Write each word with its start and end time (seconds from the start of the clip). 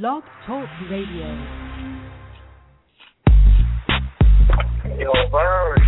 Blog 0.00 0.22
Talk 0.46 0.66
Radio. 0.90 1.26
Yo, 4.98 5.12
Bird. 5.30 5.80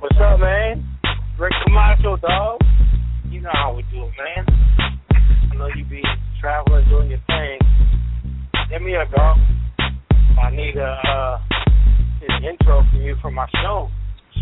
What's 0.00 0.16
up, 0.20 0.38
man? 0.38 0.84
Rick 1.40 1.54
Camacho, 1.64 2.18
dog. 2.18 2.60
You 3.30 3.40
know 3.40 3.48
how 3.54 3.74
we 3.74 3.84
do 3.90 4.04
it, 4.04 4.12
man. 4.18 4.44
I 5.50 5.56
know 5.56 5.68
you 5.74 5.82
be 5.86 6.02
traveling, 6.42 6.86
doing 6.90 7.08
your 7.08 7.20
thing. 7.26 7.58
Hit 8.68 8.82
me 8.82 8.96
up, 8.96 9.10
dog. 9.10 9.38
I 10.38 10.50
need 10.50 10.76
a 10.76 11.00
uh, 11.08 11.38
an 12.28 12.44
intro 12.44 12.82
from 12.90 13.00
you 13.00 13.16
for 13.22 13.30
my 13.30 13.46
show, 13.62 13.88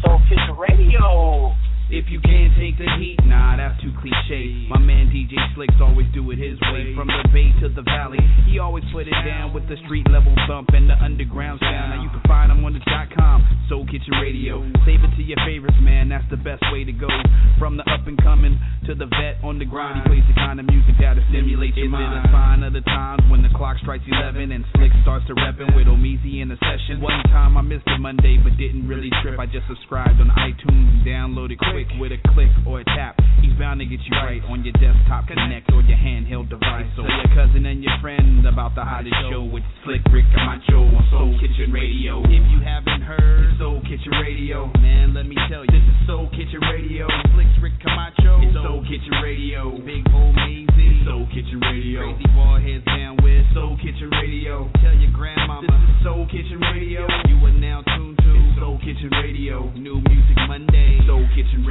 Soul 0.02 0.18
Kitchen 0.28 0.56
Radio. 0.58 1.54
If 1.90 2.06
you 2.06 2.22
can't 2.22 2.54
take 2.54 2.78
the 2.78 2.86
heat, 3.02 3.18
nah, 3.26 3.58
that's 3.58 3.74
too 3.82 3.90
cliche. 3.98 4.70
My 4.70 4.78
man 4.78 5.10
DJ 5.10 5.34
Slicks 5.58 5.74
always 5.82 6.06
do 6.14 6.22
it 6.30 6.38
his 6.38 6.54
way. 6.70 6.94
From 6.94 7.10
the 7.10 7.26
bay 7.34 7.50
to 7.58 7.66
the 7.66 7.82
valley, 7.82 8.22
he 8.46 8.62
always 8.62 8.86
put 8.94 9.10
it 9.10 9.18
down 9.26 9.50
with 9.50 9.66
the 9.66 9.74
street 9.84 10.06
level 10.06 10.30
thump 10.46 10.70
and 10.70 10.86
the 10.86 10.94
underground 11.02 11.58
sound. 11.58 11.90
Now 11.90 11.98
you 11.98 12.10
can 12.14 12.22
find 12.30 12.46
him 12.46 12.62
on 12.62 12.78
the 12.78 12.82
dot 12.86 13.10
com, 13.10 13.42
Soul 13.66 13.90
Kitchen 13.90 14.14
Radio. 14.22 14.62
Save 14.86 15.02
it 15.02 15.18
to 15.18 15.22
your 15.26 15.42
favorites, 15.42 15.82
man, 15.82 16.08
that's 16.08 16.26
the 16.30 16.38
best 16.38 16.62
way 16.70 16.86
to 16.86 16.94
go. 16.94 17.10
From 17.58 17.74
the 17.74 17.82
up 17.90 18.06
and 18.06 18.14
coming 18.22 18.54
to 18.86 18.94
the 18.94 19.10
vet 19.10 19.42
on 19.42 19.58
the 19.58 19.66
grind, 19.66 19.98
he 19.98 20.02
plays 20.06 20.26
the 20.30 20.38
kind 20.38 20.62
of 20.62 20.70
music 20.70 20.94
that'll 21.02 21.26
stimulate 21.34 21.74
your 21.74 21.90
mind. 21.90 22.22
It's 22.22 22.30
a 22.30 22.32
sign 22.32 22.62
of 22.62 22.72
the 22.72 22.86
times 22.86 23.26
when 23.26 23.42
the 23.42 23.50
clock 23.50 23.82
strikes 23.82 24.06
11 24.06 24.54
and 24.54 24.62
Slick 24.78 24.94
starts 25.02 25.26
to 25.26 25.34
reppin' 25.34 25.74
with 25.74 25.90
O 25.90 25.98
Meezy 25.98 26.38
in 26.38 26.46
the 26.46 26.58
session. 26.62 27.02
One 27.02 27.18
time 27.34 27.58
I 27.58 27.66
missed 27.66 27.90
a 27.90 27.98
Monday, 27.98 28.38
but 28.38 28.54
didn't 28.54 28.86
really 28.86 29.10
trip. 29.26 29.42
I 29.42 29.46
just 29.50 29.66
subscribed 29.66 30.22
on 30.22 30.30
iTunes 30.38 30.86
and 30.86 31.02
downloaded 31.02 31.58
quick 31.58 31.79
with 31.96 32.12
a 32.12 32.20
click 32.34 32.52
or 32.66 32.80
a 32.80 32.84
tap. 32.84 33.16
He's 33.40 33.56
bound 33.56 33.80
to 33.80 33.86
get 33.86 34.00
you 34.04 34.12
right 34.20 34.42
on 34.52 34.64
your 34.64 34.76
desktop 34.76 35.24
connect 35.28 35.72
or 35.72 35.80
your 35.80 35.96
handheld 35.96 36.50
device. 36.50 36.84
So 36.92 37.08
your 37.08 37.30
cousin 37.32 37.64
and 37.64 37.82
your 37.82 37.96
friend 38.04 38.44
about 38.44 38.74
the 38.74 38.84
hottest 38.84 39.16
show 39.32 39.40
with 39.40 39.64
Slick 39.84 40.04
Rick 40.12 40.28
Camacho 40.36 40.84
on 40.84 41.04
Soul 41.08 41.32
Kitchen 41.40 41.72
Radio. 41.72 42.20
If 42.28 42.44
you 42.52 42.60
haven't 42.60 43.00
heard 43.00 43.56
Soul 43.56 43.80
Kitchen 43.88 44.12
Radio, 44.20 44.68
man, 44.84 45.14
let 45.14 45.24
me 45.24 45.36
tell 45.48 45.64
you, 45.64 45.72
this 45.72 45.80
is 45.80 45.96
Soul 46.04 46.28
Kitchen 46.36 46.60
Radio. 46.68 47.08
Slick 47.32 47.48
Rick 47.64 47.80
Camacho, 47.80 48.44
it's 48.44 48.52
Soul 48.60 48.84
Kitchen 48.84 49.16
Radio. 49.24 49.72
Big 49.80 50.04
old 50.12 50.36
Mazy, 50.36 51.00
Soul 51.08 51.24
Kitchen 51.32 51.64
Radio. 51.64 52.12
Crazy 52.12 52.28
ball 52.36 52.60
heads 52.60 52.84
down 52.84 53.16
with 53.24 53.40
Soul 53.56 53.80
Kitchen 53.80 54.12
Radio. 54.20 54.68
Tell 54.84 54.96
your 55.00 55.12
grandmama, 55.16 55.64
this 55.64 55.96
is 55.96 55.96
Soul 56.04 56.28
Kitchen 56.28 56.60
Radio. 56.60 57.08
You 57.24 57.40
are 57.40 57.56
now 57.56 57.80
tuned 57.96 58.20
to 58.20 58.32
Soul 58.60 58.76
Kitchen 58.84 59.08
Radio. 59.16 59.64
New 59.80 59.96
music 60.04 60.36
Monday, 60.44 61.00
Soul 61.08 61.24
Kitchen 61.32 61.64
Radio. 61.64 61.69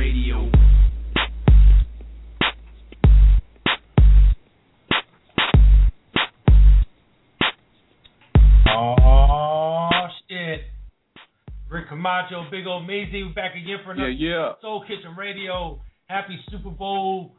Oh 8.70 9.89
shit. 10.30 10.61
Rick 11.70 11.89
Camacho, 11.89 12.45
Big 12.50 12.66
Old 12.66 12.88
Mazy, 12.88 13.23
we 13.23 13.33
back 13.33 13.52
again 13.55 13.77
for 13.83 13.92
another 13.92 14.09
Yeah, 14.09 14.30
yeah. 14.30 14.52
Soul 14.61 14.86
Kitchen 14.88 15.16
Radio. 15.17 15.81
Happy 16.08 16.39
Super 16.50 16.70
Bowl 16.70 17.36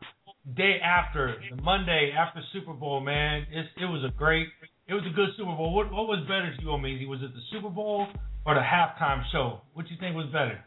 day 0.54 0.78
after, 0.84 1.34
the 1.50 1.60
Monday 1.62 2.12
after 2.16 2.40
Super 2.52 2.74
Bowl, 2.74 3.00
man. 3.00 3.46
It's, 3.50 3.68
it 3.80 3.86
was 3.86 4.04
a 4.04 4.16
great, 4.16 4.46
it 4.86 4.94
was 4.94 5.02
a 5.10 5.14
good 5.14 5.30
Super 5.36 5.56
Bowl. 5.56 5.74
What, 5.74 5.90
what 5.90 6.06
was 6.06 6.20
better 6.28 6.54
to 6.54 6.62
you, 6.62 6.78
Mazy? 6.78 7.06
Was 7.06 7.20
it 7.22 7.32
the 7.32 7.40
Super 7.50 7.70
Bowl 7.70 8.06
or 8.44 8.54
the 8.54 8.60
halftime 8.60 9.22
show? 9.32 9.62
What 9.72 9.86
do 9.86 9.94
you 9.94 9.98
think 9.98 10.14
was 10.14 10.26
better? 10.26 10.62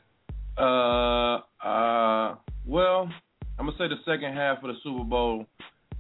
Uh, 0.58 1.40
uh, 1.66 2.36
well, 2.66 3.10
I'm 3.58 3.66
gonna 3.66 3.78
say 3.78 3.88
the 3.88 4.00
second 4.06 4.34
half 4.34 4.58
of 4.64 4.70
the 4.70 4.76
Super 4.84 5.04
Bowl 5.04 5.46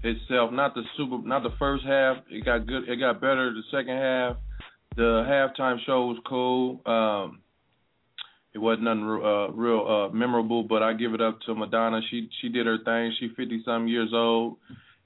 itself, 0.03 0.51
not 0.51 0.75
the 0.75 0.83
super, 0.97 1.19
not 1.25 1.43
the 1.43 1.53
first 1.57 1.85
half. 1.85 2.17
It 2.29 2.45
got 2.45 2.67
good. 2.67 2.87
It 2.87 2.97
got 2.97 3.21
better 3.21 3.53
the 3.53 3.63
second 3.71 3.97
half. 3.97 4.37
The 4.95 5.25
halftime 5.27 5.77
show 5.85 6.05
was 6.07 6.17
cool. 6.27 6.81
Um, 6.85 7.39
it 8.53 8.59
wasn't 8.59 8.83
nothing 8.83 9.03
uh, 9.03 9.47
real 9.51 9.87
uh, 9.87 10.13
memorable, 10.13 10.63
but 10.63 10.83
I 10.83 10.93
give 10.93 11.13
it 11.13 11.21
up 11.21 11.39
to 11.47 11.55
Madonna. 11.55 12.01
She 12.11 12.29
she 12.41 12.49
did 12.49 12.67
her 12.67 12.77
thing. 12.83 13.13
She 13.19 13.29
50 13.35 13.63
some 13.65 13.87
years 13.87 14.11
old. 14.13 14.57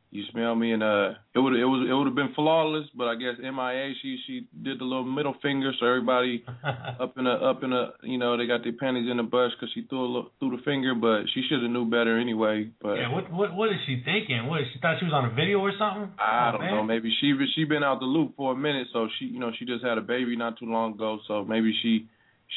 You 0.10 0.24
smell 0.32 0.56
me, 0.56 0.72
and 0.72 0.82
uh, 0.82 1.20
it 1.36 1.40
would 1.40 1.54
it 1.54 1.66
was 1.66 1.84
it 1.84 1.92
would 1.94 2.08
have 2.08 2.16
been 2.16 2.34
flawless, 2.34 2.88
but 2.96 3.08
I 3.10 3.16
guess 3.16 3.36
MIA 3.44 3.92
she 4.02 4.18
she 4.26 4.48
did 4.64 4.80
the 4.80 4.86
little 4.86 5.04
middle 5.04 5.36
finger, 5.42 5.74
so 5.78 5.86
everybody 5.86 6.46
up 6.64 7.18
in 7.18 7.28
a 7.28 7.34
up 7.34 7.62
in 7.64 7.74
a 7.74 7.92
you 8.04 8.18
know 8.18 8.38
they 8.38 8.48
got 8.48 8.64
their 8.64 8.72
panties 8.72 9.12
in 9.12 9.20
a 9.20 9.24
bush 9.24 9.52
because 9.60 9.70
she 9.76 9.82
threw 9.90 10.00
a 10.00 10.08
little, 10.08 10.32
threw 10.40 10.56
the 10.56 10.64
finger, 10.64 10.96
but 10.96 11.24
she 11.34 11.44
should 11.50 11.62
have 11.62 11.70
knew 11.72 11.86
better 11.86 12.18
anyway. 12.18 12.70
But 12.82 12.94
yeah, 12.96 13.12
what 13.14 13.30
what 13.34 13.54
what 13.54 13.70
is 13.70 13.80
she 13.86 14.02
thinking? 14.06 14.48
What 14.48 14.62
she 14.74 14.80
thought 14.80 14.96
she 15.00 15.06
was 15.06 15.14
on 15.14 15.26
a 15.26 15.34
video 15.36 15.60
or 15.60 15.74
something? 15.78 16.10
I 16.18 16.52
Oh, 16.56 16.58
don't 16.58 16.68
know. 16.72 16.84
Maybe 16.84 17.14
she 17.20 17.36
she 17.54 17.66
been 17.66 17.84
out 17.84 18.00
the 18.00 18.06
loop 18.06 18.38
for 18.38 18.54
a 18.54 18.56
minute, 18.56 18.88
so 18.94 19.10
she 19.20 19.26
you 19.26 19.40
know 19.40 19.52
she 19.60 19.66
just 19.66 19.84
had 19.84 19.98
a 19.98 20.02
baby 20.02 20.38
not 20.38 20.58
too 20.58 20.72
long 20.72 20.94
ago, 20.94 21.20
so 21.28 21.44
maybe 21.44 21.76
she 21.84 22.08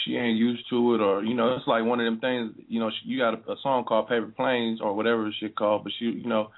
she 0.04 0.14
ain't 0.14 0.38
used 0.38 0.62
to 0.70 0.94
it, 0.94 1.00
or 1.00 1.24
you 1.24 1.34
know 1.34 1.56
it's 1.56 1.66
like 1.66 1.84
one 1.84 1.98
of 1.98 2.04
them 2.06 2.20
things. 2.20 2.52
You 2.68 2.78
know 2.78 2.90
she, 2.90 3.10
you 3.10 3.18
got 3.18 3.34
a, 3.34 3.52
a 3.52 3.56
song 3.60 3.82
called 3.84 4.06
Paper 4.08 4.32
Planes 4.36 4.80
or 4.80 4.94
whatever 4.94 5.24
the 5.24 5.32
shit 5.40 5.56
called, 5.56 5.82
but 5.82 5.92
she 5.98 6.04
you 6.04 6.28
know 6.28 6.50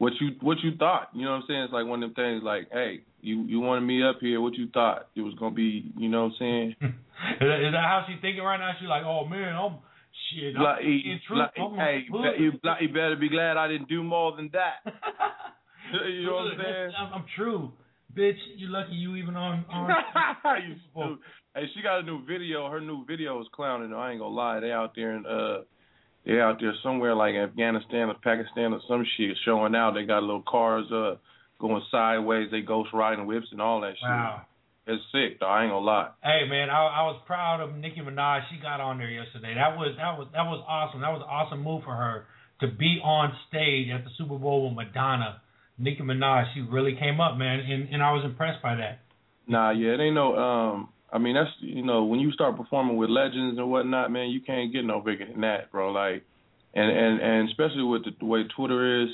what 0.00 0.14
you 0.18 0.30
what 0.40 0.56
you 0.64 0.74
thought. 0.78 1.10
You 1.12 1.26
know 1.26 1.32
what 1.32 1.44
I'm 1.44 1.44
saying? 1.46 1.62
It's 1.64 1.72
like 1.74 1.84
one 1.84 2.02
of 2.02 2.14
them 2.14 2.24
things. 2.24 2.42
Like 2.42 2.68
hey, 2.72 3.04
you 3.20 3.44
you 3.44 3.60
wanted 3.60 3.82
me 3.82 4.02
up 4.02 4.16
here. 4.18 4.40
What 4.40 4.54
you 4.54 4.66
thought 4.72 5.08
it 5.14 5.20
was 5.20 5.34
gonna 5.34 5.54
be? 5.54 5.92
You 5.98 6.08
know 6.08 6.24
what 6.24 6.32
I'm 6.32 6.36
saying? 6.38 6.68
is, 6.80 6.90
that, 7.38 7.60
is 7.60 7.72
that 7.76 7.84
how 7.84 8.04
she's 8.08 8.16
thinking 8.22 8.42
right 8.42 8.56
now? 8.56 8.72
She's 8.80 8.88
like, 8.88 9.04
oh 9.04 9.26
man, 9.26 9.54
I'm 9.54 9.76
shit. 10.32 10.56
I'm 10.56 10.62
Like, 10.62 10.80
in 10.80 11.20
truth. 11.28 11.38
like, 11.38 11.52
I'm 11.60 11.76
hey, 11.76 12.06
you, 12.08 12.52
you 12.80 12.88
better 12.88 13.16
be 13.20 13.28
glad 13.28 13.58
I 13.58 13.68
didn't 13.68 13.90
do 13.90 14.02
more 14.02 14.34
than 14.34 14.48
that. 14.54 14.80
you 16.08 16.24
know 16.24 16.32
what 16.32 16.52
I'm 16.54 16.58
saying? 16.64 16.92
I'm, 16.96 17.12
I'm 17.12 17.24
true, 17.36 17.70
bitch. 18.16 18.40
You 18.56 18.68
lucky 18.68 18.94
you 18.94 19.16
even 19.16 19.36
on 19.36 19.66
on. 19.68 19.90
you. 20.66 21.18
Hey, 21.54 21.64
she 21.74 21.82
got 21.82 21.98
a 21.98 22.02
new 22.04 22.24
video. 22.24 22.70
Her 22.70 22.80
new 22.80 23.04
video 23.04 23.38
is 23.42 23.48
clowning. 23.52 23.92
I 23.92 24.12
ain't 24.12 24.20
gonna 24.20 24.34
lie. 24.34 24.60
They 24.60 24.72
out 24.72 24.94
there 24.96 25.10
and 25.10 25.26
uh, 25.26 25.58
they 26.24 26.40
out 26.40 26.58
there 26.60 26.74
somewhere 26.82 27.14
like 27.14 27.34
Afghanistan 27.34 28.08
or 28.08 28.14
Pakistan 28.14 28.72
or 28.72 28.80
some 28.88 29.04
shit 29.16 29.36
showing 29.44 29.74
out. 29.74 29.94
They 29.94 30.04
got 30.04 30.22
little 30.22 30.44
cars 30.46 30.90
uh 30.92 31.16
going 31.58 31.82
sideways. 31.90 32.50
They 32.50 32.60
ghost 32.60 32.90
riding 32.92 33.26
whips 33.26 33.48
and 33.52 33.60
all 33.60 33.80
that 33.82 33.94
shit. 33.94 34.08
Wow. 34.08 34.42
It's 34.86 35.02
sick. 35.12 35.38
Though. 35.40 35.46
I 35.46 35.62
ain't 35.64 35.72
gonna 35.72 35.84
lie. 35.84 36.10
Hey 36.22 36.48
man, 36.48 36.70
I, 36.70 36.80
I 36.86 37.02
was 37.06 37.20
proud 37.26 37.60
of 37.60 37.76
Nicki 37.76 38.00
Minaj. 38.00 38.40
She 38.50 38.60
got 38.60 38.80
on 38.80 38.98
there 38.98 39.10
yesterday. 39.10 39.54
That 39.54 39.76
was 39.76 39.94
that 39.96 40.18
was 40.18 40.28
that 40.32 40.44
was 40.44 40.64
awesome. 40.66 41.00
That 41.00 41.12
was 41.12 41.22
an 41.22 41.28
awesome 41.30 41.62
move 41.62 41.84
for 41.84 41.94
her 41.94 42.26
to 42.60 42.68
be 42.68 43.00
on 43.02 43.32
stage 43.48 43.88
at 43.90 44.04
the 44.04 44.10
Super 44.18 44.36
Bowl 44.36 44.68
with 44.68 44.76
Madonna. 44.76 45.40
Nicki 45.78 46.02
Minaj, 46.02 46.52
she 46.54 46.60
really 46.60 46.94
came 46.94 47.20
up, 47.20 47.38
man, 47.38 47.60
and, 47.60 47.88
and 47.88 48.02
I 48.02 48.12
was 48.12 48.22
impressed 48.24 48.62
by 48.62 48.76
that. 48.76 49.00
Nah, 49.46 49.70
yeah, 49.70 49.94
it 49.94 50.00
ain't 50.00 50.14
no. 50.14 50.36
Um, 50.36 50.88
I 51.12 51.18
mean, 51.18 51.34
that's 51.34 51.50
you 51.60 51.82
know, 51.82 52.04
when 52.04 52.20
you 52.20 52.30
start 52.32 52.56
performing 52.56 52.96
with 52.96 53.10
legends 53.10 53.58
and 53.58 53.70
whatnot, 53.70 54.12
man, 54.12 54.30
you 54.30 54.40
can't 54.40 54.72
get 54.72 54.84
no 54.84 55.00
bigger 55.00 55.26
than 55.26 55.40
that, 55.40 55.70
bro. 55.72 55.90
Like, 55.90 56.24
and 56.74 56.90
and 56.90 57.20
and 57.20 57.48
especially 57.48 57.82
with 57.82 58.04
the, 58.04 58.12
the 58.18 58.26
way 58.26 58.44
Twitter 58.56 59.02
is, 59.02 59.08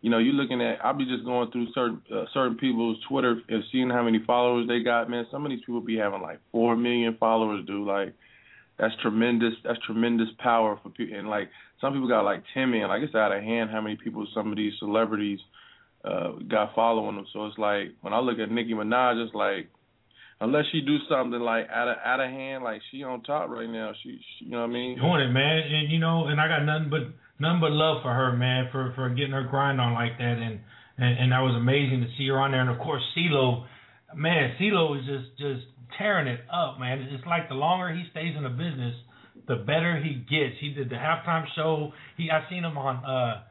you 0.00 0.10
know, 0.10 0.18
you're 0.18 0.34
looking 0.34 0.62
at. 0.62 0.84
I'll 0.84 0.96
be 0.96 1.04
just 1.04 1.24
going 1.24 1.50
through 1.50 1.72
certain 1.74 2.02
uh, 2.14 2.24
certain 2.32 2.56
people's 2.56 2.98
Twitter 3.08 3.40
and 3.48 3.64
seeing 3.72 3.90
how 3.90 4.04
many 4.04 4.22
followers 4.24 4.68
they 4.68 4.80
got, 4.80 5.10
man. 5.10 5.26
Some 5.30 5.44
of 5.44 5.50
these 5.50 5.60
people 5.60 5.80
be 5.80 5.96
having 5.96 6.22
like 6.22 6.38
four 6.52 6.76
million 6.76 7.16
followers, 7.18 7.66
dude. 7.66 7.86
Like, 7.86 8.14
that's 8.78 8.94
tremendous. 9.02 9.54
That's 9.64 9.80
tremendous 9.84 10.28
power 10.38 10.78
for 10.82 10.90
people. 10.90 11.18
And 11.18 11.28
like, 11.28 11.50
some 11.80 11.92
people 11.92 12.08
got 12.08 12.22
like 12.22 12.44
ten 12.54 12.70
million. 12.70 12.88
Like, 12.88 13.02
it's 13.02 13.14
out 13.14 13.36
of 13.36 13.42
hand 13.42 13.70
how 13.70 13.80
many 13.80 13.96
people 13.96 14.26
some 14.32 14.52
of 14.52 14.56
these 14.56 14.74
celebrities 14.78 15.40
uh 16.04 16.32
got 16.48 16.74
following 16.76 17.16
them. 17.16 17.26
So 17.32 17.46
it's 17.46 17.58
like 17.58 17.88
when 18.02 18.12
I 18.12 18.20
look 18.20 18.38
at 18.38 18.50
Nicki 18.50 18.72
Minaj, 18.72 19.22
it's 19.22 19.34
like 19.34 19.68
unless 20.40 20.64
she 20.72 20.80
do 20.80 20.96
something 21.08 21.40
like 21.40 21.68
out 21.70 21.88
of 21.88 21.96
out 22.04 22.20
of 22.20 22.30
hand, 22.30 22.64
like 22.64 22.80
she 22.90 23.02
on 23.02 23.22
top 23.22 23.50
right 23.50 23.68
now. 23.68 23.92
She, 24.02 24.18
she 24.38 24.46
you 24.46 24.50
know 24.50 24.62
what 24.62 24.70
I 24.70 24.72
mean? 24.72 24.96
doing 24.96 25.20
it, 25.20 25.32
man. 25.32 25.58
And 25.58 25.92
you 25.92 25.98
know, 25.98 26.26
and 26.26 26.40
I 26.40 26.48
got 26.48 26.64
nothing 26.64 26.90
but 26.90 27.12
nothing 27.38 27.60
but 27.60 27.72
love 27.72 28.02
for 28.02 28.12
her, 28.12 28.36
man, 28.36 28.68
for 28.72 28.92
for 28.94 29.08
getting 29.10 29.32
her 29.32 29.44
grind 29.44 29.80
on 29.80 29.92
like 29.94 30.18
that, 30.18 30.36
and 30.40 30.60
and, 30.98 31.18
and 31.18 31.32
that 31.32 31.40
was 31.40 31.54
amazing 31.56 32.00
to 32.00 32.08
see 32.16 32.28
her 32.28 32.38
on 32.40 32.52
there. 32.52 32.60
And 32.60 32.70
of 32.70 32.78
course, 32.78 33.02
CeeLo, 33.16 33.66
man, 34.14 34.56
CeeLo 34.60 34.98
is 34.98 35.04
just 35.06 35.38
just 35.38 35.66
tearing 35.98 36.26
it 36.26 36.40
up, 36.52 36.80
man. 36.80 37.02
It's 37.10 37.26
like 37.26 37.48
the 37.48 37.54
longer 37.54 37.92
he 37.92 38.04
stays 38.10 38.34
in 38.36 38.42
the 38.42 38.50
business, 38.50 38.94
the 39.46 39.56
better 39.56 40.00
he 40.00 40.24
gets. 40.24 40.56
He 40.60 40.72
did 40.72 40.88
the 40.88 40.96
halftime 40.96 41.44
show. 41.54 41.92
He 42.16 42.30
I 42.30 42.48
seen 42.48 42.64
him 42.64 42.78
on 42.78 43.04
uh 43.04 43.42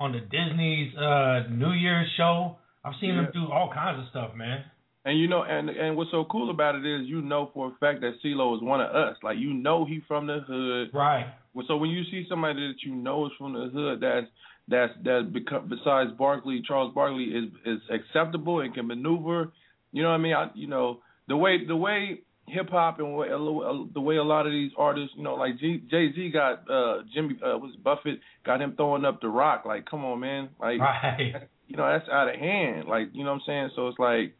on 0.00 0.12
the 0.12 0.20
Disney's 0.20 0.96
uh 0.96 1.48
New 1.50 1.72
Year's 1.72 2.08
show. 2.16 2.56
I've 2.84 2.94
seen 3.00 3.10
him 3.10 3.28
do 3.34 3.52
all 3.52 3.70
kinds 3.74 4.00
of 4.00 4.08
stuff, 4.10 4.34
man. 4.34 4.64
And 5.08 5.18
you 5.18 5.26
know, 5.26 5.42
and 5.42 5.70
and 5.70 5.96
what's 5.96 6.10
so 6.10 6.26
cool 6.30 6.50
about 6.50 6.74
it 6.74 6.84
is 6.84 7.08
you 7.08 7.22
know 7.22 7.50
for 7.54 7.68
a 7.68 7.70
fact 7.80 8.02
that 8.02 8.18
CeeLo 8.22 8.54
is 8.54 8.62
one 8.62 8.82
of 8.82 8.94
us. 8.94 9.16
Like 9.22 9.38
you 9.38 9.54
know 9.54 9.86
he 9.86 10.02
from 10.06 10.26
the 10.26 10.40
hood. 10.46 10.90
Right. 10.92 11.32
So 11.66 11.78
when 11.78 11.88
you 11.88 12.04
see 12.10 12.26
somebody 12.28 12.60
that 12.68 12.82
you 12.82 12.94
know 12.94 13.24
is 13.24 13.32
from 13.38 13.54
the 13.54 13.70
hood, 13.72 14.02
that's 14.02 14.26
that's 14.68 14.92
that 15.04 15.32
become 15.32 15.66
besides 15.66 16.10
Barkley, 16.18 16.62
Charles 16.68 16.94
Barkley 16.94 17.24
is 17.24 17.44
is 17.64 17.80
acceptable 17.90 18.60
and 18.60 18.74
can 18.74 18.86
maneuver. 18.86 19.50
You 19.92 20.02
know 20.02 20.10
what 20.10 20.16
I 20.16 20.18
mean? 20.18 20.34
I, 20.34 20.50
you 20.54 20.66
know 20.66 21.00
the 21.26 21.38
way 21.38 21.64
the 21.66 21.74
way 21.74 22.20
hip 22.46 22.68
hop 22.68 22.98
and 22.98 23.16
way, 23.16 23.28
the 23.28 24.00
way 24.00 24.16
a 24.16 24.22
lot 24.22 24.46
of 24.46 24.52
these 24.52 24.72
artists, 24.76 25.14
you 25.16 25.22
know, 25.22 25.36
like 25.36 25.58
Jay 25.58 25.80
Z 25.88 26.30
got 26.34 26.70
uh 26.70 26.98
Jimmy 27.14 27.38
uh 27.42 27.56
was 27.56 27.74
Buffett 27.82 28.20
got 28.44 28.60
him 28.60 28.74
throwing 28.76 29.06
up 29.06 29.22
the 29.22 29.28
rock. 29.28 29.64
Like, 29.64 29.86
come 29.86 30.04
on, 30.04 30.20
man. 30.20 30.50
Like, 30.60 30.80
Right. 30.80 31.32
you 31.66 31.76
know, 31.78 31.90
that's 31.90 32.10
out 32.10 32.28
of 32.28 32.36
hand. 32.38 32.88
Like, 32.88 33.08
you 33.14 33.24
know 33.24 33.30
what 33.30 33.36
I'm 33.36 33.42
saying? 33.46 33.70
So 33.74 33.88
it's 33.88 33.98
like 33.98 34.34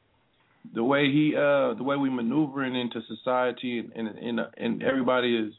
the 0.75 0.85
way 0.85 1.11
he 1.11 1.35
uh 1.37 1.75
the 1.75 1.83
way 1.83 1.97
we 1.97 2.11
maneuvering 2.11 2.75
into 2.75 3.01
society 3.07 3.79
and 3.79 4.09
and 4.09 4.19
and, 4.19 4.41
and 4.57 4.83
everybody 4.83 5.37
is 5.37 5.53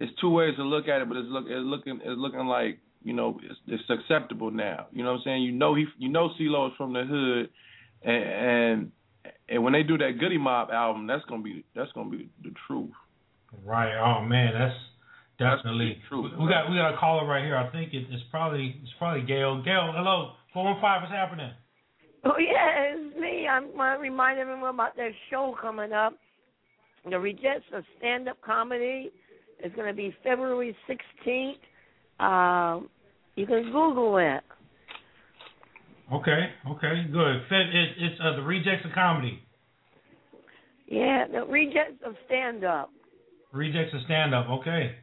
it's 0.00 0.12
two 0.20 0.30
ways 0.30 0.56
to 0.56 0.62
look 0.62 0.88
at 0.88 1.00
it, 1.02 1.08
but 1.08 1.16
it's 1.16 1.28
look 1.28 1.44
it's 1.46 1.64
looking 1.64 2.00
it's 2.02 2.18
looking 2.18 2.46
like 2.46 2.78
you 3.02 3.12
know 3.12 3.38
it's, 3.42 3.58
it's 3.68 3.84
acceptable 3.90 4.50
now. 4.50 4.86
You 4.92 5.02
know 5.04 5.12
what 5.12 5.18
I'm 5.18 5.22
saying? 5.24 5.42
You 5.42 5.52
know 5.52 5.74
he 5.74 5.86
you 5.98 6.08
know 6.08 6.30
CeeLo 6.40 6.68
is 6.68 6.76
from 6.76 6.92
the 6.92 7.04
hood, 7.04 7.50
and, 8.02 8.24
and 8.24 8.92
and 9.48 9.62
when 9.62 9.72
they 9.72 9.82
do 9.82 9.98
that 9.98 10.18
Goodie 10.18 10.38
Mob 10.38 10.70
album, 10.70 11.06
that's 11.06 11.24
gonna 11.26 11.42
be 11.42 11.64
that's 11.74 11.92
gonna 11.92 12.10
be 12.10 12.28
the 12.42 12.52
truth. 12.66 12.90
Right. 13.64 13.94
Oh 13.98 14.24
man, 14.24 14.52
that's 14.54 14.76
definitely 15.38 15.94
that's 15.94 16.08
true. 16.08 16.22
We, 16.22 16.44
we 16.44 16.50
got 16.50 16.70
we 16.70 16.76
got 16.76 16.94
a 16.94 16.98
caller 16.98 17.26
right 17.26 17.44
here. 17.44 17.56
I 17.56 17.70
think 17.70 17.94
it, 17.94 18.06
it's 18.10 18.24
probably 18.30 18.76
it's 18.82 18.92
probably 18.98 19.22
Gail. 19.26 19.62
Gail, 19.62 19.92
hello. 19.94 20.32
Four 20.52 20.64
one 20.64 20.80
five. 20.80 21.02
What's 21.02 21.12
happening? 21.12 21.50
Oh 22.26 22.38
yeah, 22.38 22.94
it's 22.94 23.20
me. 23.20 23.46
I 23.46 23.60
want 23.60 23.98
to 23.98 24.02
remind 24.02 24.38
everyone 24.38 24.74
about 24.74 24.96
their 24.96 25.12
show 25.30 25.54
coming 25.60 25.92
up. 25.92 26.14
The 27.08 27.18
Rejects 27.18 27.66
of 27.74 27.84
Stand 27.98 28.30
Up 28.30 28.40
Comedy 28.40 29.10
is 29.62 29.70
going 29.76 29.88
to 29.88 29.94
be 29.94 30.14
February 30.22 30.74
16th. 30.88 31.58
Um, 32.18 32.88
you 33.36 33.46
can 33.46 33.64
Google 33.64 34.16
it. 34.16 34.42
Okay, 36.12 36.48
okay, 36.70 37.04
good. 37.12 37.36
It's, 37.50 37.92
it's 37.98 38.20
uh, 38.22 38.36
the 38.36 38.42
Rejects 38.42 38.86
of 38.86 38.92
Comedy. 38.92 39.40
Yeah, 40.86 41.26
the 41.30 41.44
Rejects 41.44 42.02
of 42.06 42.14
Stand 42.26 42.64
Up. 42.64 42.90
Rejects 43.52 43.92
of 43.94 44.00
Stand 44.06 44.34
Up. 44.34 44.46
Okay. 44.48 44.96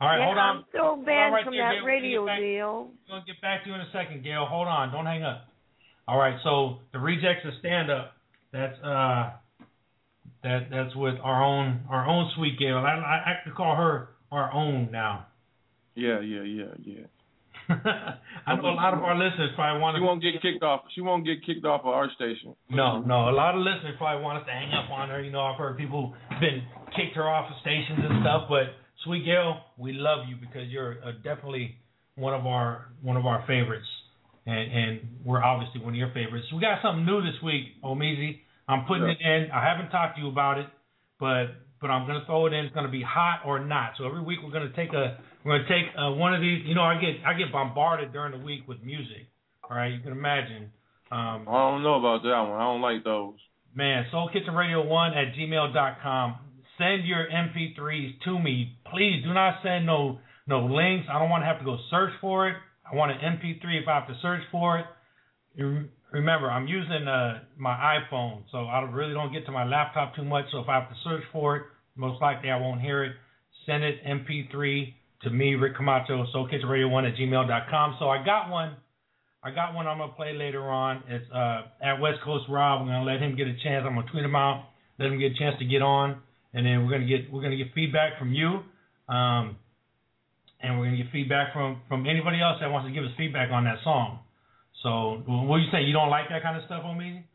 All 0.00 0.08
right, 0.08 0.18
yeah, 0.18 0.24
hold 0.24 0.38
on. 0.38 0.56
I'm 0.56 0.64
still 0.68 0.96
banned 0.96 1.34
right 1.34 1.44
from 1.44 1.54
there, 1.54 1.68
that 1.68 1.74
Gail. 1.80 1.84
radio 1.84 2.24
We'll 2.24 2.36
deal. 2.36 2.90
I'm 3.10 3.20
gonna 3.20 3.24
get 3.26 3.40
back 3.42 3.64
to 3.64 3.70
you 3.70 3.74
in 3.74 3.80
a 3.80 3.90
second, 3.92 4.22
Gail. 4.24 4.46
Hold 4.46 4.66
on, 4.66 4.92
don't 4.92 5.06
hang 5.06 5.22
up. 5.22 5.49
All 6.10 6.18
right, 6.18 6.34
so 6.42 6.78
the 6.92 6.98
rejects 6.98 7.46
of 7.46 7.52
stand 7.60 7.88
up. 7.88 8.14
That's 8.52 8.74
uh, 8.82 9.30
that 10.42 10.66
that's 10.68 10.96
with 10.96 11.14
our 11.22 11.44
own 11.44 11.82
our 11.88 12.04
own 12.04 12.28
sweet 12.34 12.58
Gail. 12.58 12.78
I 12.78 12.98
I, 12.98 13.30
I 13.30 13.34
could 13.44 13.54
call 13.54 13.76
her 13.76 14.08
our 14.32 14.52
own 14.52 14.90
now. 14.90 15.28
Yeah, 15.94 16.18
yeah, 16.18 16.42
yeah, 16.42 16.74
yeah. 16.82 17.06
I 18.46 18.56
know 18.56 18.70
a 18.70 18.74
lot 18.74 18.94
of 18.94 19.04
our 19.04 19.14
listeners 19.14 19.50
probably 19.54 19.80
want 19.80 19.96
She 19.98 20.02
won't 20.02 20.20
get 20.20 20.42
kicked 20.42 20.64
off. 20.64 20.80
She 20.96 21.00
won't 21.00 21.24
get 21.24 21.46
kicked 21.46 21.64
off 21.64 21.82
of 21.82 21.94
our 21.94 22.10
station. 22.16 22.56
No, 22.68 23.00
no. 23.00 23.28
A 23.28 23.36
lot 23.36 23.54
of 23.54 23.60
listeners 23.60 23.94
probably 23.96 24.24
want 24.24 24.38
us 24.38 24.46
to 24.46 24.52
hang 24.52 24.74
up 24.74 24.90
on 24.90 25.10
her. 25.10 25.22
You 25.22 25.30
know, 25.30 25.42
I've 25.42 25.58
heard 25.58 25.78
people 25.78 26.12
been 26.40 26.64
kicked 26.96 27.14
her 27.14 27.28
off 27.28 27.48
of 27.50 27.56
stations 27.60 28.00
and 28.02 28.22
stuff. 28.22 28.48
But 28.48 28.74
Sweet 29.04 29.24
Gail, 29.24 29.60
we 29.78 29.92
love 29.92 30.26
you 30.28 30.34
because 30.34 30.66
you're 30.70 30.98
uh, 31.04 31.12
definitely 31.22 31.76
one 32.16 32.34
of 32.34 32.46
our 32.46 32.90
one 33.02 33.16
of 33.16 33.26
our 33.26 33.44
favorites, 33.46 33.86
and 34.46 34.72
and 34.72 35.00
we're 35.24 35.42
obviously 35.42 35.80
one 35.80 35.94
of 35.94 35.98
your 35.98 36.10
favorites. 36.12 36.46
We 36.54 36.60
got 36.60 36.80
something 36.82 37.04
new 37.04 37.20
this 37.22 37.40
week, 37.42 37.76
O 37.82 37.94
Meezy. 37.94 38.40
I'm 38.68 38.84
putting 38.86 39.04
Yeah. 39.04 39.14
it 39.18 39.20
in. 39.44 39.50
I 39.50 39.64
haven't 39.64 39.90
talked 39.90 40.16
to 40.16 40.22
you 40.22 40.28
about 40.28 40.58
it, 40.58 40.66
but 41.18 41.46
but 41.80 41.90
I'm 41.90 42.06
gonna 42.06 42.24
throw 42.26 42.46
it 42.46 42.52
in. 42.52 42.64
It's 42.66 42.74
gonna 42.74 42.88
be 42.88 43.02
hot 43.02 43.42
or 43.44 43.58
not. 43.58 43.92
So 43.96 44.06
every 44.06 44.22
week 44.22 44.38
we're 44.44 44.50
gonna 44.52 44.70
take 44.76 44.92
a 44.92 45.18
we're 45.44 45.58
gonna 45.58 45.68
take 45.68 45.86
uh, 45.96 46.12
one 46.12 46.34
of 46.34 46.40
these. 46.40 46.64
You 46.66 46.74
know, 46.74 46.82
I 46.82 46.94
get 47.00 47.16
I 47.24 47.34
get 47.34 47.52
bombarded 47.52 48.12
during 48.12 48.32
the 48.32 48.44
week 48.44 48.68
with 48.68 48.82
music. 48.82 49.28
All 49.68 49.76
right, 49.76 49.92
you 49.92 50.00
can 50.00 50.12
imagine. 50.12 50.70
Um, 51.10 51.46
I 51.48 51.52
don't 51.70 51.82
know 51.82 51.94
about 51.94 52.22
that 52.22 52.40
one. 52.48 52.60
I 52.60 52.64
don't 52.64 52.80
like 52.82 53.02
those. 53.04 53.34
Man, 53.74 54.04
Soul 54.10 54.28
Kitchen 54.32 54.54
Radio 54.54 54.84
1 54.84 55.14
at 55.14 55.32
gmail.com. 55.34 56.36
Send 56.78 57.04
your 57.06 57.26
MP3s 57.30 58.20
to 58.24 58.38
me. 58.38 58.76
Please 58.92 59.22
do 59.24 59.32
not 59.34 59.62
send 59.62 59.86
no 59.86 60.18
no 60.46 60.66
links. 60.66 61.06
I 61.10 61.18
don't 61.18 61.30
want 61.30 61.42
to 61.42 61.46
have 61.46 61.58
to 61.58 61.64
go 61.64 61.78
search 61.90 62.12
for 62.20 62.48
it. 62.48 62.56
I 62.90 62.96
want 62.96 63.12
an 63.12 63.18
MP3 63.18 63.82
if 63.82 63.88
I 63.88 64.00
have 64.00 64.08
to 64.08 64.16
search 64.20 64.42
for 64.50 64.78
it. 64.78 64.86
Remember, 66.12 66.50
I'm 66.50 66.66
using 66.66 67.06
uh, 67.06 67.40
my 67.56 67.98
iPhone, 67.98 68.42
so 68.50 68.64
I 68.64 68.80
really 68.82 69.14
don't 69.14 69.32
get 69.32 69.46
to 69.46 69.52
my 69.52 69.64
laptop 69.64 70.16
too 70.16 70.24
much. 70.24 70.46
So 70.50 70.58
if 70.58 70.68
I 70.68 70.80
have 70.80 70.88
to 70.88 70.96
search 71.04 71.22
for 71.32 71.56
it, 71.56 71.62
most 71.94 72.20
likely 72.20 72.50
I 72.50 72.56
won't 72.56 72.80
hear 72.80 73.04
it. 73.04 73.12
Send 73.66 73.84
it 73.84 74.04
MP3 74.04 74.94
to 75.22 75.30
me, 75.30 75.54
Rick 75.54 75.76
Camacho, 75.76 76.26
Soul 76.32 76.48
Kitchen 76.48 76.68
Radio 76.68 76.88
1 76.88 77.04
at 77.04 77.14
gmail.com. 77.14 77.96
So 77.98 78.08
I 78.08 78.24
got 78.24 78.50
one. 78.50 78.76
I 79.42 79.50
got 79.50 79.74
one 79.74 79.86
I'm 79.86 79.98
gonna 79.98 80.12
play 80.12 80.34
later 80.34 80.68
on. 80.68 81.02
It's 81.08 81.24
uh, 81.32 81.62
at 81.82 82.00
West 82.00 82.18
Coast 82.24 82.44
Rob. 82.50 82.82
I'm 82.82 82.86
gonna 82.88 83.04
let 83.04 83.20
him 83.20 83.36
get 83.36 83.46
a 83.46 83.54
chance. 83.62 83.84
I'm 83.86 83.94
gonna 83.94 84.10
tweet 84.10 84.24
him 84.24 84.36
out, 84.36 84.68
let 84.98 85.06
him 85.06 85.18
get 85.18 85.32
a 85.32 85.34
chance 85.34 85.58
to 85.60 85.64
get 85.64 85.80
on, 85.80 86.20
and 86.52 86.66
then 86.66 86.84
we're 86.84 86.90
gonna 86.90 87.08
get 87.08 87.32
we're 87.32 87.42
gonna 87.42 87.56
get 87.56 87.72
feedback 87.74 88.18
from 88.18 88.34
you, 88.34 88.60
um, 89.08 89.56
and 90.62 90.78
we're 90.78 90.86
gonna 90.86 90.98
get 90.98 91.12
feedback 91.12 91.52
from 91.52 91.80
from 91.88 92.06
anybody 92.06 92.40
else 92.40 92.58
that 92.60 92.70
wants 92.70 92.88
to 92.88 92.92
give 92.92 93.04
us 93.04 93.10
feedback 93.16 93.50
on 93.50 93.64
that 93.64 93.78
song. 93.84 94.20
So, 94.82 95.22
what 95.26 95.58
you 95.58 95.68
saying? 95.72 95.86
You 95.86 95.92
don't 95.92 96.10
like 96.10 96.28
that 96.30 96.42
kind 96.42 96.56
of 96.56 96.64
stuff 96.64 96.82
on 96.84 96.96
me? 96.96 97.26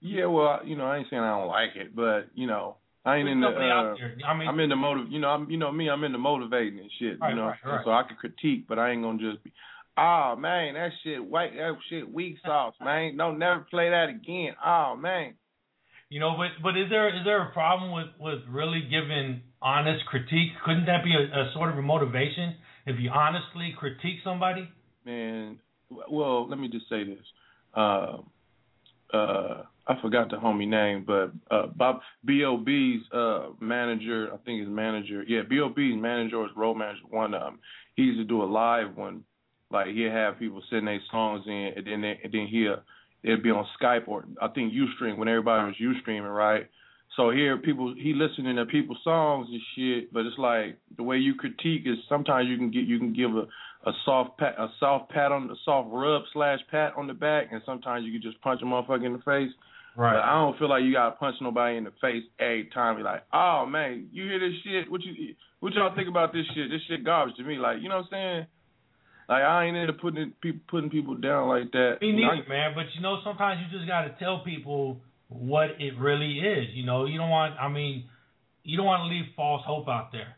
Yeah, 0.00 0.26
well, 0.26 0.60
you 0.64 0.76
know, 0.76 0.84
I 0.84 0.98
ain't 0.98 1.06
saying 1.08 1.22
I 1.22 1.38
don't 1.38 1.48
like 1.48 1.76
it, 1.76 1.94
but 1.94 2.28
you 2.34 2.46
know, 2.46 2.76
I 3.04 3.16
ain't 3.16 3.28
in 3.28 3.40
the. 3.40 3.46
Uh. 3.46 4.26
I 4.26 4.36
mean, 4.36 4.48
I'm 4.48 4.60
in 4.60 4.68
the 4.68 4.76
motive. 4.76 5.06
You 5.10 5.20
know, 5.20 5.28
I'm. 5.28 5.50
You 5.50 5.56
know 5.56 5.70
me. 5.70 5.88
I'm 5.88 6.04
into 6.04 6.18
motivating 6.18 6.80
and 6.80 6.90
shit. 6.98 7.20
Right, 7.20 7.30
you 7.30 7.36
know, 7.36 7.46
right, 7.46 7.58
right. 7.64 7.80
so 7.84 7.90
I 7.90 8.02
can 8.06 8.16
critique, 8.16 8.66
but 8.68 8.78
I 8.78 8.90
ain't 8.90 9.02
gonna 9.02 9.18
just 9.18 9.42
be. 9.44 9.52
Oh 9.96 10.34
man, 10.36 10.74
that 10.74 10.90
shit 11.02 11.24
white. 11.24 11.54
That 11.54 11.76
shit 11.88 12.12
weak 12.12 12.36
sauce, 12.44 12.74
man. 12.84 13.16
Don't 13.16 13.38
never 13.38 13.66
play 13.70 13.90
that 13.90 14.08
again. 14.08 14.54
Oh 14.64 14.96
man. 14.96 15.34
You 16.08 16.20
know, 16.20 16.36
but 16.36 16.62
but 16.62 16.76
is 16.76 16.90
there 16.90 17.08
is 17.08 17.24
there 17.24 17.42
a 17.42 17.52
problem 17.52 17.92
with 17.92 18.08
with 18.20 18.40
really 18.48 18.82
giving 18.82 19.42
honest 19.66 20.06
critique? 20.06 20.52
Couldn't 20.64 20.86
that 20.86 21.02
be 21.02 21.12
a, 21.12 21.40
a 21.40 21.50
sort 21.52 21.70
of 21.70 21.78
a 21.78 21.82
motivation 21.82 22.54
if 22.86 23.00
you 23.00 23.10
honestly 23.10 23.74
critique 23.76 24.20
somebody? 24.22 24.68
Man, 25.04 25.58
well, 26.08 26.48
let 26.48 26.58
me 26.58 26.68
just 26.68 26.88
say 26.88 27.02
this. 27.02 27.24
Uh, 27.74 28.18
uh, 29.12 29.62
I 29.88 30.00
forgot 30.00 30.30
the 30.30 30.36
homie 30.36 30.68
name, 30.68 31.04
but 31.06 31.32
uh, 31.50 31.66
Bob 31.74 32.00
B.O.B.'s 32.24 33.02
uh, 33.12 33.48
manager, 33.60 34.28
I 34.32 34.36
think 34.38 34.60
his 34.60 34.68
manager, 34.68 35.24
yeah, 35.26 35.42
B.O.B.'s 35.48 36.00
manager 36.00 36.36
or 36.36 36.48
his 36.48 36.56
road 36.56 36.74
manager, 36.74 37.02
one 37.10 37.34
of 37.34 37.40
them, 37.40 37.58
he 37.94 38.02
used 38.02 38.18
to 38.18 38.24
do 38.24 38.42
a 38.42 38.44
live 38.44 38.96
one. 38.96 39.24
Like 39.70 39.88
he'd 39.88 40.10
have 40.10 40.38
people 40.38 40.62
send 40.70 40.86
their 40.86 41.00
songs 41.10 41.44
in, 41.46 41.72
and 41.76 41.86
then 41.86 42.00
they, 42.02 42.20
and 42.22 42.32
then 42.32 42.46
he'll 42.48 42.82
it'd 43.24 43.42
be 43.42 43.50
on 43.50 43.66
Skype 43.80 44.06
or 44.06 44.24
I 44.40 44.48
think 44.48 44.72
UStream 44.72 45.18
when 45.18 45.28
everybody 45.28 45.66
was 45.66 45.96
UStreaming, 46.06 46.32
right? 46.32 46.68
So 47.16 47.30
here 47.30 47.56
people 47.56 47.94
he 47.96 48.12
listening 48.12 48.56
to 48.56 48.66
people's 48.66 48.98
songs 49.02 49.48
and 49.50 49.60
shit, 49.74 50.12
but 50.12 50.26
it's 50.26 50.38
like 50.38 50.78
the 50.96 51.02
way 51.02 51.16
you 51.16 51.34
critique 51.34 51.82
is 51.86 51.96
sometimes 52.08 52.48
you 52.48 52.58
can 52.58 52.70
get 52.70 52.84
you 52.84 52.98
can 52.98 53.14
give 53.14 53.30
a 53.34 53.46
a 53.88 53.92
soft 54.04 54.38
pat 54.38 54.54
a 54.58 54.68
soft 54.78 55.10
pat 55.10 55.32
on 55.32 55.50
a 55.50 55.54
soft 55.64 55.88
rub 55.90 56.22
slash 56.32 56.58
pat 56.70 56.92
on 56.96 57.06
the 57.06 57.14
back, 57.14 57.46
and 57.52 57.62
sometimes 57.64 58.04
you 58.04 58.12
can 58.12 58.22
just 58.22 58.40
punch 58.42 58.60
a 58.62 58.66
motherfucker 58.66 59.06
in 59.06 59.12
the 59.14 59.18
face. 59.20 59.50
But 59.96 60.20
I 60.20 60.34
don't 60.34 60.58
feel 60.58 60.68
like 60.68 60.84
you 60.84 60.92
gotta 60.92 61.16
punch 61.16 61.36
nobody 61.40 61.78
in 61.78 61.84
the 61.84 61.92
face 62.02 62.24
every 62.38 62.68
time. 62.74 62.98
You're 62.98 63.06
like, 63.06 63.22
oh 63.32 63.64
man, 63.64 64.08
you 64.12 64.24
hear 64.24 64.38
this 64.38 64.58
shit? 64.62 64.90
What 64.90 65.00
you 65.02 65.34
what 65.60 65.72
y'all 65.72 65.94
think 65.96 66.08
about 66.08 66.34
this 66.34 66.44
shit? 66.54 66.68
This 66.68 66.82
shit 66.86 67.02
garbage 67.02 67.36
to 67.36 67.44
me. 67.44 67.56
Like, 67.56 67.78
you 67.80 67.88
know 67.88 67.96
what 67.96 68.12
I'm 68.12 68.44
saying? 68.44 68.46
Like 69.28 69.42
I 69.42 69.64
ain't 69.64 69.76
into 69.76 69.94
putting 69.94 70.32
people 70.42 70.60
putting 70.68 70.90
people 70.90 71.14
down 71.14 71.48
like 71.48 71.72
that. 71.72 71.98
Me 72.02 72.12
neither, 72.12 72.46
man. 72.46 72.72
But 72.74 72.86
you 72.94 73.00
know, 73.00 73.20
sometimes 73.24 73.60
you 73.64 73.78
just 73.78 73.88
got 73.88 74.02
to 74.02 74.14
tell 74.18 74.44
people 74.44 75.00
what 75.28 75.70
it 75.80 75.98
really 75.98 76.38
is. 76.38 76.68
You 76.74 76.84
know, 76.86 77.04
you 77.06 77.18
don't 77.18 77.30
want. 77.30 77.54
I 77.60 77.68
mean, 77.68 78.08
you 78.64 78.76
don't 78.76 78.86
want 78.86 79.02
to 79.02 79.06
leave 79.14 79.26
false 79.36 79.62
hope 79.66 79.88
out 79.88 80.12
there. 80.12 80.36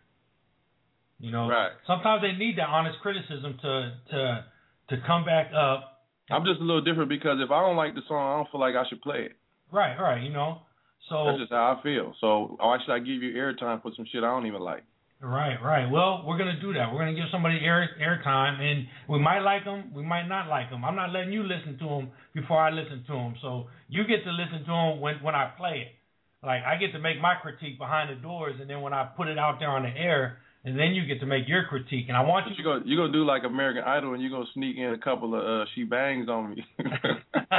You 1.20 1.30
know, 1.32 1.48
Right. 1.48 1.72
sometimes 1.86 2.22
they 2.22 2.32
need 2.32 2.58
that 2.58 2.68
honest 2.68 2.98
criticism 3.00 3.58
to 3.60 3.92
to 4.10 4.44
to 4.90 4.96
come 5.06 5.24
back 5.24 5.50
up. 5.52 6.04
I'm 6.30 6.44
just 6.44 6.60
a 6.60 6.64
little 6.64 6.82
different 6.82 7.08
because 7.08 7.38
if 7.40 7.50
I 7.50 7.60
don't 7.60 7.76
like 7.76 7.94
the 7.94 8.02
song, 8.06 8.32
I 8.32 8.36
don't 8.36 8.50
feel 8.50 8.60
like 8.60 8.76
I 8.76 8.86
should 8.88 9.00
play 9.02 9.24
it. 9.24 9.32
Right, 9.72 9.98
right. 9.98 10.22
You 10.22 10.30
know, 10.30 10.62
so 11.08 11.24
That's 11.26 11.38
just 11.38 11.52
how 11.52 11.76
I 11.78 11.82
feel. 11.82 12.14
So 12.20 12.56
oh, 12.60 12.68
why 12.68 12.78
should 12.84 12.92
I 12.92 12.98
give 13.00 13.22
you 13.22 13.34
airtime 13.34 13.82
for 13.82 13.90
some 13.96 14.04
shit 14.12 14.22
I 14.22 14.28
don't 14.28 14.46
even 14.46 14.60
like? 14.60 14.84
Right, 15.20 15.58
right. 15.60 15.90
Well, 15.90 16.22
we're 16.24 16.38
gonna 16.38 16.60
do 16.60 16.72
that. 16.74 16.92
We're 16.92 17.00
gonna 17.00 17.14
give 17.14 17.26
somebody 17.32 17.58
air 17.64 17.90
airtime, 18.00 18.60
and 18.60 18.86
we 19.08 19.18
might 19.18 19.40
like 19.40 19.64
them, 19.64 19.90
we 19.92 20.04
might 20.04 20.28
not 20.28 20.46
like 20.48 20.70
them. 20.70 20.84
I'm 20.84 20.94
not 20.94 21.10
letting 21.10 21.32
you 21.32 21.42
listen 21.42 21.76
to 21.80 21.84
them 21.86 22.10
before 22.34 22.60
I 22.62 22.70
listen 22.70 23.02
to 23.08 23.12
them. 23.14 23.34
So 23.42 23.66
you 23.88 24.04
get 24.06 24.22
to 24.24 24.30
listen 24.30 24.60
to 24.60 24.70
them 24.70 25.00
when 25.00 25.16
when 25.16 25.34
I 25.34 25.50
play 25.58 25.90
it. 25.90 26.46
Like 26.46 26.62
I 26.62 26.76
get 26.76 26.92
to 26.92 27.00
make 27.00 27.20
my 27.20 27.34
critique 27.34 27.78
behind 27.78 28.10
the 28.10 28.22
doors, 28.22 28.60
and 28.60 28.70
then 28.70 28.80
when 28.80 28.92
I 28.92 29.10
put 29.16 29.26
it 29.26 29.38
out 29.38 29.58
there 29.58 29.70
on 29.70 29.82
the 29.82 29.88
air, 29.90 30.38
and 30.64 30.78
then 30.78 30.94
you 30.94 31.04
get 31.04 31.18
to 31.18 31.26
make 31.26 31.48
your 31.48 31.64
critique. 31.64 32.06
And 32.06 32.16
I 32.16 32.22
want 32.22 32.46
But 32.46 32.52
you. 32.52 32.58
you 32.58 32.64
go 32.64 32.80
you 32.86 32.96
gonna 32.96 33.12
do 33.12 33.24
like 33.24 33.42
American 33.42 33.82
Idol 33.82 34.14
and 34.14 34.22
you 34.22 34.30
gonna 34.30 34.46
sneak 34.54 34.76
in 34.76 34.92
a 34.94 34.98
couple 34.98 35.34
of 35.34 35.42
uh 35.42 35.64
she 35.74 35.82
bangs 35.82 36.28
on 36.28 36.54
me. 36.54 36.64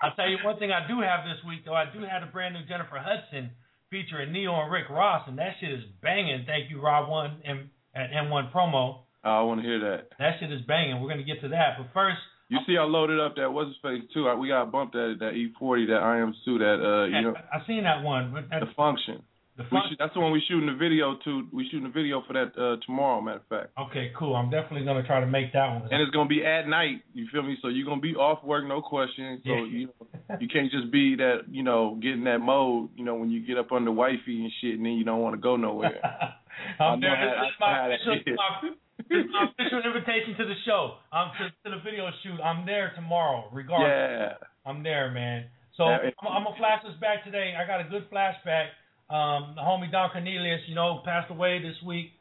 I'll 0.00 0.14
tell 0.16 0.28
you 0.30 0.38
one 0.42 0.58
thing 0.58 0.72
I 0.72 0.88
do 0.88 1.00
have 1.02 1.24
this 1.28 1.44
week 1.46 1.66
though. 1.66 1.74
I 1.74 1.84
do 1.92 2.00
have 2.00 2.22
a 2.22 2.32
brand 2.32 2.54
new 2.54 2.64
Jennifer 2.64 2.96
Hudson 2.96 3.50
featuring 3.90 4.32
Ne-Yo 4.32 4.54
and 4.54 4.72
Rick 4.72 4.90
Ross, 4.90 5.24
and 5.26 5.38
that 5.38 5.52
shit 5.60 5.70
is 5.70 5.84
banging. 6.02 6.44
Thank 6.46 6.70
you, 6.70 6.80
Rob 6.80 7.08
One 7.08 7.40
and 7.44 7.68
at 7.94 8.10
M1 8.10 8.52
promo. 8.52 9.00
I 9.24 9.42
want 9.42 9.60
to 9.60 9.66
hear 9.66 9.80
that. 9.80 10.10
That 10.18 10.38
shit 10.40 10.52
is 10.52 10.62
banging. 10.62 11.02
We're 11.02 11.08
gonna 11.08 11.24
get 11.24 11.40
to 11.42 11.48
that, 11.48 11.76
but 11.78 11.88
first. 11.92 12.18
You 12.50 12.58
see, 12.66 12.78
I 12.78 12.84
loaded 12.84 13.20
up 13.20 13.36
that 13.36 13.52
what's 13.52 13.68
his 13.68 13.76
face 13.82 14.02
too. 14.14 14.26
I, 14.26 14.34
we 14.34 14.48
got 14.48 14.72
bumped 14.72 14.94
that 14.94 15.16
that 15.20 15.32
E-40 15.32 15.88
that 15.88 16.02
I 16.02 16.18
am 16.18 16.34
Sue 16.44 16.58
that 16.58 16.80
uh 16.80 17.04
you 17.04 17.20
know 17.20 17.34
I, 17.36 17.58
I 17.58 17.66
seen 17.66 17.84
that 17.84 18.02
one. 18.02 18.32
But 18.32 18.48
that, 18.48 18.60
the 18.60 18.72
function. 18.74 19.22
Should, 19.64 19.98
that's 19.98 20.14
the 20.14 20.20
one 20.20 20.30
we're 20.32 20.40
shooting 20.46 20.66
the 20.66 20.74
video 20.78 21.16
to. 21.24 21.46
We're 21.52 21.66
shooting 21.70 21.84
the 21.84 21.92
video 21.92 22.22
for 22.26 22.32
that 22.34 22.52
uh, 22.56 22.76
tomorrow. 22.86 23.20
Matter 23.20 23.38
of 23.38 23.46
fact. 23.48 23.70
Okay, 23.90 24.12
cool. 24.18 24.34
I'm 24.36 24.50
definitely 24.50 24.84
gonna 24.84 25.06
try 25.06 25.20
to 25.20 25.26
make 25.26 25.52
that 25.52 25.66
one. 25.72 25.82
And 25.90 26.00
it's 26.02 26.10
gonna 26.12 26.28
be 26.28 26.44
at 26.44 26.68
night. 26.68 27.02
You 27.14 27.26
feel 27.32 27.42
me? 27.42 27.56
So 27.62 27.68
you're 27.68 27.86
gonna 27.86 28.00
be 28.00 28.14
off 28.14 28.42
work, 28.44 28.66
no 28.66 28.80
question. 28.82 29.40
So 29.44 29.50
Yeah. 29.50 29.64
you 29.64 29.88
you 30.40 30.48
can't 30.48 30.70
just 30.70 30.90
be 30.92 31.16
that 31.16 31.42
you 31.50 31.62
know 31.62 31.98
get 32.00 32.12
in 32.12 32.24
that 32.24 32.38
mode. 32.40 32.90
You 32.96 33.04
know 33.04 33.14
when 33.16 33.30
you 33.30 33.44
get 33.44 33.58
up 33.58 33.72
under 33.72 33.90
wifey 33.92 34.42
and 34.44 34.52
shit, 34.60 34.76
and 34.76 34.86
then 34.86 34.92
you 34.94 35.04
don't 35.04 35.20
want 35.20 35.34
to 35.34 35.40
go 35.40 35.56
nowhere. 35.56 35.98
I'm 36.80 37.00
there. 37.00 37.14
how- 37.16 37.42
This 37.42 37.50
is 37.50 37.60
my 37.60 37.74
how 37.74 37.88
that 37.88 37.94
official, 38.02 38.32
is. 38.32 38.38
my, 38.38 38.68
this 39.08 39.24
is 39.24 39.30
my 39.32 39.46
official 39.50 39.80
invitation 39.86 40.34
to 40.38 40.44
the 40.44 40.58
show. 40.66 40.98
Um, 41.12 41.30
to, 41.38 41.70
to 41.70 41.76
the 41.76 41.82
video 41.82 42.10
shoot. 42.22 42.38
I'm 42.42 42.66
there 42.66 42.92
tomorrow, 42.96 43.48
regardless. 43.52 43.88
yeah. 43.90 44.46
I'm 44.66 44.82
there, 44.82 45.10
man. 45.10 45.46
So 45.76 45.84
Yeah, 45.88 46.10
I'm, 46.20 46.28
I'm 46.28 46.44
gonna 46.44 46.56
flash 46.58 46.82
this 46.82 46.98
back 47.00 47.24
today. 47.24 47.54
I 47.54 47.64
got 47.66 47.80
a 47.80 47.88
good 47.88 48.10
flashback. 48.10 48.74
Um, 49.08 49.56
the 49.56 49.64
homie 49.64 49.90
Don 49.90 50.10
Cornelius, 50.10 50.60
you 50.68 50.74
know, 50.74 51.00
passed 51.04 51.30
away 51.30 51.60
this 51.62 51.76
week. 51.84 52.12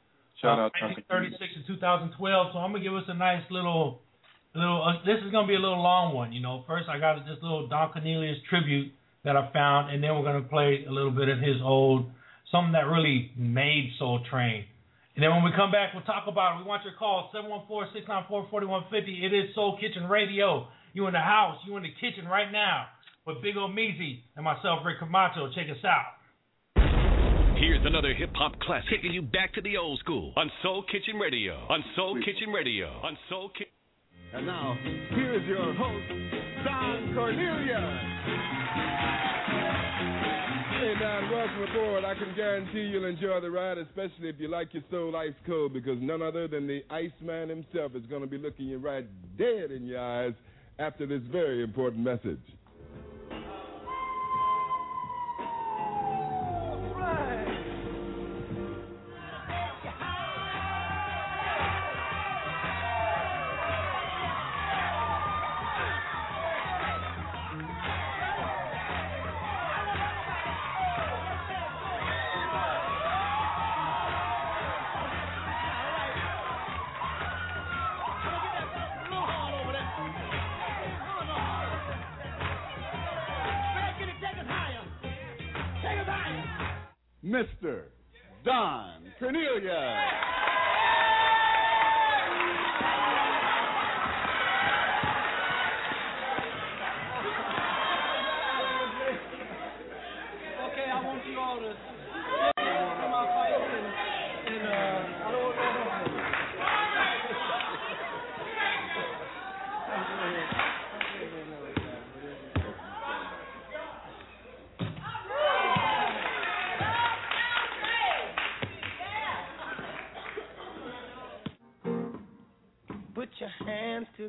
Shout 0.41 0.59
uh, 0.59 0.69
out. 0.69 0.73
to 0.79 0.85
1936 1.09 1.67
and 1.67 1.67
2012. 1.67 2.15
So 2.53 2.59
I'm 2.59 2.71
gonna 2.71 2.83
give 2.83 2.95
us 2.95 3.03
a 3.07 3.13
nice 3.13 3.43
little, 3.51 3.99
little. 4.55 4.83
Uh, 4.83 5.03
this 5.03 5.19
is 5.25 5.31
gonna 5.31 5.47
be 5.47 5.55
a 5.55 5.59
little 5.59 5.81
long 5.81 6.15
one. 6.15 6.31
You 6.31 6.41
know, 6.41 6.63
first 6.67 6.87
I 6.87 6.99
got 6.99 7.19
this 7.25 7.41
little 7.41 7.67
Don 7.67 7.91
Cornelius 7.91 8.37
tribute 8.49 8.93
that 9.25 9.35
I 9.35 9.51
found, 9.51 9.91
and 9.91 10.01
then 10.01 10.15
we're 10.15 10.23
gonna 10.23 10.47
play 10.47 10.85
a 10.87 10.91
little 10.91 11.11
bit 11.11 11.27
of 11.27 11.39
his 11.39 11.59
old, 11.61 12.07
something 12.51 12.71
that 12.71 12.87
really 12.87 13.31
made 13.35 13.91
Soul 13.99 14.23
Train. 14.29 14.63
And 15.17 15.23
then 15.25 15.31
when 15.33 15.43
we 15.43 15.51
come 15.57 15.71
back, 15.71 15.97
we'll 15.97 16.05
talk 16.05 16.29
about 16.29 16.55
it. 16.55 16.57
We 16.61 16.69
want 16.69 16.85
your 16.85 16.93
call, 16.93 17.33
714-694-4150. 17.33 19.25
It 19.25 19.33
is 19.33 19.55
Soul 19.55 19.75
Kitchen 19.81 20.07
Radio. 20.07 20.67
You 20.93 21.07
in 21.07 21.13
the 21.13 21.19
house, 21.19 21.57
you 21.65 21.75
in 21.75 21.81
the 21.81 21.93
kitchen 21.99 22.29
right 22.29 22.51
now 22.51 22.85
with 23.25 23.41
Big 23.41 23.57
O 23.57 23.67
Meezy 23.67 24.21
and 24.35 24.45
myself, 24.45 24.85
Rick 24.85 24.99
Camacho. 24.99 25.49
Check 25.55 25.65
us 25.73 25.83
out. 25.83 26.16
Here's 27.59 27.83
another 27.85 28.13
hip 28.13 28.29
hop 28.35 28.59
classic, 28.59 28.89
taking 28.91 29.13
you 29.13 29.23
back 29.23 29.51
to 29.55 29.61
the 29.61 29.77
old 29.77 29.97
school 29.99 30.31
on 30.35 30.51
Soul 30.61 30.83
Kitchen 30.91 31.15
Radio. 31.15 31.55
On 31.69 31.83
Soul 31.95 32.21
Kitchen 32.23 32.51
Radio. 32.53 32.85
On 33.01 33.17
Soul 33.29 33.49
Kitchen. 33.49 33.73
And 34.31 34.45
now, 34.45 34.77
here 35.09 35.33
is 35.33 35.41
your 35.47 35.73
host, 35.73 36.05
Don 36.63 37.15
Cornelius. 37.15 37.97
Hey, 40.69 40.93
Don, 40.99 41.31
welcome 41.31 41.63
aboard. 41.63 42.05
I 42.05 42.13
can 42.13 42.35
guarantee 42.35 42.91
you'll 42.91 43.05
enjoy 43.05 43.41
the 43.41 43.49
ride, 43.49 43.79
especially 43.79 44.29
if 44.29 44.35
you 44.37 44.49
like 44.49 44.71
your 44.75 44.83
soul 44.91 45.15
ice 45.15 45.33
cold, 45.47 45.73
because 45.73 45.97
none 45.99 46.21
other 46.21 46.47
than 46.47 46.67
the 46.67 46.83
Iceman 46.91 47.49
himself 47.49 47.95
is 47.95 48.05
going 48.05 48.21
to 48.21 48.27
be 48.27 48.37
looking 48.37 48.67
you 48.67 48.77
right 48.77 49.07
dead 49.35 49.71
in 49.71 49.87
your 49.87 49.99
eyes 49.99 50.33
after 50.77 51.07
this 51.07 51.21
very 51.31 51.63
important 51.63 52.03
message. 52.03 52.37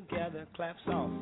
Together, 0.01 0.47
clap 0.55 0.77
soft. 0.87 1.13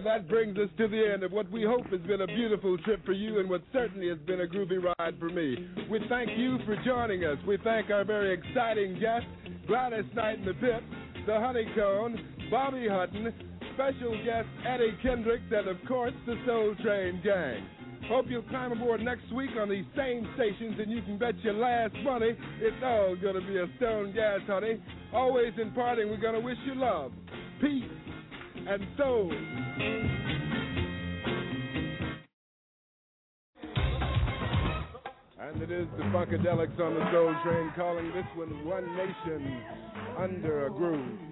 And 0.00 0.06
that 0.06 0.30
brings 0.30 0.56
us 0.56 0.70
to 0.78 0.88
the 0.88 1.12
end 1.12 1.24
of 1.24 1.30
what 1.30 1.50
we 1.52 1.62
hope 1.62 1.84
has 1.90 2.00
been 2.00 2.22
a 2.22 2.26
beautiful 2.26 2.78
trip 2.78 3.04
for 3.04 3.12
you 3.12 3.38
and 3.38 3.50
what 3.50 3.60
certainly 3.70 4.08
has 4.08 4.16
been 4.20 4.40
a 4.40 4.46
groovy 4.46 4.82
ride 4.82 5.18
for 5.18 5.28
me. 5.28 5.68
We 5.90 6.00
thank 6.08 6.30
you 6.38 6.56
for 6.64 6.74
joining 6.86 7.26
us. 7.26 7.36
We 7.46 7.58
thank 7.62 7.90
our 7.90 8.02
very 8.02 8.32
exciting 8.32 8.98
guests, 8.98 9.28
Gladys 9.66 10.06
Knight 10.14 10.38
and 10.38 10.48
the 10.48 10.54
Pip, 10.54 10.82
the 11.26 11.38
Honey 11.38 11.66
Cone, 11.76 12.16
Bobby 12.50 12.86
Hutton, 12.88 13.30
special 13.74 14.16
guest 14.24 14.48
Eddie 14.66 14.96
Kendricks, 15.02 15.44
and 15.52 15.68
of 15.68 15.76
course 15.86 16.14
the 16.24 16.36
Soul 16.46 16.74
Train 16.82 17.20
Gang. 17.22 17.62
Hope 18.08 18.24
you'll 18.30 18.40
climb 18.44 18.72
aboard 18.72 19.02
next 19.02 19.30
week 19.34 19.50
on 19.60 19.68
these 19.68 19.84
same 19.94 20.26
stations 20.34 20.80
and 20.80 20.90
you 20.90 21.02
can 21.02 21.18
bet 21.18 21.38
your 21.44 21.52
last 21.52 21.94
money 22.02 22.30
it's 22.58 22.82
all 22.82 23.16
gonna 23.16 23.46
be 23.46 23.58
a 23.58 23.66
stone 23.76 24.14
gas, 24.14 24.40
honey. 24.46 24.80
Always 25.12 25.52
in 25.60 25.72
parting, 25.72 26.08
we're 26.08 26.16
gonna 26.16 26.40
wish 26.40 26.56
you 26.64 26.74
love, 26.74 27.12
peace, 27.60 27.84
and 28.66 28.82
soul. 28.96 29.30
And 35.40 35.62
it 35.62 35.70
is 35.70 35.86
the 35.96 36.04
Funkadelics 36.04 36.78
on 36.80 36.94
the 36.94 37.10
Soul 37.12 37.34
Train 37.44 37.72
calling 37.76 38.12
this 38.12 38.26
one 38.34 38.64
One 38.64 38.96
Nation 38.96 39.62
Under 40.18 40.66
a 40.66 40.70
Groove. 40.70 41.29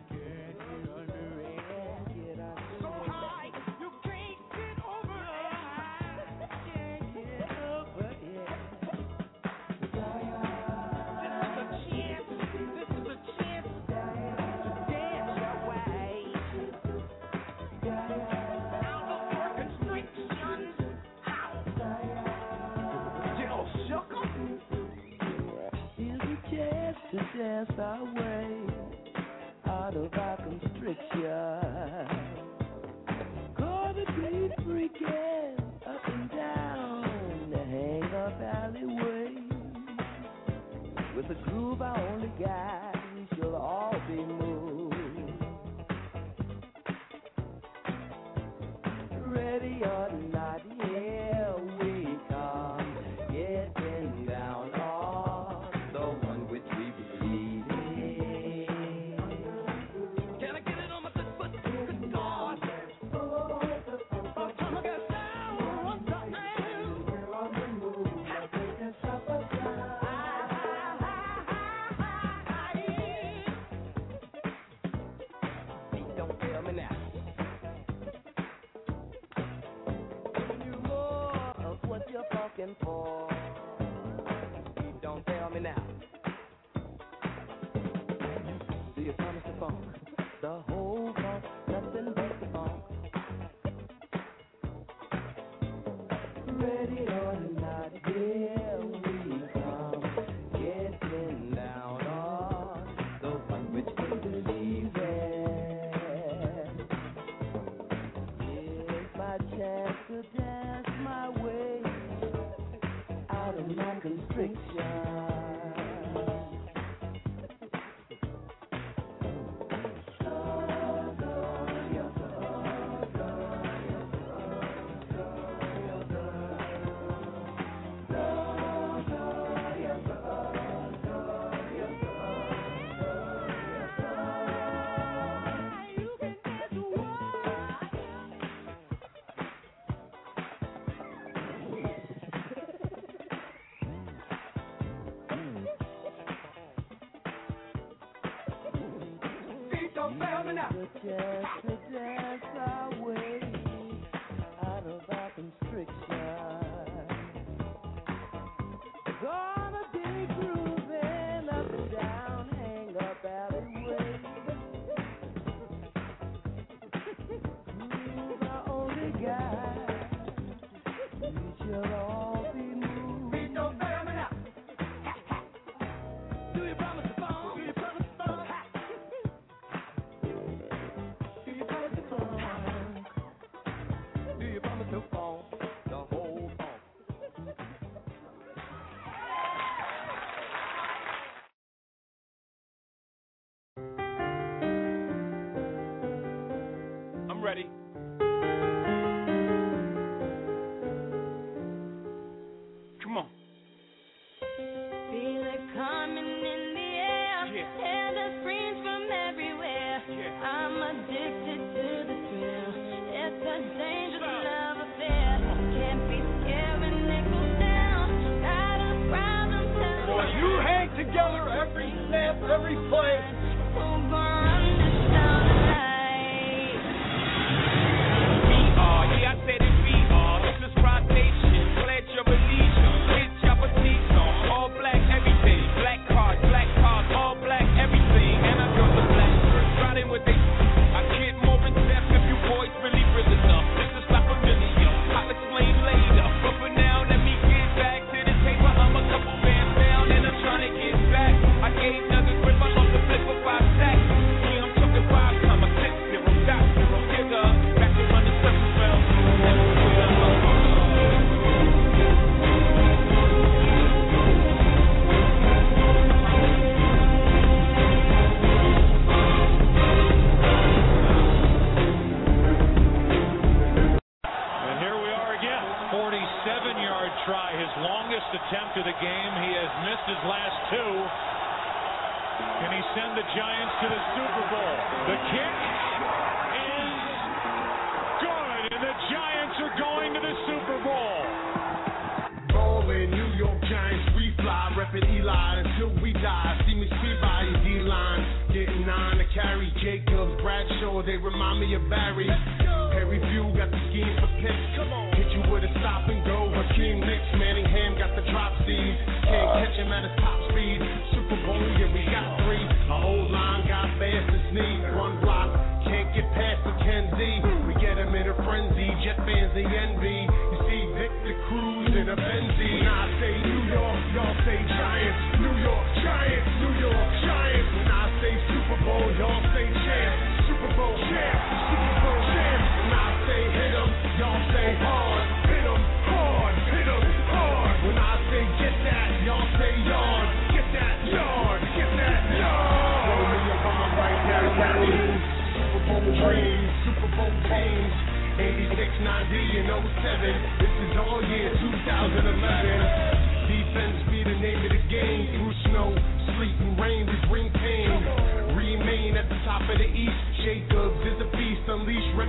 our 27.88 28.04
way 28.04 28.47
out 29.66 29.97
of 29.97 30.12
our 30.12 30.37
constriction. 30.37 32.09
Up 35.87 36.07
and 36.07 36.30
down 36.30 37.50
the 37.50 37.64
alleyway 38.42 39.35
with 41.16 41.30
a 41.30 41.35
groove 41.49 41.80
I 41.80 41.99
only 42.12 42.33
got. 42.38 42.77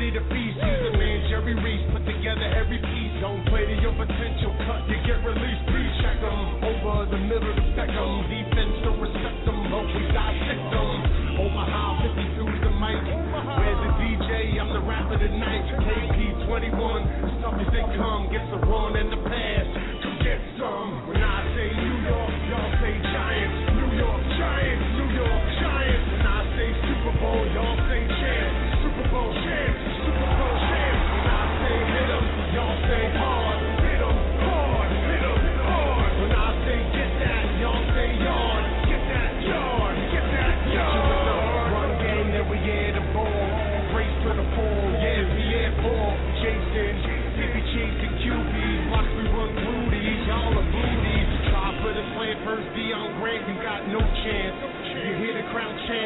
Ready 0.09 0.25
to 0.25 0.25
feast. 0.33 0.57
He's 0.57 0.81
the 0.89 0.97
man, 0.97 1.17
Jerry 1.29 1.53
Reese, 1.53 1.85
put 1.93 2.01
together 2.01 2.47
every 2.57 2.81
piece. 2.81 3.13
Don't 3.21 3.45
play 3.45 3.65
to 3.69 3.75
your 3.77 3.93
potential, 3.93 4.49
cut, 4.65 4.81
you 4.89 4.97
get 5.05 5.21
released. 5.21 5.63
Please 5.69 5.93
check 6.01 6.17
'em. 6.17 6.65
Over 6.65 7.05
the 7.13 7.17
middle 7.29 7.53
to 7.53 7.61
Beckham. 7.77 8.25
Defense 8.25 8.75
don't 8.83 8.99
respect 8.99 9.45
them, 9.45 9.69
we 9.69 10.03
dissect 10.09 10.65
them. 10.73 10.89
Omaha 11.37 12.01
52's 12.01 12.59
the 12.61 12.73
mic. 12.81 12.97
Where's 13.53 13.79
the 13.85 13.91
DJ? 14.01 14.57
I'm 14.57 14.73
the 14.73 14.81
rapper 14.81 15.17
tonight. 15.17 15.65
KP21, 15.77 17.05
as 17.23 17.33
tough 17.41 17.59
as 17.61 17.69
they 17.69 17.85
come, 17.95 18.29
gets 18.31 18.49
a 18.51 18.57
run 18.65 18.97
in 18.97 19.09
the 19.11 19.21
pass. 19.29 19.67
Come 20.01 20.17
get 20.25 20.41
some. 20.57 21.07
When 21.07 21.21
I 21.21 21.38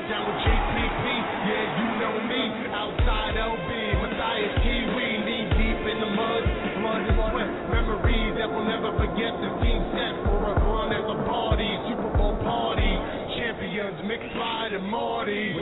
down 0.10 0.28
with 0.28 0.40
JPP, 0.44 1.06
yeah, 1.48 1.80
you 1.80 1.88
know 2.02 2.16
me. 2.28 2.44
Outside 2.76 3.40
LB, 3.40 3.70
Matthias 4.04 4.56
Kiwi, 4.60 5.08
knee 5.24 5.48
deep 5.56 5.80
in 5.80 5.98
the 6.04 6.12
mud. 6.12 6.44
Blood 6.84 7.08
and 7.08 7.20
sweat, 7.32 7.50
memories 7.72 8.34
that 8.36 8.50
we'll 8.52 8.68
never 8.68 8.92
forget. 9.00 9.32
The 9.40 9.52
team 9.64 9.80
set 9.96 10.14
for 10.28 10.40
a 10.52 10.54
run 10.60 10.92
as 10.92 11.08
a 11.08 11.18
party, 11.24 11.72
Super 11.88 12.12
Bowl 12.20 12.36
party. 12.44 12.92
Champions, 13.40 14.04
McFly 14.04 14.76
and 14.76 14.84
Marty. 14.92 15.53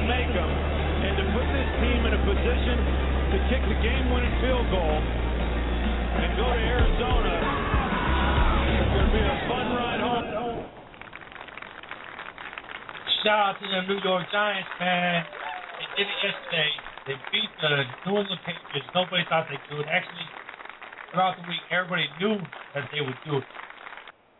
To 0.00 0.08
make 0.08 0.32
them, 0.32 0.48
and 0.48 1.12
to 1.20 1.24
put 1.36 1.44
this 1.52 1.70
team 1.84 2.00
in 2.08 2.12
a 2.16 2.22
position 2.24 2.76
to 3.30 3.36
kick 3.52 3.62
the 3.68 3.76
game-winning 3.84 4.32
field 4.40 4.64
goal 4.72 4.96
and 4.96 6.28
go 6.40 6.48
to 6.48 6.62
Arizona. 6.64 7.34
It's 7.36 8.90
going 8.96 9.08
to 9.08 9.12
be 9.12 9.20
a 9.20 9.36
fun 9.44 9.66
ride 9.76 10.00
home. 10.00 10.64
Shout 13.20 13.40
out 13.44 13.56
to 13.60 13.66
the 13.68 13.84
New 13.92 14.00
York 14.00 14.24
Giants, 14.32 14.72
man. 14.80 15.20
They 15.76 15.88
did 16.00 16.08
it 16.08 16.18
yesterday. 16.24 16.70
They 17.04 17.16
beat 17.28 17.52
the 17.60 17.84
New 18.08 18.24
England 18.24 18.40
Patriots. 18.48 18.88
Nobody 18.96 19.24
thought 19.28 19.52
do 19.52 19.84
it. 19.84 19.88
Actually, 19.92 20.28
throughout 21.12 21.36
the 21.36 21.44
week, 21.44 21.60
everybody 21.68 22.08
knew 22.16 22.40
that 22.72 22.88
they 22.88 23.04
would 23.04 23.20
do 23.28 23.44
it 23.44 23.48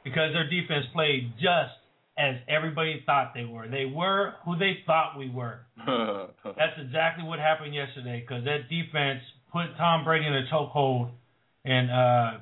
because 0.04 0.32
their 0.32 0.48
defense 0.48 0.88
played 0.96 1.36
just 1.36 1.79
as 2.18 2.36
everybody 2.48 3.02
thought 3.06 3.32
they 3.34 3.44
were. 3.44 3.68
They 3.68 3.84
were 3.86 4.34
who 4.44 4.56
they 4.56 4.78
thought 4.86 5.18
we 5.18 5.30
were. 5.30 5.60
That's 6.44 6.76
exactly 6.78 7.24
what 7.24 7.38
happened 7.38 7.74
yesterday 7.74 8.24
because 8.26 8.44
that 8.44 8.68
defense 8.68 9.20
put 9.52 9.76
Tom 9.78 10.04
Brady 10.04 10.26
in 10.26 10.34
a 10.34 10.44
chokehold, 10.52 11.10
and 11.64 11.90
uh, 11.90 12.38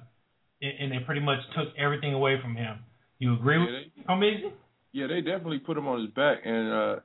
and 0.61 0.93
they 0.93 0.99
pretty 1.05 1.21
much 1.21 1.39
took 1.57 1.69
everything 1.79 2.15
away 2.15 2.41
from 2.43 2.57
him. 2.57 2.79
You 3.19 3.35
agree 3.35 3.59
with 3.59 3.69
me, 3.69 3.93
Yeah, 4.93 5.07
they 5.07 5.21
definitely 5.21 5.59
put 5.59 5.77
him 5.77 5.87
on 5.87 6.01
his 6.01 6.11
back, 6.11 6.39
and 6.45 6.73
uh, 6.73 6.97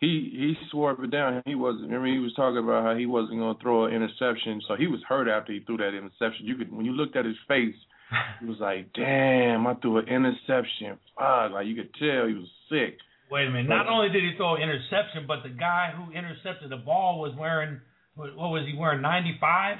he 0.00 0.30
he 0.32 0.54
swore 0.70 0.92
up 0.92 0.98
and 1.00 1.10
down 1.10 1.42
he 1.46 1.54
wasn't. 1.54 1.92
I 1.92 1.98
mean, 1.98 2.14
he 2.14 2.20
was 2.20 2.34
talking 2.34 2.58
about 2.58 2.84
how 2.84 2.96
he 2.96 3.06
wasn't 3.06 3.38
going 3.38 3.56
to 3.56 3.62
throw 3.62 3.86
an 3.86 3.94
interception, 3.94 4.60
so 4.68 4.76
he 4.76 4.86
was 4.86 5.00
hurt 5.08 5.28
after 5.28 5.52
he 5.52 5.60
threw 5.60 5.76
that 5.78 5.94
interception. 5.96 6.46
You 6.46 6.56
could 6.56 6.72
when 6.72 6.86
you 6.86 6.92
looked 6.92 7.16
at 7.16 7.24
his 7.24 7.36
face, 7.48 7.74
he 8.40 8.46
was 8.46 8.58
like, 8.60 8.92
"Damn, 8.94 9.66
I 9.66 9.74
threw 9.74 9.98
an 9.98 10.08
interception." 10.08 10.98
Fuck, 11.18 11.52
like 11.52 11.66
you 11.66 11.74
could 11.74 11.94
tell 11.94 12.26
he 12.26 12.34
was 12.34 12.50
sick. 12.68 12.98
Wait 13.30 13.46
a 13.46 13.50
minute. 13.50 13.68
Not 13.68 13.88
only 13.88 14.08
did 14.08 14.22
he 14.22 14.36
throw 14.36 14.54
an 14.54 14.62
interception, 14.62 15.26
but 15.26 15.42
the 15.42 15.50
guy 15.50 15.92
who 15.96 16.12
intercepted 16.12 16.70
the 16.70 16.76
ball 16.76 17.20
was 17.20 17.34
wearing 17.36 17.80
what, 18.14 18.34
was 18.36 18.66
he 18.66 18.76
wearing? 18.78 19.02
Ninety 19.02 19.36
five. 19.40 19.78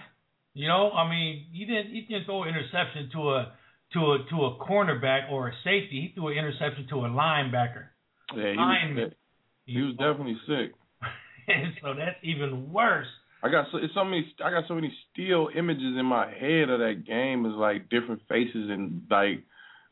You 0.54 0.68
know, 0.68 0.90
I 0.90 1.08
mean, 1.08 1.46
he 1.52 1.64
didn't 1.64 1.92
he 1.92 2.02
didn't 2.02 2.24
throw 2.24 2.42
an 2.42 2.48
interception 2.48 3.10
to 3.12 3.30
a 3.30 3.52
to 3.92 3.98
a 3.98 4.18
to 4.30 4.36
a 4.44 4.56
cornerback 4.58 5.30
or 5.30 5.48
a 5.48 5.52
safety. 5.64 6.08
He 6.08 6.12
threw 6.14 6.28
an 6.28 6.38
interception 6.38 6.86
to 6.90 6.96
a 7.04 7.08
linebacker. 7.08 7.92
Yeah, 8.34 8.52
he 8.52 8.56
was 8.56 8.78
Lineman. 8.82 9.08
sick. 9.10 9.18
He 9.66 9.82
was 9.82 9.94
definitely 9.96 10.36
sick. 10.46 10.72
and 11.48 11.72
so 11.82 11.94
that's 11.94 12.18
even 12.22 12.72
worse. 12.72 13.06
I 13.46 13.50
got 13.50 13.66
so 13.70 13.78
it's 13.78 13.94
so 13.94 14.04
many 14.04 14.26
I 14.44 14.50
got 14.50 14.64
so 14.66 14.74
many 14.74 14.92
still 15.12 15.50
images 15.56 15.94
in 15.96 16.04
my 16.04 16.26
head 16.28 16.68
of 16.68 16.80
that 16.80 17.04
game 17.06 17.46
is 17.46 17.52
like 17.54 17.88
different 17.88 18.22
faces 18.28 18.70
and 18.70 19.02
like 19.08 19.44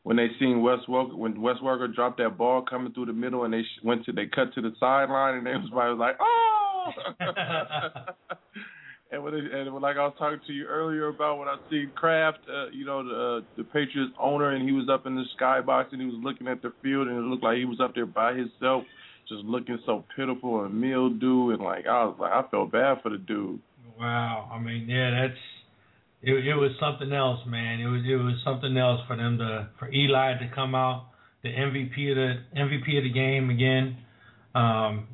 when 0.03 0.17
they 0.17 0.27
seen 0.39 0.61
Wes 0.61 0.79
Welker 0.89 1.15
when 1.15 1.41
Wes 1.41 1.55
Welker 1.63 1.93
dropped 1.93 2.17
that 2.17 2.37
ball 2.37 2.63
coming 2.63 2.91
through 2.91 3.05
the 3.05 3.13
middle 3.13 3.45
and 3.45 3.53
they 3.53 3.61
sh- 3.61 3.83
went 3.83 4.03
to 4.05 4.11
they 4.11 4.25
cut 4.25 4.53
to 4.55 4.61
the 4.61 4.73
sideline 4.77 5.35
and 5.35 5.47
they 5.47 5.51
was 5.51 5.97
like 5.97 6.17
oh! 6.19 6.91
And 9.11 9.23
when 9.23 9.33
they, 9.33 9.39
and 9.39 9.71
when, 9.71 9.81
like 9.81 9.95
I 9.95 10.05
was 10.05 10.15
talking 10.17 10.39
to 10.47 10.51
you 10.51 10.65
earlier 10.65 11.07
about 11.07 11.37
when 11.37 11.47
I 11.47 11.55
seen 11.69 11.91
Kraft 11.95 12.39
uh, 12.49 12.67
you 12.71 12.85
know 12.85 13.07
the 13.07 13.15
uh, 13.15 13.45
the 13.55 13.63
Patriots 13.63 14.11
owner 14.19 14.51
and 14.51 14.67
he 14.67 14.73
was 14.73 14.89
up 14.91 15.05
in 15.05 15.15
the 15.15 15.23
skybox 15.39 15.93
and 15.93 16.01
he 16.01 16.07
was 16.07 16.19
looking 16.21 16.47
at 16.49 16.61
the 16.61 16.73
field 16.83 17.07
and 17.07 17.17
it 17.17 17.21
looked 17.21 17.43
like 17.43 17.57
he 17.57 17.63
was 17.63 17.79
up 17.79 17.95
there 17.95 18.05
by 18.05 18.33
himself 18.33 18.83
just 19.27 19.43
looking 19.43 19.79
so 19.85 20.03
pitiful 20.15 20.65
and 20.65 20.79
mildew 20.79 21.51
and 21.51 21.61
like 21.61 21.85
I 21.87 22.05
was 22.05 22.17
like 22.19 22.31
I 22.31 22.43
felt 22.49 22.71
bad 22.71 23.01
for 23.01 23.09
the 23.09 23.17
dude. 23.17 23.59
Wow. 23.99 24.49
I 24.51 24.59
mean, 24.59 24.87
yeah, 24.89 25.11
that's 25.11 25.39
it. 26.21 26.47
It 26.47 26.55
was 26.55 26.71
something 26.79 27.11
else, 27.13 27.39
man. 27.47 27.79
It 27.79 27.87
was 27.87 28.01
it 28.07 28.15
was 28.15 28.35
something 28.43 28.77
else 28.77 29.01
for 29.07 29.15
them 29.15 29.37
to 29.37 29.69
for 29.79 29.91
Eli 29.91 30.37
to 30.39 30.49
come 30.53 30.75
out 30.75 31.07
the 31.43 31.49
MVP 31.49 32.09
of 32.09 32.15
the 32.15 32.33
MVP 32.59 32.97
of 32.97 33.03
the 33.03 33.13
game 33.13 33.49
again. 33.49 33.97
Um, 34.55 35.07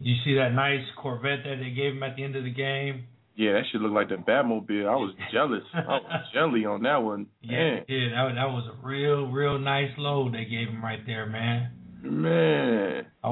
you 0.00 0.16
see 0.24 0.34
that 0.34 0.52
nice 0.52 0.84
Corvette 1.00 1.44
that 1.44 1.56
they 1.62 1.70
gave 1.70 1.92
him 1.92 2.02
at 2.02 2.16
the 2.16 2.24
end 2.24 2.36
of 2.36 2.44
the 2.44 2.52
game. 2.52 3.04
Yeah, 3.36 3.52
that 3.52 3.62
should 3.70 3.80
look 3.80 3.92
like 3.92 4.08
the 4.08 4.16
Batmobile. 4.16 4.86
I 4.86 4.96
was 4.96 5.14
jealous. 5.32 5.62
I 5.72 5.78
was 5.78 6.26
jelly 6.34 6.64
on 6.66 6.82
that 6.82 6.96
one. 6.96 7.26
Yeah, 7.40 7.56
Man, 7.56 7.84
yeah, 7.88 8.08
that 8.10 8.34
that 8.34 8.48
was 8.50 8.68
a 8.68 8.86
real 8.86 9.30
real 9.30 9.58
nice 9.58 9.90
load 9.96 10.34
they 10.34 10.44
gave 10.44 10.68
him 10.68 10.82
right 10.82 11.00
there, 11.06 11.26
man. 11.26 11.70
man. 12.02 12.79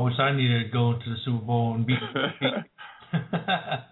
I 0.09 0.11
wish 0.11 0.21
I 0.21 0.33
needed 0.35 0.64
to 0.64 0.71
go 0.71 0.92
to 0.94 1.05
the 1.05 1.16
Super 1.23 1.44
Bowl 1.44 1.75
and 1.75 1.87
beat. 1.87 1.99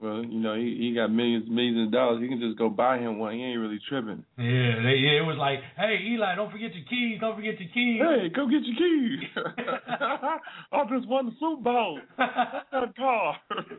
Well, 0.00 0.22
you 0.22 0.38
know, 0.38 0.54
he 0.54 0.76
he 0.78 0.92
got 0.94 1.10
millions 1.10 1.48
millions 1.48 1.86
of 1.86 1.92
dollars. 1.92 2.20
He 2.20 2.28
can 2.28 2.38
just 2.38 2.58
go 2.58 2.68
buy 2.68 2.98
him 2.98 3.18
one. 3.18 3.32
He 3.32 3.42
ain't 3.42 3.58
really 3.58 3.80
tripping. 3.88 4.22
Yeah, 4.36 4.84
they, 4.84 5.00
yeah, 5.00 5.16
it 5.16 5.24
was 5.24 5.38
like, 5.38 5.60
hey 5.78 5.96
Eli, 6.12 6.34
don't 6.34 6.52
forget 6.52 6.74
your 6.74 6.84
keys. 6.84 7.16
Don't 7.22 7.34
forget 7.34 7.58
your 7.58 7.70
keys. 7.72 8.02
Hey, 8.04 8.28
go 8.28 8.44
get 8.44 8.60
your 8.68 8.76
keys. 8.76 9.20
I 10.72 10.84
just 10.92 11.08
won 11.08 11.24
the 11.24 11.32
Super 11.40 11.62
Bowl. 11.62 12.00
That 12.18 12.94
car. 12.96 13.36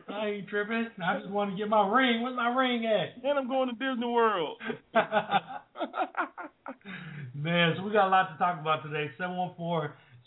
I 0.08 0.26
ain't 0.26 0.48
tripping. 0.48 0.88
I 0.98 1.20
just 1.20 1.30
want 1.30 1.52
to 1.52 1.56
get 1.56 1.68
my 1.68 1.86
ring. 1.86 2.22
Where's 2.22 2.34
my 2.34 2.48
ring 2.48 2.84
at? 2.86 3.22
And 3.22 3.38
I'm 3.38 3.46
going 3.46 3.68
to 3.68 3.74
Disney 3.74 4.08
World. 4.08 4.58
Man, 7.36 7.74
so 7.76 7.84
we 7.84 7.92
got 7.92 8.08
a 8.08 8.10
lot 8.10 8.32
to 8.32 8.38
talk 8.38 8.60
about 8.60 8.82
today. 8.82 9.12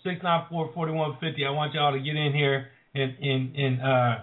714-694-4150. 0.06 1.48
I 1.48 1.50
want 1.52 1.74
y'all 1.74 1.94
to 1.94 2.00
get 2.00 2.16
in 2.16 2.34
here 2.34 2.68
and 2.96 3.16
and 3.22 3.56
and 3.56 3.82
uh 3.82 4.16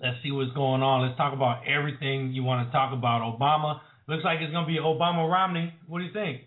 let's 0.00 0.16
see 0.22 0.30
what's 0.30 0.52
going 0.52 0.82
on. 0.82 1.06
Let's 1.06 1.16
talk 1.16 1.32
about 1.32 1.66
everything 1.66 2.32
you 2.32 2.44
want 2.44 2.68
to 2.68 2.72
talk 2.72 2.92
about. 2.92 3.22
Obama 3.22 3.80
looks 4.06 4.24
like 4.24 4.38
it's 4.40 4.52
gonna 4.52 4.66
be 4.66 4.78
Obama 4.78 5.30
Romney. 5.30 5.72
What 5.86 5.98
do 5.98 6.04
you 6.04 6.12
think? 6.12 6.42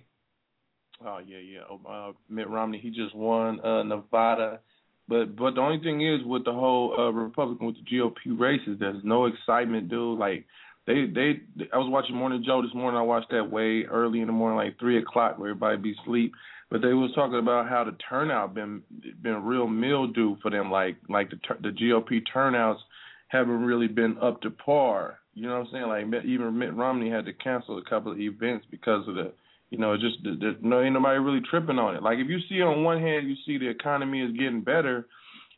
Oh 1.06 1.20
yeah, 1.26 1.40
yeah. 1.40 1.90
Uh, 1.90 2.12
Mitt 2.30 2.50
Romney, 2.50 2.80
he 2.80 2.90
just 2.90 3.16
won 3.16 3.60
uh, 3.62 3.84
Nevada, 3.84 4.60
but 5.08 5.36
but 5.36 5.56
the 5.56 5.62
only 5.62 5.84
thing 5.84 6.02
is 6.02 6.22
with 6.26 6.46
the 6.46 6.54
whole 6.54 6.96
uh, 6.98 7.12
Republican 7.12 7.68
with 7.68 7.76
the 7.76 7.98
GOP 7.98 8.40
races, 8.40 8.78
there's 8.80 9.04
no 9.04 9.26
excitement, 9.26 9.90
dude. 9.90 10.20
Like 10.20 10.46
they 10.86 11.06
they, 11.14 11.42
I 11.74 11.78
was 11.78 11.90
watching 11.90 12.16
Morning 12.16 12.44
Joe 12.46 12.62
this 12.62 12.74
morning. 12.74 13.00
I 13.00 13.04
watched 13.04 13.32
that 13.32 13.50
way 13.50 13.84
early 13.84 14.22
in 14.22 14.28
the 14.28 14.34
morning, 14.34 14.58
like 14.58 14.80
three 14.80 15.00
o'clock, 15.00 15.38
where 15.38 15.50
everybody 15.50 15.78
be 15.78 15.96
asleep. 16.02 16.34
But 16.72 16.82
they 16.82 16.94
was 16.94 17.12
talking 17.14 17.38
about 17.38 17.68
how 17.68 17.84
the 17.84 17.96
turnout 18.10 18.56
been 18.56 18.82
been 19.22 19.44
real 19.44 19.68
mildew 19.68 20.38
for 20.42 20.50
them. 20.50 20.72
Like 20.72 20.96
like 21.10 21.30
the 21.30 21.38
the 21.62 21.70
GOP 21.70 22.22
turnouts 22.34 22.80
haven't 23.28 23.64
really 23.64 23.88
been 23.88 24.18
up 24.22 24.42
to 24.42 24.50
par. 24.50 25.20
You 25.34 25.48
know 25.48 25.60
what 25.60 25.68
I'm 25.68 25.72
saying? 25.72 26.12
Like 26.12 26.24
even 26.26 26.58
Mitt 26.58 26.74
Romney 26.74 27.10
had 27.10 27.26
to 27.26 27.34
cancel 27.34 27.78
a 27.78 27.84
couple 27.84 28.14
of 28.14 28.20
events 28.20 28.66
because 28.72 29.06
of 29.08 29.16
the, 29.16 29.34
you 29.70 29.78
know, 29.78 29.96
just 29.96 30.24
the, 30.24 30.32
the, 30.32 30.58
no 30.62 30.82
ain't 30.82 30.94
nobody 30.94 31.20
really 31.20 31.42
tripping 31.50 31.78
on 31.78 31.96
it. 31.96 32.04
Like 32.04 32.20
if 32.20 32.30
you 32.30 32.40
see 32.50 32.62
on 32.62 32.86
one 32.86 33.02
hand 33.02 33.30
you 33.30 33.36
see 33.46 33.58
the 33.58 33.70
economy 33.70 34.22
is 34.22 34.32
getting 34.32 34.62
better, 34.62 35.08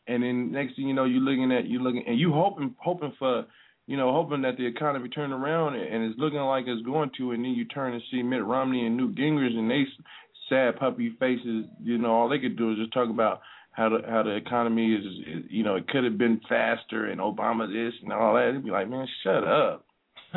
and 0.08 0.22
then 0.22 0.50
next 0.50 0.74
thing 0.74 0.88
you 0.88 0.94
know 0.94 1.04
you're 1.04 1.20
looking 1.20 1.52
at 1.52 1.66
you 1.66 1.80
looking 1.80 2.04
and 2.06 2.18
you 2.18 2.32
hoping 2.32 2.74
hoping 2.78 3.12
for, 3.20 3.46
you 3.86 3.96
know, 3.96 4.12
hoping 4.12 4.42
that 4.42 4.56
the 4.56 4.66
economy 4.66 5.08
turn 5.08 5.32
around 5.32 5.76
and 5.76 6.04
it's 6.04 6.18
looking 6.18 6.40
like 6.40 6.64
it's 6.66 6.84
going 6.84 7.10
to, 7.18 7.32
and 7.32 7.44
then 7.44 7.52
you 7.52 7.64
turn 7.66 7.92
and 7.92 8.02
see 8.10 8.22
Mitt 8.22 8.44
Romney 8.44 8.86
and 8.86 8.96
Newt 8.96 9.14
Gingrich 9.14 9.56
and 9.56 9.70
they 9.70 9.84
sad 10.48 10.76
puppy 10.76 11.14
faces. 11.18 11.66
You 11.82 11.98
know, 11.98 12.12
all 12.12 12.28
they 12.28 12.38
could 12.38 12.56
do 12.56 12.72
is 12.72 12.78
just 12.78 12.92
talk 12.92 13.10
about 13.10 13.40
how 13.72 13.88
the 13.88 13.98
how 14.08 14.22
the 14.22 14.36
economy 14.36 14.94
is, 14.94 15.04
is 15.04 15.44
you 15.50 15.64
know, 15.64 15.76
it 15.76 15.88
could 15.88 16.04
have 16.04 16.18
been 16.18 16.40
faster 16.48 17.06
and 17.06 17.20
Obama 17.20 17.66
this 17.66 17.94
and 18.02 18.12
all 18.12 18.34
that. 18.34 18.50
It'd 18.50 18.64
be 18.64 18.70
like, 18.70 18.88
man, 18.88 19.06
shut 19.22 19.44
up. 19.44 19.86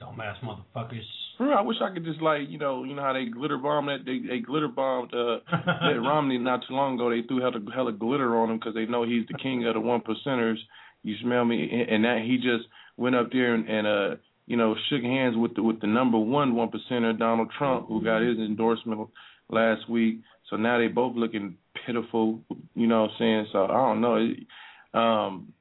Dumbass 0.00 0.36
motherfuckers. 0.42 1.02
For 1.38 1.48
real, 1.48 1.58
I 1.58 1.62
wish 1.62 1.78
I 1.82 1.92
could 1.92 2.04
just 2.04 2.20
like 2.20 2.42
you 2.48 2.58
know 2.58 2.84
you 2.84 2.94
know 2.94 3.02
how 3.02 3.12
they 3.12 3.24
glitter 3.24 3.58
bombed 3.58 3.88
that 3.88 4.04
they 4.04 4.18
they 4.18 4.40
glitter 4.40 4.68
bombed 4.68 5.12
uh 5.14 5.38
Mitt 5.86 6.00
Romney 6.00 6.38
not 6.38 6.60
too 6.68 6.74
long 6.74 6.94
ago. 6.94 7.10
They 7.10 7.26
threw 7.26 7.40
hella 7.40 7.60
hella 7.74 7.92
glitter 7.92 8.36
on 8.36 8.50
him 8.50 8.58
because 8.58 8.74
they 8.74 8.86
know 8.86 9.04
he's 9.04 9.26
the 9.28 9.38
king 9.38 9.66
of 9.66 9.74
the 9.74 9.80
one 9.80 10.00
percenters. 10.00 10.58
You 11.02 11.16
smell 11.22 11.44
me? 11.44 11.68
And, 11.70 11.90
and 11.90 12.04
that 12.04 12.22
he 12.24 12.36
just 12.36 12.68
went 12.96 13.16
up 13.16 13.30
there 13.32 13.54
and, 13.54 13.68
and 13.68 13.86
uh 13.86 14.16
you 14.46 14.56
know 14.56 14.74
shook 14.88 15.02
hands 15.02 15.36
with 15.36 15.54
the 15.54 15.62
with 15.62 15.80
the 15.80 15.86
number 15.86 16.18
one 16.18 16.54
one 16.54 16.70
percenter 16.70 17.18
Donald 17.18 17.50
Trump 17.56 17.88
who 17.88 18.02
got 18.02 18.22
his 18.22 18.38
endorsement 18.38 19.08
last 19.48 19.88
week. 19.88 20.20
So 20.50 20.56
now 20.56 20.78
they 20.78 20.88
both 20.88 21.16
looking 21.16 21.56
pitiful. 21.86 22.40
You 22.74 22.86
know 22.86 23.02
what 23.02 23.10
I'm 23.10 23.16
saying? 23.18 23.46
So 23.52 23.64
I 23.64 23.68
don't 23.68 24.00
know. 24.00 24.98
Um 24.98 25.52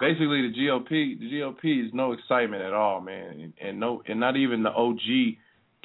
basically 0.00 0.48
the 0.48 0.54
GOP 0.56 1.18
the 1.18 1.30
GOP 1.30 1.86
is 1.86 1.92
no 1.92 2.12
excitement 2.12 2.62
at 2.62 2.72
all, 2.72 3.00
man, 3.00 3.40
and, 3.40 3.52
and 3.60 3.80
no 3.80 4.02
and 4.08 4.18
not 4.18 4.36
even 4.36 4.62
the 4.62 4.70
OG 4.70 5.36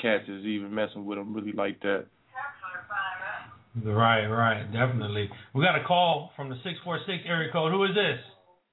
cats 0.02 0.28
is 0.28 0.46
even 0.46 0.74
messing 0.74 1.06
with 1.06 1.18
them 1.18 1.34
really 1.34 1.54
like 1.54 1.80
that. 1.82 2.06
Right, 3.84 4.26
right, 4.26 4.64
definitely. 4.72 5.30
We 5.54 5.62
got 5.62 5.76
a 5.76 5.84
call 5.84 6.32
from 6.38 6.50
the 6.50 6.56
six 6.64 6.76
four 6.84 6.98
six 7.06 7.24
area 7.28 7.52
code. 7.52 7.74
Who 7.74 7.84
is 7.84 7.92
this? 7.92 8.24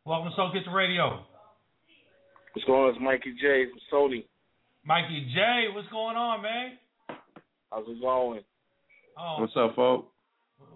Welcome 0.05 0.31
to 0.31 0.37
Soul 0.37 0.53
Kitchen 0.53 0.73
Radio. 0.73 1.25
What's 2.53 2.67
going 2.67 2.85
on? 2.85 2.91
It's 2.91 3.01
Mikey 3.01 3.33
J 3.41 3.67
from 3.71 3.81
Sony. 3.93 4.25
Mikey 4.85 5.33
J, 5.35 5.73
what's 5.75 5.89
going 5.89 6.17
on, 6.17 6.43
man? 6.43 6.77
How's 7.71 7.89
it 7.89 8.01
going? 8.01 8.41
Oh, 9.17 9.37
What's 9.41 9.53
up, 9.57 9.75
folks? 9.77 10.09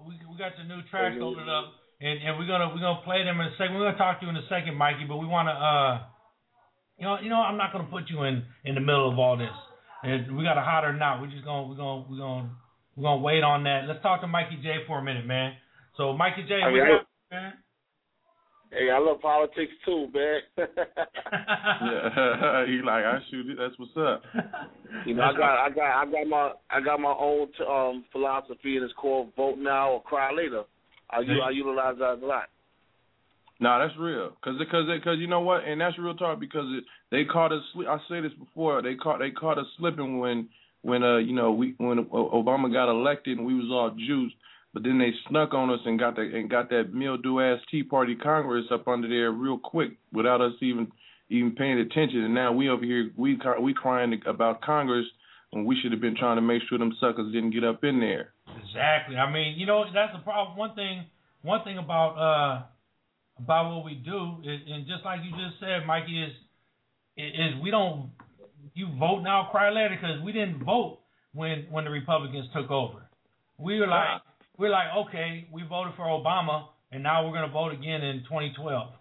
we 0.07 0.15
we 0.31 0.37
got 0.39 0.53
your 0.59 0.67
new 0.67 0.83
tracks 0.91 1.17
loaded 1.19 1.49
up, 1.49 1.73
and 2.01 2.19
and 2.23 2.39
we're 2.39 2.47
gonna 2.47 2.69
we're 2.73 2.81
gonna 2.81 3.01
play 3.05 3.25
them 3.25 3.41
in 3.41 3.47
a 3.49 3.55
second. 3.59 3.75
We're 3.77 3.87
gonna 3.93 3.99
talk 3.99 4.21
to 4.21 4.27
you 4.27 4.31
in 4.31 4.37
a 4.37 4.47
second, 4.49 4.75
Mikey, 4.77 5.05
but 5.09 5.17
we 5.17 5.27
wanna 5.27 5.53
uh, 5.53 5.93
you 6.99 7.05
know 7.05 7.17
you 7.23 7.29
know 7.29 7.41
I'm 7.41 7.57
not 7.57 7.73
gonna 7.73 7.89
put 7.91 8.09
you 8.09 8.23
in 8.25 8.45
in 8.65 8.75
the 8.75 8.81
middle 8.81 9.11
of 9.11 9.19
all 9.19 9.37
this, 9.37 9.53
and 10.03 10.37
we 10.37 10.45
got 10.45 10.59
a 10.59 10.63
hot 10.63 10.85
or 10.85 10.93
not. 10.93 11.21
We're 11.21 11.29
just 11.31 11.45
gonna 11.45 11.69
we're 11.69 11.77
gonna 11.77 12.05
we're 12.09 12.19
gonna 12.19 12.51
we're 12.97 13.03
gonna 13.05 13.23
wait 13.23 13.43
on 13.45 13.65
that. 13.65 13.85
Let's 13.89 14.03
talk 14.03 14.21
to 14.23 14.27
Mikey 14.27 14.59
J 14.63 14.85
for 14.87 14.99
a 14.99 15.03
minute, 15.05 15.27
man. 15.27 15.53
So 15.97 16.13
Mikey 16.13 16.45
J, 16.49 16.61
I 16.63 16.67
what 16.67 16.73
mean, 16.75 16.83
I- 16.83 16.87
happened, 16.87 17.07
man? 17.31 17.53
Hey, 18.71 18.91
I 18.91 18.99
love 18.99 19.21
politics 19.21 19.73
too, 19.85 20.09
man. 20.13 20.41
Yeah, 21.29 22.67
he 22.67 22.81
like 22.85 23.05
I 23.05 23.19
shoot 23.31 23.51
it. 23.51 23.59
That's 23.59 23.79
what's 23.79 23.97
up. 23.97 24.23
you 25.05 25.15
know, 25.15 25.23
I 25.25 25.33
got, 25.33 25.59
I 25.59 25.71
got, 25.71 26.03
I 26.03 26.05
got 26.11 26.27
my, 26.27 26.53
I 26.71 26.81
got 26.81 27.01
my 27.01 27.15
own 27.19 27.49
um 27.69 28.05
philosophy, 28.13 28.77
and 28.77 28.85
it's 28.85 28.95
called 28.95 29.33
vote 29.37 29.59
now 29.59 29.93
or 29.93 30.03
cry 30.03 30.33
later. 30.33 30.63
I, 31.11 31.21
u- 31.21 31.43
I 31.43 31.51
utilize 31.51 31.97
that 31.99 32.21
a 32.23 32.27
lot. 32.27 32.45
No, 33.61 33.79
that's 33.79 33.99
real. 33.99 34.33
Cause, 34.45 34.55
cause, 34.71 34.85
cause 35.03 35.17
you 35.19 35.27
know 35.27 35.41
what, 35.41 35.65
and 35.65 35.81
that's 35.81 35.99
real 35.99 36.15
talk 36.15 36.39
because 36.41 36.67
it, 36.77 36.85
they 37.11 37.25
caught 37.25 37.53
us. 37.53 37.63
Sli- 37.75 37.89
I 37.89 37.99
say 38.09 38.21
this 38.21 38.37
before. 38.39 38.83
They 38.83 38.95
caught, 38.95 39.19
they 39.19 39.31
caught 39.31 39.59
us 39.59 39.67
slipping 39.79 40.19
when, 40.19 40.49
when 40.83 41.03
uh, 41.03 41.19
you 41.19 41.33
know, 41.35 41.53
we 41.53 41.75
when 41.79 42.05
Obama 42.07 42.73
got 42.73 42.91
elected 42.91 43.39
and 43.39 43.47
we 43.47 43.55
was 43.55 43.69
all 43.71 43.91
juiced. 43.91 44.37
But 44.75 44.83
then 44.83 44.99
they 44.99 45.13
snuck 45.29 45.55
on 45.55 45.71
us 45.71 45.81
and 45.87 45.99
got 45.99 46.17
that 46.17 46.31
and 46.35 46.51
got 46.51 46.69
that 46.71 46.93
mildew 46.93 47.41
ass 47.41 47.61
Tea 47.71 47.83
Party 47.83 48.15
Congress 48.15 48.67
up 48.71 48.87
under 48.89 49.09
there 49.09 49.33
real 49.33 49.59
quick 49.59 49.93
without 50.13 50.41
us 50.41 50.53
even 50.61 50.93
even 51.31 51.53
paying 51.53 51.79
attention. 51.79 52.25
And 52.25 52.35
now 52.35 52.53
we 52.53 52.69
over 52.69 52.85
here 52.85 53.11
we 53.17 53.39
we 53.61 53.75
crying 53.75 54.21
about 54.27 54.61
Congress 54.63 55.07
when 55.51 55.65
we 55.65 55.79
should 55.81 55.93
have 55.93 56.01
been 56.01 56.17
trying 56.17 56.37
to 56.37 56.43
make 56.43 56.63
sure 56.69 56.79
them 56.79 56.93
suckers 57.01 57.33
didn't 57.33 57.53
get 57.53 57.65
up 57.65 57.85
in 57.85 58.01
there. 58.01 58.33
Exactly. 58.65 59.17
I 59.17 59.31
mean, 59.33 59.59
you 59.59 59.67
know, 59.67 59.85
that's 59.93 60.13
the 60.13 60.23
problem. 60.23 60.57
One 60.57 60.75
thing, 60.75 61.05
one 61.43 61.65
thing 61.65 61.79
about 61.79 62.17
uh 62.17 62.67
about 63.39 63.75
what 63.75 63.85
we 63.85 63.95
do 63.95 64.39
is, 64.45 64.61
and 64.69 64.87
just 64.87 65.05
like 65.05 65.21
you 65.25 65.31
just 65.31 65.61
said, 65.61 65.87
Mikey, 65.87 66.23
is 66.23 66.33
is 67.17 67.63
we 67.63 67.71
don't 67.71 68.11
you 68.75 68.89
vote 68.99 69.23
now, 69.23 69.49
cry 69.51 69.71
later 69.71 69.97
because 70.01 70.21
we 70.23 70.33
didn't 70.33 70.63
vote 70.65 70.99
when 71.33 71.67
when 71.71 71.85
the 71.85 71.91
Republicans 71.91 72.47
took 72.55 72.71
over. 72.71 73.09
We 73.59 73.81
were 73.81 73.87
like 73.87 74.21
we're 74.59 74.71
like 74.71 74.87
okay, 75.07 75.49
we 75.53 75.63
voted 75.63 75.95
for 75.97 76.05
Obama, 76.05 76.67
and 76.93 77.03
now 77.03 77.27
we're 77.27 77.35
gonna 77.35 77.53
vote 77.53 77.73
again 77.73 78.03
in 78.03 78.23
2012. 78.25 78.93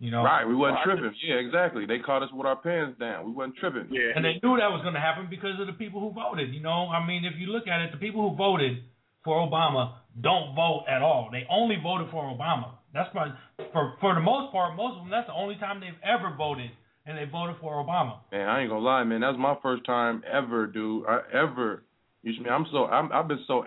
You 0.00 0.10
know, 0.10 0.22
Right, 0.22 0.44
we 0.44 0.54
wasn't 0.54 0.80
tripping. 0.84 1.14
Yeah, 1.22 1.36
exactly. 1.36 1.86
They 1.86 1.98
caught 1.98 2.22
us 2.22 2.28
with 2.34 2.46
our 2.46 2.56
pants 2.56 2.98
down. 2.98 3.24
We 3.24 3.32
wasn't 3.32 3.56
tripping. 3.56 3.88
Yeah. 3.90 4.12
And 4.14 4.24
they 4.24 4.36
knew 4.42 4.58
that 4.58 4.68
was 4.68 4.82
going 4.82 4.92
to 4.92 5.00
happen 5.00 5.28
because 5.30 5.56
of 5.60 5.66
the 5.66 5.72
people 5.72 6.00
who 6.00 6.10
voted. 6.12 6.52
You 6.52 6.60
know, 6.60 6.90
I 6.90 7.06
mean, 7.06 7.24
if 7.24 7.38
you 7.38 7.46
look 7.46 7.68
at 7.68 7.80
it, 7.80 7.92
the 7.92 7.96
people 7.96 8.28
who 8.28 8.36
voted 8.36 8.82
for 9.24 9.36
Obama 9.38 9.94
don't 10.20 10.54
vote 10.54 10.84
at 10.88 11.00
all. 11.00 11.30
They 11.32 11.46
only 11.50 11.76
voted 11.82 12.08
for 12.10 12.22
Obama. 12.24 12.74
That's 12.92 13.12
my 13.14 13.28
for 13.72 13.94
for 14.00 14.14
the 14.14 14.20
most 14.20 14.52
part, 14.52 14.76
most 14.76 14.98
of 14.98 15.02
them. 15.02 15.10
That's 15.10 15.26
the 15.26 15.34
only 15.34 15.56
time 15.56 15.80
they've 15.80 15.98
ever 16.04 16.34
voted, 16.36 16.70
and 17.06 17.18
they 17.18 17.24
voted 17.30 17.56
for 17.60 17.82
Obama. 17.82 18.18
Man, 18.30 18.48
I 18.48 18.60
ain't 18.60 18.70
gonna 18.70 18.84
lie, 18.84 19.02
man. 19.02 19.22
That 19.22 19.30
was 19.30 19.38
my 19.38 19.56
first 19.62 19.84
time 19.84 20.22
ever, 20.30 20.66
dude. 20.66 21.04
I, 21.08 21.20
ever. 21.32 21.82
You 22.22 22.34
see 22.34 22.40
me? 22.40 22.50
I'm 22.50 22.66
so 22.70 22.84
I'm, 22.84 23.10
I've 23.10 23.26
been 23.26 23.42
so 23.48 23.64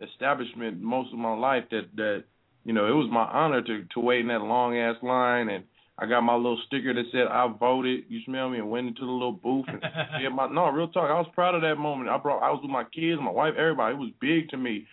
anti-establishment 0.00 0.80
most 0.80 1.12
of 1.12 1.18
my 1.18 1.34
life 1.34 1.64
that 1.70 1.88
that 1.96 2.24
you 2.64 2.72
know 2.72 2.86
it 2.86 2.92
was 2.92 3.08
my 3.10 3.24
honor 3.24 3.62
to 3.62 3.84
to 3.94 4.00
wait 4.00 4.20
in 4.20 4.28
that 4.28 4.40
long 4.40 4.76
ass 4.76 4.96
line, 5.02 5.48
and 5.48 5.64
I 5.98 6.06
got 6.06 6.22
my 6.22 6.34
little 6.34 6.60
sticker 6.66 6.92
that 6.92 7.04
said 7.12 7.26
I 7.30 7.48
voted. 7.58 8.04
You 8.08 8.20
smell 8.24 8.50
me? 8.50 8.58
And 8.58 8.70
went 8.70 8.88
into 8.88 9.06
the 9.06 9.12
little 9.12 9.32
booth 9.32 9.66
and 9.68 9.80
yeah, 10.20 10.28
my 10.28 10.48
no 10.48 10.68
real 10.68 10.88
talk. 10.88 11.10
I 11.10 11.14
was 11.14 11.30
proud 11.34 11.54
of 11.54 11.62
that 11.62 11.76
moment. 11.76 12.10
I 12.10 12.18
brought 12.18 12.42
I 12.42 12.50
was 12.50 12.60
with 12.62 12.70
my 12.70 12.84
kids, 12.84 13.20
my 13.22 13.30
wife, 13.30 13.54
everybody. 13.58 13.94
It 13.94 13.98
was 13.98 14.12
big 14.20 14.48
to 14.50 14.56
me. 14.56 14.86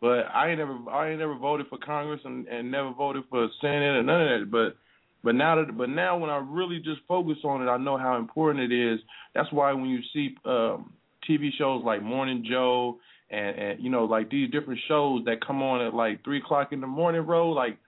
But 0.00 0.26
I 0.34 0.48
ain't 0.48 0.58
never 0.58 0.78
I 0.90 1.10
ain't 1.10 1.18
never 1.18 1.34
voted 1.34 1.66
for 1.68 1.78
Congress 1.78 2.20
and, 2.24 2.46
and 2.48 2.70
never 2.70 2.92
voted 2.92 3.24
for 3.30 3.48
Senate 3.60 3.96
or 3.96 4.02
none 4.02 4.22
of 4.22 4.28
that. 4.28 4.50
But 4.50 4.76
but 5.22 5.34
now 5.34 5.56
that 5.56 5.76
but 5.76 5.90
now 5.90 6.16
when 6.18 6.30
I 6.30 6.38
really 6.38 6.78
just 6.78 7.00
focus 7.06 7.36
on 7.44 7.62
it, 7.62 7.70
I 7.70 7.76
know 7.76 7.98
how 7.98 8.16
important 8.16 8.72
it 8.72 8.92
is. 8.92 9.00
That's 9.34 9.52
why 9.52 9.72
when 9.72 9.86
you 9.86 10.00
see 10.12 10.36
um 10.44 10.92
TV 11.28 11.50
shows 11.56 11.82
like 11.84 12.02
Morning 12.02 12.44
Joe 12.48 12.98
and, 13.30 13.58
and 13.58 13.82
you 13.82 13.90
know 13.90 14.04
like 14.04 14.30
these 14.30 14.50
different 14.50 14.80
shows 14.88 15.24
that 15.26 15.44
come 15.46 15.62
on 15.62 15.86
at 15.86 15.94
like 15.94 16.24
three 16.24 16.38
o'clock 16.38 16.72
in 16.72 16.80
the 16.80 16.86
morning, 16.86 17.24
bro, 17.24 17.50
like 17.50 17.78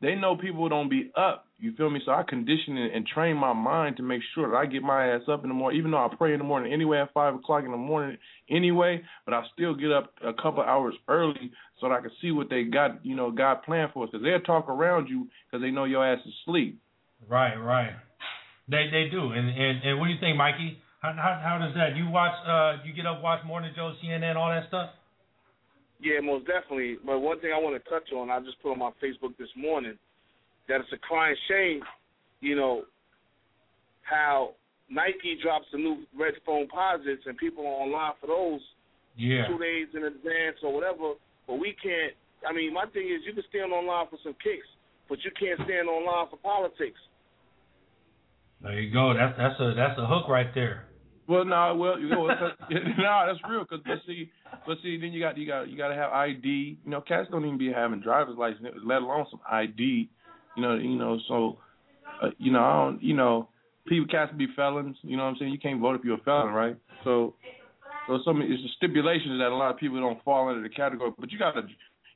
they 0.00 0.14
know 0.14 0.36
people 0.36 0.68
don't 0.68 0.88
be 0.88 1.10
up. 1.16 1.46
You 1.58 1.74
feel 1.76 1.90
me? 1.90 2.00
So 2.04 2.12
I 2.12 2.22
condition 2.22 2.76
and, 2.76 3.04
train 3.04 3.36
my 3.36 3.52
mind 3.52 3.96
to 3.96 4.04
make 4.04 4.20
sure 4.32 4.48
that 4.48 4.56
I 4.56 4.66
get 4.66 4.82
my 4.82 5.08
ass 5.08 5.22
up 5.28 5.42
in 5.42 5.48
the 5.48 5.54
morning, 5.54 5.76
even 5.76 5.90
though 5.90 5.98
I 5.98 6.08
pray 6.16 6.32
in 6.32 6.38
the 6.38 6.44
morning 6.44 6.72
anyway 6.72 7.00
at 7.00 7.12
five 7.12 7.34
o'clock 7.34 7.64
in 7.64 7.72
the 7.72 7.76
morning 7.76 8.16
anyway. 8.48 9.02
But 9.24 9.34
I 9.34 9.42
still 9.54 9.74
get 9.74 9.90
up 9.90 10.14
a 10.24 10.32
couple 10.32 10.62
hours 10.62 10.94
early 11.08 11.50
so 11.80 11.88
that 11.88 11.94
I 11.94 12.00
can 12.00 12.12
see 12.22 12.30
what 12.30 12.48
they 12.48 12.62
got, 12.62 13.04
you 13.04 13.16
know, 13.16 13.32
God 13.32 13.64
planned 13.64 13.90
for 13.92 14.04
us. 14.04 14.10
Because 14.12 14.24
they'll 14.24 14.40
talk 14.40 14.68
around 14.68 15.08
you 15.08 15.26
because 15.50 15.60
they 15.60 15.72
know 15.72 15.84
your 15.84 16.06
ass 16.06 16.20
is 16.24 16.32
asleep. 16.46 16.78
Right, 17.28 17.56
right. 17.56 17.90
They 18.68 18.86
they 18.92 19.08
do. 19.10 19.32
And 19.32 19.48
and, 19.48 19.82
and 19.82 19.98
what 19.98 20.06
do 20.06 20.12
you 20.12 20.20
think, 20.20 20.36
Mikey? 20.36 20.78
How, 21.16 21.40
how 21.40 21.40
how 21.42 21.58
does 21.58 21.74
that? 21.74 21.96
You 21.96 22.08
watch? 22.10 22.34
Uh, 22.46 22.82
you 22.84 22.92
get 22.92 23.06
up, 23.06 23.22
watch 23.22 23.44
Morning 23.46 23.72
Joe, 23.74 23.94
CNN, 24.04 24.36
all 24.36 24.50
that 24.50 24.68
stuff. 24.68 24.90
Yeah, 26.00 26.20
most 26.22 26.46
definitely. 26.46 26.96
But 27.04 27.18
one 27.20 27.40
thing 27.40 27.50
I 27.54 27.58
want 27.58 27.82
to 27.82 27.90
touch 27.90 28.12
on, 28.12 28.30
I 28.30 28.38
just 28.40 28.60
put 28.62 28.72
on 28.72 28.78
my 28.78 28.90
Facebook 29.02 29.36
this 29.38 29.48
morning, 29.56 29.98
that 30.68 30.80
it's 30.80 30.92
a 30.92 30.98
crying 30.98 31.34
shame, 31.48 31.80
you 32.40 32.54
know, 32.54 32.82
how 34.02 34.50
Nike 34.90 35.38
drops 35.42 35.66
the 35.72 35.78
new 35.78 36.04
red 36.18 36.34
Foamposites 36.46 37.26
and 37.26 37.36
people 37.36 37.66
are 37.66 37.82
online 37.82 38.12
for 38.20 38.28
those 38.28 38.60
Yeah. 39.16 39.46
two 39.48 39.58
days 39.58 39.88
in 39.94 40.04
advance 40.04 40.56
or 40.62 40.72
whatever. 40.72 41.14
But 41.46 41.58
we 41.58 41.74
can't. 41.82 42.14
I 42.48 42.52
mean, 42.52 42.72
my 42.72 42.86
thing 42.94 43.08
is, 43.08 43.26
you 43.26 43.32
can 43.34 43.42
stand 43.50 43.72
online 43.72 44.06
for 44.08 44.18
some 44.22 44.34
kicks, 44.34 44.66
but 45.08 45.18
you 45.24 45.30
can't 45.38 45.58
stand 45.64 45.88
online 45.88 46.28
for 46.30 46.36
politics. 46.36 47.00
There 48.62 48.78
you 48.80 48.92
go. 48.92 49.14
That's 49.14 49.36
that's 49.36 49.58
a 49.60 49.74
that's 49.74 49.98
a 49.98 50.06
hook 50.06 50.28
right 50.28 50.52
there. 50.54 50.87
Well, 51.28 51.44
no, 51.44 51.76
well, 51.76 52.00
you 52.00 52.08
know, 52.08 52.26
no, 52.70 53.24
that's 53.26 53.38
real. 53.48 53.64
Cause 53.66 53.80
but 53.84 53.98
see, 54.06 54.30
but 54.66 54.78
see, 54.82 54.98
then 54.98 55.12
you 55.12 55.20
got 55.20 55.36
you 55.36 55.46
got 55.46 55.68
you 55.68 55.76
got 55.76 55.88
to 55.88 55.94
have 55.94 56.10
ID. 56.10 56.78
You 56.82 56.90
know, 56.90 57.02
cats 57.02 57.28
don't 57.30 57.44
even 57.44 57.58
be 57.58 57.70
having 57.70 58.00
driver's 58.00 58.38
license, 58.38 58.66
let 58.82 59.02
alone 59.02 59.26
some 59.30 59.40
ID. 59.48 60.08
You 60.56 60.62
know, 60.62 60.74
you 60.76 60.96
know, 60.96 61.18
so 61.28 61.58
uh, 62.22 62.30
you 62.38 62.50
know, 62.50 62.60
I 62.60 62.84
don't, 62.84 63.02
you 63.02 63.14
know, 63.14 63.48
people 63.86 64.08
cats 64.08 64.32
be 64.38 64.46
felons. 64.56 64.96
You 65.02 65.18
know 65.18 65.24
what 65.24 65.30
I'm 65.30 65.36
saying? 65.38 65.52
You 65.52 65.58
can't 65.58 65.80
vote 65.80 65.96
if 65.96 66.04
you're 66.04 66.16
a 66.16 66.22
felon, 66.22 66.54
right? 66.54 66.76
So, 67.04 67.34
so 68.06 68.20
some 68.24 68.40
it's 68.40 68.62
a 68.62 68.72
stipulation 68.78 69.36
that 69.38 69.48
a 69.48 69.54
lot 69.54 69.70
of 69.70 69.76
people 69.76 70.00
don't 70.00 70.24
fall 70.24 70.48
into 70.48 70.62
the 70.62 70.74
category. 70.74 71.12
But 71.18 71.30
you 71.30 71.38
got 71.38 71.52
to, 71.52 71.60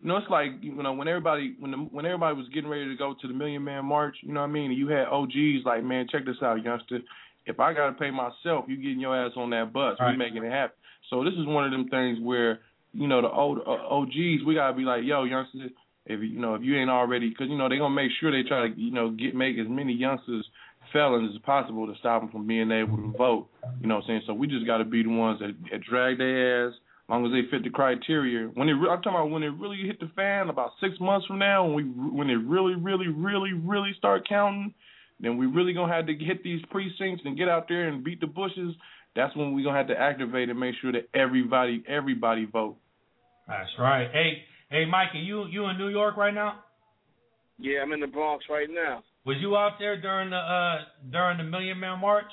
you 0.00 0.08
know, 0.08 0.16
it's 0.16 0.30
like 0.30 0.52
you 0.62 0.74
know 0.82 0.94
when 0.94 1.06
everybody 1.06 1.54
when 1.58 1.70
the, 1.70 1.76
when 1.76 2.06
everybody 2.06 2.34
was 2.34 2.48
getting 2.48 2.70
ready 2.70 2.86
to 2.88 2.96
go 2.96 3.14
to 3.20 3.28
the 3.28 3.34
Million 3.34 3.62
Man 3.62 3.84
March. 3.84 4.16
You 4.22 4.32
know 4.32 4.40
what 4.40 4.48
I 4.48 4.52
mean? 4.52 4.70
And 4.70 4.78
you 4.78 4.88
had 4.88 5.06
OGs 5.08 5.66
like, 5.66 5.84
man, 5.84 6.06
check 6.10 6.24
this 6.24 6.36
out, 6.42 6.64
youngster. 6.64 7.00
If 7.46 7.60
I 7.60 7.72
gotta 7.72 7.92
pay 7.92 8.10
myself, 8.10 8.66
you 8.68 8.76
getting 8.76 9.00
your 9.00 9.16
ass 9.16 9.32
on 9.36 9.50
that 9.50 9.72
bus. 9.72 9.96
Right. 10.00 10.12
We 10.12 10.16
making 10.16 10.44
it 10.44 10.52
happen. 10.52 10.76
So 11.10 11.24
this 11.24 11.34
is 11.34 11.46
one 11.46 11.64
of 11.64 11.70
them 11.70 11.88
things 11.88 12.18
where 12.22 12.60
you 12.92 13.08
know 13.08 13.22
the 13.22 13.30
old 13.30 13.58
uh, 13.66 13.70
OGs, 13.70 14.44
we 14.46 14.54
gotta 14.54 14.76
be 14.76 14.82
like, 14.82 15.02
yo, 15.04 15.24
youngsters, 15.24 15.70
if 16.06 16.20
you 16.20 16.38
know 16.38 16.54
if 16.54 16.62
you 16.62 16.76
ain't 16.76 16.90
already, 16.90 17.28
because 17.28 17.48
you 17.48 17.56
know 17.56 17.68
they 17.68 17.78
gonna 17.78 17.94
make 17.94 18.10
sure 18.20 18.30
they 18.30 18.46
try 18.48 18.68
to 18.68 18.74
you 18.80 18.92
know 18.92 19.10
get 19.10 19.34
make 19.34 19.58
as 19.58 19.66
many 19.68 19.92
youngsters 19.92 20.46
felons 20.92 21.34
as 21.34 21.40
possible 21.42 21.86
to 21.86 21.98
stop 21.98 22.22
them 22.22 22.30
from 22.30 22.46
being 22.46 22.70
able 22.70 22.96
to 22.96 23.14
vote. 23.16 23.48
You 23.80 23.88
know 23.88 23.96
what 23.96 24.04
I'm 24.04 24.08
saying? 24.08 24.22
So 24.26 24.34
we 24.34 24.46
just 24.46 24.66
got 24.66 24.78
to 24.78 24.84
be 24.84 25.02
the 25.02 25.08
ones 25.08 25.40
that, 25.40 25.54
that 25.70 25.80
drag 25.88 26.18
their 26.18 26.68
ass, 26.68 26.74
as 26.74 27.08
long 27.08 27.26
as 27.26 27.32
they 27.32 27.48
fit 27.50 27.64
the 27.64 27.70
criteria. 27.70 28.48
When 28.48 28.68
it, 28.68 28.72
re- 28.72 28.90
I'm 28.90 29.02
talking 29.02 29.18
about 29.18 29.30
when 29.30 29.42
it 29.42 29.54
really 29.58 29.86
hit 29.86 30.00
the 30.00 30.10
fan, 30.14 30.48
about 30.48 30.72
six 30.80 30.94
months 31.00 31.26
from 31.26 31.38
now, 31.38 31.64
when 31.64 31.74
we 31.74 31.82
when 31.84 32.30
it 32.30 32.36
really, 32.36 32.74
really, 32.74 33.08
really, 33.08 33.52
really 33.52 33.92
start 33.96 34.28
counting, 34.28 34.74
then 35.22 35.38
we 35.38 35.46
really 35.46 35.72
gonna 35.72 35.92
have 35.92 36.06
to 36.06 36.14
hit 36.14 36.42
these 36.42 36.60
precincts 36.70 37.22
and 37.24 37.38
get 37.38 37.48
out 37.48 37.66
there 37.68 37.88
and 37.88 38.04
beat 38.04 38.20
the 38.20 38.26
bushes. 38.26 38.74
That's 39.14 39.34
when 39.36 39.54
we 39.54 39.62
gonna 39.62 39.78
have 39.78 39.88
to 39.88 39.98
activate 39.98 40.50
and 40.50 40.58
make 40.58 40.74
sure 40.82 40.92
that 40.92 41.08
everybody, 41.14 41.82
everybody 41.88 42.44
vote. 42.44 42.76
That's 43.46 43.70
right. 43.78 44.08
Hey, 44.12 44.42
hey, 44.70 44.84
Mikey, 44.84 45.18
you 45.18 45.46
you 45.46 45.66
in 45.66 45.78
New 45.78 45.88
York 45.88 46.16
right 46.16 46.34
now? 46.34 46.64
Yeah, 47.58 47.80
I'm 47.82 47.92
in 47.92 48.00
the 48.00 48.06
Bronx 48.06 48.44
right 48.50 48.68
now. 48.68 49.04
Was 49.24 49.36
you 49.40 49.56
out 49.56 49.78
there 49.78 50.00
during 50.00 50.30
the 50.30 50.36
uh 50.36 50.78
during 51.10 51.38
the 51.38 51.44
Million 51.44 51.78
Man 51.78 52.00
March? 52.00 52.30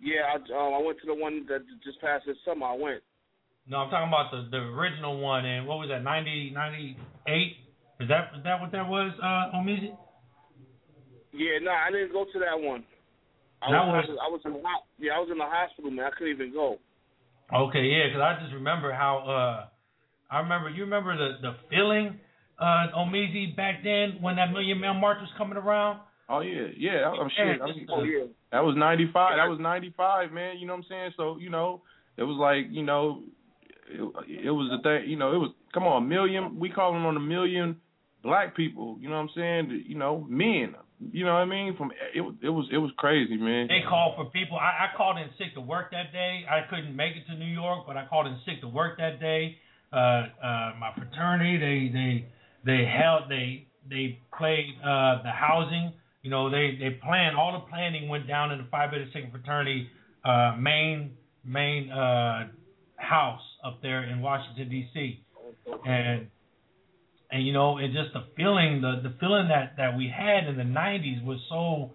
Yeah, 0.00 0.30
I, 0.30 0.36
um, 0.36 0.74
I 0.74 0.82
went 0.84 1.00
to 1.00 1.06
the 1.06 1.14
one 1.14 1.46
that 1.48 1.64
just 1.82 2.00
passed 2.00 2.24
this 2.26 2.36
summer. 2.44 2.66
I 2.66 2.74
went. 2.74 3.02
No, 3.66 3.78
I'm 3.78 3.90
talking 3.90 4.08
about 4.08 4.30
the 4.30 4.48
the 4.50 4.62
original 4.76 5.18
one. 5.20 5.44
And 5.44 5.66
what 5.66 5.78
was 5.78 5.88
that? 5.88 6.02
90, 6.04 6.52
98? 6.54 7.56
Is 8.00 8.08
that 8.08 8.30
is 8.36 8.44
that 8.44 8.60
what 8.60 8.70
that 8.72 8.86
was? 8.86 9.12
Uh, 9.22 9.56
on 9.56 9.64
music? 9.64 9.90
Yeah, 11.32 11.58
no, 11.62 11.70
I 11.70 11.90
didn't 11.90 12.12
go 12.12 12.24
to 12.24 12.38
that 12.40 12.58
one. 12.58 12.84
I 13.62 13.72
That 13.72 13.86
was, 13.86 14.06
was- 14.08 14.18
I 14.22 14.28
was 14.30 14.40
in 14.44 14.52
the 14.52 14.62
yeah, 14.98 15.12
I 15.14 15.18
was 15.18 15.28
in 15.30 15.38
the 15.38 15.44
hospital, 15.44 15.90
man. 15.90 16.06
I 16.06 16.10
couldn't 16.16 16.34
even 16.34 16.52
go. 16.52 16.78
Okay, 17.52 17.82
yeah, 17.84 18.06
because 18.08 18.20
I 18.22 18.40
just 18.42 18.54
remember 18.54 18.92
how 18.92 19.18
uh 19.26 19.66
I 20.34 20.40
remember 20.40 20.70
you 20.70 20.84
remember 20.84 21.16
the 21.16 21.38
the 21.42 21.52
feeling 21.70 22.20
uh 22.60 22.86
O 22.94 23.04
Meezy 23.04 23.56
back 23.56 23.82
then 23.82 24.18
when 24.20 24.36
that 24.36 24.52
Million 24.52 24.80
Man 24.80 25.00
March 25.00 25.18
was 25.20 25.30
coming 25.36 25.56
around. 25.58 26.00
Oh 26.28 26.40
yeah, 26.40 26.68
yeah. 26.76 27.08
I'm 27.10 27.30
shit. 27.30 27.60
I 27.60 27.66
mean, 27.66 27.86
Oh 27.90 28.02
yeah. 28.04 28.24
That 28.52 28.60
was 28.64 28.76
ninety 28.76 29.10
five. 29.12 29.36
That 29.38 29.48
was 29.48 29.58
ninety 29.60 29.92
five, 29.96 30.30
man. 30.30 30.58
You 30.58 30.66
know 30.66 30.74
what 30.74 30.84
I'm 30.84 30.86
saying? 30.88 31.10
So 31.16 31.38
you 31.38 31.50
know, 31.50 31.82
it 32.16 32.22
was 32.22 32.36
like 32.38 32.70
you 32.70 32.82
know, 32.82 33.22
it, 33.88 34.00
it 34.44 34.50
was 34.50 34.70
the 34.70 34.82
thing. 34.82 35.10
You 35.10 35.16
know, 35.16 35.32
it 35.34 35.38
was 35.38 35.50
come 35.74 35.84
on, 35.84 36.02
a 36.04 36.06
million. 36.06 36.58
We 36.60 36.68
calling 36.70 37.02
on 37.02 37.16
a 37.16 37.20
million 37.20 37.76
black 38.22 38.54
people. 38.54 38.98
You 39.00 39.08
know 39.08 39.16
what 39.16 39.22
I'm 39.22 39.30
saying? 39.34 39.84
You 39.86 39.96
know, 39.96 40.26
men. 40.28 40.74
You 41.00 41.24
know 41.24 41.34
what 41.34 41.40
I 41.40 41.44
mean? 41.44 41.76
From 41.76 41.92
it, 42.14 42.24
it 42.42 42.50
was 42.50 42.66
it 42.72 42.78
was 42.78 42.90
crazy, 42.96 43.36
man. 43.36 43.68
They 43.68 43.82
called 43.88 44.16
for 44.16 44.30
people. 44.30 44.58
I, 44.58 44.86
I 44.86 44.96
called 44.96 45.16
in 45.18 45.28
sick 45.38 45.54
to 45.54 45.60
work 45.60 45.92
that 45.92 46.12
day. 46.12 46.44
I 46.50 46.68
couldn't 46.68 46.94
make 46.94 47.14
it 47.14 47.24
to 47.30 47.38
New 47.38 47.46
York, 47.46 47.84
but 47.86 47.96
I 47.96 48.06
called 48.06 48.26
in 48.26 48.36
sick 48.44 48.60
to 48.62 48.68
work 48.68 48.98
that 48.98 49.20
day. 49.20 49.56
Uh, 49.92 49.96
uh, 49.96 50.72
my 50.78 50.92
fraternity, 50.96 51.56
they 51.56 51.92
they 51.92 52.28
they 52.64 52.84
held 52.84 53.30
they 53.30 53.68
they 53.88 54.18
played 54.36 54.74
uh, 54.82 55.22
the 55.22 55.30
housing. 55.30 55.92
You 56.22 56.30
know, 56.30 56.50
they 56.50 56.76
they 56.80 56.98
planned 57.02 57.36
all 57.36 57.52
the 57.52 57.70
planning 57.70 58.08
went 58.08 58.26
down 58.26 58.50
in 58.50 58.58
the 58.58 58.66
Phi 58.70 58.88
Beta 58.88 59.06
Sigma 59.12 59.30
fraternity 59.30 59.88
uh, 60.24 60.56
main 60.58 61.12
main 61.44 61.90
uh, 61.90 62.48
house 62.96 63.42
up 63.64 63.80
there 63.82 64.04
in 64.04 64.20
Washington 64.20 64.68
D.C. 64.68 65.24
and 65.86 66.26
and 67.30 67.46
you 67.46 67.52
know, 67.52 67.78
and 67.78 67.92
just 67.92 68.12
the 68.14 68.24
feeling, 68.36 68.80
the 68.80 69.00
the 69.08 69.14
feeling 69.20 69.48
that 69.48 69.74
that 69.76 69.96
we 69.96 70.08
had 70.08 70.46
in 70.48 70.56
the 70.56 70.64
'90s 70.64 71.24
was 71.24 71.38
so, 71.48 71.92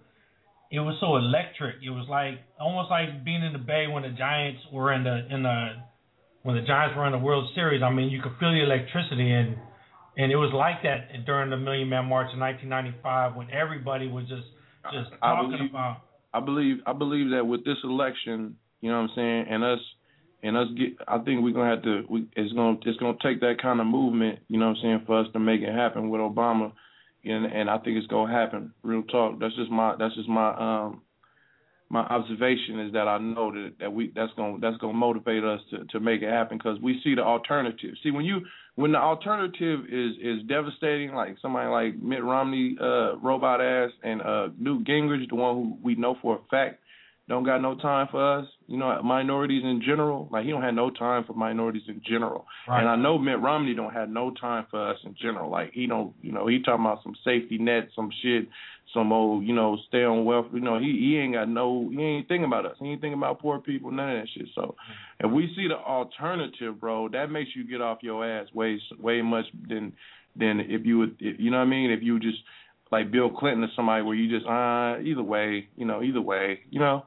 it 0.70 0.80
was 0.80 0.96
so 1.00 1.16
electric. 1.16 1.76
It 1.84 1.90
was 1.90 2.06
like 2.08 2.38
almost 2.60 2.90
like 2.90 3.24
being 3.24 3.42
in 3.42 3.52
the 3.52 3.58
Bay 3.58 3.86
when 3.86 4.02
the 4.02 4.10
Giants 4.16 4.60
were 4.72 4.92
in 4.92 5.02
the 5.04 5.26
in 5.30 5.42
the 5.42 5.82
when 6.42 6.56
the 6.56 6.62
Giants 6.62 6.96
were 6.96 7.06
in 7.06 7.12
the 7.12 7.18
World 7.18 7.48
Series. 7.54 7.82
I 7.82 7.90
mean, 7.90 8.10
you 8.10 8.22
could 8.22 8.32
feel 8.38 8.52
the 8.52 8.62
electricity, 8.62 9.30
and 9.32 9.56
and 10.16 10.30
it 10.30 10.36
was 10.36 10.52
like 10.54 10.82
that 10.84 11.24
during 11.26 11.50
the 11.50 11.56
Million 11.56 11.88
Man 11.88 12.06
March 12.06 12.28
in 12.32 12.38
1995 12.38 13.34
when 13.34 13.50
everybody 13.50 14.06
was 14.06 14.28
just 14.28 14.46
just 14.92 15.10
I 15.22 15.34
talking 15.34 15.50
believe- 15.50 15.70
about. 15.70 15.96
I 16.32 16.40
believe 16.40 16.76
I 16.86 16.92
believe 16.92 17.30
that 17.30 17.46
with 17.46 17.64
this 17.64 17.78
election, 17.84 18.56
you 18.80 18.90
know 18.90 19.00
what 19.00 19.10
I'm 19.10 19.14
saying, 19.14 19.46
and 19.50 19.62
us 19.64 19.78
and 20.44 20.58
us 20.58 20.68
get 20.76 20.98
I 21.08 21.18
think 21.18 21.42
we're 21.42 21.54
gonna 21.54 21.70
have 21.70 21.82
to 21.84 22.04
we 22.08 22.28
it's 22.36 22.52
gonna 22.52 22.76
it's 22.84 22.98
gonna 22.98 23.16
take 23.22 23.40
that 23.40 23.56
kind 23.60 23.80
of 23.80 23.86
movement, 23.86 24.40
you 24.48 24.58
know 24.58 24.68
what 24.68 24.76
I'm 24.76 24.82
saying, 24.82 25.02
for 25.06 25.18
us 25.18 25.26
to 25.32 25.40
make 25.40 25.62
it 25.62 25.74
happen 25.74 26.10
with 26.10 26.20
Obama. 26.20 26.72
And 27.24 27.46
and 27.46 27.70
I 27.70 27.78
think 27.78 27.96
it's 27.96 28.06
gonna 28.06 28.32
happen. 28.32 28.72
Real 28.82 29.02
talk. 29.02 29.40
That's 29.40 29.56
just 29.56 29.70
my 29.70 29.96
that's 29.98 30.14
just 30.14 30.28
my 30.28 30.50
um 30.50 31.00
my 31.88 32.00
observation 32.00 32.80
is 32.80 32.92
that 32.92 33.08
I 33.08 33.16
know 33.18 33.52
that 33.52 33.72
that 33.80 33.92
we 33.92 34.12
that's 34.14 34.32
gonna 34.36 34.58
that's 34.60 34.76
gonna 34.76 34.92
motivate 34.92 35.44
us 35.44 35.60
to 35.70 35.84
to 35.86 36.00
make 36.00 36.20
it 36.20 36.30
happen 36.30 36.58
because 36.58 36.78
we 36.82 37.00
see 37.02 37.14
the 37.14 37.22
alternative. 37.22 37.94
See 38.02 38.10
when 38.10 38.26
you 38.26 38.42
when 38.74 38.92
the 38.92 38.98
alternative 38.98 39.80
is 39.90 40.12
is 40.20 40.46
devastating, 40.46 41.14
like 41.14 41.36
somebody 41.40 41.70
like 41.70 42.02
Mitt 42.02 42.22
Romney, 42.22 42.76
uh, 42.78 43.16
robot 43.16 43.62
ass, 43.62 43.90
and 44.02 44.20
uh, 44.20 44.48
Newt 44.58 44.86
Gingrich, 44.86 45.26
the 45.30 45.36
one 45.36 45.54
who 45.54 45.78
we 45.82 45.94
know 45.94 46.16
for 46.20 46.36
a 46.36 46.40
fact 46.50 46.80
don't 47.26 47.44
got 47.44 47.62
no 47.62 47.74
time 47.74 48.08
for 48.10 48.38
us. 48.40 48.46
You 48.66 48.76
know, 48.76 49.00
minorities 49.02 49.62
in 49.64 49.80
general. 49.80 50.28
Like 50.30 50.44
he 50.44 50.50
don't 50.50 50.62
have 50.62 50.74
no 50.74 50.90
time 50.90 51.24
for 51.24 51.32
minorities 51.32 51.84
in 51.88 52.02
general. 52.06 52.46
Right. 52.68 52.80
And 52.80 52.88
I 52.88 52.96
know 52.96 53.16
Mitt 53.16 53.40
Romney 53.40 53.74
don't 53.74 53.94
have 53.94 54.10
no 54.10 54.30
time 54.30 54.66
for 54.70 54.90
us 54.90 54.98
in 55.04 55.14
general. 55.20 55.50
Like 55.50 55.72
he 55.72 55.86
don't, 55.86 56.14
you 56.20 56.32
know, 56.32 56.46
he 56.46 56.62
talking 56.62 56.84
about 56.84 57.02
some 57.02 57.16
safety 57.24 57.56
net, 57.56 57.88
some 57.96 58.10
shit, 58.22 58.48
some 58.92 59.10
old, 59.10 59.44
you 59.44 59.54
know, 59.54 59.78
stay 59.88 60.04
on 60.04 60.24
wealth. 60.26 60.46
You 60.52 60.60
know, 60.60 60.78
he 60.78 60.92
he 60.98 61.18
ain't 61.18 61.34
got 61.34 61.48
no, 61.48 61.88
he 61.90 62.00
ain't 62.02 62.28
thinking 62.28 62.44
about 62.44 62.66
us. 62.66 62.76
He 62.78 62.86
ain't 62.86 63.00
thinking 63.00 63.18
about 63.18 63.40
poor 63.40 63.58
people, 63.58 63.90
none 63.90 64.16
of 64.16 64.22
that 64.22 64.28
shit. 64.34 64.48
So, 64.54 64.74
if 65.20 65.30
we 65.30 65.50
see 65.56 65.66
the 65.68 65.76
alternative, 65.76 66.78
bro, 66.78 67.08
that 67.10 67.30
makes 67.30 67.50
you 67.56 67.66
get 67.66 67.80
off 67.80 67.98
your 68.02 68.26
ass 68.26 68.48
way 68.52 68.80
way 69.00 69.22
much 69.22 69.46
than 69.68 69.94
than 70.36 70.60
if 70.60 70.84
you 70.84 70.98
would, 70.98 71.16
if, 71.20 71.40
you 71.40 71.50
know 71.50 71.58
what 71.58 71.64
I 71.64 71.70
mean? 71.70 71.90
If 71.90 72.02
you 72.02 72.20
just 72.20 72.38
like 72.92 73.10
Bill 73.10 73.30
Clinton 73.30 73.64
or 73.64 73.68
somebody 73.74 74.02
where 74.02 74.14
you 74.14 74.30
just 74.30 74.46
uh 74.46 75.00
either 75.00 75.22
way, 75.22 75.68
you 75.76 75.86
know, 75.86 76.02
either 76.02 76.20
way, 76.20 76.60
you 76.70 76.80
know. 76.80 77.06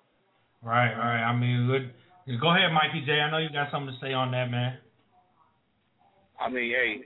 Right, 0.63 0.93
right. 0.93 1.23
I 1.23 1.35
mean, 1.35 1.67
good. 1.67 1.93
Go 2.41 2.51
ahead, 2.51 2.71
Mikey 2.73 3.05
J. 3.05 3.13
I 3.21 3.31
know 3.31 3.37
you 3.37 3.49
got 3.49 3.71
something 3.71 3.93
to 3.93 4.05
say 4.05 4.13
on 4.13 4.31
that, 4.31 4.51
man. 4.51 4.77
I 6.39 6.49
mean, 6.49 6.71
hey, 6.71 7.01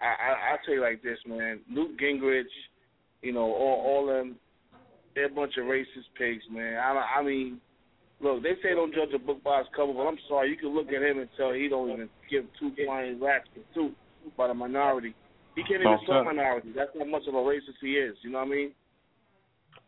I 0.00 0.04
I 0.06 0.30
I 0.54 0.56
tell 0.64 0.74
you 0.74 0.82
like 0.82 1.02
this, 1.02 1.18
man. 1.26 1.60
Luke 1.70 1.98
Gingrich, 1.98 2.44
you 3.22 3.32
know, 3.32 3.46
all 3.52 3.82
all 3.86 4.06
them, 4.06 4.36
they're 5.14 5.26
a 5.26 5.30
bunch 5.30 5.54
of 5.56 5.64
racist 5.64 6.12
pigs, 6.18 6.44
man. 6.50 6.76
I 6.76 7.18
I 7.18 7.22
mean, 7.22 7.60
look, 8.20 8.42
they 8.42 8.54
say 8.62 8.74
don't 8.74 8.94
judge 8.94 9.14
a 9.14 9.18
book 9.18 9.42
by 9.42 9.60
its 9.60 9.70
cover, 9.74 9.92
but 9.92 10.06
I'm 10.06 10.18
sorry, 10.28 10.50
you 10.50 10.56
can 10.56 10.74
look 10.74 10.88
at 10.88 11.02
him 11.02 11.18
and 11.18 11.28
tell 11.36 11.52
he 11.52 11.68
don't 11.68 11.90
even 11.90 12.08
give 12.30 12.44
two 12.60 12.72
flying 12.84 13.20
rats 13.20 13.48
for 13.54 13.62
two 13.74 13.92
by 14.36 14.48
the 14.48 14.54
minority. 14.54 15.14
He 15.54 15.62
can't 15.62 15.80
even 15.80 15.96
Soft 15.96 16.04
swear 16.04 16.20
up. 16.20 16.26
minorities. 16.26 16.74
That's 16.76 16.90
how 16.98 17.04
much 17.06 17.22
of 17.26 17.34
a 17.34 17.38
racist 17.38 17.80
he 17.80 17.92
is. 17.92 18.16
You 18.22 18.30
know 18.30 18.38
what 18.38 18.48
I 18.48 18.50
mean? 18.50 18.72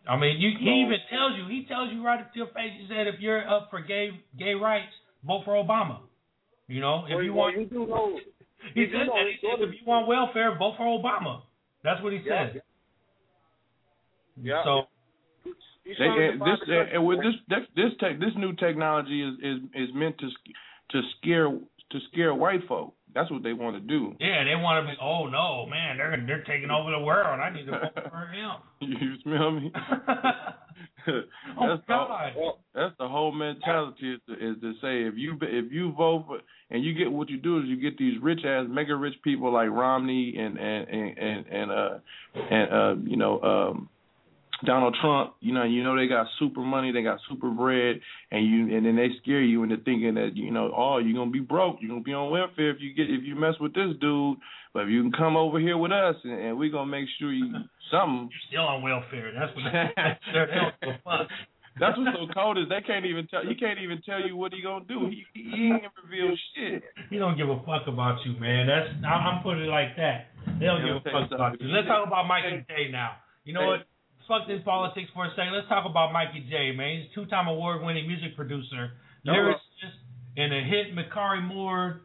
I 0.07 0.17
mean, 0.17 0.41
you, 0.41 0.51
he 0.59 0.85
even 0.87 0.99
tells 1.11 1.37
you. 1.37 1.49
He 1.49 1.67
tells 1.69 1.93
you 1.93 2.05
right 2.05 2.21
up 2.21 2.33
to 2.33 2.39
your 2.39 2.49
face. 2.49 2.73
He 2.79 2.87
said, 2.89 3.07
if 3.07 3.21
you're 3.21 3.47
up 3.49 3.69
for 3.71 3.81
gay 3.81 4.11
gay 4.39 4.55
rights, 4.55 4.93
vote 5.27 5.43
for 5.45 5.53
Obama. 5.55 6.01
You 6.67 6.81
know, 6.81 7.05
if 7.07 7.15
Well, 7.15 7.23
you 7.25 7.33
well, 7.33 7.47
want, 7.47 7.59
you 7.59 7.67
do 7.67 7.87
know. 7.87 8.19
he 8.75 8.87
said 8.93 9.07
know 9.07 9.15
that. 9.17 9.27
He 9.29 9.37
said, 9.41 9.61
if 9.61 9.75
you 9.81 9.87
want 9.87 10.07
welfare, 10.07 10.57
vote 10.59 10.75
for 10.77 10.85
Obama. 10.85 11.43
That's 11.83 12.03
what 12.03 12.13
he 12.13 12.21
Yeah. 12.25 12.53
said. 12.53 12.63
Yeah. 14.41 14.65
So 14.65 14.83
He's 15.89 15.97
They, 15.97 16.05
trying 16.05 16.39
to 16.39 16.45
and 16.45 16.53
this 16.53 16.61
and 16.93 17.07
with 17.07 17.19
this 17.21 17.35
this 17.49 17.65
this, 17.75 17.93
tech, 17.99 18.21
this 18.21 18.37
new 18.37 18.53
technology 18.55 19.23
is 19.25 19.35
is 19.41 19.89
is 19.89 19.95
meant 19.95 20.19
to 20.19 20.29
to 20.91 21.01
scare 21.17 21.49
to 21.49 21.99
scare 22.13 22.35
white 22.35 22.61
folk. 22.69 22.95
That's 23.15 23.31
what 23.31 23.43
they 23.43 23.53
want 23.53 23.77
to 23.77 23.81
do. 23.81 24.15
yeah, 24.21 24.45
they 24.45 24.55
want 24.55 24.85
to 24.87 24.93
be. 24.93 24.97
Oh 25.01 25.27
no, 25.27 25.67
man, 25.67 25.97
they're 25.97 26.23
they're 26.27 26.45
taking 26.45 26.71
over 26.71 26.91
the 26.91 27.01
world. 27.01 27.41
I 27.41 27.51
need 27.51 27.67
to 27.67 27.73
vote 27.73 28.11
for 28.11 28.27
him. 28.33 28.51
You 28.81 29.15
smell 29.25 29.51
me? 29.51 29.73
that's 31.07 31.27
Oh 31.59 31.77
the 31.87 32.51
that's 32.75 32.95
the 32.99 33.09
whole 33.09 33.33
mentality 33.33 34.15
is 34.15 34.21
to, 34.29 34.33
is 34.35 34.61
to 34.61 34.73
say 34.75 35.03
if 35.09 35.15
you 35.17 35.37
if 35.43 35.73
you 35.73 35.93
vote 35.93 36.25
for 36.27 36.39
and 36.71 36.85
you 36.85 36.95
get 36.95 37.11
what 37.11 37.29
you 37.29 37.39
do 37.39 37.59
is 37.59 37.65
you 37.67 37.81
get 37.81 37.99
these 37.99 38.21
rich 38.23 38.41
ass 38.45 38.67
mega 38.69 38.95
rich 38.95 39.15
people 39.25 39.53
like 39.53 39.71
Romney 39.71 40.37
and 40.39 40.59
and 40.59 40.89
and 40.89 41.19
and, 41.19 41.47
and 41.47 41.71
uh 41.71 41.99
and 42.51 42.73
uh 42.73 42.95
you 43.05 43.17
know 43.17 43.41
um 43.41 43.89
Donald 44.65 44.97
Trump, 45.01 45.35
you 45.41 45.53
know, 45.53 45.63
you 45.63 45.85
know 45.85 45.97
they 45.97 46.09
got 46.09 46.27
super 46.39 46.61
money, 46.61 46.91
they 46.91 47.03
got 47.03 47.21
super 47.29 47.51
bread, 47.51 48.01
and 48.31 48.45
you 48.45 48.77
and 48.77 48.85
then 48.85 48.97
they 48.97 49.09
scare 49.23 49.43
you 49.43 49.63
into 49.63 49.77
thinking 49.77 50.15
that 50.15 50.31
you 50.35 50.51
know, 50.51 50.73
oh, 50.77 50.99
you're 50.99 51.17
gonna 51.17 51.31
be 51.31 51.41
broke, 51.41 51.77
you're 51.81 51.91
gonna 51.91 52.03
be 52.03 52.15
on 52.15 52.31
welfare 52.31 52.71
if 52.71 52.79
you 52.81 52.95
get 52.95 53.11
if 53.11 53.23
you 53.25 53.37
mess 53.37 53.55
with 53.61 53.75
this 53.75 53.95
dude, 54.01 54.39
but 54.75 54.85
if 54.85 54.89
you 54.91 55.03
can 55.03 55.13
come 55.13 55.37
over 55.37 55.61
here 55.61 55.77
with 55.79 55.93
us 55.93 56.17
and, 56.25 56.33
and 56.33 56.59
we're 56.59 56.73
gonna 56.73 56.91
make 56.91 57.07
sure 57.19 57.33
you 57.33 57.53
something. 57.91 58.31
You're 58.31 58.49
still 58.49 58.67
on 58.67 58.83
welfare. 58.83 59.33
That's 59.33 59.55
what 59.55 59.65
they're, 59.73 60.19
they 60.49 60.55
don't 60.55 60.75
give 60.83 60.91
a 60.91 61.01
fuck. 61.05 61.29
That's 61.79 61.97
what's 61.97 62.11
so 62.19 62.27
cold 62.35 62.59
is 62.59 62.65
they 62.69 62.83
can't 62.85 63.07
even 63.07 63.27
tell. 63.29 63.43
He 63.47 63.55
can't 63.55 63.79
even 63.79 64.03
tell 64.03 64.21
you 64.21 64.37
what 64.37 64.53
he 64.53 64.61
gonna 64.63 64.85
do. 64.87 65.07
He 65.07 65.23
he 65.35 65.71
ain't 65.71 65.87
reveal 66.03 66.35
shit. 66.55 66.83
He 67.11 67.19
don't 67.19 67.37
give 67.37 67.49
a 67.49 67.59
fuck 67.63 67.87
about 67.87 68.19
you, 68.27 68.35
man. 68.41 68.67
That's 68.67 68.91
I'm 69.07 69.43
putting 69.43 69.63
it 69.63 69.71
like 69.71 69.95
that. 69.97 70.35
They 70.59 70.67
don't 70.67 70.83
Yeah, 70.83 70.99
give 70.99 71.07
a 71.07 71.11
fuck 71.15 71.31
about 71.31 71.61
you. 71.61 71.69
Let's 71.69 71.87
talk 71.87 72.07
about 72.07 72.27
Mikey 72.27 72.67
J 72.69 72.91
now. 72.91 73.23
You 73.45 73.55
know 73.55 73.67
what? 73.67 73.87
Fuck 74.29 74.47
this 74.47 74.61
politics 74.63 75.09
for 75.15 75.25
a 75.25 75.31
second. 75.33 75.57
Let's 75.57 75.69
talk 75.69 75.89
about 75.89 76.13
Mikey 76.13 76.45
J, 76.53 76.77
man. 76.77 77.01
He's 77.01 77.09
a 77.11 77.15
two-time 77.15 77.49
award-winning 77.49 78.07
music 78.07 78.37
producer, 78.37 78.93
lyricist, 79.27 79.97
and 80.37 80.53
a 80.53 80.61
hit 80.61 80.93
Macari 80.93 81.43
Moore 81.43 82.03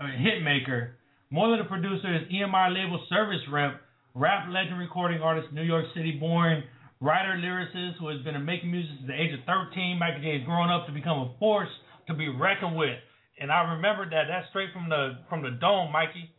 uh, 0.00 0.06
hit 0.16 0.42
maker. 0.42 0.96
More 1.28 1.50
than 1.50 1.60
a 1.60 1.68
producer, 1.68 2.16
is 2.16 2.22
EMI 2.32 2.72
label 2.72 3.04
service 3.10 3.44
rep, 3.52 3.78
rap 4.14 4.48
legend 4.48 4.78
recording 4.78 5.20
artist, 5.20 5.52
New 5.52 5.62
York 5.62 5.84
City 5.94 6.12
born, 6.12 6.64
writer 6.98 7.36
lyricist 7.36 7.98
who 8.00 8.08
has 8.08 8.22
been 8.22 8.42
making 8.42 8.70
music 8.70 8.92
since 8.96 9.08
the 9.08 9.20
age 9.20 9.34
of 9.34 9.40
13. 9.44 9.98
Mikey 10.00 10.22
J 10.22 10.38
has 10.38 10.46
grown 10.46 10.70
up 10.70 10.86
to 10.86 10.92
become 10.92 11.18
a 11.18 11.34
force 11.38 11.68
to 12.08 12.14
be 12.14 12.30
reckoned 12.30 12.74
with. 12.74 12.96
And 13.38 13.52
I 13.52 13.76
remember 13.76 14.08
that. 14.08 14.24
That's 14.32 14.48
straight 14.48 14.72
from 14.72 14.88
the 14.88 15.18
from 15.28 15.42
the 15.42 15.50
dome, 15.60 15.92
Mikey. 15.92 16.32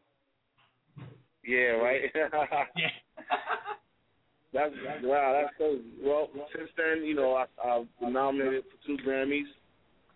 Yeah, 1.45 1.77
right. 1.77 2.01
Yeah. 2.75 2.89
That's 4.53 4.73
wow. 5.03 5.41
That's 5.41 5.53
so 5.57 5.79
well. 6.03 6.27
Since 6.55 6.69
then, 6.75 7.05
you 7.05 7.15
know, 7.15 7.35
I, 7.35 7.45
I've 7.65 7.87
been 7.99 8.13
nominated 8.13 8.63
for 8.63 8.87
two 8.87 8.97
Grammys. 9.03 9.43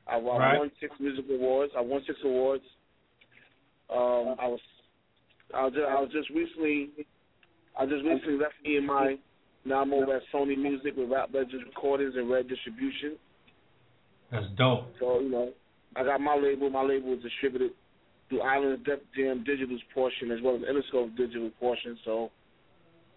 I've, 0.07 0.25
I've 0.27 0.39
Right. 0.39 0.57
won 0.59 0.71
six 0.79 0.93
music 0.99 1.25
awards. 1.31 1.71
I 1.77 1.81
won 1.81 2.01
six 2.05 2.19
awards. 2.23 2.63
Um, 3.89 4.35
I 4.39 4.47
was, 4.47 4.59
I 5.53 5.63
was 5.63 5.73
just, 5.73 5.85
I 5.87 6.01
was 6.01 6.09
just 6.11 6.29
recently, 6.31 6.89
I 7.79 7.85
just 7.85 8.03
recently 8.03 8.37
left 8.37 8.55
EMI. 8.67 9.19
Now 9.63 9.81
I'm 9.81 9.93
over 9.93 10.17
at 10.17 10.21
Sony 10.33 10.57
Music 10.57 10.93
with 10.97 11.09
Rap 11.09 11.29
Legends 11.33 11.63
Recordings 11.65 12.13
and 12.15 12.29
Red 12.29 12.47
Distribution. 12.47 13.17
That's 14.31 14.45
dope. 14.57 14.93
So 14.99 15.21
you 15.21 15.29
know, 15.29 15.51
I 15.95 16.03
got 16.03 16.19
my 16.19 16.35
label. 16.35 16.69
My 16.69 16.83
label 16.83 17.13
is 17.13 17.23
distributed 17.23 17.71
through 18.29 18.41
Island 18.41 18.83
Def 18.85 18.99
Jam 19.15 19.43
Digital's 19.45 19.81
portion 19.93 20.31
as 20.31 20.39
well 20.43 20.55
as 20.55 20.61
Interscope 20.63 21.15
Digital 21.15 21.49
portion. 21.59 21.97
So, 22.03 22.31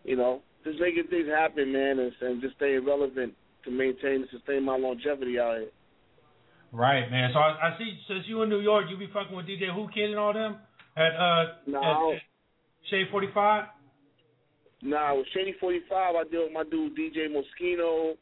you 0.04 0.16
know, 0.16 0.42
just 0.64 0.80
making 0.80 1.04
things 1.10 1.28
happen, 1.28 1.72
man, 1.72 1.98
and, 1.98 2.12
and 2.20 2.40
just 2.42 2.56
staying 2.56 2.84
relevant 2.84 3.34
to 3.64 3.70
maintain 3.70 4.22
and 4.22 4.28
sustain 4.30 4.64
my 4.64 4.76
longevity 4.76 5.38
out 5.38 5.58
here. 5.58 5.68
Right, 6.72 7.10
man. 7.10 7.30
So 7.32 7.38
I, 7.38 7.68
I 7.74 7.78
see 7.78 7.98
since 8.08 8.24
you 8.26 8.42
in 8.42 8.48
New 8.48 8.60
York, 8.60 8.86
you 8.90 8.96
be 8.96 9.08
fucking 9.12 9.34
with 9.34 9.46
DJ 9.46 9.74
Whoo 9.74 9.88
Kid 9.92 10.10
and 10.10 10.18
all 10.18 10.32
them 10.32 10.56
at 10.96 11.14
uh 11.16 11.44
No. 11.66 11.80
at, 11.80 12.14
at 12.14 12.22
Shade 12.90 13.06
Forty 13.10 13.28
Five. 13.32 13.64
Nah, 14.82 15.14
with 15.16 15.26
Shady 15.34 15.54
Forty 15.58 15.80
Five, 15.88 16.14
I 16.14 16.24
deal 16.30 16.44
with 16.44 16.52
my 16.52 16.64
dude 16.64 16.96
DJ 16.96 17.28
Moschino. 17.28 18.16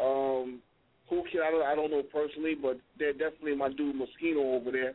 Um, 0.00 0.60
who 1.08 1.22
can 1.30 1.40
I 1.40 1.50
don't 1.50 1.62
I 1.62 1.74
don't 1.74 1.90
know 1.90 2.02
personally, 2.02 2.54
but 2.60 2.78
they're 2.98 3.12
definitely 3.12 3.54
my 3.56 3.68
dude 3.68 3.94
Moschino 3.94 4.60
over 4.60 4.72
there. 4.72 4.94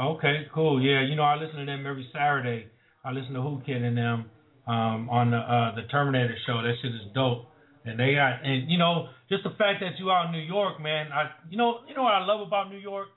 Okay, 0.00 0.48
cool. 0.52 0.82
Yeah, 0.82 1.02
you 1.02 1.14
know 1.14 1.22
I 1.22 1.36
listen 1.36 1.60
to 1.60 1.64
them 1.64 1.86
every 1.86 2.08
Saturday. 2.12 2.66
I 3.04 3.12
listen 3.12 3.34
to 3.34 3.40
Whoo 3.40 3.62
Kid 3.64 3.82
and 3.82 3.96
them 3.96 4.24
um 4.66 5.08
on 5.10 5.30
the 5.30 5.38
uh 5.38 5.74
the 5.74 5.82
Terminator 5.88 6.36
show. 6.46 6.62
That 6.62 6.74
shit 6.82 6.94
is 6.94 7.12
dope. 7.14 7.50
And 7.84 8.00
they 8.00 8.14
got 8.14 8.44
and 8.44 8.70
you 8.70 8.78
know 8.78 9.08
just 9.28 9.44
the 9.44 9.50
fact 9.50 9.80
that 9.80 9.98
you 9.98 10.10
out 10.10 10.26
in 10.26 10.32
New 10.32 10.46
York, 10.46 10.80
man. 10.80 11.12
I 11.12 11.30
you 11.50 11.56
know 11.56 11.80
you 11.88 11.94
know 11.94 12.02
what 12.02 12.14
I 12.14 12.24
love 12.24 12.40
about 12.40 12.70
New 12.70 12.78
York 12.78 13.08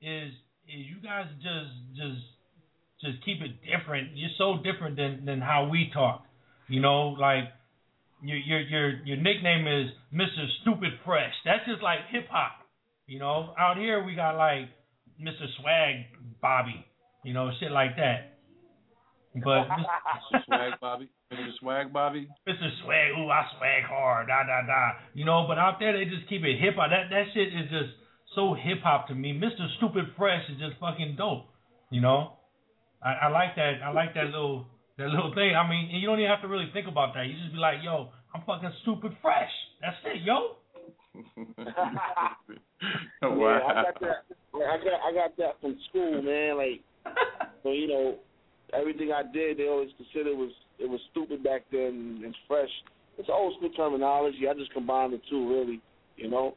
is 0.00 0.32
is 0.66 0.82
you 0.86 0.96
guys 1.02 1.26
just 1.38 1.72
just 1.94 2.22
just 3.00 3.24
keep 3.24 3.40
it 3.40 3.52
different. 3.62 4.16
You're 4.16 4.34
so 4.38 4.56
different 4.62 4.96
than 4.96 5.24
than 5.24 5.40
how 5.40 5.68
we 5.70 5.90
talk. 5.92 6.24
You 6.68 6.80
know, 6.80 7.14
like 7.18 7.44
your 8.22 8.38
your 8.38 8.60
your 8.60 8.90
your 9.04 9.16
nickname 9.16 9.66
is 9.66 9.90
Mr. 10.12 10.46
Stupid 10.62 10.92
Fresh. 11.04 11.32
That's 11.44 11.64
just 11.66 11.82
like 11.82 12.00
hip 12.10 12.26
hop. 12.30 12.52
You 13.06 13.20
know, 13.20 13.54
out 13.58 13.76
here 13.76 14.02
we 14.04 14.14
got 14.14 14.36
like 14.36 14.68
Mr. 15.20 15.46
Swag 15.60 16.06
Bobby. 16.42 16.84
You 17.24 17.34
know, 17.34 17.50
shit 17.60 17.70
like 17.70 17.96
that. 17.96 18.35
But 19.44 19.68
Mr. 20.32 20.44
Swag 20.46 20.72
Bobby, 20.80 21.08
Mr. 21.32 21.50
Swag 21.60 21.92
Bobby. 21.92 22.28
Mr. 22.48 22.68
Swag, 22.82 23.10
ooh, 23.18 23.28
I 23.28 23.44
swag 23.58 23.84
hard, 23.84 24.28
da 24.28 24.44
da 24.44 24.66
da. 24.66 24.92
You 25.14 25.24
know, 25.24 25.44
but 25.48 25.58
out 25.58 25.76
there 25.78 25.92
they 25.92 26.04
just 26.04 26.28
keep 26.28 26.42
it 26.42 26.58
hip 26.58 26.76
hop. 26.76 26.90
That 26.90 27.10
that 27.10 27.24
shit 27.34 27.48
is 27.48 27.68
just 27.70 27.92
so 28.34 28.54
hip 28.54 28.80
hop 28.82 29.08
to 29.08 29.14
me. 29.14 29.32
Mr. 29.32 29.66
Stupid 29.76 30.04
Fresh 30.16 30.44
is 30.50 30.58
just 30.58 30.80
fucking 30.80 31.16
dope. 31.16 31.46
You 31.90 32.00
know, 32.00 32.32
I, 33.02 33.26
I 33.26 33.28
like 33.28 33.56
that. 33.56 33.84
I 33.84 33.92
like 33.92 34.14
that 34.14 34.26
little 34.26 34.66
that 34.98 35.08
little 35.08 35.34
thing. 35.34 35.54
I 35.54 35.68
mean, 35.68 35.90
and 35.92 36.00
you 36.00 36.06
don't 36.06 36.18
even 36.18 36.30
have 36.30 36.42
to 36.42 36.48
really 36.48 36.70
think 36.72 36.88
about 36.88 37.14
that. 37.14 37.26
You 37.26 37.34
just 37.36 37.52
be 37.52 37.58
like, 37.58 37.84
yo, 37.84 38.08
I'm 38.34 38.42
fucking 38.46 38.72
stupid 38.82 39.12
fresh. 39.20 39.52
That's 39.80 39.96
it, 40.04 40.22
yo. 40.24 40.56
wow. 41.56 42.30
Yeah, 43.22 43.28
wow. 43.28 43.66
I 43.66 43.82
got 43.84 44.00
that. 44.00 44.24
I 44.54 44.76
got 44.76 45.00
I 45.00 45.12
got 45.14 45.36
that 45.38 45.60
from 45.62 45.78
school, 45.88 46.20
man. 46.20 46.58
Like, 46.58 46.84
so 47.62 47.72
you 47.72 47.88
know, 47.88 48.18
everything 48.72 49.12
I 49.12 49.22
did, 49.32 49.58
they 49.58 49.68
always 49.68 49.90
considered 49.96 50.36
was 50.36 50.52
it 50.78 50.88
was 50.88 51.00
stupid 51.10 51.42
back 51.42 51.62
then 51.70 52.22
and 52.24 52.34
fresh. 52.48 52.70
It's 53.18 53.28
old 53.32 53.54
school 53.56 53.70
terminology. 53.70 54.48
I 54.48 54.54
just 54.54 54.72
combined 54.72 55.12
the 55.12 55.20
two, 55.30 55.48
really. 55.48 55.80
You 56.16 56.30
know. 56.30 56.56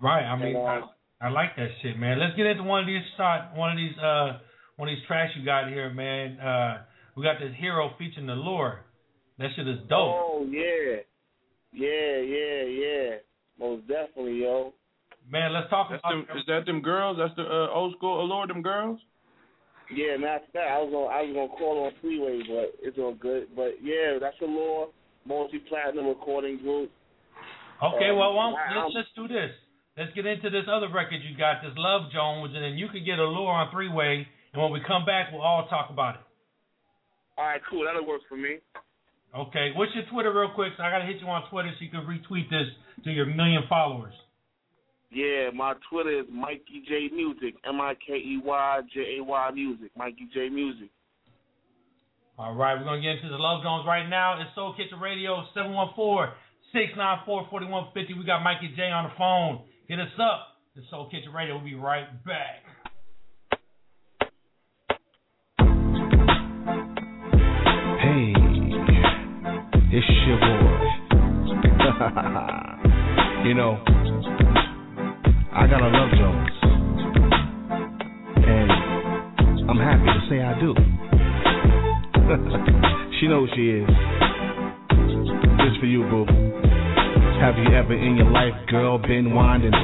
Right. 0.00 0.24
I 0.24 0.36
mean, 0.36 0.56
And, 0.56 0.66
I, 0.66 0.76
uh, 0.78 0.86
I 1.20 1.28
like 1.28 1.56
that 1.56 1.68
shit, 1.82 1.98
man. 1.98 2.18
Let's 2.18 2.36
get 2.36 2.46
into 2.46 2.62
one 2.62 2.80
of 2.80 2.86
these 2.86 3.02
shot, 3.16 3.56
one 3.56 3.72
of 3.72 3.76
these 3.76 3.96
uh, 3.98 4.38
one 4.76 4.88
of 4.88 4.94
these 4.94 5.06
tracks 5.06 5.32
you 5.38 5.44
got 5.44 5.68
here, 5.68 5.90
man. 5.90 6.38
Uh, 6.38 6.82
we 7.16 7.22
got 7.22 7.38
this 7.40 7.54
hero 7.58 7.90
featuring 7.98 8.26
the 8.26 8.34
lure. 8.34 8.84
That 9.38 9.48
shit 9.56 9.66
is 9.68 9.78
dope. 9.88 10.14
Oh 10.14 10.46
yeah, 10.48 11.00
yeah, 11.72 12.20
yeah, 12.20 12.62
yeah. 12.64 13.16
Most 13.58 13.86
definitely, 13.88 14.42
yo. 14.42 14.74
Man, 15.28 15.52
let's 15.52 15.68
talk 15.70 15.88
That's 15.90 16.00
about 16.00 16.26
them, 16.28 16.36
is 16.36 16.44
that 16.46 16.66
them 16.66 16.82
girls? 16.82 17.16
That's 17.18 17.34
the 17.36 17.42
uh, 17.42 17.74
old 17.74 17.94
school 17.96 18.22
Allure, 18.22 18.46
them 18.46 18.62
girls? 18.62 19.00
Yeah, 19.94 20.18
of 20.18 20.20
fact, 20.20 20.56
I 20.56 20.78
was 20.82 20.90
gonna 20.90 21.10
I 21.12 21.22
was 21.22 21.32
gonna 21.34 21.54
call 21.58 21.86
on 21.86 21.92
Freeway, 22.00 22.42
but 22.48 22.74
it's 22.82 22.98
all 22.98 23.14
good. 23.14 23.54
But 23.54 23.78
yeah, 23.82 24.18
that's 24.20 24.36
Allure 24.42 24.90
multi 25.26 25.58
platinum 25.68 26.06
recording 26.06 26.58
group. 26.58 26.90
Okay, 27.82 28.10
Um, 28.10 28.16
well, 28.18 28.34
why 28.34 28.50
let's 28.74 28.94
let's 28.94 29.12
do 29.14 29.28
this. 29.28 29.50
Let's 29.96 30.12
get 30.12 30.26
into 30.26 30.50
this 30.50 30.66
other 30.68 30.88
record 30.92 31.22
you 31.24 31.36
got, 31.38 31.62
this 31.62 31.72
Love 31.76 32.12
Jones, 32.12 32.52
and 32.54 32.62
then 32.62 32.74
you 32.76 32.88
can 32.88 33.04
get 33.04 33.18
Allure 33.18 33.48
on 33.48 33.70
three 33.72 33.88
way, 33.88 34.26
and 34.52 34.62
when 34.62 34.72
we 34.72 34.80
come 34.86 35.06
back, 35.06 35.32
we'll 35.32 35.40
all 35.40 35.68
talk 35.68 35.88
about 35.90 36.16
it. 36.16 36.24
All 37.38 37.46
right, 37.46 37.60
cool. 37.70 37.84
That'll 37.84 38.06
work 38.06 38.22
for 38.28 38.36
me. 38.36 38.58
Okay, 39.36 39.72
what's 39.76 39.92
your 39.94 40.04
Twitter 40.10 40.32
real 40.32 40.50
quick? 40.54 40.72
So 40.76 40.82
I 40.82 40.90
gotta 40.90 41.04
hit 41.04 41.20
you 41.20 41.28
on 41.28 41.48
Twitter 41.50 41.70
so 41.78 41.84
you 41.84 41.90
can 41.90 42.02
retweet 42.08 42.48
this 42.50 42.66
to 43.04 43.10
your 43.10 43.26
million 43.26 43.62
followers. 43.68 44.14
Yeah, 45.10 45.50
my 45.54 45.74
Twitter 45.88 46.20
is 46.20 46.26
Mikey 46.32 46.82
J 46.88 47.08
Music, 47.14 47.54
M 47.64 47.80
I 47.80 47.94
K 47.94 48.14
E 48.14 48.40
Y 48.44 48.80
J 48.92 49.18
A 49.18 49.24
Y 49.24 49.50
Music, 49.54 49.92
Mikey 49.96 50.28
J 50.34 50.48
Music. 50.48 50.88
All 52.38 52.54
right, 52.54 52.74
we're 52.74 52.82
gonna 52.84 53.00
get 53.00 53.12
into 53.12 53.28
the 53.28 53.38
Love 53.38 53.62
Jones 53.62 53.86
right 53.86 54.08
now. 54.08 54.40
It's 54.40 54.52
Soul 54.54 54.74
Kitchen 54.76 54.98
Radio, 55.00 55.44
714-694-4150. 55.56 58.18
We 58.18 58.24
got 58.26 58.42
Mikey 58.42 58.74
J 58.76 58.90
on 58.90 59.04
the 59.04 59.10
phone. 59.16 59.62
Hit 59.88 60.00
us 60.00 60.08
up. 60.20 60.58
It's 60.74 60.90
Soul 60.90 61.08
Kitchen 61.08 61.32
Radio. 61.32 61.54
We'll 61.54 61.64
be 61.64 61.76
right 61.76 62.08
back. 62.26 62.64
Hey, 68.02 68.34
it's 69.92 70.10
your 70.26 70.40
boy. 70.40 70.56
you 73.48 73.54
know, 73.54 73.78
I 75.58 75.66
gotta 75.66 75.88
love 75.88 76.10
Jones. 76.10 76.50
And 78.44 78.70
I'm 79.70 79.78
happy 79.78 80.04
to 80.04 80.20
say 80.28 80.42
I 80.42 80.52
do. 80.60 80.74
she 83.18 83.26
knows 83.26 83.48
she 83.56 83.70
is. 83.70 83.88
This 85.56 85.76
for 85.80 85.86
you, 85.86 86.02
boo. 86.10 86.26
Have 87.40 87.58
you 87.60 87.68
ever 87.76 87.92
in 87.92 88.16
your 88.16 88.30
life, 88.30 88.56
girl, 88.68 88.98
been 88.98 89.34
wined 89.34 89.64
and? 89.64 89.76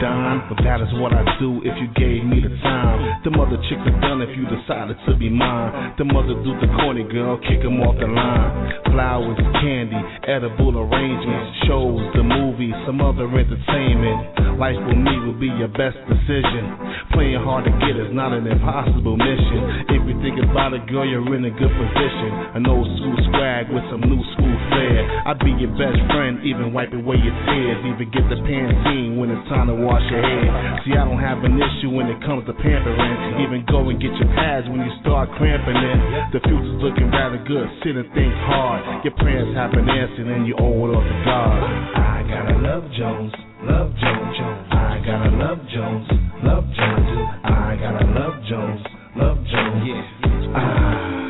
But 0.49 0.65
that 0.65 0.81
is 0.81 0.89
what 0.99 1.13
I 1.13 1.23
do 1.39 1.61
if 1.63 1.77
you 1.77 1.89
gave 1.95 2.25
me 2.25 2.41
the 2.41 2.49
time. 2.65 3.23
The 3.25 3.31
mother 3.31 3.61
chicks 3.69 3.85
are 3.85 4.01
done 4.01 4.25
if 4.25 4.33
you 4.37 4.49
decided 4.49 4.97
to 5.07 5.17
be 5.17 5.29
mine. 5.29 5.95
The 5.99 6.05
mother 6.05 6.35
do 6.43 6.53
the 6.59 6.69
corny 6.81 7.05
girl, 7.05 7.37
kick 7.39 7.61
'em 7.61 7.81
off 7.85 7.97
the 8.01 8.09
line. 8.09 8.73
Flowers, 8.91 9.39
candy, 9.61 10.01
edible 10.27 10.81
arrangements, 10.81 11.69
shows, 11.69 12.01
the 12.15 12.25
movies, 12.25 12.75
some 12.87 13.01
other 13.01 13.29
entertainment. 13.29 14.59
Life 14.59 14.81
with 14.87 14.97
me 14.97 15.19
will 15.21 15.39
be 15.39 15.49
your 15.49 15.69
best 15.69 15.97
decision. 16.09 16.73
Playing 17.13 17.43
hard 17.43 17.65
to 17.65 17.73
get 17.85 17.97
is 17.97 18.13
not 18.13 18.33
an 18.33 18.47
impossible 18.47 19.17
mission. 19.17 19.87
If 19.89 20.03
you 20.09 20.17
think 20.23 20.41
about 20.41 20.73
it, 20.73 20.87
girl, 20.87 21.05
you're 21.05 21.35
in 21.35 21.45
a 21.45 21.51
good 21.51 21.73
position. 21.73 22.31
An 22.55 22.67
old 22.67 22.89
school 22.99 23.17
swag 23.29 23.71
with 23.71 23.85
some 23.91 24.01
new 24.01 24.23
school 24.33 24.57
flair. 24.83 25.23
I'd 25.27 25.39
be 25.39 25.55
your 25.59 25.71
best 25.79 25.99
friend, 26.11 26.43
even 26.43 26.75
wipe 26.75 26.93
away 26.93 27.17
your 27.23 27.37
tears. 27.47 27.79
Even 27.87 28.09
get 28.11 28.27
the 28.27 28.39
Pantene 28.43 29.19
when 29.19 29.31
it's 29.31 29.47
time 29.49 29.71
to 29.71 29.77
wash 29.79 30.03
your 30.11 30.23
hair. 30.23 30.51
See, 30.85 30.95
I 30.99 31.07
don't 31.07 31.23
have 31.23 31.43
an 31.47 31.55
issue 31.55 31.95
when 31.95 32.11
it 32.11 32.19
comes 32.27 32.47
to 32.47 32.55
pampering. 32.55 33.43
Even 33.47 33.65
go 33.71 33.87
and 33.89 33.99
get 34.03 34.13
your 34.19 34.31
pads 34.35 34.67
when 34.69 34.83
you 34.83 34.93
start 35.01 35.31
cramping 35.39 35.79
it. 35.79 35.99
The 36.35 36.41
future's 36.43 36.83
looking 36.83 37.11
rather 37.11 37.39
good. 37.47 37.67
Sit 37.87 37.95
and 37.95 38.09
think 38.15 38.35
hard. 38.47 39.07
Your 39.07 39.15
prayers 39.19 39.55
have 39.55 39.71
been 39.73 39.89
answered 39.89 40.27
and 40.27 40.47
you 40.47 40.55
owe 40.59 40.75
it 40.87 40.91
all 40.91 41.05
to 41.05 41.17
God. 41.25 41.61
I 41.95 42.27
gotta 42.27 42.59
love 42.59 42.85
Jones. 42.99 43.33
Love 43.63 43.95
Jones, 43.95 44.35
Jones. 44.39 44.67
I 44.75 44.99
gotta 45.07 45.31
love 45.39 45.59
Jones, 45.71 46.09
love 46.43 46.65
Jones. 46.75 47.11
I 47.47 47.79
gotta 47.79 48.07
love 48.11 48.35
Jones, 48.51 48.83
love 49.15 49.39
Jones. 49.47 49.87
Yeah. 49.87 50.03
Ah, 50.51 51.19
I 51.19 51.22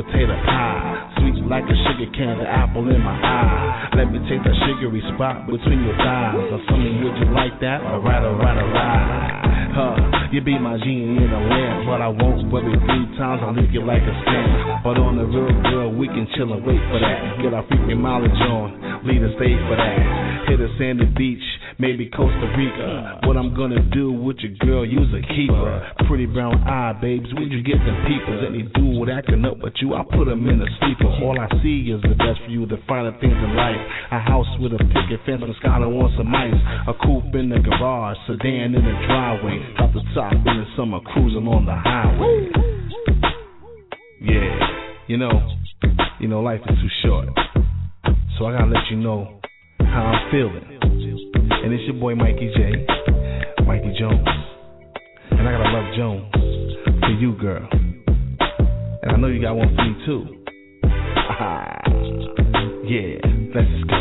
potato 0.00 0.32
pie. 0.48 1.12
Sweet 1.20 1.44
like 1.44 1.64
a 1.68 1.76
sugar 1.84 2.08
candy 2.16 2.46
apple 2.48 2.88
in 2.88 3.00
my 3.04 3.12
eye. 3.12 3.92
Let 3.96 4.08
me 4.08 4.22
take 4.30 4.40
that 4.44 4.56
sugary 4.64 5.04
spot 5.12 5.44
between 5.44 5.84
your 5.84 5.96
thighs. 6.00 6.40
Or 6.40 6.60
something, 6.64 7.04
would 7.04 7.16
you 7.20 7.28
like 7.36 7.60
that? 7.60 7.84
Alright, 7.84 8.24
alright, 8.24 8.56
alright. 8.56 9.50
Huh, 9.70 10.30
you 10.32 10.40
be 10.40 10.58
my 10.58 10.78
genie 10.78 11.20
in 11.20 11.30
a 11.30 11.42
lamp, 11.46 11.86
but 11.86 12.00
I 12.02 12.08
won't 12.08 12.50
rub 12.50 12.66
it 12.66 12.80
three 12.80 13.06
times. 13.18 13.42
I'll 13.44 13.54
leave 13.54 13.70
you 13.70 13.84
like 13.84 14.02
a 14.02 14.14
stamp. 14.24 14.82
But 14.82 14.98
on 14.98 15.14
the 15.20 15.26
real 15.28 15.52
girl, 15.68 15.92
we 15.92 16.08
can 16.08 16.26
chill 16.34 16.50
and 16.50 16.64
wait 16.64 16.80
for 16.90 16.98
that. 16.98 17.38
Get 17.42 17.54
our 17.54 17.62
freaking 17.70 18.00
mileage 18.02 18.34
on, 18.50 19.06
lead 19.06 19.22
a 19.22 19.30
state 19.36 19.60
for 19.68 19.76
that. 19.78 20.50
Hit 20.50 20.58
a 20.58 20.70
sandy 20.74 21.06
beach, 21.14 21.44
maybe 21.80 22.12
Costa 22.12 22.52
Rica. 22.56 23.24
What 23.24 23.40
I'm 23.40 23.56
gonna 23.56 23.80
do 23.90 24.12
with 24.12 24.36
your 24.44 24.52
girl, 24.60 24.84
use 24.84 25.08
a 25.16 25.24
keeper. 25.32 25.80
Pretty 26.06 26.26
brown 26.26 26.60
eye, 26.68 26.92
babes, 27.00 27.32
where'd 27.32 27.50
you 27.50 27.62
get 27.64 27.80
them 27.80 28.04
peepers? 28.04 28.44
Any 28.46 28.68
dude 28.76 29.08
acting 29.08 29.44
up 29.48 29.58
with 29.58 29.72
you, 29.80 29.94
I 29.94 30.04
put 30.04 30.28
them 30.28 30.46
in 30.46 30.60
a 30.60 30.68
sleeper. 30.78 31.08
All 31.24 31.40
I 31.40 31.48
see 31.64 31.88
is 31.88 32.02
the 32.02 32.14
best 32.20 32.44
for 32.44 32.52
you, 32.52 32.66
the 32.66 32.76
finer 32.86 33.12
things 33.18 33.32
in 33.32 33.56
life. 33.56 33.80
A 34.12 34.20
house 34.20 34.46
with 34.60 34.76
a 34.76 34.78
picket 34.78 35.24
fence 35.24 35.40
and 35.40 35.56
scholar 35.56 35.88
on 35.88 36.12
some 36.20 36.28
ice. 36.36 36.60
A 36.86 36.94
coupe 37.00 37.34
in 37.34 37.48
the 37.48 37.58
garage, 37.58 38.16
sedan 38.28 38.76
in 38.76 38.84
the 38.84 38.96
driveway. 39.08 39.58
Drop 39.76 39.92
the 39.96 40.04
top 40.14 40.32
in 40.36 40.44
the 40.44 40.66
summer, 40.76 41.00
cruising 41.00 41.48
on 41.48 41.64
the 41.64 41.74
highway. 41.74 42.52
Yeah, 44.20 44.52
you 45.08 45.16
know, 45.16 45.32
you 46.20 46.28
know, 46.28 46.40
life 46.40 46.60
is 46.68 46.76
too 46.76 46.92
short. 47.08 47.28
So 48.36 48.44
I 48.44 48.52
gotta 48.52 48.70
let 48.70 48.84
you 48.90 48.96
know 48.96 49.40
how 49.80 50.12
I'm 50.12 50.30
feeling. 50.30 51.29
And 51.62 51.74
it's 51.74 51.84
your 51.84 51.94
boy 51.94 52.14
Mikey 52.14 52.50
J, 52.56 52.86
Mikey 53.66 53.92
Jones. 53.98 54.26
And 55.30 55.46
I 55.46 55.52
gotta 55.52 55.70
love 55.70 55.94
Jones 55.94 56.24
for 57.00 57.10
you, 57.20 57.32
girl. 57.34 57.68
And 59.02 59.12
I 59.12 59.16
know 59.16 59.26
you 59.28 59.42
got 59.42 59.54
one 59.54 59.68
for 59.76 59.84
me 59.84 59.94
too. 60.06 60.24
yeah, 62.88 63.20
let's 63.54 63.84
go. 63.88 64.00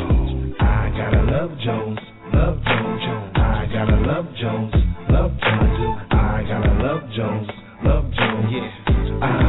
I 0.60 0.90
gotta 0.96 1.22
love 1.30 1.52
Jones, 1.64 2.00
love 2.34 2.58
Jones, 2.64 3.02
Jones. 3.04 3.34
I 3.36 3.68
gotta 3.74 3.98
love 4.08 4.26
Jones, 4.40 4.74
love 5.10 5.32
Jones. 5.42 6.00
I 6.12 6.44
gotta 6.48 6.74
love 6.82 7.02
Jones, 7.16 7.50
love 7.84 8.06
Jones. 8.16 8.52
Yeah. 8.52 8.72
Ah, 9.22 9.28
I 9.28 9.49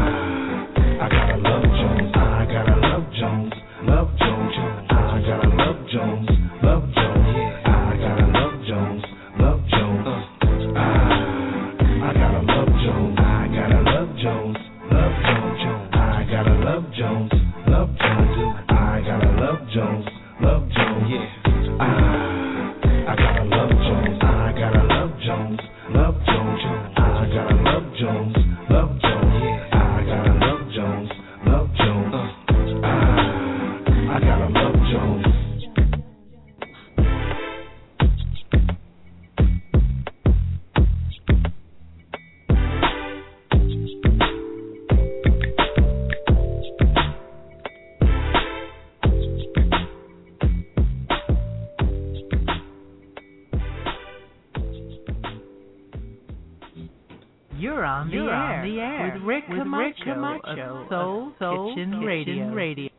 Kitchen, 61.75 61.91
Kitchen 61.91 62.01
Radio. 62.01 62.53
Radio. 62.53 62.91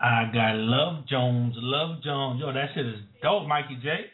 I 0.00 0.24
got 0.32 0.56
Love 0.56 1.06
Jones, 1.08 1.54
Love 1.58 2.02
Jones. 2.02 2.40
Yo, 2.40 2.52
that 2.52 2.66
shit 2.74 2.86
is 2.86 3.00
dope, 3.22 3.46
Mikey 3.46 3.78
J. 3.82 4.10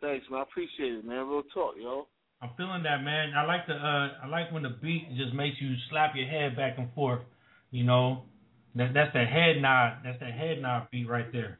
Thanks, 0.00 0.26
man. 0.30 0.40
I 0.40 0.42
appreciate 0.42 0.92
it, 0.92 1.04
man. 1.04 1.26
Real 1.28 1.42
talk, 1.54 1.74
yo. 1.80 2.06
I'm 2.42 2.50
feeling 2.56 2.82
that, 2.82 3.02
man. 3.02 3.32
I 3.36 3.46
like 3.46 3.66
the 3.66 3.74
uh, 3.74 4.24
I 4.24 4.26
like 4.28 4.52
when 4.52 4.64
the 4.64 4.76
beat 4.82 5.08
just 5.16 5.32
makes 5.32 5.56
you 5.60 5.74
slap 5.90 6.14
your 6.16 6.26
head 6.26 6.56
back 6.56 6.74
and 6.76 6.92
forth. 6.92 7.20
You 7.70 7.84
know, 7.84 8.24
that 8.74 8.92
that's 8.92 9.12
the 9.14 9.24
head 9.24 9.62
nod. 9.62 9.98
That's 10.04 10.18
the 10.18 10.26
head 10.26 10.60
nod 10.60 10.88
beat 10.90 11.08
right 11.08 11.30
there. 11.32 11.58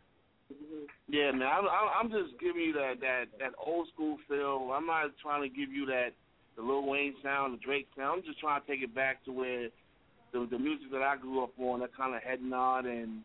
Yeah, 1.09 1.31
man. 1.31 1.49
I'm, 1.49 1.65
I'm 1.65 1.89
I'm 2.01 2.11
just 2.11 2.39
giving 2.41 2.63
you 2.63 2.73
that 2.75 3.01
that 3.01 3.25
that 3.39 3.53
old 3.65 3.89
school 3.95 4.19
feel. 4.29 4.73
I'm 4.75 4.87
not 4.87 5.11
trying 5.23 5.43
to 5.43 5.49
give 5.49 5.73
you 5.73 5.87
that 5.87 6.11
the 6.57 6.63
Lil 6.63 6.87
Wayne 6.87 7.15
sound, 7.23 7.55
the 7.55 7.65
Drake 7.65 7.89
sound. 7.97 8.21
I'm 8.21 8.27
just 8.27 8.41
trying 8.41 8.61
to 8.61 8.67
take 8.67 8.83
it 8.83 8.95
back 8.95 9.25
to 9.25 9.33
where 9.33 9.69
the 10.33 10.49
the 10.51 10.59
music 10.59 10.91
that 10.93 11.03
I 11.03 11.17
grew 11.17 11.43
up 11.45 11.53
on, 11.59 11.81
that 11.81 11.97
kind 11.97 12.15
of 12.15 12.23
head 12.23 12.41
nod 12.43 12.87
and 12.87 13.23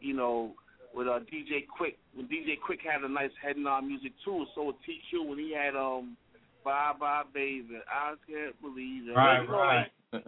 you 0.00 0.14
know 0.14 0.52
with 0.94 1.06
uh 1.06 1.20
DJ 1.32 1.66
Quik. 1.68 1.96
When 2.14 2.26
DJ 2.26 2.56
Quik 2.58 2.80
had 2.80 3.02
a 3.02 3.08
nice 3.08 3.30
head 3.42 3.56
nod 3.56 3.82
music 3.82 4.12
too. 4.24 4.44
So 4.54 4.64
with 4.64 4.76
TQ 4.88 5.28
when 5.28 5.38
he 5.38 5.54
had 5.54 5.76
um 5.76 6.16
Bye 6.64 6.92
Bye 6.98 7.22
Baby, 7.32 7.80
I 7.88 8.14
can't 8.26 8.60
believe 8.60 9.08
it. 9.08 9.16
Right, 9.16 9.42
you 9.42 9.48
know, 9.48 9.54
right. 9.54 9.86
Like, 10.12 10.22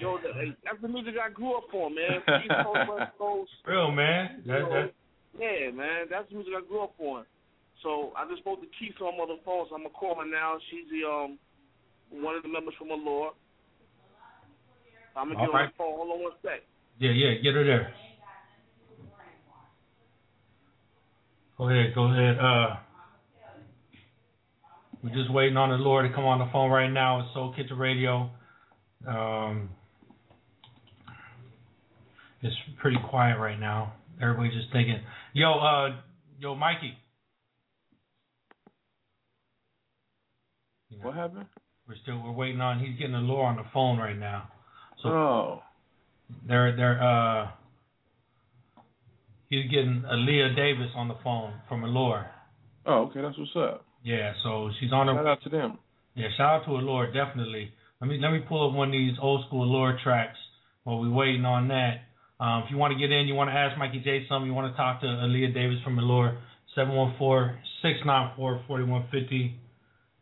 yo, 0.00 0.18
that, 0.22 0.34
hey, 0.34 0.54
that's 0.64 0.80
the 0.80 0.88
music 0.88 1.14
I 1.20 1.30
grew 1.30 1.56
up 1.56 1.72
on, 1.74 1.94
man. 1.94 2.22
Coast, 2.62 3.10
Coast. 3.18 3.50
Real 3.66 3.90
man. 3.90 4.42
That, 4.46 4.54
You 4.54 4.62
know, 4.62 4.70
that, 4.70 4.94
yeah, 5.38 5.70
man, 5.70 6.06
that's 6.10 6.28
the 6.28 6.36
music 6.36 6.54
I 6.56 6.66
grew 6.66 6.82
up 6.84 6.94
on. 6.98 7.24
So 7.82 8.12
I 8.16 8.28
just 8.28 8.42
spoke 8.42 8.60
to 8.60 8.68
Keith 8.78 9.00
on 9.00 9.16
the 9.16 9.40
phone, 9.44 9.66
so 9.68 9.74
I'm 9.74 9.82
gonna 9.82 9.94
call 9.94 10.16
her 10.16 10.28
now. 10.28 10.58
She's 10.70 10.86
the 10.92 11.08
um 11.08 11.38
one 12.10 12.34
of 12.34 12.42
the 12.42 12.48
members 12.48 12.74
from 12.78 12.90
Allure. 12.90 13.32
I'm 15.16 15.28
gonna 15.28 15.38
All 15.40 15.46
get 15.46 15.54
on 15.54 15.60
right. 15.60 15.70
the 15.70 15.76
phone. 15.76 15.94
Hold 15.96 16.10
on 16.12 16.22
one 16.22 16.32
sec. 16.42 16.62
yeah, 16.98 17.10
yeah. 17.10 17.34
Get 17.42 17.54
her 17.54 17.64
there. 17.64 17.92
Go 21.58 21.68
ahead. 21.68 21.94
Go 21.94 22.04
ahead. 22.04 22.38
Uh, 22.38 22.76
we're 25.02 25.14
just 25.14 25.32
waiting 25.32 25.56
on 25.56 25.70
the 25.70 25.76
Lord 25.76 26.08
to 26.08 26.14
come 26.14 26.24
on 26.24 26.38
the 26.38 26.48
phone 26.52 26.70
right 26.70 26.88
now. 26.90 27.20
It's 27.20 27.34
Soul 27.34 27.52
Kitchen 27.54 27.76
Radio. 27.78 28.30
Um, 29.06 29.70
it's 32.42 32.56
pretty 32.80 32.98
quiet 33.08 33.38
right 33.38 33.58
now. 33.58 33.94
Everybody's 34.22 34.54
just 34.54 34.72
thinking, 34.72 35.00
yo, 35.32 35.52
uh, 35.58 35.96
yo, 36.38 36.54
Mikey. 36.54 36.94
What 41.02 41.14
happened? 41.14 41.46
We're 41.88 41.94
still 42.02 42.20
we're 42.22 42.32
waiting 42.32 42.60
on. 42.60 42.80
He's 42.80 42.98
getting 42.98 43.14
Allure 43.14 43.44
on 43.44 43.56
the 43.56 43.64
phone 43.72 43.98
right 43.98 44.16
now. 44.18 44.48
So 45.02 45.08
oh. 45.08 45.62
they're 46.46 46.76
they're 46.76 47.02
uh. 47.02 47.50
He's 49.48 49.68
getting 49.68 50.04
Alia 50.08 50.54
Davis 50.54 50.90
on 50.94 51.08
the 51.08 51.16
phone 51.24 51.54
from 51.68 51.82
Allure. 51.82 52.30
Oh, 52.86 53.10
okay, 53.10 53.20
that's 53.20 53.36
what's 53.36 53.50
up. 53.56 53.84
Yeah, 54.04 54.32
so 54.44 54.70
she's 54.78 54.92
on 54.92 55.08
her. 55.08 55.14
Shout 55.14 55.26
out 55.26 55.42
to 55.42 55.48
them. 55.48 55.78
Yeah, 56.14 56.28
shout 56.36 56.60
out 56.60 56.66
to 56.66 56.72
Allure 56.72 57.12
definitely. 57.12 57.72
Let 58.00 58.08
me 58.08 58.18
let 58.20 58.30
me 58.30 58.40
pull 58.48 58.68
up 58.68 58.74
one 58.74 58.88
of 58.88 58.92
these 58.92 59.16
old 59.20 59.44
school 59.46 59.64
Allure 59.64 59.98
tracks 60.02 60.38
while 60.84 61.00
we're 61.00 61.10
waiting 61.10 61.44
on 61.44 61.68
that. 61.68 62.06
Um, 62.40 62.62
if 62.64 62.70
you 62.70 62.78
want 62.78 62.92
to 62.92 62.98
get 62.98 63.12
in, 63.12 63.28
you 63.28 63.34
want 63.34 63.50
to 63.50 63.54
ask 63.54 63.76
Mikey 63.78 64.00
J 64.00 64.24
something, 64.28 64.46
you 64.46 64.54
want 64.54 64.72
to 64.72 64.76
talk 64.76 65.02
to 65.02 65.06
Alia 65.06 65.52
Davis 65.52 65.76
from 65.84 65.98
Allure, 65.98 66.38
714-694-4150. 66.76 69.52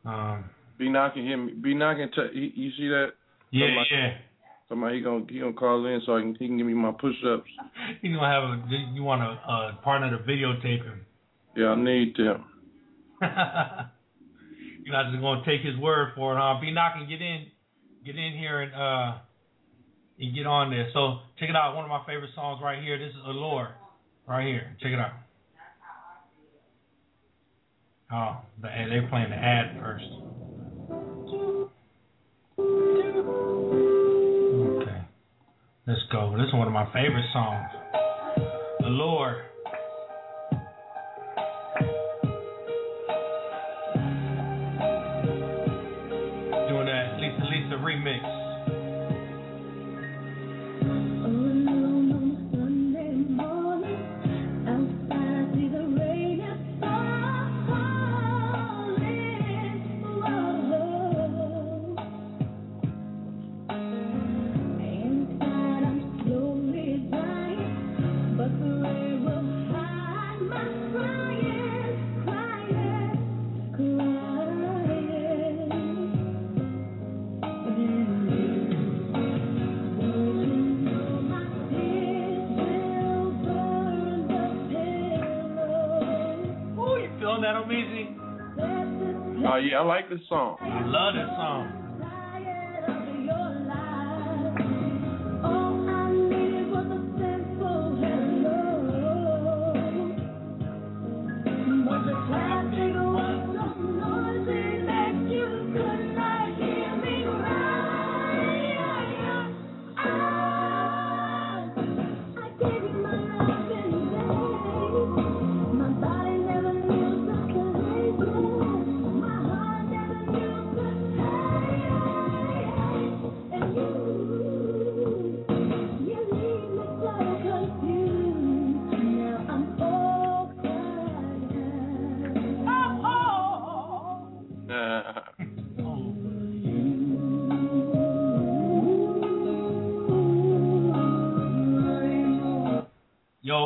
Um, 0.05 0.51
Be 0.79 0.91
knocking 0.91 1.25
him. 1.25 1.63
Be 1.63 1.75
knocking. 1.75 2.11
T- 2.13 2.31
you, 2.35 2.51
you 2.55 2.71
see 2.77 2.89
that? 2.89 3.13
yeah, 3.53 3.69
yeah. 3.91 4.19
Somebody 4.69 4.99
he 4.99 5.03
gonna 5.03 5.25
he 5.29 5.41
gonna 5.41 5.55
call 5.55 5.87
in 5.87 6.03
so 6.05 6.17
I 6.17 6.21
can 6.21 6.35
he 6.39 6.47
can 6.47 6.59
give 6.59 6.67
me 6.67 6.75
my 6.75 6.93
push 6.93 7.17
ups. 7.27 7.49
You 8.03 8.15
gonna 8.15 8.29
have 8.29 8.45
a 8.45 8.95
you 8.95 9.03
want 9.03 9.23
a, 9.23 9.27
a 9.27 9.79
partner 9.83 10.11
to 10.11 10.23
videotape 10.25 10.85
him. 10.85 11.07
Yeah, 11.57 11.69
I 11.69 11.77
need 11.77 12.15
them. 12.17 12.45
You're 14.85 14.93
not 14.93 15.11
just 15.11 15.23
gonna 15.23 15.45
take 15.47 15.63
his 15.63 15.77
word 15.79 16.13
for 16.15 16.37
it, 16.37 16.41
huh? 16.41 16.61
Be 16.61 16.71
knocking, 16.71 17.09
get 17.09 17.23
in, 17.23 17.47
get 18.05 18.17
in 18.17 18.37
here 18.37 18.61
and 18.61 18.75
uh 18.75 19.19
and 20.19 20.35
get 20.35 20.47
on 20.47 20.71
there. 20.71 20.91
So 20.93 21.21
check 21.39 21.49
it 21.49 21.57
out. 21.57 21.75
One 21.75 21.85
of 21.85 21.91
my 21.91 22.05
favorite 22.07 22.31
songs 22.35 22.61
right 22.63 22.83
here. 22.83 22.99
This 22.99 23.15
is 23.15 23.23
Allure, 23.27 23.75
right 24.27 24.47
here. 24.47 24.77
Check 24.83 24.93
it 24.93 24.99
out. 24.99 25.13
Oh, 28.11 28.41
the, 28.61 28.69
and 28.69 28.91
they're 28.91 29.09
playing 29.09 29.31
the 29.31 29.37
ad 29.37 29.79
first. 29.81 30.05
Let's 35.89 36.03
go. 36.13 36.37
This 36.37 36.47
is 36.47 36.53
one 36.53 36.67
of 36.67 36.73
my 36.73 36.85
favorite 36.93 37.25
songs. 37.33 37.67
Allure. 38.85 39.43
Doing 46.69 46.87
that 46.87 47.17
Lisa 47.19 47.41
Lisa 47.51 47.77
remix. 47.81 48.38
Song. 90.29 90.57
I 90.61 90.85
love 90.87 91.15
this 91.15 91.29
song. 91.37 91.88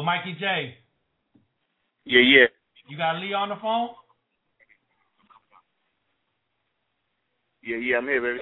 Yo, 0.03 0.07
Mikey 0.07 0.35
J, 0.41 0.75
Yeah, 2.05 2.21
yeah. 2.21 2.47
you 2.89 2.97
got 2.97 3.21
Lee 3.21 3.33
on 3.33 3.51
the 3.51 3.55
phone? 3.63 3.91
Yeah, 7.63 7.77
yeah, 7.77 7.99
I'm 7.99 8.05
here, 8.07 8.21
baby. 8.21 8.41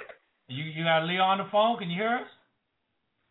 You 0.49 0.65
you 0.65 0.85
got 0.85 1.05
Lee 1.05 1.19
on 1.19 1.37
the 1.39 1.45
phone? 1.53 1.77
Can 1.79 1.91
you 1.91 1.99
hear 2.01 2.21
us? 2.25 2.29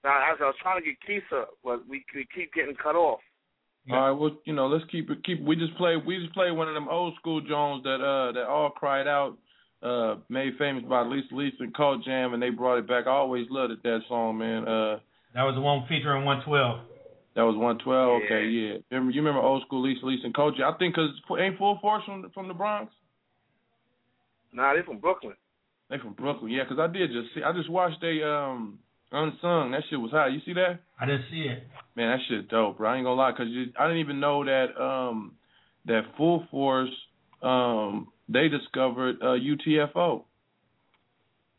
Now, 0.04 0.12
I 0.12 0.32
was, 0.32 0.40
I 0.42 0.46
was 0.46 0.56
trying 0.62 0.80
to 0.82 0.86
get 0.86 0.98
Keisha, 1.02 1.46
but 1.64 1.90
we, 1.90 2.06
we 2.14 2.28
keep 2.34 2.54
getting 2.54 2.76
cut 2.76 2.96
off. 2.96 3.20
All 3.92 3.98
right, 4.00 4.12
well, 4.12 4.38
you 4.46 4.54
know, 4.54 4.68
let's 4.68 4.86
keep 4.92 5.10
it. 5.10 5.24
Keep. 5.26 5.42
We 5.44 5.56
just 5.56 5.76
play 5.76 5.96
We 5.98 6.20
just 6.20 6.34
play 6.36 6.52
one 6.52 6.68
of 6.68 6.76
them 6.76 6.88
old 6.88 7.16
school 7.20 7.42
Jones 7.42 7.84
that 7.84 7.96
uh 8.00 8.32
that 8.34 8.46
all 8.48 8.70
cried 8.70 9.08
out, 9.08 9.38
uh, 9.82 10.18
made 10.30 10.54
famous 10.60 10.84
by 10.88 11.02
Lisa 11.02 11.34
Lisa 11.34 11.64
and 11.64 11.74
Cult 11.74 12.06
Jam, 12.06 12.36
and 12.36 12.44
they 12.44 12.52
brought 12.52 12.78
it 12.78 12.88
back. 12.88 13.08
I 13.08 13.12
always 13.12 13.48
loved 13.50 13.72
it, 13.74 13.82
that 13.82 14.02
song, 14.08 14.38
man. 14.38 14.68
Uh, 14.68 15.00
That 15.34 15.44
was 15.44 15.56
the 15.56 15.62
one 15.62 15.86
featuring 15.90 16.26
112. 16.26 16.89
That 17.36 17.44
was 17.44 17.56
one 17.56 17.78
twelve. 17.80 18.22
Okay, 18.24 18.46
yeah. 18.48 18.78
Remember, 18.92 19.12
you 19.12 19.22
remember 19.22 19.40
old 19.42 19.64
school 19.66 19.82
Lisa 19.82 20.06
Lisa 20.06 20.26
and 20.26 20.34
Cult 20.34 20.56
I 20.60 20.72
think 20.78 20.96
because 20.96 21.12
ain't 21.40 21.58
Full 21.58 21.78
Force 21.82 22.04
from 22.06 22.30
from 22.34 22.48
the 22.48 22.54
Bronx. 22.54 22.92
Nah, 24.52 24.74
they 24.74 24.82
from 24.82 24.98
Brooklyn. 24.98 25.36
They 25.90 25.98
from 26.00 26.14
Brooklyn. 26.14 26.52
yeah. 26.52 26.64
Cause 26.68 26.78
I 26.80 26.88
did 26.88 27.12
just 27.12 27.34
see. 27.34 27.44
I 27.44 27.54
just 27.54 27.70
watched 27.70 28.04
a 28.04 28.28
um 28.28 28.80
unsung. 29.12 29.72
That 29.72 29.82
shit 29.90 30.00
was 30.00 30.12
hot. 30.12 30.28
You 30.34 30.40
see 30.46 30.54
that? 30.54 30.80
I 31.00 31.06
didn't 31.06 31.26
see 31.32 31.42
it. 31.42 31.64
Man, 31.96 32.12
that 32.12 32.20
shit 32.28 32.50
dope, 32.50 32.78
bro. 32.78 32.90
I 32.90 32.96
ain't 32.98 33.06
gonna 33.06 33.16
lie, 33.16 33.32
'cause 33.32 33.48
you, 33.50 33.72
I 33.78 33.86
didn't 33.88 34.00
even 34.02 34.20
know 34.20 34.44
that 34.46 34.80
um 34.82 35.34
that 35.86 36.04
Full 36.18 36.46
Force 36.52 36.90
um 37.42 38.08
they 38.28 38.48
discovered 38.50 39.18
uh 39.22 39.38
UTFO. 39.38 40.24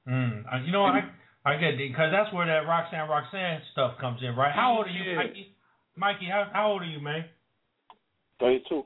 Mm. 0.08 0.44
Uh, 0.52 0.58
you 0.64 0.72
know, 0.72 0.84
I 0.84 1.10
I 1.44 1.56
get 1.56 1.74
it 1.74 1.78
because 1.78 2.10
that's 2.12 2.32
where 2.34 2.46
that 2.46 2.66
Roxanne 2.68 3.08
Roxanne 3.08 3.62
stuff 3.72 3.98
comes 4.00 4.20
in, 4.22 4.34
right? 4.36 4.52
How 4.52 4.76
old 4.78 4.86
are 4.86 4.90
you, 4.90 5.02
Yeah. 5.02 5.22
Mikey? 5.96 6.26
Mikey, 6.26 6.30
how 6.30 6.50
how 6.52 6.72
old 6.72 6.82
are 6.82 6.86
you, 6.86 7.00
man? 7.00 7.24
Thirty-two. 8.38 8.84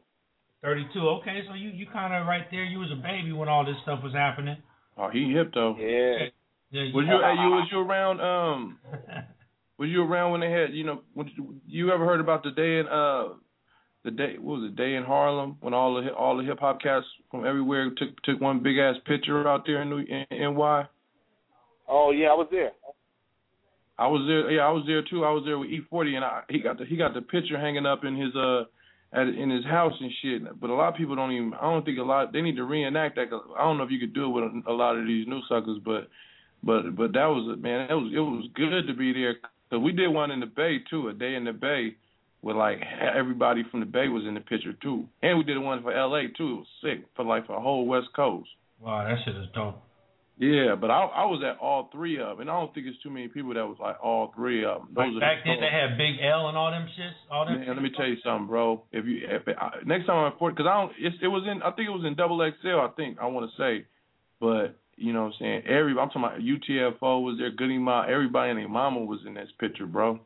Thirty-two. 0.63 1.09
Okay, 1.21 1.43
so 1.49 1.55
you 1.55 1.71
you 1.71 1.87
kind 1.93 2.15
of 2.15 2.27
right 2.27 2.45
there. 2.51 2.65
You 2.65 2.79
was 2.79 2.91
a 2.93 3.03
baby 3.03 3.33
when 3.33 3.49
all 3.49 3.65
this 3.65 3.77
stuff 3.83 4.01
was 4.03 4.13
happening. 4.13 4.57
Oh, 4.97 5.11
he 5.11 5.33
hip 5.33 5.53
though. 5.55 5.77
Yeah. 5.79 6.29
Yeah. 6.71 6.91
Was 6.93 7.05
you 7.07 7.19
hey, 7.23 7.35
you 7.41 7.51
was 7.51 7.69
you 7.71 7.79
around 7.79 8.21
um 8.21 8.79
was 9.79 9.89
you 9.89 10.03
around 10.03 10.33
when 10.33 10.41
they 10.41 10.51
had 10.51 10.73
you 10.73 10.85
know 10.85 11.03
when 11.15 11.31
you, 11.37 11.57
you 11.67 11.93
ever 11.93 12.05
heard 12.05 12.21
about 12.21 12.43
the 12.43 12.51
day 12.51 12.79
in 12.79 12.87
uh 12.89 13.35
the 14.05 14.11
day 14.11 14.39
what 14.39 14.61
was 14.61 14.71
it 14.71 14.77
day 14.77 14.95
in 14.95 15.05
Harlem 15.05 15.57
when 15.61 15.73
all 15.73 15.95
the 15.95 16.13
all 16.13 16.37
the 16.37 16.43
hip 16.43 16.59
hop 16.59 16.81
cats 16.81 17.07
from 17.31 17.47
everywhere 17.47 17.91
took 17.97 18.21
took 18.23 18.41
one 18.41 18.63
big 18.63 18.79
ass 18.79 18.97
picture 19.07 19.47
out 19.47 19.65
there 19.67 19.83
in 19.83 19.91
New 19.91 19.99
in, 19.99 20.27
NY. 20.31 20.87
Oh 21.89 22.11
yeah, 22.11 22.29
I 22.29 22.35
was 22.35 22.49
there. 22.51 22.73
I 23.99 24.09
was 24.09 24.27
there. 24.27 24.51
Yeah, 24.51 24.63
I 24.63 24.71
was 24.71 24.85
there 24.87 25.03
too. 25.03 25.25
I 25.25 25.31
was 25.31 25.45
there 25.47 25.59
with 25.59 25.71
E-40, 25.71 26.17
and 26.17 26.25
I, 26.25 26.43
he 26.51 26.59
got 26.59 26.79
the 26.79 26.85
he 26.85 26.97
got 26.97 27.15
the 27.15 27.23
picture 27.23 27.59
hanging 27.59 27.87
up 27.87 28.05
in 28.05 28.17
his 28.17 28.35
uh 28.35 28.65
at 29.13 29.29
in 29.29 29.51
his 29.51 29.65
house 29.65 29.93
and 30.01 30.11
shit. 30.21 30.61
But 30.61 30.71
a 30.71 30.75
lot 30.75 30.89
of 30.89 30.97
people 30.97 31.15
don't 31.15 31.33
even. 31.33 31.55
I 31.55 31.71
don't 31.71 31.85
think 31.85 31.99
a 31.99 32.03
lot. 32.03 32.33
They 32.33 32.43
need 32.43 32.57
to 32.57 32.65
reenact 32.65 33.17
that. 33.17 33.29
I 33.57 33.65
don't 33.65 33.79
know 33.79 33.85
if 33.85 33.91
you 33.91 34.01
could 34.01 34.15
do 34.15 34.27
it 34.27 34.29
with 34.31 34.45
a, 34.45 34.73
a 34.73 34.75
lot 34.75 34.97
of 34.97 35.07
these 35.07 35.27
new 35.29 35.41
suckers, 35.49 35.79
but 35.85 36.09
but 36.63 36.97
but 36.97 37.13
that 37.13 37.27
was 37.27 37.57
man. 37.61 37.89
It 37.89 37.95
was 37.95 38.13
it 38.13 38.19
was 38.19 38.49
good 38.55 38.87
to 38.89 38.95
be 38.95 39.13
there 39.13 39.37
because 39.71 39.83
we 39.83 39.93
did 39.93 40.09
one 40.09 40.33
in 40.33 40.41
the 40.41 40.47
Bay 40.47 40.79
too. 40.91 41.09
A 41.09 41.13
day 41.13 41.35
in 41.35 41.45
the 41.45 41.53
Bay. 41.53 41.97
With 42.43 42.57
like 42.57 42.79
everybody 43.01 43.63
from 43.71 43.81
the 43.81 43.87
Bay 43.87 44.09
was 44.09 44.25
in 44.29 44.35
the 44.35 44.41
picture 44.41 44.75
too, 44.83 45.07
and 45.23 45.39
we 45.39 45.45
did 45.45 45.57
one 45.57 45.83
for 45.83 45.97
L.A. 45.97 46.25
too. 46.37 46.51
It 46.51 46.57
was 46.57 46.67
sick 46.83 47.07
for 47.17 47.25
like 47.25 47.47
for 47.47 47.57
the 47.57 47.63
whole 47.63 47.87
West 47.87 48.09
Coast. 48.15 48.51
Wow, 48.83 49.03
that 49.03 49.17
shit 49.25 49.35
is 49.35 49.47
dope. 49.55 49.81
Yeah, 50.37 50.75
but 50.75 50.91
I 50.91 51.05
I 51.05 51.25
was 51.27 51.43
at 51.47 51.59
all 51.63 51.89
three 51.93 52.19
of 52.19 52.27
them, 52.27 52.41
and 52.41 52.51
I 52.51 52.55
don't 52.59 52.75
think 52.75 52.87
it's 52.89 53.01
too 53.03 53.11
many 53.11 53.29
people 53.29 53.55
that 53.55 53.67
was 53.67 53.77
like 53.81 54.03
all 54.03 54.33
three 54.35 54.65
of 54.65 54.81
them. 54.83 54.89
Those 54.95 55.21
back 55.21 55.45
then 55.45 55.61
they 55.61 55.71
had 55.71 55.97
Big 55.97 56.19
L 56.21 56.49
and 56.49 56.59
all 56.59 56.73
them 56.73 56.89
shits. 56.99 57.15
All 57.31 57.47
them. 57.47 57.61
Man, 57.61 57.69
let 57.69 57.83
me 57.83 57.91
tell 57.97 58.07
you 58.07 58.17
something, 58.25 58.49
bro. 58.49 58.83
If 58.91 59.07
you 59.07 59.21
if 59.23 59.43
I, 59.57 59.79
next 59.87 60.07
time 60.07 60.33
I'm 60.33 60.33
because 60.51 60.67
I 60.67 60.75
don't, 60.81 60.93
it's, 60.99 61.17
it 61.23 61.29
was 61.29 61.45
in, 61.47 61.63
I 61.63 61.71
think 61.71 61.87
it 61.87 61.93
was 61.93 62.05
in 62.05 62.17
double 62.17 62.39
XL. 62.43 62.81
I 62.81 62.89
think 62.97 63.19
I 63.21 63.27
want 63.27 63.49
to 63.49 63.57
say, 63.57 63.87
but 64.41 64.75
you 64.97 65.13
know 65.13 65.23
what 65.31 65.35
I'm 65.35 65.41
saying. 65.41 65.63
Every 65.69 65.93
I'm 65.93 66.11
talking 66.11 66.25
about 66.25 66.41
UTFO 66.41 67.23
was 67.23 67.39
there, 67.39 67.53
Goodie 67.53 67.79
Mob, 67.79 68.09
everybody 68.11 68.51
and 68.51 68.59
their 68.59 68.69
mama 68.69 69.01
was 69.01 69.21
in 69.25 69.35
this 69.35 69.49
picture, 69.61 69.87
bro. 69.87 70.19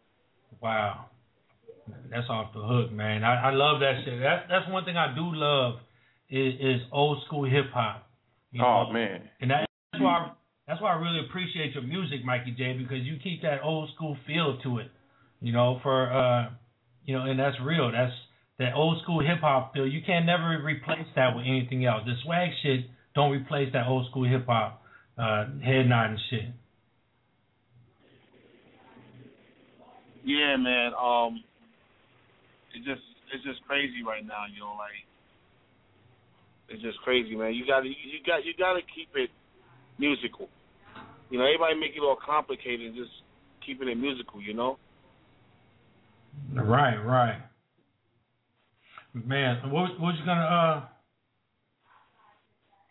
Wow. 0.62 1.04
That's 2.10 2.28
off 2.28 2.52
the 2.54 2.60
hook, 2.60 2.92
man. 2.92 3.24
I, 3.24 3.48
I 3.48 3.50
love 3.50 3.80
that 3.80 4.02
shit. 4.04 4.20
That's 4.20 4.48
that's 4.48 4.70
one 4.70 4.84
thing 4.84 4.96
I 4.96 5.14
do 5.14 5.24
love 5.34 5.80
is, 6.30 6.54
is 6.60 6.80
old 6.92 7.22
school 7.26 7.44
hip 7.44 7.66
hop. 7.72 8.06
you 8.52 8.62
Oh 8.64 8.84
know? 8.84 8.92
man, 8.92 9.28
And 9.40 9.50
that, 9.50 9.67
that's 9.98 10.04
why 10.04 10.32
that's 10.66 10.82
why 10.82 10.92
I 10.92 10.96
really 11.00 11.20
appreciate 11.28 11.72
your 11.74 11.82
music, 11.82 12.24
Mikey 12.24 12.54
J, 12.56 12.74
because 12.74 13.04
you 13.04 13.16
keep 13.22 13.42
that 13.42 13.62
old 13.62 13.88
school 13.94 14.16
feel 14.26 14.58
to 14.62 14.78
it. 14.78 14.90
You 15.40 15.52
know, 15.52 15.80
for 15.82 16.12
uh 16.12 16.50
you 17.04 17.16
know, 17.16 17.24
and 17.24 17.38
that's 17.38 17.56
real. 17.64 17.90
That's 17.90 18.12
that 18.58 18.74
old 18.74 19.00
school 19.02 19.20
hip 19.20 19.40
hop 19.40 19.72
feel. 19.72 19.86
You 19.86 20.00
can 20.04 20.26
never 20.26 20.60
replace 20.62 21.06
that 21.16 21.34
with 21.34 21.46
anything 21.46 21.86
else. 21.86 22.02
The 22.04 22.14
swag 22.24 22.50
shit 22.62 22.86
don't 23.14 23.32
replace 23.32 23.72
that 23.72 23.86
old 23.86 24.08
school 24.10 24.28
hip 24.28 24.46
hop 24.46 24.82
uh 25.16 25.46
head 25.64 25.88
nodding 25.88 26.18
shit. 26.30 26.52
Yeah, 30.24 30.56
man. 30.56 30.92
Um, 30.92 31.42
it's 32.74 32.84
just 32.84 33.00
it's 33.32 33.44
just 33.44 33.64
crazy 33.66 34.04
right 34.06 34.26
now. 34.26 34.44
You 34.52 34.60
know, 34.60 34.76
like 34.76 35.00
it's 36.68 36.82
just 36.82 36.98
crazy, 37.00 37.34
man. 37.34 37.54
You 37.54 37.64
got 37.64 37.80
to 37.80 37.88
you 37.88 38.20
got 38.26 38.44
you 38.44 38.52
got 38.58 38.74
to 38.74 38.82
keep 38.94 39.08
it 39.14 39.30
musical. 39.98 40.48
You 41.30 41.38
know, 41.38 41.44
everybody 41.44 41.74
make 41.74 41.92
it 41.96 42.00
all 42.00 42.18
complicated. 42.24 42.94
Just 42.94 43.10
keeping 43.64 43.88
it 43.88 43.96
musical. 43.96 44.40
You 44.40 44.54
know. 44.54 44.78
Right, 46.54 46.96
right. 46.96 47.42
Man, 49.14 49.70
what 49.70 50.00
what 50.00 50.14
you 50.14 50.24
gonna 50.24 50.40
uh 50.40 50.82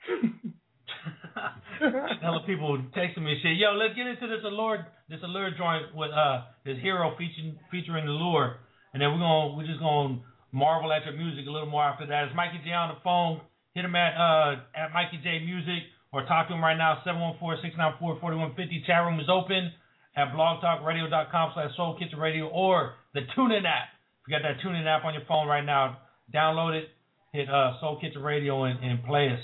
Hella 2.22 2.44
people 2.46 2.78
texting 2.96 3.22
me 3.22 3.34
and 3.34 3.42
shit. 3.42 3.58
Yo, 3.58 3.74
let's 3.74 3.96
get 3.96 4.08
into 4.08 4.28
this 4.28 4.44
Allure 4.44 4.88
this 5.10 5.20
Allure 5.24 5.52
joint 5.58 5.96
with 5.96 6.12
uh 6.12 6.42
this 6.66 6.78
hero 6.82 7.16
featuring 7.18 7.58
featuring 7.72 8.06
the 8.06 8.12
lure. 8.12 8.58
And 8.94 9.02
then 9.02 9.12
we're 9.12 9.20
gonna 9.20 9.56
we're 9.56 9.68
just 9.68 9.80
gonna 9.80 10.20
marvel 10.52 10.92
at 10.92 11.06
your 11.06 11.14
music 11.14 11.48
a 11.48 11.52
little 11.52 11.70
more 11.70 11.84
after 11.84 12.06
that. 12.08 12.26
It's 12.26 12.36
Mikey 12.36 12.60
J 12.66 12.74
on 12.74 12.96
the 12.96 13.02
phone. 13.04 13.42
Hit 13.74 13.86
him 13.86 13.96
at 13.96 14.18
uh 14.18 14.56
at 14.76 14.92
Mikey 14.94 15.20
J 15.24 15.40
Music 15.46 15.84
or 16.14 16.26
talk 16.26 16.48
to 16.48 16.54
him 16.54 16.62
right 16.62 16.78
now, 16.78 17.02
714-694-4150. 17.06 18.86
Chat 18.86 19.04
room 19.04 19.20
is 19.20 19.28
open 19.30 19.72
at 20.16 20.34
blogtalkradio.com 20.34 21.52
slash 21.54 21.76
Soul 21.76 21.98
Kitchen 22.00 22.20
Radio 22.20 22.48
or 22.48 22.94
the 23.14 23.22
TuneIn 23.38 23.66
app. 23.66 23.90
If 24.22 24.28
you 24.28 24.40
got 24.40 24.42
that 24.44 24.60
TuneIn 24.66 24.86
app 24.88 25.06
on 25.06 25.14
your 25.14 25.24
phone 25.28 25.48
right 25.48 25.66
now, 25.66 25.98
download 26.34 26.78
it, 26.78 26.90
hit 27.34 27.50
uh, 27.50 27.80
Soul 27.80 28.00
Kitchen 28.02 28.24
Radio 28.24 28.64
and, 28.64 28.84
and 28.84 29.04
play 29.06 29.30
us. 29.30 29.40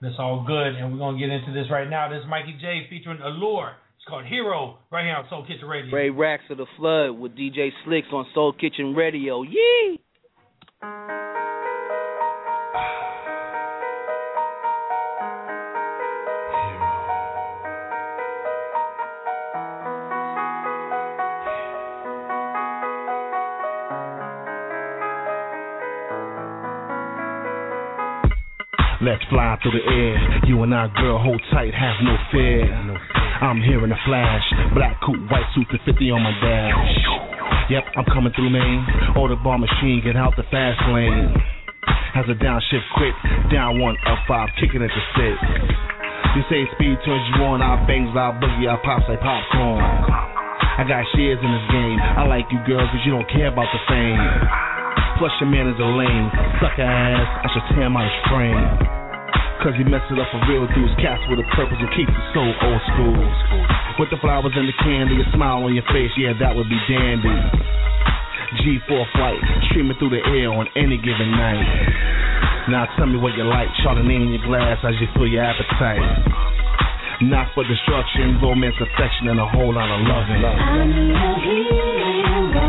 That's 0.00 0.16
all 0.18 0.44
good. 0.46 0.74
And 0.74 0.92
we're 0.92 0.98
going 0.98 1.16
to 1.16 1.20
get 1.20 1.30
into 1.32 1.52
this 1.52 1.70
right 1.70 1.88
now. 1.88 2.08
This 2.10 2.20
is 2.22 2.28
Mikey 2.28 2.58
J 2.60 2.86
featuring 2.90 3.20
Allure. 3.22 3.76
It's 3.96 4.04
called 4.08 4.26
Hero 4.26 4.78
right 4.90 5.04
here 5.04 5.14
on 5.14 5.26
Soul 5.30 5.46
Kitchen 5.46 5.68
Radio. 5.68 5.94
Ray 5.94 6.10
Racks 6.10 6.42
of 6.50 6.58
the 6.58 6.66
Flood 6.76 7.12
with 7.20 7.36
DJ 7.36 7.70
Slicks 7.84 8.08
on 8.12 8.26
Soul 8.34 8.52
Kitchen 8.52 8.96
Radio. 8.96 9.42
Yee! 9.42 10.01
Let's 29.12 29.28
fly 29.28 29.60
through 29.60 29.76
the 29.76 29.84
air. 29.84 30.16
You 30.48 30.64
and 30.64 30.72
I, 30.72 30.88
girl, 30.96 31.20
hold 31.20 31.36
tight, 31.52 31.76
have 31.76 32.00
no 32.00 32.16
fear. 32.32 32.64
I'm 33.44 33.60
here 33.60 33.84
in 33.84 33.92
a 33.92 34.00
flash. 34.08 34.40
Black 34.72 34.96
coupe, 35.04 35.20
white 35.28 35.44
suit, 35.52 35.68
the 35.68 35.76
50 35.84 36.00
on 36.16 36.24
my 36.24 36.32
dash. 36.40 36.96
Yep, 37.68 37.84
I'm 38.00 38.08
coming 38.08 38.32
through, 38.32 38.48
man. 38.48 39.12
Order 39.12 39.36
bar 39.36 39.60
machine, 39.60 40.00
get 40.00 40.16
out 40.16 40.32
the 40.40 40.48
fast 40.48 40.80
lane. 40.88 41.28
Has 42.16 42.24
a 42.32 42.36
downshift 42.40 42.88
quick, 42.96 43.12
down 43.52 43.84
one, 43.84 44.00
up 44.08 44.24
five, 44.24 44.48
kicking 44.56 44.80
it 44.80 44.88
to 44.88 45.02
six. 45.12 45.36
You 46.32 46.48
say 46.48 46.64
speed 46.72 46.96
turns 47.04 47.28
you 47.36 47.44
on, 47.44 47.60
I 47.60 47.84
bangs, 47.84 48.16
I 48.16 48.32
boogie, 48.40 48.64
I 48.64 48.80
pops 48.80 49.04
like 49.12 49.20
popcorn. 49.20 49.76
I 49.76 50.88
got 50.88 51.04
shares 51.12 51.36
in 51.36 51.52
this 51.52 51.68
game. 51.68 52.00
I 52.00 52.24
like 52.24 52.48
you 52.48 52.64
girls, 52.64 52.88
but 52.88 53.04
you 53.04 53.12
don't 53.12 53.28
care 53.28 53.52
about 53.52 53.68
the 53.76 53.82
fame. 53.92 54.24
Plus 55.20 55.36
your 55.36 55.52
man 55.52 55.68
is 55.68 55.76
a 55.76 55.84
lame, 56.00 56.32
sucker 56.64 56.80
ass. 56.80 57.28
I 57.44 57.48
should 57.52 57.76
tear 57.76 57.92
his 57.92 58.16
frame. 58.32 58.91
Cause 59.62 59.78
you 59.78 59.86
messed 59.86 60.10
it 60.10 60.18
up 60.18 60.26
for 60.34 60.42
real 60.50 60.66
dudes, 60.74 60.90
cats 60.98 61.22
with 61.30 61.38
a 61.38 61.46
purpose 61.54 61.78
and 61.78 61.86
keep 61.94 62.10
it 62.10 62.24
so 62.34 62.42
old 62.42 62.82
school. 62.90 63.14
With 64.02 64.10
the 64.10 64.18
flowers 64.18 64.50
and 64.58 64.66
the 64.66 64.74
candy, 64.82 65.22
a 65.22 65.26
smile 65.30 65.62
on 65.62 65.70
your 65.70 65.86
face, 65.94 66.10
yeah, 66.18 66.34
that 66.34 66.50
would 66.50 66.66
be 66.66 66.74
dandy. 66.90 67.30
G4 68.58 69.06
flight, 69.14 69.38
streaming 69.70 69.94
through 70.02 70.18
the 70.18 70.22
air 70.34 70.50
on 70.50 70.66
any 70.74 70.98
given 70.98 71.30
night. 71.38 71.62
Now 72.74 72.90
tell 72.98 73.06
me 73.06 73.22
what 73.22 73.38
you 73.38 73.46
like, 73.46 73.70
Chardonnay 73.86 74.18
in 74.18 74.34
your 74.34 74.42
glass 74.50 74.82
as 74.82 74.98
you 74.98 75.06
fill 75.14 75.30
your 75.30 75.46
appetite. 75.46 76.10
Not 77.22 77.54
for 77.54 77.62
destruction, 77.62 78.42
romance, 78.42 78.74
affection, 78.82 79.30
and 79.30 79.38
a 79.38 79.46
whole 79.46 79.70
lot 79.70 79.86
of 79.86 80.00
loving. 80.10 80.42
I 80.42 80.90
need 80.90 81.14
a 81.14 81.38
hero. 81.38 82.66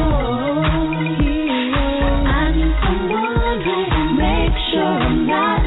I 2.21 2.53
need 2.53 2.77
someone 2.85 3.65
who 3.65 4.13
make 4.13 4.53
sure 4.69 4.85
I'm 4.85 5.25
not 5.25 5.62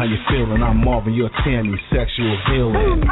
how 0.00 0.08
you 0.08 0.16
feeling. 0.32 0.64
I'm 0.64 0.80
Marvin, 0.80 1.12
you're 1.12 1.28
Tammy, 1.44 1.76
sexual 1.92 2.32
healing. 2.48 3.04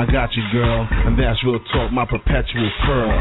I 0.00 0.08
got 0.08 0.32
you, 0.32 0.40
girl, 0.48 0.88
and 0.88 1.12
that's 1.12 1.36
real 1.44 1.60
talk, 1.76 1.92
my 1.92 2.08
perpetual 2.08 2.72
pearl. 2.88 3.12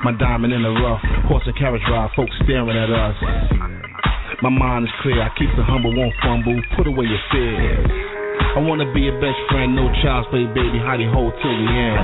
My 0.00 0.16
diamond 0.16 0.56
in 0.56 0.64
the 0.64 0.72
rough, 0.72 1.04
horse 1.28 1.44
and 1.44 1.52
carriage 1.60 1.84
ride, 1.92 2.08
folks 2.16 2.32
staring 2.48 2.72
at 2.72 2.88
us. 2.88 3.12
My 4.40 4.48
mind 4.48 4.88
is 4.88 4.94
clear, 5.04 5.20
I 5.20 5.28
keep 5.36 5.52
the 5.52 5.68
humble, 5.68 5.92
won't 5.92 6.16
fumble, 6.24 6.56
put 6.80 6.88
away 6.88 7.04
your 7.12 7.20
fears. 7.28 7.84
I 8.56 8.64
wanna 8.64 8.88
be 8.96 9.12
your 9.12 9.20
best 9.20 9.36
friend, 9.52 9.76
no 9.76 9.92
child's 10.00 10.32
play, 10.32 10.48
baby, 10.56 10.80
hidey 10.80 11.04
ho 11.12 11.28
till 11.28 11.56
the 11.60 11.68
end. 11.76 12.00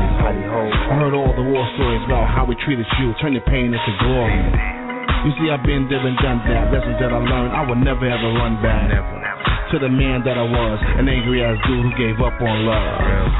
I 0.84 1.00
heard 1.00 1.16
all 1.16 1.32
the 1.32 1.48
war 1.48 1.64
stories 1.80 2.04
about 2.04 2.28
how 2.28 2.44
we 2.44 2.60
treated 2.68 2.84
you, 3.00 3.16
turn 3.24 3.32
your 3.32 3.46
pain 3.48 3.72
into 3.72 3.92
glory. 4.04 4.36
You 5.24 5.32
see, 5.40 5.48
I've 5.48 5.64
been 5.64 5.88
there 5.88 6.04
and 6.04 6.18
done 6.20 6.44
that. 6.44 6.68
Lessons 6.68 7.00
that 7.00 7.08
I 7.08 7.16
learned, 7.24 7.56
I 7.56 7.64
would 7.64 7.80
never 7.80 8.04
ever 8.04 8.28
run 8.36 8.60
back. 8.60 9.21
To 9.72 9.80
the 9.80 9.88
man 9.88 10.20
that 10.28 10.36
I 10.36 10.44
was, 10.44 10.78
an 11.00 11.08
angry 11.08 11.40
ass 11.40 11.56
dude 11.64 11.80
who 11.80 11.92
gave 11.96 12.20
up 12.20 12.36
on 12.44 12.56
love. 12.68 13.32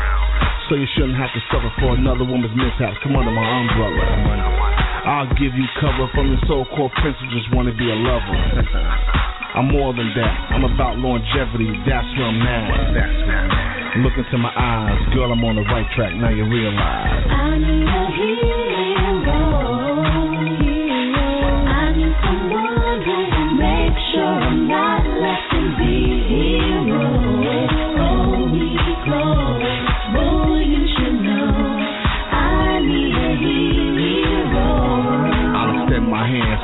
So 0.64 0.80
you 0.80 0.88
shouldn't 0.96 1.20
have 1.20 1.28
to 1.28 1.40
suffer 1.52 1.68
for 1.76 1.92
another 1.92 2.24
woman's 2.24 2.56
mishaps. 2.56 2.96
Come 3.04 3.20
under 3.20 3.28
my 3.28 3.44
umbrella. 3.44 4.00
I'll 5.12 5.28
give 5.36 5.52
you 5.52 5.68
cover 5.76 6.08
from 6.16 6.32
the 6.32 6.40
so-called 6.48 6.88
prince 7.04 7.20
who 7.20 7.28
just 7.36 7.52
wanna 7.52 7.76
be 7.76 7.84
a 7.84 7.98
lover. 8.00 8.64
I'm 9.60 9.76
more 9.76 9.92
than 9.92 10.08
that. 10.16 10.56
I'm 10.56 10.64
about 10.64 10.96
longevity. 10.96 11.68
That's 11.84 12.08
where 12.16 12.24
I'm 12.24 12.40
at. 12.40 14.00
Look 14.00 14.16
into 14.16 14.40
my 14.40 14.56
eyes, 14.56 15.04
girl. 15.12 15.28
I'm 15.36 15.44
on 15.44 15.60
the 15.60 15.68
right 15.68 15.84
track. 15.92 16.16
Now 16.16 16.32
you 16.32 16.48
realize. 16.48 17.28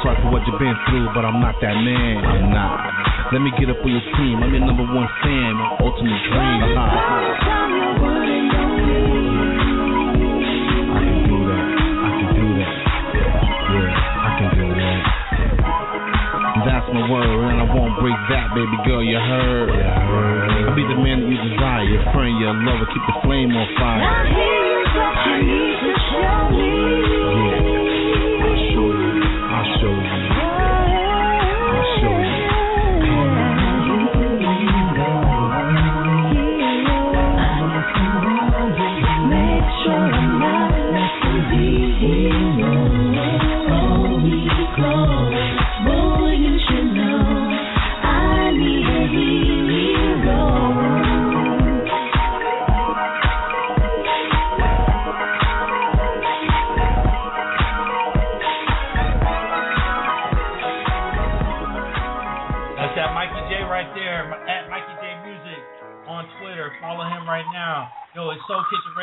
Sorry 0.03 0.17
for 0.23 0.31
what 0.31 0.47
you've 0.47 0.59
been 0.59 0.77
through, 0.89 1.11
but 1.15 1.25
I'm 1.25 1.41
not 1.41 1.57
that 1.61 1.75
man. 1.75 2.51
Not. 2.53 3.33
Let 3.33 3.41
me 3.43 3.51
get 3.59 3.69
up 3.71 3.83
with 3.83 3.93
your 3.93 4.07
team. 4.17 4.43
I'm 4.43 4.53
your 4.55 4.65
number 4.65 4.87
one 4.87 5.09
fan, 5.23 5.55
my 5.59 5.77
ultimate 5.83 6.23
dream. 6.31 6.61
Uh-huh. 6.71 7.99
I 10.89 11.03
can 11.03 11.19
do 11.27 11.39
that. 11.51 11.67
I 11.99 12.11
can 12.15 12.31
do 12.37 12.47
that. 12.59 12.73
Yeah, 13.75 13.91
I 14.23 14.31
can 14.39 14.51
do 14.55 14.67
that. 14.71 15.01
That's 16.67 16.89
my 16.95 17.05
word, 17.11 17.53
and 17.53 17.59
I 17.59 17.67
won't 17.75 17.99
break 18.01 18.19
that, 18.31 18.55
baby 18.55 18.79
girl. 18.87 19.03
You 19.03 19.19
heard? 19.19 19.71
I'll 19.71 20.75
be 20.75 20.83
the 20.87 20.97
man 20.97 21.21
that 21.23 21.29
you 21.29 21.39
desire, 21.53 21.85
your 21.85 22.03
friend, 22.15 22.39
your 22.39 22.55
lover. 22.55 22.87
Keep 22.93 23.03
the 23.03 23.17
flame 23.27 23.51
on 23.51 23.67
fire. 23.79 24.03
I 24.03 24.31
hear 24.31 24.63
you, 24.63 24.85
but 24.95 25.15
you 25.27 25.37
need 25.43 25.75
to 25.83 25.93
show 26.11 26.51
me. 26.55 27.08
I 29.59 29.81
show 29.81 29.91
you. 29.91 30.28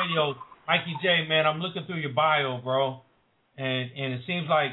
Radio. 0.05 0.35
Mikey 0.67 0.95
J, 1.01 1.27
man, 1.27 1.45
I'm 1.45 1.59
looking 1.59 1.83
through 1.85 1.99
your 1.99 2.13
bio, 2.13 2.59
bro, 2.63 3.01
and 3.57 3.89
and 3.91 4.13
it 4.13 4.21
seems 4.27 4.47
like 4.49 4.71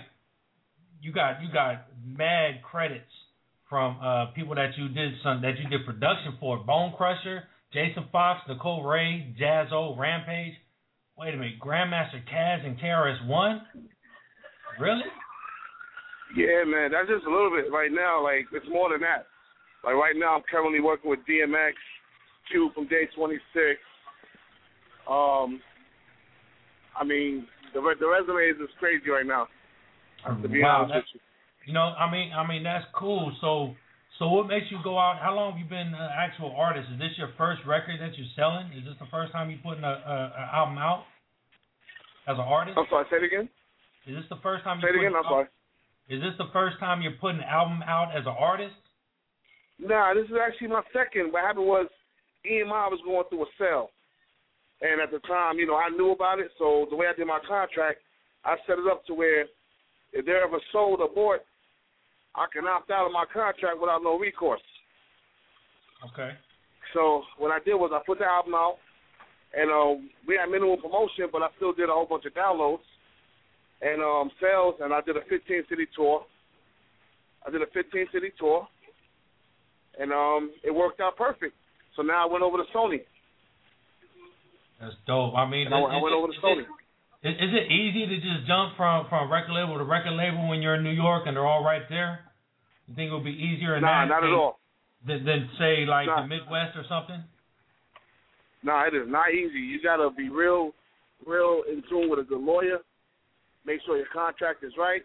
you 1.01 1.13
got 1.13 1.43
you 1.43 1.49
got 1.53 1.87
mad 2.05 2.63
credits 2.63 3.13
from 3.69 3.99
uh, 4.03 4.27
people 4.35 4.55
that 4.55 4.77
you 4.77 4.89
did 4.89 5.13
some 5.23 5.41
that 5.43 5.55
you 5.59 5.69
did 5.69 5.87
production 5.87 6.37
for. 6.41 6.59
Bone 6.59 6.93
Crusher, 6.97 7.45
Jason 7.73 8.05
Fox, 8.13 8.41
Nicole 8.49 8.85
Ray, 8.85 9.35
Jazzo, 9.41 9.97
Rampage. 9.99 10.55
Wait 11.17 11.35
a 11.35 11.37
minute, 11.37 11.61
Grandmaster 11.61 12.21
Caz 12.31 12.67
and 12.67 12.79
KRS 12.79 13.27
One. 13.27 13.63
Really? 14.81 15.03
Yeah, 16.37 16.65
man, 16.65 16.93
that's 16.93 17.09
just 17.09 17.27
a 17.27 17.31
little 17.31 17.51
bit 17.51 17.73
right 17.73 17.93
now. 17.93 18.23
Like 18.23 18.47
it's 18.53 18.69
more 18.71 18.91
than 18.91 19.01
that. 19.01 19.27
Like 19.85 19.95
right 19.95 20.15
now, 20.17 20.37
I'm 20.37 20.43
currently 20.51 20.81
working 20.81 21.11
with 21.11 21.21
DMX, 21.29 21.73
Q 22.51 22.71
from 22.75 22.87
Day 22.89 23.09
26. 23.15 23.41
Um, 25.09 25.61
I 26.99 27.05
mean, 27.05 27.47
the 27.75 27.81
re- 27.81 27.97
the 27.99 28.07
resume 28.07 28.51
is 28.51 28.57
just 28.59 28.79
crazy 28.79 29.09
right 29.11 29.27
now. 29.27 29.49
To 30.27 30.49
be 30.49 30.63
wow, 30.63 30.87
honest 30.89 31.09
with 31.13 31.23
you 31.67 31.73
know, 31.73 31.95
I 31.99 32.11
mean, 32.11 32.33
I 32.33 32.47
mean 32.47 32.63
that's 32.63 32.85
cool. 32.95 33.33
So, 33.41 33.75
so 34.19 34.29
what 34.29 34.47
makes 34.47 34.67
you 34.71 34.79
go 34.85 34.99
out? 34.99 35.19
How 35.23 35.35
long 35.35 35.53
have 35.53 35.59
you 35.59 35.67
been 35.67 35.95
an 35.95 36.11
actual 36.17 36.55
artist? 36.57 36.89
Is 36.93 36.99
this 36.99 37.11
your 37.19 37.31
first 37.39 37.63
record 37.67 38.01
that 38.01 38.17
you're 38.19 38.31
selling? 38.37 38.67
Is 38.77 38.85
this 38.85 38.95
the 39.01 39.07
first 39.11 39.33
time 39.33 39.51
you're 39.51 39.63
putting 39.63 39.85
a, 39.85 39.89
a, 39.89 40.17
a 40.39 40.45
album 40.55 40.79
out 40.79 41.05
as 42.29 42.35
an 42.35 42.47
artist? 42.47 42.79
I'm 42.79 42.87
sorry. 42.91 43.07
Say 43.11 43.17
it 43.19 43.25
again. 43.25 43.49
Is 44.07 44.17
this 44.17 44.27
the 44.31 44.39
first 44.43 44.65
time? 44.65 44.81
Say 44.83 44.91
it 44.91 44.95
you're 44.95 45.07
again. 45.07 45.17
I'm 45.17 45.23
putting- 45.25 45.47
sorry. 45.47 45.59
Is 46.11 46.21
this 46.21 46.35
the 46.37 46.51
first 46.53 46.79
time 46.81 47.01
you're 47.01 47.19
putting 47.21 47.39
an 47.39 47.49
album 47.49 47.81
out 47.87 48.11
as 48.15 48.27
an 48.27 48.35
artist? 48.37 48.75
Nah, 49.79 50.15
this 50.15 50.27
is 50.27 50.35
actually 50.37 50.69
my 50.69 50.83
second. 50.93 51.33
What 51.33 51.43
happened 51.43 51.67
was 51.67 51.87
EMI 52.45 52.91
was 52.91 53.01
going 53.07 53.25
through 53.31 53.43
a 53.43 53.51
sale. 53.59 53.91
And 54.83 55.01
at 55.01 55.11
the 55.11 55.21
time, 55.21 55.59
you 55.59 55.67
know, 55.67 55.77
I 55.77 55.89
knew 55.91 56.11
about 56.11 56.41
it, 56.41 56.51
so 56.59 56.87
the 56.91 56.97
way 56.97 57.07
I 57.07 57.15
did 57.15 57.27
my 57.27 57.39
contract, 57.47 58.01
I 58.45 58.57
set 58.67 58.79
it 58.79 58.91
up 58.91 59.07
to 59.07 59.15
where 59.15 59.43
if 60.13 60.27
they're 60.27 60.43
ever 60.43 60.59
sold 60.73 61.01
or 61.01 61.09
bought, 61.09 61.41
I 62.35 62.47
can 62.53 62.67
opt 62.67 62.91
out 62.91 63.07
of 63.07 63.13
my 63.13 63.25
contract 63.33 63.81
without 63.81 64.03
no 64.03 64.19
recourse. 64.19 64.61
Okay. 66.13 66.33
So 66.95 67.23
what 67.39 67.53
I 67.53 67.59
did 67.65 67.75
was 67.75 67.93
I 67.95 68.03
put 68.05 68.19
the 68.19 68.25
album 68.25 68.55
out, 68.55 68.79
and 69.55 69.71
um, 69.71 70.11
we 70.27 70.37
had 70.37 70.51
minimal 70.51 70.77
promotion, 70.77 71.29
but 71.31 71.43
I 71.43 71.49
still 71.57 71.73
did 71.73 71.89
a 71.89 71.93
whole 71.93 72.07
bunch 72.07 72.25
of 72.27 72.35
downloads 72.35 72.83
and 73.83 74.01
um, 74.01 74.31
sales, 74.41 74.75
and 74.81 74.95
I 74.95 75.01
did 75.01 75.17
a 75.17 75.23
15 75.29 75.65
city 75.69 75.87
tour. 75.95 76.25
I 77.47 77.51
did 77.51 77.63
a 77.63 77.67
15 77.75 78.07
city 78.13 78.31
tour, 78.39 78.67
and 79.99 80.13
um, 80.13 80.53
it 80.63 80.73
worked 80.73 81.01
out 81.01 81.17
perfect. 81.17 81.55
So 81.97 82.03
now 82.03 82.27
I 82.27 82.33
went 82.33 82.45
over 82.45 82.57
to 82.59 82.65
Sony. 82.75 83.03
That's 84.83 84.99
dope. 85.07 85.39
I 85.39 85.47
mean, 85.49 85.71
And 85.71 85.75
I, 85.75 85.79
is- 85.79 85.83
went- 85.87 85.95
I 85.95 86.03
went 86.03 86.15
over 86.19 86.27
to 86.27 86.39
Sony. 86.43 86.67
Is, 87.23 87.39
is 87.39 87.53
it 87.55 87.71
easy 87.71 88.03
to 88.11 88.17
just 88.19 88.51
jump 88.51 88.75
from 88.77 89.07
from 89.09 89.31
record 89.31 89.55
label 89.55 89.79
to 89.79 89.85
record 89.87 90.19
label 90.19 90.49
when 90.51 90.59
you're 90.61 90.75
in 90.75 90.83
New 90.83 90.91
York 90.91 91.23
and 91.31 91.37
they're 91.37 91.47
all 91.47 91.63
right 91.63 91.87
there? 91.89 92.27
You 92.89 92.97
think 92.99 93.13
it 93.13 93.15
would 93.15 93.23
be 93.25 93.31
easier 93.31 93.77
in 93.79 93.83
Nah, 93.87 94.03
that 94.03 94.09
not 94.11 94.25
at 94.27 94.35
all. 94.35 94.59
Than, 95.07 95.25
than 95.25 95.49
say 95.57 95.87
like 95.87 96.07
Nah. 96.11 96.23
the 96.23 96.27
Midwest 96.27 96.75
or 96.77 96.83
something? 96.91 97.23
No, 98.65 98.75
it 98.87 98.95
is 98.95 99.07
not 99.07 99.31
easy. 99.31 99.59
You 99.61 99.81
gotta 99.83 100.11
be 100.11 100.29
real, 100.31 100.73
real 101.25 101.63
in 101.71 101.83
tune 101.89 102.11
with 102.11 102.19
a 102.19 102.25
good 102.25 102.41
lawyer. 102.43 102.79
Make 103.65 103.81
sure 103.87 103.97
your 103.97 104.11
contract 104.13 104.65
is 104.65 104.73
right. 104.77 105.03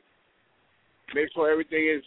Make 1.13 1.29
sure 1.35 1.51
everything 1.51 1.85
is 1.87 2.03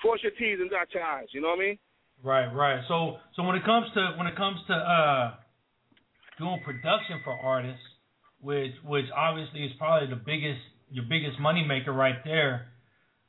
cross 0.00 0.18
your 0.22 0.32
T's 0.38 0.58
and 0.60 0.70
dot 0.70 0.86
your 0.94 1.02
I's. 1.02 1.26
You 1.32 1.40
know 1.42 1.48
what 1.48 1.58
I 1.58 1.74
mean? 1.74 1.78
Right, 2.22 2.46
right. 2.54 2.80
So 2.86 3.16
so 3.34 3.42
when 3.42 3.56
it 3.56 3.64
comes 3.64 3.86
to 3.94 4.14
when 4.16 4.28
it 4.28 4.36
comes 4.36 4.60
to 4.68 4.74
uh 4.74 5.34
doing 6.40 6.60
production 6.64 7.20
for 7.22 7.32
artists, 7.32 7.84
which 8.40 8.72
which 8.84 9.06
obviously 9.16 9.64
is 9.64 9.72
probably 9.78 10.08
the 10.08 10.20
biggest 10.20 10.60
your 10.90 11.04
biggest 11.08 11.38
money 11.38 11.64
maker 11.64 11.92
right 11.92 12.24
there. 12.24 12.72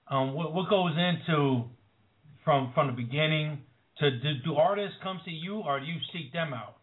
Um, 0.08 0.34
what 0.34 0.54
what 0.54 0.70
goes 0.70 0.94
into 0.98 1.66
from 2.44 2.72
from 2.74 2.88
the 2.88 2.94
beginning 2.94 3.60
to 4.00 4.12
do, 4.12 4.34
do 4.44 4.56
artists 4.56 4.98
come 5.04 5.20
to 5.26 5.32
you 5.32 5.58
or 5.60 5.80
do 5.80 5.86
you 5.86 6.00
seek 6.12 6.34
them 6.34 6.54
out? 6.54 6.78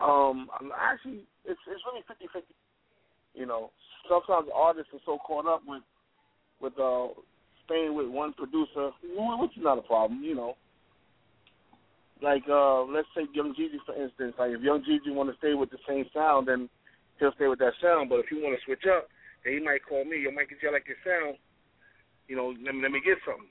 Um, 0.00 0.48
I'm 0.58 0.72
actually, 0.78 1.24
it's 1.44 1.60
it's 1.68 1.82
really 1.84 2.02
fifty 2.08 2.26
fifty. 2.32 2.54
You 3.34 3.46
know, 3.46 3.70
sometimes 4.08 4.48
artists 4.54 4.90
are 4.94 5.00
so 5.04 5.18
caught 5.18 5.46
up 5.46 5.62
with 5.66 5.82
with 6.60 6.78
uh 6.78 7.08
staying 7.66 7.94
with 7.94 8.08
one 8.08 8.32
producer, 8.32 8.90
which 9.02 9.56
is 9.56 9.62
not 9.62 9.78
a 9.78 9.82
problem. 9.82 10.22
You 10.22 10.34
know, 10.34 10.56
like 12.22 12.44
uh 12.48 12.82
let's 12.84 13.08
say 13.14 13.26
Young 13.32 13.54
Jeezy 13.54 13.78
for 13.86 13.94
instance. 13.94 14.34
Like 14.38 14.50
if 14.52 14.60
Young 14.60 14.82
Jeezy 14.82 15.14
want 15.14 15.30
to 15.30 15.36
stay 15.38 15.54
with 15.54 15.70
the 15.70 15.78
same 15.88 16.04
sound, 16.14 16.48
then 16.48 16.68
he'll 17.18 17.32
stay 17.34 17.46
with 17.46 17.58
that 17.60 17.74
sound. 17.82 18.08
But 18.08 18.20
if 18.20 18.26
he 18.28 18.36
want 18.36 18.58
to 18.58 18.64
switch 18.64 18.84
up, 18.88 19.08
then 19.44 19.54
he 19.54 19.60
might 19.60 19.84
call 19.86 20.04
me. 20.04 20.22
Yo, 20.22 20.30
Mikey 20.30 20.56
J, 20.60 20.68
I 20.68 20.72
like 20.72 20.86
your 20.88 21.00
sound. 21.04 21.36
You 22.28 22.36
know, 22.36 22.54
let 22.64 22.74
me 22.74 22.82
let 22.82 22.92
me 22.92 23.00
get 23.04 23.18
something. 23.26 23.48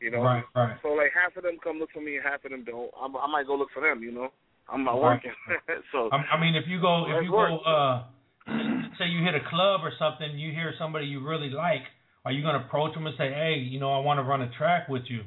You 0.00 0.12
know, 0.12 0.22
Right, 0.22 0.44
right. 0.54 0.76
so 0.82 0.94
like 0.94 1.10
half 1.10 1.36
of 1.36 1.42
them 1.42 1.58
come 1.62 1.78
look 1.78 1.90
for 1.92 2.00
me, 2.00 2.16
and 2.16 2.24
half 2.24 2.44
of 2.44 2.52
them 2.52 2.62
don't. 2.64 2.90
I, 2.94 3.06
I 3.06 3.26
might 3.26 3.46
go 3.46 3.56
look 3.56 3.70
for 3.74 3.82
them. 3.82 4.02
You 4.02 4.12
know, 4.12 4.28
I'm 4.68 4.84
not 4.84 5.00
Right. 5.00 5.18
working. 5.18 5.32
so 5.92 6.08
I, 6.12 6.38
I 6.38 6.40
mean, 6.40 6.54
if 6.54 6.68
you 6.68 6.80
go, 6.80 7.10
if 7.10 7.24
you 7.24 7.32
work. 7.32 7.50
go, 7.50 7.58
uh, 7.66 8.04
say 8.98 9.06
you 9.10 9.24
hit 9.24 9.34
a 9.34 9.42
club 9.50 9.80
or 9.82 9.92
something, 9.98 10.38
you 10.38 10.52
hear 10.52 10.72
somebody 10.78 11.06
you 11.06 11.26
really 11.26 11.50
like, 11.50 11.82
are 12.24 12.30
you 12.32 12.42
gonna 12.42 12.64
approach 12.64 12.94
them 12.94 13.06
and 13.06 13.16
say, 13.18 13.32
hey, 13.32 13.58
you 13.58 13.80
know, 13.80 13.90
I 13.92 13.98
want 13.98 14.18
to 14.18 14.22
run 14.22 14.42
a 14.42 14.50
track 14.56 14.88
with 14.88 15.02
you? 15.08 15.22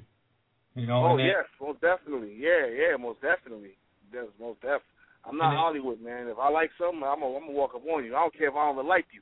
You 0.76 0.88
know, 0.88 1.04
Oh 1.06 1.18
and 1.18 1.26
yes, 1.28 1.46
most 1.60 1.82
definitely. 1.82 2.36
Yeah, 2.40 2.66
yeah, 2.68 2.96
most 2.98 3.20
definitely. 3.22 3.76
Yes, 4.14 4.26
most 4.40 4.62
def. 4.62 4.82
I'm 5.26 5.38
not 5.38 5.50
And 5.50 5.54
then- 5.54 5.60
Hollywood, 5.60 6.02
man. 6.02 6.28
If 6.28 6.38
I 6.40 6.50
like 6.50 6.72
something, 6.80 7.04
I'm 7.04 7.20
gonna 7.20 7.36
I'm 7.36 7.42
gonna 7.48 7.52
walk 7.58 7.76
up 7.76 7.84
on 7.88 8.04
you. 8.06 8.16
I 8.16 8.20
don't 8.22 8.34
care 8.38 8.48
if 8.50 8.56
I 8.56 8.66
don't 8.66 8.76
even 8.76 8.88
like 8.88 9.06
you. 9.12 9.22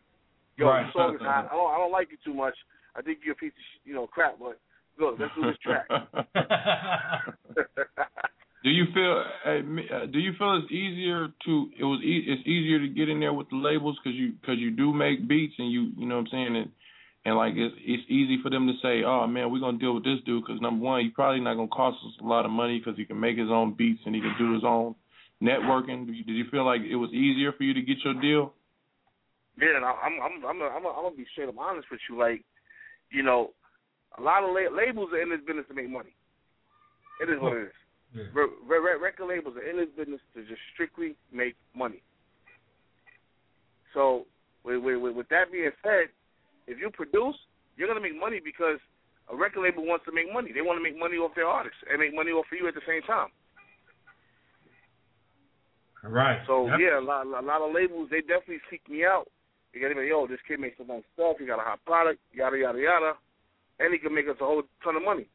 Yo, 0.58 0.68
Right. 0.68 0.86
the 0.86 0.92
song 0.94 1.16
is 1.16 1.22
hot. 1.22 1.46
I 1.52 1.56
don't 1.56 1.72
I 1.74 1.78
don't 1.78 1.92
like 1.92 2.10
you 2.12 2.18
too 2.24 2.34
much. 2.34 2.56
I 2.96 3.02
think 3.02 3.20
you're 3.24 3.34
a 3.34 3.38
piece 3.38 3.54
of 3.54 3.60
sh- 3.64 3.82
you 3.86 3.94
know 3.96 4.08
crap, 4.08 4.38
but 4.40 4.60
look, 5.00 5.18
let's 5.20 5.34
do 5.36 5.44
this 5.46 5.58
track. 5.64 5.88
Do 8.62 8.70
you 8.70 8.86
feel? 8.94 9.24
uh, 9.46 9.50
uh, 9.50 10.06
Do 10.08 10.20
you 10.20 10.34
feel 10.38 10.58
it's 10.62 10.72
easier 10.72 11.30
to? 11.46 11.70
It 11.80 11.84
was. 11.86 12.02
E- 12.04 12.26
it's 12.28 12.46
easier 12.46 12.80
to 12.80 12.88
get 12.90 13.08
in 13.08 13.20
there 13.22 13.32
with 13.32 13.50
the 13.50 13.56
labels 13.56 13.98
because 14.04 14.18
you 14.20 14.34
because 14.42 14.60
you 14.60 14.70
do 14.72 14.92
make 14.92 15.28
beats 15.30 15.54
and 15.58 15.72
you 15.72 15.92
you 15.98 16.06
know 16.06 16.16
what 16.18 16.28
I'm 16.28 16.32
saying 16.32 16.56
and 16.58 16.70
and 17.26 17.36
like 17.36 17.54
it's 17.56 17.76
it's 17.80 18.04
easy 18.10 18.40
for 18.42 18.50
them 18.50 18.68
to 18.68 18.74
say, 18.82 19.04
oh 19.04 19.28
man, 19.28 19.52
we're 19.52 19.60
gonna 19.60 19.78
deal 19.78 19.94
with 19.94 20.04
this 20.04 20.20
dude 20.26 20.44
because 20.46 20.62
number 20.62 20.84
one, 20.84 21.04
he's 21.04 21.14
probably 21.14 21.42
not 21.42 21.56
gonna 21.56 21.68
cost 21.68 21.98
us 22.06 22.14
a 22.22 22.26
lot 22.26 22.46
of 22.46 22.52
money 22.52 22.80
because 22.80 22.98
he 22.98 23.06
can 23.06 23.20
make 23.20 23.38
his 23.38 23.50
own 23.50 23.74
beats 23.74 24.02
and 24.06 24.16
he 24.16 24.22
can 24.22 24.36
do 24.38 24.54
his 24.54 24.64
own 24.64 24.96
networking. 25.42 26.06
Did 26.06 26.16
you, 26.16 26.24
did 26.24 26.36
you 26.36 26.46
feel 26.50 26.66
like 26.66 26.82
it 26.82 26.96
was 26.96 27.12
easier 27.12 27.52
for 27.54 27.64
you 27.64 27.74
to 27.74 27.82
get 27.82 27.98
your 28.04 28.14
deal? 28.16 28.54
Yeah, 29.60 29.76
and 29.76 29.86
I, 29.86 29.92
I'm 29.92 30.14
I'm 30.22 30.46
I'm 30.46 30.60
gonna, 30.60 30.72
I'm 30.72 30.84
gonna, 30.84 30.96
I'm 30.96 31.04
gonna 31.04 31.16
be 31.16 31.26
straight 31.32 31.50
up 31.50 31.60
honest 31.60 31.88
with 31.92 32.00
you. 32.10 32.18
Like, 32.18 32.44
you 33.12 33.24
know, 33.24 33.52
a 34.18 34.22
lot 34.22 34.44
of 34.44 34.52
la- 34.52 34.76
labels 34.76 35.10
are 35.12 35.22
in 35.22 35.30
this 35.30 35.42
business 35.46 35.66
to 35.68 35.74
make 35.74 35.90
money. 35.90 36.16
It 37.22 37.30
is 37.30 37.42
what 37.42 37.58
it 37.58 37.64
is. 37.64 37.74
Yeah. 38.16 38.24
Re- 38.34 38.48
re- 38.66 38.80
re- 38.80 39.02
record 39.02 39.28
labels 39.28 39.56
are 39.58 39.70
in 39.70 39.78
this 39.78 39.90
business 39.98 40.22
to 40.34 40.42
just 40.42 40.62
strictly 40.74 41.16
make 41.34 41.56
money. 41.76 42.02
So, 43.94 44.26
with, 44.64 44.82
with, 44.82 45.02
with, 45.02 45.16
with 45.16 45.30
that 45.30 45.52
being 45.52 45.70
said, 45.84 46.10
if 46.70 46.78
you 46.78 46.90
produce, 46.94 47.36
you're 47.76 47.88
gonna 47.90 48.00
make 48.00 48.18
money 48.18 48.40
because 48.40 48.78
a 49.32 49.36
record 49.36 49.62
label 49.66 49.86
wants 49.86 50.06
to 50.06 50.12
make 50.14 50.32
money. 50.32 50.54
They 50.54 50.62
want 50.62 50.78
to 50.78 50.84
make 50.84 50.98
money 50.98 51.18
off 51.18 51.34
their 51.36 51.48
artists 51.50 51.82
and 51.90 52.00
make 52.00 52.14
money 52.14 52.32
off 52.32 52.46
of 52.52 52.58
you 52.58 52.68
at 52.68 52.74
the 52.74 52.86
same 52.86 53.02
time. 53.04 53.30
Right. 56.04 56.40
So 56.48 56.68
Yep. 56.68 56.80
yeah, 56.80 57.00
a 57.00 57.02
lot, 57.04 57.26
a 57.28 57.42
lot 57.42 57.62
of 57.62 57.74
labels 57.74 58.10
they 58.10 58.22
definitely 58.22 58.62
seek 58.70 58.88
me 58.90 59.04
out. 59.04 59.28
They 59.74 59.80
gotta 59.80 59.96
be, 59.96 60.08
yo, 60.08 60.26
this 60.28 60.40
kid 60.48 60.60
makes 60.60 60.78
some 60.78 60.88
nice 60.88 61.04
stuff. 61.14 61.38
He 61.40 61.46
got 61.46 61.60
a 61.60 61.64
hot 61.64 61.84
product, 61.86 62.20
yada 62.34 62.58
yada 62.58 62.80
yada, 62.80 63.14
and 63.80 63.94
he 63.94 64.00
can 64.00 64.14
make 64.14 64.28
us 64.28 64.38
a 64.42 64.46
whole 64.46 64.64
ton 64.84 64.96
of 64.96 65.04
money. 65.04 65.28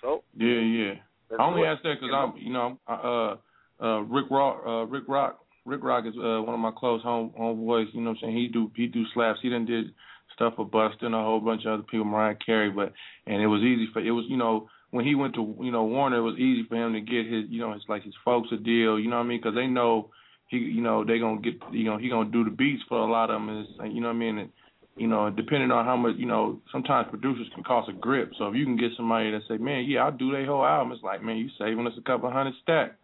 So 0.00 0.22
Yeah, 0.34 0.60
yeah. 0.60 0.94
I 1.38 1.42
only 1.44 1.64
ask 1.66 1.82
that 1.82 1.96
because 2.00 2.14
I'm, 2.14 2.32
you 2.38 2.52
know, 2.52 2.78
I, 2.86 2.94
uh, 2.94 3.36
uh, 3.84 4.00
Rick 4.02 4.30
Rock, 4.30 4.62
uh, 4.66 4.86
Rick 4.86 5.04
Rock, 5.08 5.44
Rick 5.66 5.84
Rock 5.84 6.06
is 6.06 6.14
uh, 6.16 6.40
one 6.40 6.54
of 6.54 6.60
my 6.60 6.72
close 6.74 7.02
home 7.02 7.32
homeboys. 7.38 7.92
You 7.92 8.00
know 8.00 8.10
what 8.10 8.18
I'm 8.22 8.28
saying? 8.32 8.36
He 8.36 8.48
do 8.48 8.70
he 8.74 8.86
do 8.86 9.04
slaps. 9.12 9.40
He 9.42 9.50
done 9.50 9.66
did 9.66 9.92
stuff 10.38 10.54
for 10.56 10.66
Busta 10.66 11.02
and 11.02 11.14
a 11.14 11.18
whole 11.18 11.40
bunch 11.40 11.64
of 11.66 11.72
other 11.72 11.82
people, 11.82 12.04
Mariah 12.04 12.36
Carey. 12.44 12.70
But 12.70 12.92
and 13.26 13.42
it 13.42 13.46
was 13.46 13.62
easy 13.62 13.88
for 13.92 14.00
it 14.00 14.12
was 14.12 14.24
you 14.28 14.36
know 14.36 14.68
when 14.90 15.04
he 15.04 15.14
went 15.14 15.34
to 15.34 15.56
you 15.60 15.72
know 15.72 15.84
Warner, 15.84 16.18
it 16.18 16.22
was 16.22 16.38
easy 16.38 16.64
for 16.68 16.76
him 16.76 16.92
to 16.94 17.00
get 17.00 17.26
his 17.26 17.44
you 17.50 17.60
know 17.60 17.74
his 17.74 17.82
like 17.88 18.04
his 18.04 18.14
folks 18.24 18.48
a 18.52 18.56
deal. 18.56 18.98
You 18.98 19.10
know 19.10 19.16
what 19.16 19.24
I 19.24 19.28
mean? 19.28 19.40
Because 19.40 19.54
they 19.54 19.66
know 19.66 20.10
he 20.48 20.58
you 20.58 20.80
know 20.80 21.04
they 21.04 21.18
gonna 21.18 21.40
get 21.40 21.54
you 21.72 21.84
know 21.84 21.98
he 21.98 22.08
gonna 22.08 22.30
do 22.30 22.44
the 22.44 22.50
beats 22.50 22.82
for 22.88 22.98
a 22.98 23.10
lot 23.10 23.30
of 23.30 23.40
them. 23.40 23.60
Is 23.60 23.66
you 23.92 24.00
know 24.00 24.08
what 24.08 24.14
I 24.14 24.18
mean? 24.18 24.38
And, 24.38 24.50
you 24.96 25.06
know, 25.06 25.30
depending 25.30 25.70
on 25.70 25.84
how 25.84 25.96
much, 25.96 26.16
you 26.18 26.26
know, 26.26 26.60
sometimes 26.72 27.06
producers 27.08 27.46
can 27.54 27.62
cost 27.62 27.88
a 27.88 27.92
grip. 27.92 28.32
So 28.36 28.48
if 28.48 28.56
you 28.56 28.64
can 28.64 28.76
get 28.76 28.90
somebody 28.96 29.30
that 29.30 29.42
say, 29.48 29.56
man, 29.56 29.84
yeah, 29.86 30.00
I'll 30.00 30.10
do 30.10 30.32
their 30.32 30.44
whole 30.44 30.66
album, 30.66 30.92
it's 30.92 31.04
like, 31.04 31.22
man, 31.22 31.36
you 31.36 31.48
saving 31.56 31.86
us 31.86 31.92
a 31.96 32.02
couple 32.02 32.28
hundred 32.32 32.54
stacks. 32.62 32.96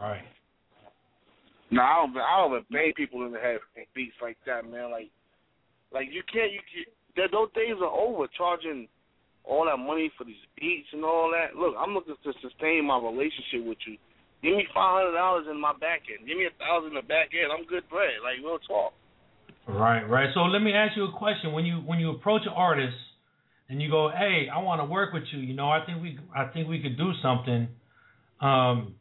Right. 0.00 0.22
No, 1.70 1.82
I 1.82 2.06
don't. 2.06 2.16
I 2.16 2.48
don't 2.48 2.70
bang 2.70 2.92
people 2.96 3.24
in 3.24 3.32
the 3.32 3.38
head 3.38 3.58
with 3.76 3.86
beats 3.94 4.16
like 4.20 4.36
that, 4.46 4.70
man. 4.70 4.90
Like, 4.90 5.10
like 5.92 6.08
you 6.10 6.22
can't. 6.32 6.52
You 6.52 6.60
can, 6.64 6.84
that 7.16 7.30
those 7.32 7.52
days 7.52 7.76
are 7.80 7.92
over. 7.92 8.26
Charging 8.36 8.88
all 9.44 9.66
that 9.66 9.76
money 9.76 10.10
for 10.16 10.24
these 10.24 10.40
beats 10.58 10.88
and 10.92 11.04
all 11.04 11.30
that. 11.32 11.58
Look, 11.58 11.74
I'm 11.78 11.94
looking 11.94 12.14
to 12.14 12.32
sustain 12.40 12.86
my 12.86 12.98
relationship 12.98 13.66
with 13.66 13.78
you. 13.86 13.96
Give 14.42 14.56
me 14.56 14.66
five 14.74 15.02
hundred 15.02 15.16
dollars 15.16 15.46
in 15.50 15.60
my 15.60 15.72
back 15.72 16.02
end. 16.10 16.26
Give 16.26 16.36
me 16.36 16.46
a 16.46 16.56
thousand 16.58 16.90
in 16.90 16.98
the 16.98 17.06
back 17.06 17.30
end. 17.30 17.52
I'm 17.52 17.66
good 17.66 17.88
bread. 17.88 18.22
Like 18.22 18.42
we'll 18.42 18.58
talk. 18.60 18.92
Right, 19.68 20.02
right. 20.02 20.30
So 20.34 20.40
let 20.40 20.60
me 20.60 20.74
ask 20.74 20.96
you 20.96 21.04
a 21.04 21.12
question. 21.12 21.52
When 21.52 21.64
you 21.64 21.76
when 21.86 22.00
you 22.00 22.10
approach 22.10 22.42
an 22.46 22.52
artist 22.54 22.96
and 23.68 23.80
you 23.80 23.88
go, 23.90 24.10
"Hey, 24.10 24.48
I 24.52 24.58
want 24.58 24.80
to 24.80 24.84
work 24.84 25.12
with 25.12 25.22
you," 25.32 25.38
you 25.38 25.54
know, 25.54 25.70
I 25.70 25.84
think 25.86 26.02
we 26.02 26.18
I 26.34 26.46
think 26.46 26.68
we 26.68 26.82
could 26.82 26.96
do 26.96 27.12
something. 27.22 27.68
Um, 28.40 28.96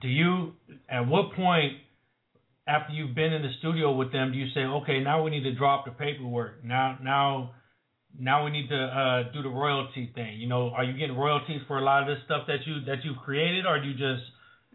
do 0.00 0.08
you 0.08 0.52
at 0.88 1.06
what 1.06 1.32
point 1.34 1.74
after 2.68 2.92
you've 2.92 3.14
been 3.14 3.32
in 3.32 3.42
the 3.42 3.52
studio 3.58 3.92
with 3.92 4.12
them 4.12 4.32
do 4.32 4.38
you 4.38 4.48
say, 4.54 4.60
"Okay, 4.60 5.00
now 5.00 5.22
we 5.22 5.30
need 5.30 5.44
to 5.44 5.54
drop 5.54 5.84
the 5.84 5.92
paperwork. 5.92 6.64
Now 6.64 6.98
now 7.02 7.54
now 8.18 8.44
we 8.44 8.50
need 8.50 8.68
to 8.68 8.76
uh, 8.76 9.32
do 9.32 9.42
the 9.42 9.48
royalty 9.48 10.12
thing." 10.14 10.38
You 10.38 10.48
know, 10.48 10.70
are 10.70 10.84
you 10.84 10.92
getting 10.92 11.16
royalties 11.16 11.62
for 11.66 11.78
a 11.78 11.82
lot 11.82 12.02
of 12.02 12.08
this 12.08 12.24
stuff 12.24 12.46
that 12.46 12.66
you 12.66 12.84
that 12.86 13.04
you've 13.04 13.18
created, 13.18 13.66
or 13.66 13.80
do 13.80 13.88
you 13.88 13.94
just 13.94 14.22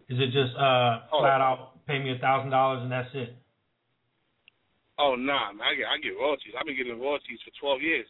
is 0.08 0.18
it 0.18 0.26
just 0.26 0.56
uh, 0.56 1.06
flat 1.10 1.40
out 1.40 1.74
pay 1.86 1.98
me 1.98 2.12
a 2.12 2.18
thousand 2.18 2.50
dollars 2.50 2.82
and 2.82 2.90
that's 2.90 3.08
it? 3.14 3.36
Oh 4.98 5.16
nah, 5.16 5.52
man, 5.52 5.62
I 5.62 5.74
get 5.74 5.86
I 5.86 5.96
get 6.02 6.18
royalties. 6.18 6.54
I've 6.58 6.66
been 6.66 6.76
getting 6.76 6.98
royalties 6.98 7.38
for 7.44 7.52
twelve 7.60 7.82
years. 7.82 8.06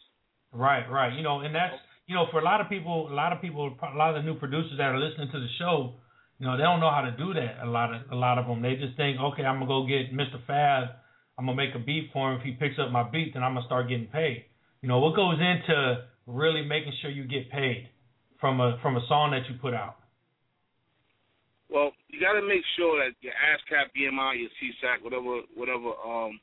Right, 0.53 0.87
right. 0.91 1.13
You 1.15 1.23
know, 1.23 1.41
and 1.41 1.55
that's 1.55 1.75
you 2.07 2.15
know 2.15 2.27
for 2.31 2.41
a 2.41 2.45
lot 2.45 2.61
of 2.61 2.69
people, 2.69 3.11
a 3.11 3.15
lot 3.15 3.33
of 3.33 3.41
people, 3.41 3.75
a 3.81 3.97
lot 3.97 4.17
of 4.17 4.23
the 4.23 4.27
new 4.31 4.39
producers 4.39 4.77
that 4.79 4.93
are 4.93 5.01
listening 5.01 5.29
to 5.33 5.41
the 5.41 5.49
show, 5.59 5.95
you 6.39 6.47
know, 6.47 6.57
they 6.57 6.63
don't 6.63 6.81
know 6.81 6.91
how 6.91 7.03
to 7.03 7.13
do 7.13 7.35
that. 7.35 7.63
A 7.63 7.67
lot 7.67 7.95
of 7.95 8.03
a 8.11 8.15
lot 8.15 8.39
of 8.39 8.47
them, 8.47 8.63
they 8.63 8.75
just 8.77 8.97
think, 8.97 9.21
okay, 9.21 9.45
I'm 9.45 9.61
gonna 9.61 9.67
go 9.67 9.87
get 9.87 10.13
Mr. 10.13 10.45
Fab. 10.47 10.97
I'm 11.39 11.47
gonna 11.47 11.57
make 11.57 11.75
a 11.75 11.79
beat 11.79 12.11
for 12.13 12.33
him. 12.33 12.39
If 12.39 12.45
he 12.45 12.53
picks 12.53 12.79
up 12.79 12.91
my 12.91 13.09
beat, 13.09 13.35
then 13.35 13.43
I'm 13.43 13.55
gonna 13.55 13.67
start 13.67 13.89
getting 13.89 14.07
paid. 14.07 14.45
You 14.83 14.89
know, 14.89 14.99
what 14.99 15.17
goes 15.17 15.39
into 15.41 16.05
really 16.27 16.63
making 16.63 16.93
sure 17.01 17.11
you 17.11 17.25
get 17.25 17.51
paid 17.51 17.89
from 18.41 18.61
a 18.61 18.79
from 18.83 18.97
a 18.97 19.07
song 19.09 19.31
that 19.31 19.49
you 19.51 19.59
put 19.61 19.75
out? 19.75 19.97
Well, 21.71 21.93
you 22.09 22.21
got 22.21 22.39
to 22.39 22.47
make 22.47 22.63
sure 22.77 23.03
that 23.03 23.17
your 23.21 23.33
ASCAP, 23.33 23.91
BMI, 23.97 24.39
your 24.39 24.51
SESAC, 24.61 25.03
whatever 25.03 25.41
whatever 25.55 25.91
um 26.07 26.39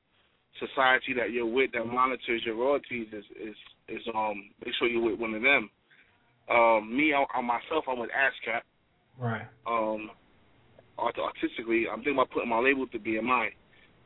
society 0.60 1.14
that 1.16 1.32
you're 1.32 1.46
with 1.46 1.72
that 1.72 1.86
monitors 1.86 2.42
your 2.46 2.56
royalties 2.56 3.08
is 3.14 3.24
is 3.39 3.56
is 3.88 4.02
um 4.14 4.50
make 4.66 4.74
sure 4.80 4.88
you're 4.88 5.04
with 5.04 5.20
one 5.20 5.34
of 5.34 5.42
them. 5.42 5.70
Um, 6.50 6.98
me 6.98 7.14
on, 7.14 7.26
on 7.34 7.46
myself, 7.46 7.86
I'm 7.88 8.00
with 8.00 8.10
ASCAP. 8.10 8.62
Right. 9.22 9.46
Um, 9.68 10.10
artistically, 10.98 11.86
I'm 11.86 12.00
thinking 12.00 12.14
about 12.14 12.32
putting 12.32 12.50
my 12.50 12.60
label 12.60 12.88
to 12.88 12.98
BMI, 12.98 13.50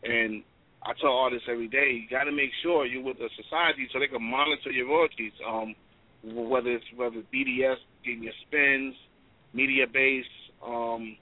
and 0.04 0.44
I 0.84 0.92
tell 1.00 1.16
artists 1.16 1.48
every 1.50 1.70
day, 1.70 2.04
you 2.04 2.10
got 2.10 2.26
to 2.26 2.32
make 2.32 2.52
sure 2.62 2.86
you're 2.86 3.02
with 3.02 3.18
a 3.18 3.30
society 3.42 3.88
so 3.92 4.00
they 4.00 4.08
can 4.08 4.22
monitor 4.22 4.72
your 4.72 4.88
royalties. 4.88 5.32
Um, 5.48 5.74
whether 6.26 6.72
it's 6.72 6.86
whether 6.96 7.16
it's 7.18 7.28
BDS 7.34 7.78
getting 8.04 8.24
your 8.24 8.34
spins, 8.48 8.96
Mediabase, 9.56 10.26
um, 10.66 11.16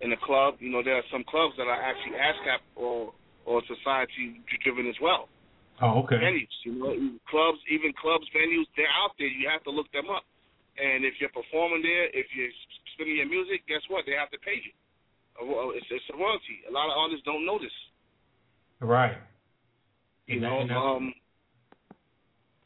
in 0.00 0.10
the 0.10 0.20
club. 0.24 0.54
You 0.60 0.70
know, 0.70 0.82
there 0.82 0.96
are 0.96 1.08
some 1.12 1.24
clubs 1.28 1.54
that 1.58 1.66
are 1.66 1.82
actually 1.82 2.16
ASCAP 2.16 2.62
or 2.76 3.12
or 3.44 3.62
society 3.66 4.40
driven 4.62 4.88
as 4.88 4.96
well. 5.02 5.28
Oh, 5.80 6.02
okay. 6.02 6.16
Venues, 6.16 6.56
you 6.64 6.74
know, 6.74 6.92
clubs, 7.30 7.58
even 7.70 7.94
clubs, 7.94 8.26
venues, 8.34 8.66
they're 8.76 8.90
out 8.98 9.14
there. 9.18 9.30
You 9.30 9.48
have 9.48 9.62
to 9.64 9.70
look 9.70 9.90
them 9.92 10.10
up. 10.10 10.26
And 10.78 11.06
if 11.06 11.14
you're 11.18 11.32
performing 11.32 11.82
there, 11.82 12.06
if 12.10 12.26
you're 12.34 12.54
spinning 12.98 13.16
your 13.22 13.30
music, 13.30 13.62
guess 13.70 13.82
what? 13.86 14.02
They 14.10 14.18
have 14.18 14.30
to 14.34 14.38
pay 14.42 14.58
you. 14.58 14.74
Uh, 15.38 15.70
It's, 15.78 15.86
it's 15.90 16.04
a 16.10 16.16
royalty. 16.18 16.66
A 16.66 16.72
lot 16.74 16.90
of 16.90 16.98
artists 16.98 17.22
don't 17.24 17.46
know 17.46 17.58
this. 17.62 17.70
Right. 18.82 19.14
You 20.26 20.42
And 20.42 20.42
know, 20.42 20.66
that- 20.66 20.74
um, 20.76 21.14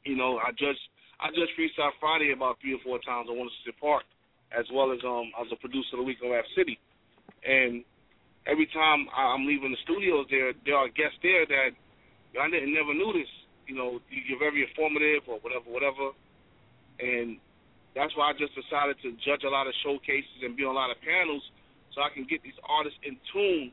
you 0.04 0.16
know, 0.16 0.38
I 0.40 0.50
just 0.56 0.80
I 1.20 1.28
just 1.30 1.52
freestyle 1.54 1.92
Friday 2.00 2.32
about 2.32 2.58
three 2.60 2.74
or 2.74 2.80
four 2.82 2.98
times 2.98 3.28
I 3.28 3.32
on 3.32 3.38
Winchester 3.38 3.76
Park, 3.78 4.02
as 4.50 4.66
well 4.72 4.90
as 4.90 4.98
um 5.04 5.30
as 5.38 5.46
a 5.52 5.56
producer 5.60 5.94
of 5.94 5.98
the 6.02 6.08
week 6.08 6.18
in 6.24 6.30
Rap 6.32 6.44
City, 6.56 6.80
and 7.46 7.84
every 8.50 8.66
time 8.74 9.06
I- 9.14 9.30
I'm 9.30 9.46
leaving 9.46 9.70
the 9.70 9.76
studios, 9.84 10.26
there 10.30 10.52
there 10.66 10.74
are 10.76 10.88
guests 10.88 11.18
there 11.22 11.46
that 11.46 11.70
I 12.40 12.50
didn't 12.50 12.74
never 12.74 12.92
knew 12.94 13.12
this. 13.14 13.30
You 13.68 13.76
know, 13.76 14.00
you're 14.10 14.40
very 14.42 14.66
informative 14.66 15.22
or 15.28 15.38
whatever, 15.38 15.70
whatever, 15.70 16.10
and 16.98 17.38
that's 17.94 18.14
why 18.16 18.30
I 18.30 18.34
just 18.36 18.56
decided 18.56 18.96
to 19.04 19.12
judge 19.20 19.44
a 19.44 19.52
lot 19.52 19.68
of 19.68 19.74
showcases 19.84 20.40
and 20.42 20.56
be 20.56 20.64
on 20.64 20.72
a 20.72 20.78
lot 20.78 20.90
of 20.90 20.96
panels, 21.04 21.42
so 21.92 22.00
I 22.00 22.08
can 22.08 22.24
get 22.24 22.40
these 22.42 22.56
artists 22.64 22.98
in 23.04 23.20
tune 23.32 23.72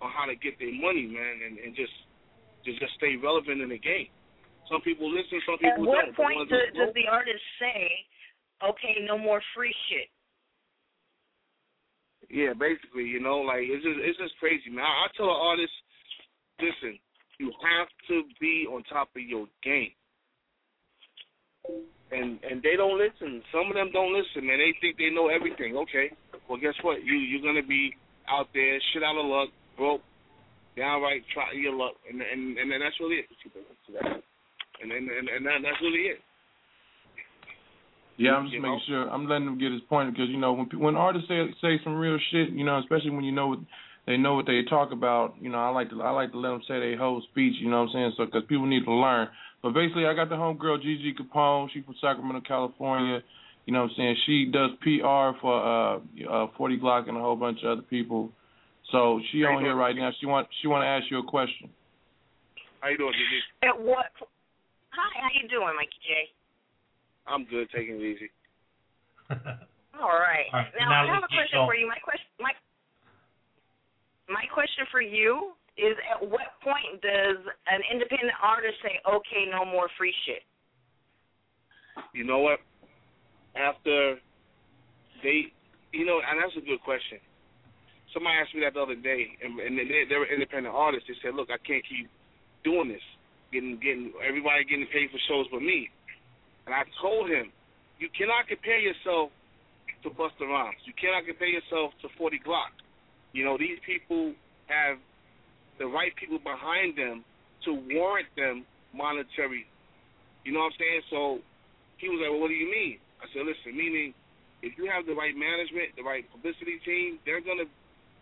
on 0.00 0.10
how 0.12 0.26
to 0.26 0.36
get 0.38 0.58
their 0.58 0.72
money, 0.72 1.06
man, 1.10 1.42
and, 1.42 1.58
and 1.58 1.74
just 1.74 1.92
just 2.62 2.78
just 2.78 2.94
stay 2.98 3.16
relevant 3.18 3.62
in 3.62 3.70
the 3.70 3.78
game. 3.78 4.10
Some 4.70 4.82
people 4.82 5.10
listen, 5.10 5.38
some 5.46 5.58
At 5.62 5.74
people 5.74 5.86
what 5.86 6.06
don't. 6.06 6.16
Point 6.16 6.36
ones 6.46 6.50
does, 6.50 6.74
don't- 6.74 6.94
the 6.94 7.06
artist 7.10 7.42
say, 7.58 7.90
"Okay, 8.62 9.02
no 9.06 9.18
more 9.18 9.42
free 9.54 9.74
shit"? 9.88 10.10
Yeah, 12.30 12.54
basically, 12.58 13.04
you 13.06 13.20
know, 13.20 13.38
like 13.38 13.62
it's 13.62 13.84
just 13.84 13.98
it's 14.02 14.18
just 14.18 14.34
crazy, 14.38 14.70
man. 14.70 14.84
I, 14.84 15.06
I 15.06 15.06
tell 15.16 15.30
an 15.30 15.38
artist, 15.38 15.74
listen, 16.58 16.98
you 17.38 17.52
have 17.62 17.88
to 18.08 18.22
be 18.40 18.66
on 18.66 18.82
top 18.84 19.10
of 19.14 19.22
your 19.22 19.46
game. 19.62 19.94
And 22.12 22.38
and 22.46 22.62
they 22.62 22.78
don't 22.78 22.98
listen. 22.98 23.42
Some 23.50 23.66
of 23.66 23.74
them 23.74 23.90
don't 23.92 24.14
listen, 24.14 24.46
man. 24.46 24.58
They 24.62 24.74
think 24.80 24.96
they 24.96 25.10
know 25.10 25.26
everything. 25.26 25.76
Okay, 25.76 26.14
well, 26.48 26.58
guess 26.58 26.78
what? 26.82 27.02
You 27.02 27.14
you're 27.18 27.42
gonna 27.42 27.66
be 27.66 27.94
out 28.30 28.46
there, 28.54 28.78
shit 28.92 29.02
out 29.02 29.18
of 29.18 29.26
luck, 29.26 29.50
broke, 29.76 30.02
downright 30.76 31.22
try 31.34 31.50
your 31.58 31.74
luck, 31.74 31.94
and 32.08 32.22
and 32.22 32.58
and 32.58 32.70
then 32.70 32.78
that's 32.78 32.94
really 33.00 33.26
it. 33.26 33.26
And 34.82 34.92
and 34.92 35.10
and, 35.10 35.28
and 35.28 35.46
that, 35.46 35.58
that's 35.66 35.82
really 35.82 36.14
it. 36.14 36.18
Yeah, 38.18 38.32
I'm 38.32 38.44
just 38.46 38.54
You 38.54 38.62
making 38.62 38.80
know? 38.88 39.04
sure 39.04 39.10
I'm 39.10 39.26
letting 39.28 39.46
them 39.46 39.58
get 39.58 39.72
his 39.72 39.82
point 39.88 40.12
because 40.12 40.28
you 40.30 40.38
know 40.38 40.52
when 40.52 40.66
when 40.78 40.96
artists 40.96 41.28
say 41.28 41.42
say 41.60 41.80
some 41.82 41.96
real 41.96 42.18
shit, 42.30 42.50
you 42.50 42.64
know, 42.64 42.78
especially 42.78 43.10
when 43.10 43.24
you 43.24 43.32
know 43.32 43.48
what 43.48 43.58
they 44.06 44.16
know 44.16 44.34
what 44.34 44.46
they 44.46 44.62
talk 44.70 44.92
about. 44.92 45.34
You 45.40 45.50
know, 45.50 45.58
I 45.58 45.70
like 45.70 45.90
to 45.90 46.02
I 46.02 46.10
like 46.10 46.32
to 46.32 46.38
let 46.38 46.50
them 46.50 46.62
say 46.68 46.78
their 46.78 46.96
whole 46.96 47.20
speech. 47.30 47.54
You 47.60 47.68
know 47.68 47.82
what 47.82 47.90
I'm 47.90 47.92
saying? 47.92 48.12
So 48.16 48.24
because 48.26 48.44
people 48.48 48.66
need 48.66 48.84
to 48.84 48.92
learn. 48.92 49.28
But 49.66 49.74
basically, 49.74 50.06
I 50.06 50.14
got 50.14 50.28
the 50.28 50.38
homegirl 50.38 50.78
Gigi 50.78 51.12
Capone. 51.18 51.66
She 51.74 51.82
from 51.82 51.96
Sacramento, 52.00 52.40
California. 52.46 53.18
You 53.66 53.72
know 53.72 53.82
what 53.82 53.90
I'm 53.90 53.96
saying? 53.98 54.16
She 54.24 54.46
does 54.46 54.70
PR 54.78 55.34
for 55.42 55.58
uh, 55.58 55.98
uh 56.22 56.46
40 56.56 56.78
Glocc 56.78 57.08
and 57.08 57.16
a 57.16 57.20
whole 57.20 57.34
bunch 57.34 57.58
of 57.64 57.72
other 57.72 57.82
people. 57.82 58.30
So 58.92 59.18
she 59.32 59.42
on 59.42 59.64
here 59.64 59.74
right 59.74 59.96
now. 59.96 60.10
She 60.20 60.26
want 60.26 60.46
she 60.62 60.68
want 60.68 60.84
to 60.84 60.86
ask 60.86 61.10
you 61.10 61.18
a 61.18 61.26
question. 61.26 61.68
How 62.78 62.90
you 62.90 62.96
doing, 62.96 63.10
Gigi? 63.10 63.66
At 63.66 63.74
what? 63.74 64.06
Hi, 64.94 65.10
how 65.18 65.34
you 65.34 65.48
doing, 65.48 65.74
Mikey 65.74 65.98
J? 66.06 66.30
I'm 67.26 67.44
good, 67.50 67.66
taking 67.74 67.96
it 67.96 68.06
easy. 68.06 68.30
All 69.98 70.14
right. 70.14 70.46
All 70.54 70.62
right, 70.62 70.70
Now, 70.78 70.94
now 70.94 71.10
I 71.10 71.14
have 71.18 71.24
a 71.24 71.26
question 71.26 71.58
going. 71.58 71.66
for 71.66 71.74
you. 71.74 71.88
My 71.88 71.98
question, 71.98 72.30
my 72.38 72.54
my 74.30 74.46
question 74.54 74.86
for 74.92 75.02
you 75.02 75.55
is: 75.76 75.96
At 76.10 76.20
what 76.24 76.56
point 76.64 77.00
does 77.02 77.40
an 77.68 77.80
independent 77.92 78.36
artist 78.42 78.76
say, 78.82 79.00
"Okay, 79.06 79.46
no 79.50 79.64
more 79.64 79.88
free 79.96 80.14
shit"? 80.24 80.42
You 82.12 82.24
know 82.24 82.40
what? 82.40 82.60
After 83.54 84.20
they, 85.22 85.52
you 85.92 86.04
know, 86.04 86.20
and 86.20 86.40
that's 86.40 86.56
a 86.56 86.64
good 86.64 86.82
question. 86.82 87.18
Somebody 88.12 88.36
asked 88.36 88.54
me 88.54 88.60
that 88.64 88.74
the 88.74 88.80
other 88.80 88.96
day, 88.96 89.36
and, 89.42 89.58
and 89.60 89.76
they, 89.76 90.04
they 90.08 90.16
were 90.16 90.28
independent 90.28 90.74
artists. 90.74 91.08
They 91.08 91.16
said, 91.22 91.34
"Look, 91.34 91.48
I 91.50 91.58
can't 91.58 91.84
keep 91.84 92.08
doing 92.64 92.88
this, 92.88 93.04
getting 93.52 93.76
getting 93.80 94.12
everybody 94.20 94.64
getting 94.64 94.88
paid 94.92 95.10
for 95.10 95.20
shows 95.28 95.46
but 95.50 95.60
me." 95.60 95.90
And 96.66 96.74
I 96.74 96.84
told 97.00 97.28
him, 97.28 97.52
"You 97.98 98.08
cannot 98.16 98.48
compare 98.48 98.78
yourself 98.78 99.30
to 100.02 100.10
Busta 100.10 100.46
Rhymes. 100.46 100.78
You 100.84 100.92
cannot 100.94 101.26
compare 101.26 101.48
yourself 101.48 101.92
to 102.02 102.08
40 102.16 102.40
Glocc. 102.46 102.74
You 103.32 103.44
know, 103.44 103.58
these 103.58 103.78
people 103.84 104.32
have 104.66 104.98
the 105.78 105.86
right 105.86 106.14
people 106.16 106.38
behind 106.38 106.96
them 106.96 107.24
to 107.64 107.70
warrant 107.92 108.28
them 108.36 108.64
monetary. 108.94 109.66
You 110.44 110.52
know 110.52 110.60
what 110.64 110.72
I'm 110.76 110.78
saying? 110.78 111.02
So 111.10 111.20
he 111.98 112.08
was 112.08 112.20
like, 112.22 112.30
Well, 112.30 112.40
what 112.40 112.48
do 112.48 112.58
you 112.58 112.70
mean? 112.70 112.98
I 113.20 113.26
said, 113.32 113.44
Listen, 113.44 113.76
meaning 113.76 114.14
if 114.62 114.76
you 114.78 114.88
have 114.88 115.04
the 115.06 115.14
right 115.14 115.36
management, 115.36 115.96
the 115.96 116.04
right 116.06 116.24
publicity 116.30 116.80
team, 116.84 117.18
they're 117.26 117.44
gonna 117.44 117.68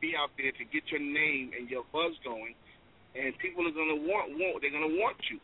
be 0.00 0.14
out 0.18 0.30
there 0.36 0.52
to 0.52 0.64
get 0.68 0.84
your 0.90 1.00
name 1.00 1.52
and 1.56 1.70
your 1.70 1.84
buzz 1.92 2.12
going, 2.24 2.54
and 3.14 3.32
people 3.38 3.66
are 3.66 3.76
gonna 3.76 3.96
want 3.96 4.34
want 4.34 4.60
they're 4.60 4.74
gonna 4.74 4.98
want 4.98 5.16
you. 5.30 5.38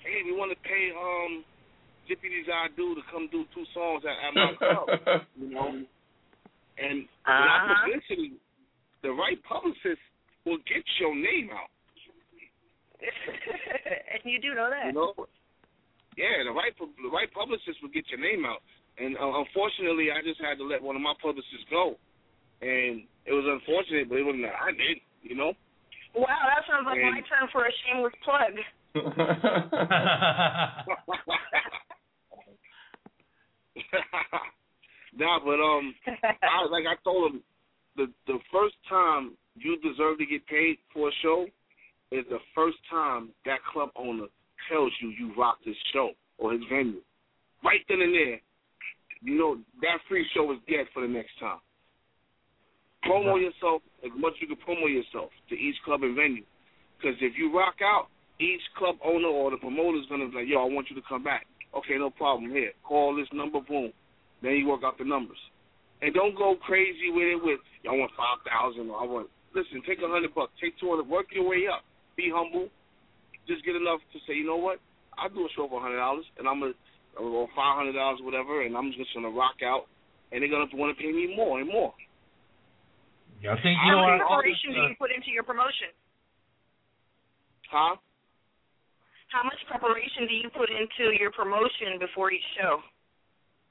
Hey, 0.00 0.24
we 0.24 0.32
want 0.32 0.50
to 0.50 0.58
pay 0.64 0.90
um 0.96 1.44
Jippy 2.08 2.32
do 2.76 2.94
to 2.94 3.02
come 3.12 3.28
do 3.30 3.44
two 3.54 3.64
songs 3.74 4.02
at, 4.02 4.16
at 4.18 4.34
my 4.34 4.52
club, 4.58 4.88
you 5.38 5.50
know. 5.50 5.68
And 6.80 7.06
without 7.22 7.60
Uh-huh. 7.62 7.86
publicity, 7.86 8.32
the 9.02 9.12
right 9.12 9.38
publicist 9.44 10.00
will 10.46 10.58
get 10.68 10.84
your 10.98 11.14
name 11.14 11.50
out. 11.52 11.70
and 14.12 14.20
you 14.24 14.40
do 14.40 14.54
know 14.54 14.68
that. 14.68 14.86
You 14.86 14.92
know, 14.92 15.14
yeah, 16.16 16.44
the 16.44 16.52
right 16.52 16.72
the 16.76 17.08
right 17.08 17.32
publicist 17.32 17.80
will 17.80 17.88
get 17.92 18.04
your 18.10 18.20
name 18.20 18.44
out. 18.44 18.60
And 18.98 19.16
uh, 19.16 19.40
unfortunately, 19.40 20.12
I 20.12 20.20
just 20.20 20.40
had 20.40 20.58
to 20.58 20.64
let 20.64 20.82
one 20.82 20.96
of 20.96 21.02
my 21.02 21.14
publicists 21.22 21.64
go, 21.70 21.96
and 22.60 23.08
it 23.24 23.32
was 23.32 23.46
unfortunate, 23.48 24.08
but 24.08 24.18
it 24.18 24.24
wasn't 24.26 24.44
that 24.44 24.60
I 24.60 24.72
did. 24.72 25.00
You 25.22 25.36
know. 25.36 25.52
Wow, 26.14 26.26
that 26.26 26.66
sounds 26.68 26.84
like 26.84 27.00
my 27.00 27.16
And- 27.16 27.24
turn 27.24 27.48
for 27.52 27.64
a 27.64 27.72
shameless 27.86 28.12
plug. 28.24 28.52
nah, 35.16 35.38
but 35.38 35.60
um, 35.62 35.94
I, 36.42 36.66
like 36.68 36.84
I 36.86 36.96
told 37.04 37.32
him, 37.32 37.42
the 38.00 38.06
the 38.26 38.38
first 38.52 38.74
time 38.88 39.36
you 39.54 39.76
deserve 39.80 40.18
to 40.18 40.26
get 40.26 40.46
paid 40.46 40.78
for 40.92 41.08
a 41.08 41.12
show 41.22 41.46
is 42.10 42.24
the 42.30 42.38
first 42.54 42.78
time 42.90 43.30
that 43.44 43.58
club 43.72 43.90
owner 43.96 44.26
tells 44.70 44.92
you 45.00 45.08
you 45.10 45.32
rocked 45.36 45.64
his 45.64 45.76
show 45.92 46.10
or 46.38 46.52
his 46.52 46.62
venue. 46.72 47.00
Right 47.62 47.80
then 47.88 48.00
and 48.00 48.14
there, 48.14 48.40
you 49.20 49.38
know 49.38 49.58
that 49.82 50.00
free 50.08 50.26
show 50.34 50.50
is 50.52 50.58
dead 50.68 50.86
for 50.94 51.02
the 51.02 51.12
next 51.12 51.38
time. 51.38 51.60
Promo 53.04 53.40
yourself 53.40 53.82
as 54.04 54.10
much 54.16 54.32
as 54.36 54.48
you 54.48 54.56
can 54.56 54.60
promo 54.64 54.88
yourself 54.88 55.30
to 55.48 55.54
each 55.54 55.76
club 55.84 56.02
and 56.02 56.16
venue. 56.16 56.44
Because 56.96 57.16
if 57.20 57.32
you 57.36 57.56
rock 57.56 57.76
out, 57.82 58.08
each 58.40 58.60
club 58.76 58.96
owner 59.04 59.28
or 59.28 59.50
the 59.50 59.56
promoter 59.56 59.98
is 59.98 60.06
gonna 60.08 60.28
be 60.28 60.36
like, 60.36 60.48
"Yo, 60.48 60.60
I 60.60 60.64
want 60.64 60.88
you 60.88 60.96
to 60.96 61.02
come 61.02 61.22
back." 61.22 61.46
Okay, 61.74 61.98
no 61.98 62.10
problem. 62.10 62.50
Here, 62.50 62.72
call 62.82 63.14
this 63.14 63.28
number. 63.32 63.60
Boom. 63.60 63.92
Then 64.42 64.56
you 64.56 64.68
work 64.68 64.84
out 64.84 64.96
the 64.96 65.04
numbers, 65.04 65.38
and 66.02 66.14
don't 66.14 66.36
go 66.36 66.56
crazy 66.60 67.12
with 67.12 67.28
it. 67.36 67.40
With 67.40 67.60
I 67.88 67.92
want 67.92 68.10
five 68.16 68.40
thousand. 68.44 68.90
I 68.90 69.04
want. 69.04 69.28
Listen, 69.54 69.82
take 69.86 69.98
a 69.98 70.08
hundred 70.08 70.34
bucks. 70.34 70.52
Take 70.60 70.78
two 70.78 70.90
hundred. 70.90 71.08
Work 71.08 71.32
your 71.32 71.48
way 71.48 71.66
up. 71.68 71.84
Be 72.16 72.30
humble. 72.32 72.68
Just 73.48 73.64
get 73.64 73.74
enough 73.74 74.00
to 74.14 74.18
say, 74.28 74.34
you 74.36 74.46
know 74.46 74.60
what? 74.60 74.78
I'll 75.18 75.32
do 75.32 75.42
a 75.42 75.50
show 75.56 75.66
for 75.66 75.80
a 75.80 75.82
hundred 75.82 75.98
dollars, 75.98 76.24
and 76.38 76.46
I'm 76.46 76.60
gonna 76.60 76.78
or 77.18 77.48
five 77.56 77.76
hundred 77.76 77.98
dollars, 77.98 78.20
whatever, 78.22 78.62
and 78.62 78.76
I'm 78.76 78.92
just 78.94 79.10
gonna 79.12 79.32
rock 79.32 79.60
out, 79.64 79.90
and 80.30 80.40
they're 80.40 80.52
gonna 80.52 80.70
want 80.74 80.96
to 80.96 80.98
pay 80.98 81.10
me 81.10 81.34
more 81.34 81.58
and 81.58 81.68
more. 81.68 81.92
Yeah, 83.42 83.56
I 83.56 83.58
think 83.64 83.74
How 83.80 83.88
you 83.88 83.92
know 83.96 84.04
much 84.04 84.20
preparation 84.20 84.68
do 84.76 84.80
you 84.84 84.96
put 85.00 85.10
into 85.10 85.32
your 85.32 85.42
promotion? 85.42 85.90
Huh? 87.72 87.96
How 89.32 89.46
much 89.46 89.62
preparation 89.70 90.26
do 90.28 90.34
you 90.34 90.50
put 90.50 90.68
into 90.68 91.16
your 91.16 91.30
promotion 91.32 91.96
before 91.98 92.30
each 92.34 92.44
show? 92.58 92.82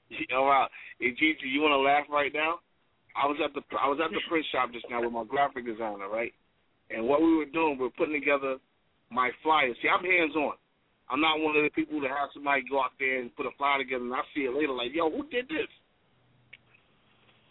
Oh 0.36 0.44
wow. 0.44 0.68
Hey 1.00 1.12
Gigi, 1.12 1.48
you 1.48 1.62
wanna 1.62 1.78
laugh 1.78 2.06
right 2.10 2.32
now? 2.34 2.60
I 3.16 3.26
was 3.26 3.38
at 3.44 3.54
the 3.54 3.62
I 3.78 3.88
was 3.88 4.00
at 4.04 4.12
the 4.12 4.22
print 4.30 4.46
shop 4.52 4.72
just 4.74 4.86
now 4.90 5.02
with 5.02 5.14
my 5.14 5.24
graphic 5.26 5.66
designer, 5.66 6.10
right? 6.10 6.34
And 6.90 7.06
what 7.06 7.22
we 7.22 7.36
were 7.38 7.46
doing, 7.46 7.78
we 7.78 7.86
were 7.86 7.98
putting 7.98 8.18
together 8.18 8.58
my 9.12 9.30
flyers. 9.44 9.78
See, 9.82 9.90
I'm 9.90 10.04
hands 10.04 10.36
on. 10.36 10.54
I'm 11.10 11.22
not 11.22 11.42
one 11.42 11.58
of 11.58 11.64
the 11.64 11.74
people 11.74 12.02
that 12.02 12.10
have 12.14 12.30
somebody 12.34 12.62
go 12.70 12.82
out 12.82 12.94
there 13.00 13.20
and 13.20 13.36
put 13.36 13.46
a 13.46 13.54
flyer 13.58 13.82
together 13.82 14.06
and 14.06 14.14
I 14.14 14.22
see 14.34 14.46
it 14.46 14.54
later 14.54 14.74
like, 14.74 14.94
yo, 14.94 15.10
who 15.10 15.26
did 15.30 15.50
this? 15.50 15.70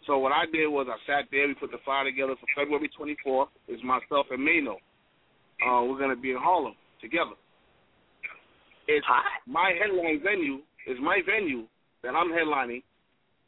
So 0.07 0.17
what 0.17 0.31
I 0.31 0.47
did 0.47 0.67
was 0.67 0.87
I 0.87 0.95
sat 1.05 1.27
there, 1.29 1.47
we 1.47 1.53
put 1.53 1.71
the 1.71 1.83
flyer 1.83 2.05
together 2.07 2.35
for 2.39 2.47
February 2.55 2.89
24th. 2.95 3.51
It's 3.67 3.83
myself 3.83 4.27
and 4.31 4.43
Mano. 4.43 4.79
Uh, 5.59 5.83
we're 5.83 5.99
going 5.99 6.15
to 6.15 6.19
be 6.19 6.31
in 6.31 6.39
Harlem 6.39 6.73
together. 7.03 7.35
It's 8.87 9.05
my 9.45 9.75
headline 9.75 10.23
venue, 10.23 10.63
is 10.87 10.97
my 11.03 11.19
venue 11.27 11.67
that 12.03 12.15
I'm 12.15 12.31
headlining, 12.31 12.83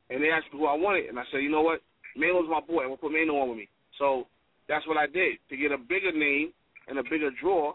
and 0.10 0.22
they 0.22 0.30
asked 0.30 0.52
me 0.54 0.60
who 0.60 0.66
I 0.66 0.76
wanted, 0.76 1.08
and 1.08 1.20
I 1.20 1.24
said, 1.32 1.40
you 1.40 1.50
know 1.50 1.62
what, 1.62 1.82
Mano's 2.16 2.50
my 2.50 2.60
boy, 2.60 2.84
I'm 2.84 2.92
to 2.92 2.98
put 2.98 3.12
Mano 3.12 3.40
on 3.40 3.50
with 3.50 3.58
me. 3.58 3.70
So 3.98 4.28
that's 4.68 4.86
what 4.88 4.98
I 4.98 5.08
did. 5.08 5.40
To 5.50 5.58
get 5.58 5.72
a 5.72 5.78
bigger 5.78 6.12
name 6.12 6.52
and 6.88 7.00
a 7.00 7.04
bigger 7.04 7.30
draw, 7.40 7.74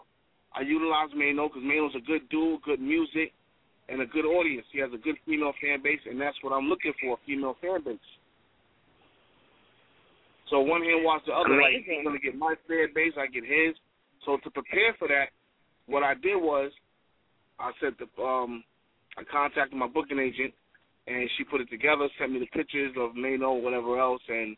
I 0.53 0.61
utilized 0.61 1.13
Mano 1.15 1.49
because 1.49 1.63
Mano's 1.63 1.95
a 1.95 2.05
good 2.05 2.29
dude, 2.29 2.61
good 2.61 2.79
music, 2.79 3.33
and 3.89 4.01
a 4.01 4.05
good 4.05 4.25
audience. 4.25 4.65
He 4.71 4.79
has 4.79 4.91
a 4.93 4.97
good 4.97 5.15
female 5.25 5.53
fan 5.61 5.81
base, 5.81 6.01
and 6.05 6.19
that's 6.19 6.37
what 6.41 6.51
I'm 6.51 6.67
looking 6.67 6.93
for, 7.01 7.13
a 7.13 7.19
female 7.25 7.55
fan 7.61 7.83
base. 7.83 8.09
So 10.49 10.61
one 10.61 10.81
hand 10.81 11.03
wash 11.03 11.21
the 11.25 11.33
other. 11.33 11.49
Like 11.49 11.75
Amazing. 11.75 11.95
he's 11.97 12.05
gonna 12.05 12.19
get 12.19 12.37
my 12.37 12.55
fan 12.67 12.87
base, 12.95 13.13
I 13.17 13.27
get 13.27 13.43
his. 13.43 13.75
So 14.25 14.37
to 14.43 14.49
prepare 14.51 14.95
for 14.97 15.07
that, 15.07 15.35
what 15.87 16.03
I 16.03 16.13
did 16.13 16.35
was 16.35 16.71
I 17.59 17.71
said 17.81 17.93
the 17.99 18.07
um 18.21 18.63
I 19.17 19.23
contacted 19.23 19.77
my 19.77 19.87
booking 19.87 20.19
agent 20.19 20.53
and 21.07 21.29
she 21.37 21.43
put 21.43 21.61
it 21.61 21.69
together, 21.69 22.07
sent 22.19 22.31
me 22.31 22.39
the 22.39 22.51
pictures 22.51 22.93
of 22.99 23.15
Mano, 23.15 23.53
whatever 23.53 23.99
else, 23.99 24.21
and 24.27 24.55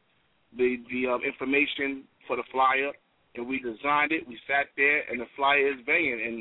the 0.57 0.77
the 0.91 1.07
um, 1.07 1.21
information 1.21 2.03
for 2.27 2.35
the 2.35 2.43
flyer, 2.51 2.91
and 3.35 3.47
we 3.47 3.59
designed 3.59 4.11
it. 4.11 4.27
We 4.27 4.37
sat 4.49 4.67
there, 4.75 5.05
and 5.09 5.21
the 5.21 5.29
flyer 5.37 5.69
is 5.69 5.79
banging. 5.85 6.19
And 6.25 6.37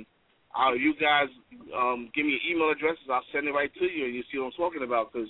uh, 0.57 0.73
you 0.73 0.95
guys 0.97 1.29
um, 1.77 2.09
give 2.17 2.25
me 2.25 2.41
your 2.41 2.57
email 2.57 2.73
addresses, 2.73 3.05
I'll 3.13 3.25
send 3.33 3.47
it 3.47 3.53
right 3.53 3.73
to 3.79 3.85
you, 3.85 4.07
and 4.07 4.15
you 4.15 4.25
see 4.33 4.39
what 4.39 4.47
I'm 4.47 4.57
talking 4.57 4.83
about. 4.83 5.13
Because 5.13 5.29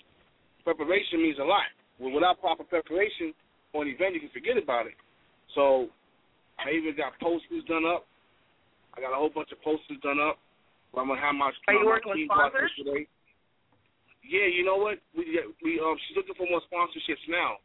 preparation 0.63 1.23
means 1.23 1.39
a 1.43 1.45
lot. 1.45 1.67
Without 1.99 2.39
proper 2.39 2.63
preparation 2.63 3.35
on 3.75 3.91
an 3.91 3.95
event, 3.95 4.15
you 4.15 4.21
can 4.23 4.31
forget 4.31 4.55
about 4.55 4.87
it. 4.87 4.95
So 5.59 5.91
I 6.63 6.71
even 6.71 6.95
got 6.95 7.19
posters 7.19 7.67
done 7.67 7.83
up. 7.83 8.07
I 8.95 9.03
got 9.03 9.11
a 9.11 9.19
whole 9.19 9.31
bunch 9.35 9.51
of 9.51 9.59
posters 9.63 9.99
done 10.03 10.23
up. 10.23 10.39
I'm 10.95 11.11
gonna 11.11 11.21
have 11.21 11.35
my. 11.35 11.51
Are 11.67 11.75
you 11.75 11.83
my 11.83 11.99
working 11.99 12.11
with 12.11 12.19
team 12.23 12.29
go 12.31 12.39
sponsors? 12.39 12.73
Today. 12.79 13.07
Yeah, 14.29 14.45
you 14.45 14.63
know 14.63 14.77
what? 14.77 15.01
We 15.17 15.41
we 15.65 15.81
um 15.81 15.97
she's 16.07 16.17
looking 16.17 16.37
for 16.37 16.47
more 16.53 16.61
sponsorships 16.69 17.25
now, 17.29 17.57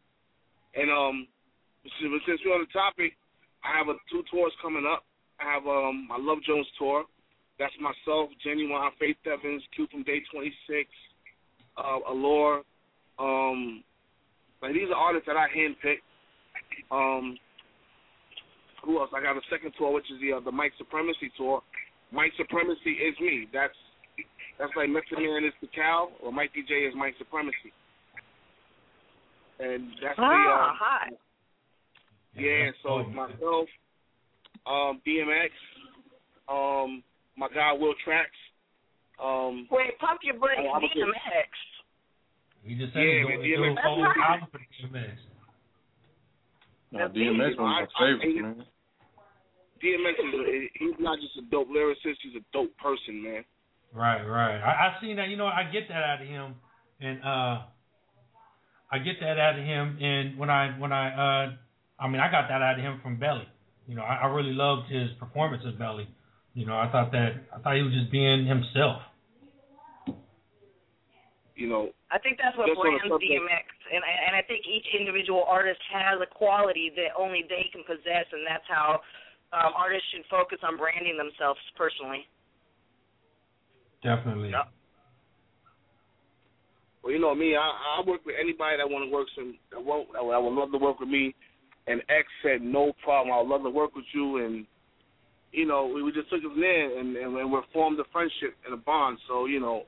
and 0.75 0.89
um 0.89 1.27
since 1.99 2.39
we're 2.45 2.55
on 2.55 2.63
the 2.63 2.71
topic, 2.71 3.19
I 3.67 3.77
have 3.77 3.89
a 3.91 3.99
two 4.09 4.23
tours 4.31 4.53
coming 4.61 4.87
up. 4.87 5.03
I 5.43 5.51
have 5.51 5.67
um 5.67 6.07
my 6.07 6.15
Love 6.17 6.39
Jones 6.47 6.67
tour. 6.79 7.03
That's 7.59 7.73
myself, 7.83 8.29
Genuine, 8.43 8.89
Faith 8.97 9.17
Evans, 9.27 9.61
Q 9.75 9.87
from 9.91 10.03
Day 10.03 10.23
26, 10.31 10.89
uh, 11.77 11.99
Allure. 12.09 12.63
Um, 13.19 13.83
like 14.61 14.73
these 14.73 14.89
are 14.89 14.95
artists 14.95 15.27
that 15.27 15.37
I 15.37 15.47
handpicked. 15.51 16.01
Um, 16.89 17.37
who 18.83 18.99
else? 18.99 19.11
I 19.13 19.21
got 19.21 19.37
a 19.37 19.41
second 19.51 19.73
tour, 19.77 19.91
which 19.93 20.09
is 20.09 20.19
the 20.21 20.37
uh, 20.37 20.39
the 20.39 20.51
Mike 20.51 20.73
Supremacy 20.77 21.29
tour. 21.35 21.61
Mike 22.11 22.31
Supremacy 22.37 22.91
is 23.03 23.19
me. 23.19 23.47
That's 23.51 23.75
that's 24.63 24.75
like 24.79 24.87
Mr. 24.87 25.19
Man 25.19 25.43
is 25.43 25.51
the 25.59 25.67
cow, 25.75 26.07
or 26.23 26.31
Mike 26.31 26.51
DJ 26.55 26.87
is 26.87 26.93
Mike 26.95 27.15
Supremacy. 27.19 27.75
And 29.59 29.91
that's 30.01 30.15
the 30.15 30.23
Ah, 30.23 30.71
uh, 30.71 30.73
hi. 30.79 31.09
yeah. 32.35 32.71
So 32.81 32.99
it's 32.99 33.09
myself, 33.11 33.67
um, 34.65 35.01
DMX, 35.05 35.51
um, 36.47 37.03
my 37.35 37.49
guy 37.53 37.73
Will 37.73 37.93
Trax. 38.07 38.31
Um, 39.19 39.67
Wait, 39.69 39.99
pump 39.99 40.21
your 40.23 40.35
butt, 40.35 40.51
I- 40.57 40.63
I 40.63 40.77
was 40.79 40.83
just- 40.83 40.95
DMX. 40.95 41.49
He 42.63 42.75
just 42.75 42.93
said 42.93 43.03
Yeah, 43.03 43.13
he's 43.19 43.27
man, 43.27 43.37
doing, 43.41 43.43
DMX. 43.43 43.57
doing 43.57 43.75
That's 43.75 44.17
right. 44.17 44.29
album 44.31 44.47
for 44.47 44.59
DMX. 44.59 45.19
Nah, 46.91 47.07
DMX 47.09 47.57
one 47.57 47.83
of 47.83 47.89
my 47.91 47.99
favorites, 47.99 48.35
man. 48.41 48.65
DMX 49.81 50.19
is 50.19 50.33
a, 50.33 50.69
he's 50.79 50.99
not 50.99 51.19
just 51.19 51.35
a 51.37 51.41
dope 51.41 51.67
lyricist; 51.69 52.21
he's 52.21 52.35
a 52.35 52.39
dope 52.53 52.75
person, 52.77 53.21
man. 53.21 53.43
Right, 53.93 54.23
right. 54.23 54.57
I, 54.57 54.89
I 54.89 55.01
seen 55.01 55.17
that. 55.17 55.29
You 55.29 55.37
know, 55.37 55.45
I 55.45 55.69
get 55.71 55.87
that 55.89 56.01
out 56.01 56.21
of 56.21 56.27
him, 56.27 56.55
and 56.99 57.21
uh, 57.21 57.61
I 58.91 58.97
get 58.97 59.21
that 59.21 59.37
out 59.37 59.59
of 59.59 59.63
him. 59.63 59.97
And 60.01 60.37
when 60.37 60.49
I 60.49 60.73
when 60.79 60.91
I 60.91 61.05
uh, 61.13 61.51
I 61.99 62.07
mean, 62.09 62.19
I 62.19 62.31
got 62.31 62.49
that 62.49 62.61
out 62.61 62.79
of 62.79 62.83
him 62.83 62.99
from 63.03 63.19
Belly. 63.19 63.47
You 63.87 63.95
know, 63.95 64.01
I, 64.01 64.25
I 64.25 64.27
really 64.27 64.53
loved 64.53 64.89
his 64.89 65.11
performance 65.19 65.63
as 65.67 65.75
Belly. 65.75 66.07
You 66.53 66.65
know, 66.65 66.73
I 66.73 66.89
thought 66.91 67.11
that 67.11 67.45
I 67.53 67.59
thought 67.61 67.75
he 67.75 67.83
was 67.83 67.93
just 67.93 68.11
being 68.11 68.45
himself. 68.45 69.01
You 71.53 71.69
know, 71.69 71.93
I 72.09 72.17
think 72.17 72.41
that's 72.41 72.57
what 72.57 72.65
Just 72.65 72.81
on 72.81 72.97
the 72.97 72.97
brands 72.97 73.21
DMX, 73.21 73.65
and 73.93 74.01
and 74.01 74.33
I 74.33 74.41
think 74.41 74.65
each 74.65 74.89
individual 74.97 75.45
artist 75.45 75.81
has 75.93 76.17
a 76.17 76.25
quality 76.25 76.89
that 76.97 77.13
only 77.13 77.45
they 77.45 77.69
can 77.69 77.85
possess, 77.85 78.25
and 78.33 78.41
that's 78.41 78.65
how 78.65 79.05
um, 79.53 79.69
artists 79.77 80.09
should 80.09 80.25
focus 80.33 80.57
on 80.65 80.81
branding 80.81 81.13
themselves 81.13 81.61
personally. 81.77 82.25
Definitely. 84.03 84.51
Well, 87.03 87.11
you 87.11 87.19
know 87.19 87.35
me, 87.35 87.55
I, 87.55 87.99
I 87.99 88.07
work 88.07 88.25
with 88.25 88.35
anybody 88.39 88.77
that 88.77 88.89
want 88.89 89.03
to 89.07 89.11
work 89.11 89.27
some 89.35 89.55
that 89.71 89.83
won't 89.83 90.11
that 90.13 90.23
would, 90.23 90.53
love 90.53 90.71
to 90.71 90.77
work 90.77 90.99
with 90.99 91.09
me. 91.09 91.35
And 91.87 91.99
X 92.07 92.27
said 92.41 92.61
no 92.61 92.93
problem. 93.03 93.33
I 93.33 93.41
would 93.41 93.49
love 93.49 93.63
to 93.63 93.69
work 93.69 93.93
with 93.93 94.05
you. 94.13 94.37
And 94.45 94.65
you 95.51 95.65
know, 95.67 95.91
we, 95.93 96.01
we 96.01 96.11
just 96.11 96.29
took 96.29 96.39
it 96.39 96.47
from 96.47 96.61
there, 96.61 96.99
and, 96.99 97.15
and 97.17 97.35
and 97.35 97.51
we 97.51 97.59
formed 97.73 97.99
a 97.99 98.07
friendship 98.11 98.55
and 98.65 98.73
a 98.73 98.77
bond. 98.77 99.17
So 99.27 99.45
you 99.45 99.59
know, 99.59 99.83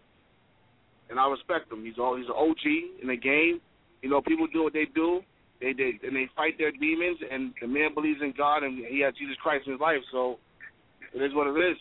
and 1.09 1.19
I 1.19 1.27
respect 1.29 1.71
him. 1.71 1.85
He's 1.85 1.97
all 1.97 2.17
he's 2.17 2.27
an 2.27 2.35
OG 2.35 3.01
in 3.01 3.07
the 3.07 3.15
game. 3.15 3.61
You 4.01 4.09
know, 4.09 4.21
people 4.21 4.47
do 4.51 4.63
what 4.63 4.73
they 4.73 4.87
do. 4.93 5.21
They 5.61 5.71
they 5.71 5.95
they 6.01 6.07
and 6.07 6.15
they 6.15 6.27
fight 6.35 6.57
their 6.57 6.71
demons, 6.71 7.17
and 7.31 7.53
the 7.61 7.67
man 7.67 7.93
believes 7.93 8.19
in 8.21 8.33
God, 8.37 8.63
and 8.63 8.85
he 8.85 8.99
has 9.01 9.13
Jesus 9.15 9.37
Christ 9.41 9.67
in 9.67 9.73
his 9.73 9.81
life. 9.81 10.03
So 10.11 10.37
it 11.15 11.23
is 11.23 11.33
what 11.33 11.47
it 11.47 11.57
is. 11.57 11.77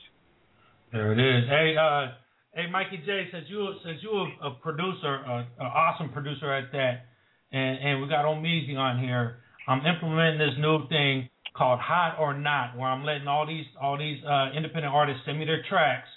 There 0.92 1.10
it 1.10 1.18
is. 1.18 1.48
Hey, 1.50 1.74
uh, 1.74 2.14
hey, 2.54 2.70
Mikey 2.70 3.02
J, 3.04 3.28
since 3.32 3.46
you 3.48 3.74
since 3.84 3.98
you 4.02 4.10
a, 4.10 4.48
a 4.48 4.50
producer, 4.62 5.14
an 5.26 5.46
awesome 5.58 6.10
producer 6.10 6.52
at 6.52 6.70
that, 6.72 7.06
and 7.52 7.78
and 7.78 8.02
we 8.02 8.08
got 8.08 8.24
O 8.24 8.34
Meezy 8.34 8.76
on 8.76 8.98
here. 9.02 9.38
I'm 9.66 9.84
implementing 9.84 10.38
this 10.38 10.56
new 10.58 10.86
thing 10.88 11.28
called 11.56 11.80
Hot 11.80 12.16
or 12.18 12.34
Not, 12.34 12.76
where 12.76 12.88
I'm 12.88 13.04
letting 13.04 13.26
all 13.26 13.46
these 13.46 13.66
all 13.80 13.98
these 13.98 14.22
uh, 14.24 14.50
independent 14.56 14.94
artists 14.94 15.22
send 15.26 15.38
me 15.38 15.44
their 15.44 15.62
tracks, 15.68 16.08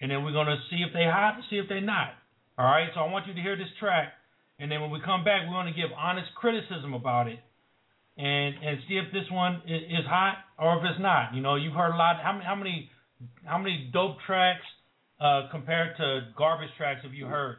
and 0.00 0.10
then 0.10 0.24
we're 0.24 0.32
gonna 0.32 0.58
see 0.70 0.82
if 0.86 0.92
they 0.92 1.04
hot 1.04 1.38
see 1.50 1.56
if 1.56 1.68
they 1.68 1.80
not. 1.80 2.18
All 2.58 2.66
right. 2.66 2.88
So 2.94 3.00
I 3.00 3.10
want 3.10 3.26
you 3.26 3.34
to 3.34 3.40
hear 3.40 3.56
this 3.56 3.70
track, 3.78 4.12
and 4.58 4.70
then 4.70 4.80
when 4.80 4.90
we 4.90 5.00
come 5.04 5.24
back, 5.24 5.46
we're 5.46 5.54
gonna 5.54 5.72
give 5.72 5.90
honest 5.96 6.28
criticism 6.34 6.92
about 6.94 7.28
it, 7.28 7.38
and 8.16 8.54
and 8.62 8.78
see 8.88 8.98
if 8.98 9.12
this 9.12 9.30
one 9.30 9.62
is, 9.66 9.82
is 10.02 10.06
hot 10.10 10.38
or 10.58 10.78
if 10.78 10.84
it's 10.90 11.00
not. 11.00 11.34
You 11.34 11.40
know, 11.40 11.54
you've 11.54 11.74
heard 11.74 11.94
a 11.94 11.96
lot. 11.96 12.16
How 12.22 12.32
many 12.32 12.44
how 12.44 12.56
many 12.56 12.90
how 13.44 13.58
many 13.58 13.90
dope 13.92 14.18
tracks 14.26 14.66
uh, 15.20 15.48
compared 15.50 15.96
to 15.96 16.28
garbage 16.36 16.70
tracks 16.76 17.00
have 17.02 17.14
you 17.14 17.26
heard? 17.26 17.56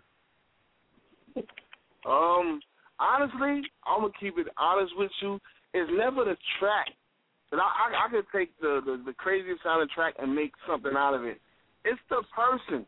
Um, 2.06 2.60
honestly, 3.00 3.62
I'm 3.86 4.02
gonna 4.02 4.14
keep 4.20 4.38
it 4.38 4.48
honest 4.58 4.94
with 4.98 5.12
you. 5.22 5.40
It's 5.74 5.92
never 5.96 6.24
the 6.24 6.38
track. 6.60 6.88
I, 7.52 7.58
I, 7.58 8.06
I 8.06 8.10
could 8.12 8.26
take 8.34 8.58
the, 8.62 8.82
the 8.86 9.02
the 9.06 9.14
craziest 9.14 9.64
sounding 9.64 9.90
track 9.94 10.14
and 10.20 10.34
make 10.34 10.52
something 10.68 10.94
out 10.96 11.14
of 11.14 11.24
it. 11.26 11.42
It's 11.84 12.00
the 12.10 12.24
person. 12.36 12.86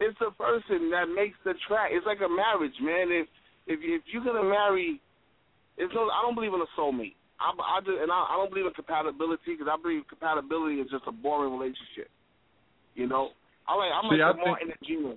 It's 0.00 0.18
the 0.18 0.30
person 0.34 0.90
that 0.90 1.06
makes 1.14 1.36
the 1.44 1.54
track. 1.66 1.90
It's 1.92 2.06
like 2.06 2.18
a 2.18 2.28
marriage, 2.28 2.74
man. 2.80 3.10
If 3.10 3.26
if 3.66 3.80
you, 3.82 3.96
if 3.96 4.02
you're 4.12 4.24
gonna 4.24 4.48
marry, 4.48 5.00
it's 5.76 5.92
no. 5.94 6.08
I 6.10 6.22
don't 6.22 6.34
believe 6.34 6.54
in 6.54 6.60
a 6.60 6.70
soulmate. 6.78 7.16
I, 7.40 7.50
I 7.50 7.80
just, 7.80 7.98
and 7.98 8.10
I, 8.12 8.26
I 8.30 8.34
don't 8.38 8.50
believe 8.50 8.66
in 8.66 8.74
compatibility 8.74 9.58
because 9.58 9.66
I 9.66 9.80
believe 9.80 10.02
compatibility 10.08 10.78
is 10.78 10.90
just 10.90 11.04
a 11.06 11.12
boring 11.12 11.52
relationship. 11.52 12.10
You 12.94 13.08
know, 13.08 13.30
I 13.72 13.76
like 13.80 13.92
I'm 13.92 14.10
See, 14.10 14.20
like 14.20 14.36
I 14.36 14.40
a 14.42 14.46
Martin 14.46 14.68
and 14.68 14.82
Gina. 14.84 15.14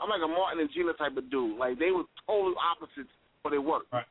I'm 0.00 0.08
like 0.08 0.24
a 0.24 0.28
Martin 0.28 0.60
and 0.60 0.70
Gina 0.72 0.92
type 0.94 1.16
of 1.16 1.30
dude. 1.30 1.58
Like 1.58 1.78
they 1.78 1.90
were 1.90 2.04
total 2.26 2.54
opposites, 2.56 3.12
but 3.44 3.50
they 3.50 3.58
work. 3.58 3.84
Right. 3.92 4.08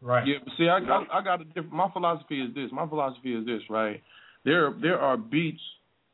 Right. 0.00 0.26
Yeah, 0.26 0.38
see, 0.58 0.68
I, 0.68 0.78
I 0.78 1.18
I 1.18 1.22
got 1.22 1.40
a 1.40 1.44
different. 1.44 1.72
My 1.72 1.90
philosophy 1.92 2.40
is 2.42 2.54
this. 2.54 2.70
My 2.72 2.88
philosophy 2.88 3.34
is 3.34 3.46
this, 3.46 3.62
right? 3.70 4.02
There 4.44 4.74
there 4.80 4.98
are 4.98 5.16
beats. 5.16 5.60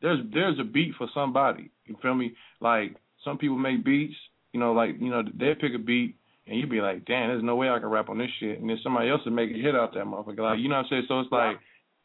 There's 0.01 0.21
there's 0.33 0.59
a 0.59 0.65
beat 0.65 0.93
for 0.97 1.09
somebody. 1.15 1.71
You 1.87 1.97
feel 2.01 2.15
me? 2.15 2.33
Like 2.61 2.97
some 3.25 3.39
people 3.39 3.57
make 3.57 3.85
beats. 3.85 4.17
You 4.53 4.61
know, 4.61 4.73
like 4.73 4.97
you 4.99 5.11
know 5.11 5.23
they 5.23 5.55
pick 5.55 5.73
a 5.75 5.79
beat 5.79 6.17
and 6.47 6.59
you 6.59 6.67
be 6.67 6.81
like, 6.81 7.05
damn, 7.05 7.29
there's 7.29 7.43
no 7.43 7.57
way 7.57 7.69
I 7.69 7.79
can 7.79 7.89
rap 7.89 8.09
on 8.09 8.19
this 8.19 8.31
shit. 8.41 8.61
And 8.61 8.69
then 8.69 8.79
somebody 8.83 9.11
else 9.11 9.21
would 9.25 9.35
make 9.35 9.51
a 9.51 9.55
hit 9.55 9.75
out 9.75 9.93
that 9.95 10.05
motherfucker. 10.05 10.41
Like 10.41 10.59
you 10.61 10.69
know 10.69 10.77
what 10.77 10.87
I'm 10.87 10.91
saying? 10.91 11.05
So 11.09 11.21
it's 11.21 11.33
like. 11.33 11.59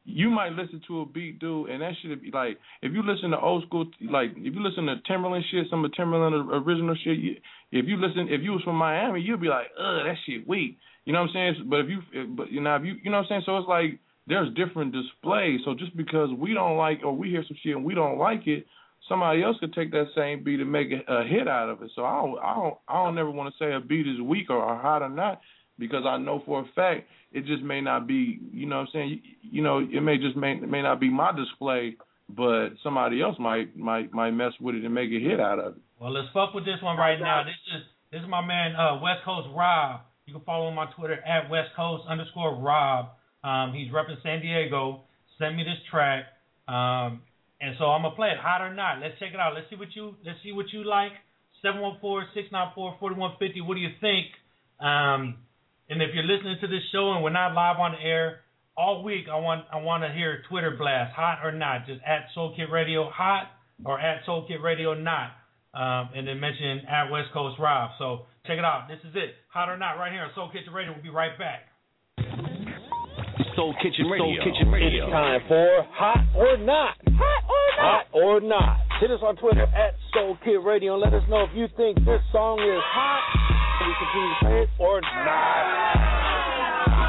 You 0.05 0.29
might 0.29 0.51
listen 0.51 0.81
to 0.87 1.01
a 1.01 1.05
beat, 1.05 1.39
dude, 1.39 1.69
and 1.69 1.81
that 1.81 1.93
should 2.01 2.21
be 2.21 2.29
like 2.31 2.57
if 2.81 2.91
you 2.91 3.03
listen 3.03 3.31
to 3.31 3.39
old 3.39 3.63
school, 3.67 3.85
like 4.11 4.31
if 4.35 4.53
you 4.53 4.61
listen 4.61 4.85
to 4.85 4.95
Timbaland 5.09 5.43
shit, 5.49 5.67
some 5.69 5.85
of 5.85 5.91
Timbaland 5.91 6.65
original 6.65 6.95
shit. 7.03 7.19
You, 7.19 7.35
if 7.71 7.85
you 7.87 7.95
listen, 7.97 8.27
if 8.29 8.41
you 8.41 8.51
was 8.51 8.61
from 8.63 8.75
Miami, 8.75 9.21
you'd 9.21 9.39
be 9.39 9.47
like, 9.47 9.67
ugh, 9.79 10.05
that 10.05 10.15
shit 10.25 10.47
weak. 10.47 10.77
You 11.05 11.13
know 11.13 11.21
what 11.21 11.29
I'm 11.35 11.55
saying? 11.55 11.69
But 11.69 11.79
if 11.79 11.89
you, 11.89 12.27
but 12.35 12.51
you 12.51 12.61
know, 12.61 12.75
if 12.75 12.83
you, 12.83 12.95
you 13.01 13.11
know 13.11 13.17
what 13.17 13.23
I'm 13.23 13.29
saying? 13.29 13.43
So 13.45 13.57
it's 13.57 13.67
like 13.67 13.99
there's 14.27 14.53
different 14.55 14.93
displays. 14.93 15.61
So 15.65 15.73
just 15.73 15.95
because 15.95 16.29
we 16.37 16.53
don't 16.53 16.77
like 16.77 16.99
or 17.03 17.15
we 17.15 17.29
hear 17.29 17.43
some 17.47 17.57
shit 17.63 17.75
and 17.75 17.85
we 17.85 17.95
don't 17.95 18.17
like 18.17 18.45
it, 18.45 18.65
somebody 19.07 19.43
else 19.43 19.57
could 19.59 19.73
take 19.73 19.91
that 19.91 20.07
same 20.15 20.43
beat 20.43 20.59
and 20.59 20.71
make 20.71 20.89
a, 20.91 21.23
hit 21.23 21.47
out 21.47 21.69
of 21.69 21.81
it. 21.81 21.91
So 21.95 22.03
I 22.05 22.21
don't, 22.21 22.39
I 22.39 22.55
don't, 22.55 22.77
I 22.87 23.03
don't 23.03 23.15
never 23.15 23.31
want 23.31 23.53
to 23.53 23.63
say 23.63 23.73
a 23.73 23.79
beat 23.79 24.07
is 24.07 24.21
weak 24.21 24.49
or, 24.49 24.57
or 24.57 24.77
hot 24.77 25.01
or 25.01 25.09
not 25.09 25.41
because 25.79 26.03
I 26.05 26.17
know 26.17 26.43
for 26.45 26.61
a 26.61 26.65
fact 26.75 27.07
it 27.33 27.45
just 27.45 27.63
may 27.63 27.81
not 27.81 28.07
be. 28.07 28.39
You 28.51 28.67
know 28.67 28.77
what 28.77 28.81
I'm 28.81 28.87
saying? 28.93 29.09
You, 29.09 29.19
you 29.41 29.63
know, 29.63 29.79
it 29.79 30.01
may 30.01 30.17
just 30.17 30.37
may 30.37 30.55
may 30.55 30.81
not 30.81 30.99
be 30.99 31.09
my 31.09 31.31
display, 31.35 31.97
but 32.29 32.69
somebody 32.83 33.21
else 33.21 33.35
might 33.39 33.75
might 33.75 34.13
might 34.13 34.31
mess 34.31 34.53
with 34.61 34.75
it 34.75 34.85
and 34.85 34.93
make 34.93 35.09
a 35.09 35.19
hit 35.19 35.39
out 35.39 35.59
of 35.59 35.75
it. 35.75 35.81
Well, 35.99 36.13
let's 36.13 36.27
fuck 36.33 36.53
with 36.53 36.65
this 36.65 36.81
one 36.81 36.97
right 36.97 37.19
now. 37.19 37.43
This 37.43 37.55
is 37.75 37.81
this 38.11 38.21
is 38.21 38.29
my 38.29 38.45
man 38.45 38.75
uh, 38.75 38.99
West 39.01 39.25
Coast 39.25 39.47
Rob. 39.55 40.01
You 40.25 40.33
can 40.33 40.43
follow 40.43 40.69
him 40.69 40.77
on 40.77 40.93
Twitter 40.95 41.19
at 41.25 41.49
West 41.49 41.69
Coast 41.75 42.03
underscore 42.07 42.55
Rob. 42.55 43.07
Um, 43.43 43.73
he's 43.73 43.91
repping 43.91 44.21
San 44.23 44.41
Diego. 44.41 45.01
Send 45.39 45.57
me 45.57 45.63
this 45.63 45.81
track, 45.89 46.25
um, 46.67 47.21
and 47.59 47.75
so 47.79 47.85
I'm 47.85 48.03
gonna 48.03 48.15
play 48.15 48.29
it, 48.29 48.37
hot 48.37 48.61
or 48.61 48.73
not. 48.73 49.01
Let's 49.01 49.17
check 49.19 49.33
it 49.33 49.39
out. 49.39 49.55
Let's 49.55 49.67
see 49.69 49.75
what 49.75 49.89
you 49.95 50.15
let's 50.23 50.37
see 50.43 50.51
what 50.51 50.67
you 50.71 50.83
like. 50.83 51.11
714-694-4150. 51.65 53.65
What 53.65 53.75
do 53.75 53.79
you 53.79 53.91
think? 54.01 54.27
Um, 54.81 55.37
and 55.93 56.01
if 56.01 56.09
you're 56.15 56.25
listening 56.25 56.57
to 56.61 56.67
this 56.67 56.81
show 56.91 57.13
and 57.13 57.23
we're 57.23 57.29
not 57.29 57.53
live 57.53 57.77
on 57.77 57.93
the 57.93 58.01
air 58.01 58.41
all 58.75 59.03
week, 59.03 59.25
I 59.31 59.37
want 59.37 59.65
I 59.71 59.77
want 59.77 60.01
to 60.01 60.09
hear 60.09 60.41
Twitter 60.49 60.73
blast, 60.73 61.13
hot 61.13 61.45
or 61.45 61.51
not. 61.51 61.85
Just 61.85 62.01
at 62.01 62.25
Soul 62.33 62.53
Kit 62.57 62.71
Radio 62.71 63.09
hot 63.13 63.53
or 63.85 63.99
at 63.99 64.25
Soul 64.25 64.45
Kit 64.47 64.61
Radio 64.61 64.95
not. 64.95 65.37
Um, 65.73 66.09
and 66.13 66.27
then 66.27 66.39
mention 66.39 66.85
at 66.89 67.09
West 67.09 67.29
Coast 67.33 67.57
Rob. 67.59 67.91
So 67.97 68.25
check 68.45 68.57
it 68.57 68.65
out. 68.65 68.87
This 68.89 68.99
is 69.09 69.15
it. 69.15 69.33
Hot 69.53 69.69
or 69.69 69.77
not 69.77 69.97
right 70.01 70.11
here 70.11 70.21
on 70.21 70.31
Soul 70.33 70.49
Kitchen 70.53 70.73
Radio. 70.73 70.93
We'll 70.93 71.01
be 71.01 71.09
right 71.09 71.37
back. 71.37 71.69
Soul 73.55 73.73
Kitchen 73.81 74.09
Radio. 74.09 74.41
Soul 74.41 74.49
Kitchen 74.49 74.71
Radio. 74.71 75.05
It's 75.05 75.13
time 75.13 75.41
for 75.47 75.85
Hot 75.93 76.25
or 76.35 76.57
Not. 76.57 76.97
Hot 77.05 77.43
or 77.45 77.67
Not. 77.77 77.85
Hot 77.85 78.05
or 78.13 78.41
Not. 78.41 78.77
Hit 78.99 79.11
us 79.11 79.21
on 79.21 79.35
Twitter 79.37 79.63
at 79.63 79.93
Soul 80.13 80.37
Kit 80.43 80.61
Radio 80.63 80.93
and 80.93 81.01
let 81.01 81.13
us 81.13 81.27
know 81.29 81.43
if 81.43 81.53
you 81.53 81.67
think 81.77 81.97
this 82.05 82.21
song 82.31 82.57
is 82.61 82.81
hot. 82.81 83.42
We 83.83 83.91
continue 83.99 84.31
to 84.31 84.39
play 84.39 84.63
it 84.63 84.69
or 84.79 85.01
not. 85.01 85.63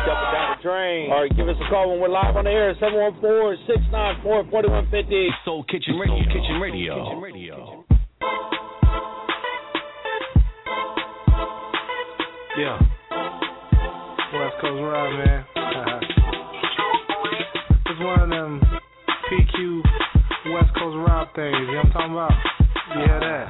Dump 0.06 0.18
it 0.18 0.30
down 0.34 0.56
the 0.56 0.62
drain. 0.62 1.10
All 1.10 1.20
right, 1.22 1.36
give 1.36 1.48
us 1.48 1.56
a 1.64 1.68
call 1.70 1.90
when 1.90 2.00
we're 2.00 2.08
live 2.08 2.36
on 2.36 2.44
the 2.44 2.50
air. 2.50 2.74
714-694-4150. 2.82 5.28
Soul 5.44 5.62
Kitchen 5.70 5.98
Radio. 5.98 6.16
Soul 6.18 6.26
Kitchen 6.26 6.60
Radio. 6.60 7.04
Kitchen 7.04 7.20
Radio. 7.20 7.84
Yeah. 12.58 12.78
West 14.34 14.56
Coast 14.60 14.82
Ride, 14.82 15.14
man. 15.24 15.44
it's 17.86 18.00
one 18.00 18.20
of 18.20 18.28
them 18.30 18.60
PQ 19.30 19.82
West 20.52 20.74
Coast 20.74 20.96
Ride 21.06 21.28
things. 21.36 21.54
You 21.54 21.66
know 21.66 21.74
what 21.78 21.86
I'm 21.86 21.92
talking 21.92 22.12
about? 22.12 22.32
Yeah, 22.96 23.18
that. 23.20 23.46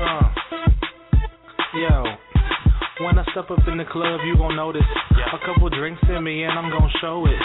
Uh. 0.00 0.39
Yo. 1.72 2.29
When 3.00 3.16
I 3.16 3.24
step 3.32 3.48
up 3.48 3.64
in 3.64 3.80
the 3.80 3.88
club, 3.88 4.20
you 4.28 4.36
gon' 4.36 4.56
notice 4.60 4.84
a 4.84 5.40
couple 5.48 5.72
drinks 5.72 6.04
in 6.12 6.20
me, 6.20 6.44
and 6.44 6.52
I'm 6.52 6.68
gon' 6.68 6.84
show 7.00 7.24
it. 7.24 7.40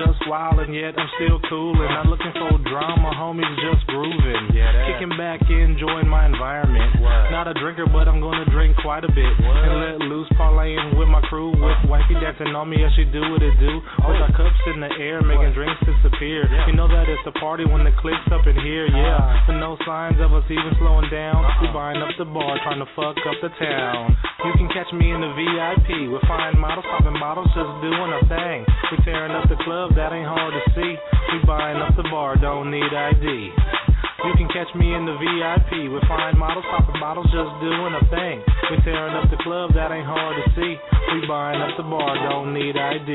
Just 0.00 0.24
wildin', 0.24 0.72
yet 0.72 0.96
I'm 0.96 1.10
still 1.20 1.36
cool 1.52 1.76
coolin'. 1.76 1.92
Not 1.92 2.08
looking 2.08 2.32
for 2.32 2.56
drama, 2.64 3.12
homies, 3.12 3.52
just 3.60 3.84
groovin'. 3.92 4.48
Kicking 4.88 5.12
back, 5.20 5.44
enjoying 5.44 6.08
my 6.08 6.24
environment. 6.24 6.88
Not 7.28 7.48
a 7.48 7.52
drinker, 7.52 7.84
but 7.84 8.08
I'm 8.08 8.24
gonna 8.24 8.48
drink 8.48 8.80
quite 8.80 9.04
a 9.04 9.12
bit 9.12 9.28
and 9.28 9.76
let 9.76 10.08
loose, 10.08 10.28
parlaying 10.40 10.96
with 10.96 11.08
my 11.12 11.20
crew. 11.28 11.52
With 11.52 11.84
wifey 11.84 12.16
dancing 12.16 12.56
on 12.56 12.72
me 12.72 12.80
as 12.80 12.92
she 12.96 13.04
do 13.04 13.20
what 13.28 13.44
it 13.44 13.60
do. 13.60 13.84
With 14.08 14.24
our 14.24 14.32
cups 14.32 14.56
in 14.72 14.80
the 14.80 14.88
air, 14.96 15.20
making 15.20 15.52
drinks 15.52 15.84
disappear. 15.84 16.48
You 16.64 16.72
know 16.72 16.88
that 16.88 17.12
it's 17.12 17.28
a 17.28 17.34
party 17.44 17.68
when 17.68 17.84
the 17.84 17.92
click's 18.00 18.24
up 18.32 18.48
in 18.48 18.56
here, 18.64 18.88
yeah. 18.88 19.52
With 19.52 19.60
no 19.60 19.76
signs 19.84 20.16
of 20.24 20.32
us 20.32 20.48
even 20.48 20.72
slowing 20.80 21.12
down. 21.12 21.44
We 21.60 21.68
buying 21.76 22.00
up 22.00 22.16
the 22.16 22.24
bar, 22.24 22.56
trying 22.64 22.80
to 22.80 22.88
fuck 22.96 23.20
up 23.20 23.36
the 23.44 23.52
town. 23.60 24.16
You 24.48 24.52
can 24.56 24.68
catch 24.72 24.93
me 24.98 25.12
in 25.12 25.20
the 25.20 25.32
VIP 25.34 26.10
with 26.10 26.22
fine 26.26 26.58
models, 26.58 26.84
popping 26.90 27.18
bottles, 27.18 27.48
just 27.54 27.72
doing 27.82 28.12
a 28.14 28.22
thing. 28.28 28.66
We 28.90 29.04
tearing 29.04 29.32
up 29.32 29.48
the 29.48 29.56
club, 29.64 29.94
that 29.96 30.12
ain't 30.12 30.26
hard 30.26 30.54
to 30.54 30.62
see. 30.74 30.94
We 31.32 31.44
buying 31.46 31.78
up 31.78 31.96
the 31.96 32.04
bar, 32.10 32.36
don't 32.36 32.70
need 32.70 32.92
ID. 32.92 33.83
You 34.24 34.32
can 34.40 34.48
catch 34.48 34.72
me 34.72 34.96
in 34.96 35.04
the 35.04 35.16
VIP 35.20 35.92
with 35.92 36.00
fine 36.08 36.38
models, 36.40 36.64
popping 36.72 36.96
bottles, 36.96 37.28
just 37.28 37.52
doing 37.60 37.92
a 37.92 38.04
thing. 38.08 38.40
We 38.72 38.80
tearing 38.80 39.12
up 39.12 39.28
the 39.28 39.36
club, 39.44 39.76
that 39.76 39.92
ain't 39.92 40.08
hard 40.08 40.40
to 40.40 40.44
see. 40.56 40.72
We 41.12 41.28
buying 41.28 41.60
up 41.60 41.76
the 41.76 41.84
bar, 41.84 42.16
don't 42.24 42.56
need 42.56 42.72
ID. 42.72 43.08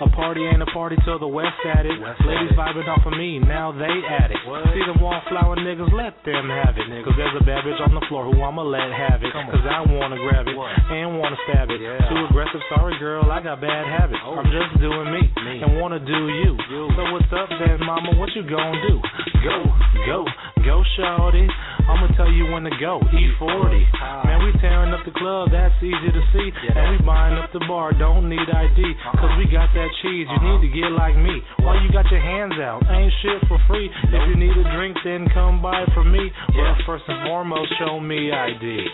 A 0.00 0.08
party 0.14 0.46
ain't 0.46 0.62
a 0.62 0.70
party 0.70 0.94
till 1.04 1.18
the 1.18 1.26
West 1.26 1.58
at 1.66 1.84
it. 1.84 1.98
Ladies 1.98 2.54
vibing 2.54 2.86
off 2.86 3.02
of 3.02 3.12
me, 3.18 3.42
now 3.42 3.74
they 3.74 3.90
at 4.06 4.30
it. 4.30 4.38
See 4.72 4.86
the 4.86 4.94
wallflower 5.02 5.58
niggas, 5.58 5.90
let 5.90 6.14
them 6.22 6.46
have 6.46 6.78
it. 6.78 6.86
Cause 7.04 7.14
there's 7.18 7.34
a 7.34 7.44
bad 7.44 7.66
bitch 7.66 7.82
on 7.82 7.92
the 7.98 8.04
floor 8.06 8.30
who 8.30 8.38
I'ma 8.40 8.62
let 8.62 8.94
have 8.94 9.18
it. 9.26 9.34
Cause 9.34 9.66
I 9.66 9.82
wanna 9.82 10.16
grab 10.22 10.46
it 10.46 10.54
and 10.54 11.18
wanna 11.18 11.36
stab 11.50 11.68
it. 11.74 11.82
Too 11.82 12.22
aggressive, 12.30 12.62
sorry 12.70 12.94
girl, 13.02 13.26
I 13.30 13.42
got 13.42 13.60
bad 13.60 13.84
habits. 13.90 14.22
I'm 14.22 14.46
just 14.46 14.78
doing 14.78 15.10
me 15.10 15.26
and 15.58 15.82
wanna 15.82 15.98
do 15.98 16.30
you. 16.30 16.54
So 16.94 17.02
what's 17.10 17.32
up 17.34 17.50
then, 17.58 17.82
mama? 17.82 18.14
What 18.14 18.30
you 18.38 18.46
gonna 18.46 18.78
do? 18.86 19.02
Go, 19.42 19.58
go, 20.06 20.18
go, 20.60 20.84
shorty. 20.96 21.48
I'ma 21.88 22.12
tell 22.14 22.30
you 22.30 22.52
when 22.52 22.64
to 22.64 22.74
go. 22.78 23.00
E-40. 23.00 24.26
Man, 24.26 24.38
we 24.44 24.52
tearing 24.60 24.92
up 24.92 25.04
the 25.04 25.10
club, 25.16 25.50
that's 25.50 25.74
easy 25.82 26.10
to 26.12 26.22
see. 26.32 26.48
And 26.74 26.94
we 26.94 27.04
buying 27.04 27.34
up 27.38 27.50
the 27.52 27.64
bar, 27.66 27.92
don't 27.92 28.28
need 28.28 28.46
ID. 28.46 28.78
Cause 29.18 29.32
we 29.38 29.50
got 29.50 29.72
that 29.74 29.90
cheese, 30.02 30.26
you 30.30 30.40
need 30.46 30.60
to 30.62 30.70
get 30.70 30.92
like 30.92 31.16
me. 31.16 31.42
Why 31.60 31.82
you 31.82 31.90
got 31.92 32.10
your 32.10 32.20
hands 32.20 32.54
out? 32.60 32.84
Ain't 32.88 33.12
shit 33.22 33.40
for 33.48 33.58
free. 33.66 33.90
If 33.90 34.22
you 34.28 34.36
need 34.36 34.54
a 34.54 34.66
drink, 34.76 34.96
then 35.04 35.26
come 35.34 35.60
by 35.60 35.84
for 35.94 36.04
me. 36.04 36.30
But 36.48 36.84
first 36.86 37.04
and 37.08 37.26
foremost, 37.26 37.72
show 37.78 37.98
me 37.98 38.30
ID. 38.30 38.86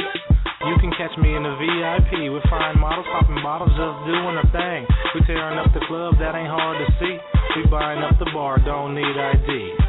You 0.66 0.74
can 0.80 0.90
catch 0.98 1.16
me 1.18 1.36
in 1.36 1.42
the 1.44 1.54
VIP 1.54 2.32
with 2.34 2.42
fine 2.50 2.80
models, 2.80 3.06
popping 3.12 3.40
bottles, 3.42 3.70
just 3.78 3.98
doing 4.10 4.36
a 4.36 4.46
thing. 4.50 4.84
We 5.14 5.22
tearing 5.24 5.58
up 5.58 5.72
the 5.72 5.80
club, 5.86 6.18
that 6.18 6.34
ain't 6.34 6.50
hard 6.50 6.82
to 6.82 6.88
see. 6.98 7.16
We 7.56 7.70
buying 7.70 8.02
up 8.02 8.18
the 8.18 8.28
bar, 8.34 8.58
don't 8.58 8.94
need 8.94 9.16
ID. 9.16 9.87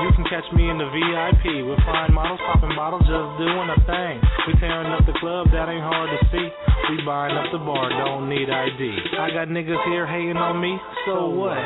You 0.00 0.08
can 0.16 0.24
catch 0.24 0.48
me 0.56 0.70
in 0.70 0.78
the 0.78 0.88
VIP 0.88 1.68
with 1.68 1.78
fine 1.84 2.14
models, 2.14 2.40
popping 2.48 2.72
bottles, 2.74 3.04
just 3.04 3.28
doing 3.36 3.68
a 3.68 3.78
thing. 3.84 4.16
We 4.48 4.56
tearing 4.58 4.88
up 4.88 5.04
the 5.04 5.12
club, 5.20 5.52
that 5.52 5.68
ain't 5.68 5.84
hard 5.84 6.08
to 6.08 6.20
see. 6.32 6.48
We 6.90 7.04
buying 7.04 7.36
up 7.36 7.52
the 7.52 7.58
bar, 7.58 7.90
don't 7.90 8.28
need 8.28 8.48
ID. 8.48 8.80
I 9.20 9.28
got 9.30 9.48
niggas 9.48 9.84
here 9.92 10.06
hating 10.06 10.36
on 10.36 10.60
me, 10.60 10.80
so 11.04 11.28
what? 11.28 11.60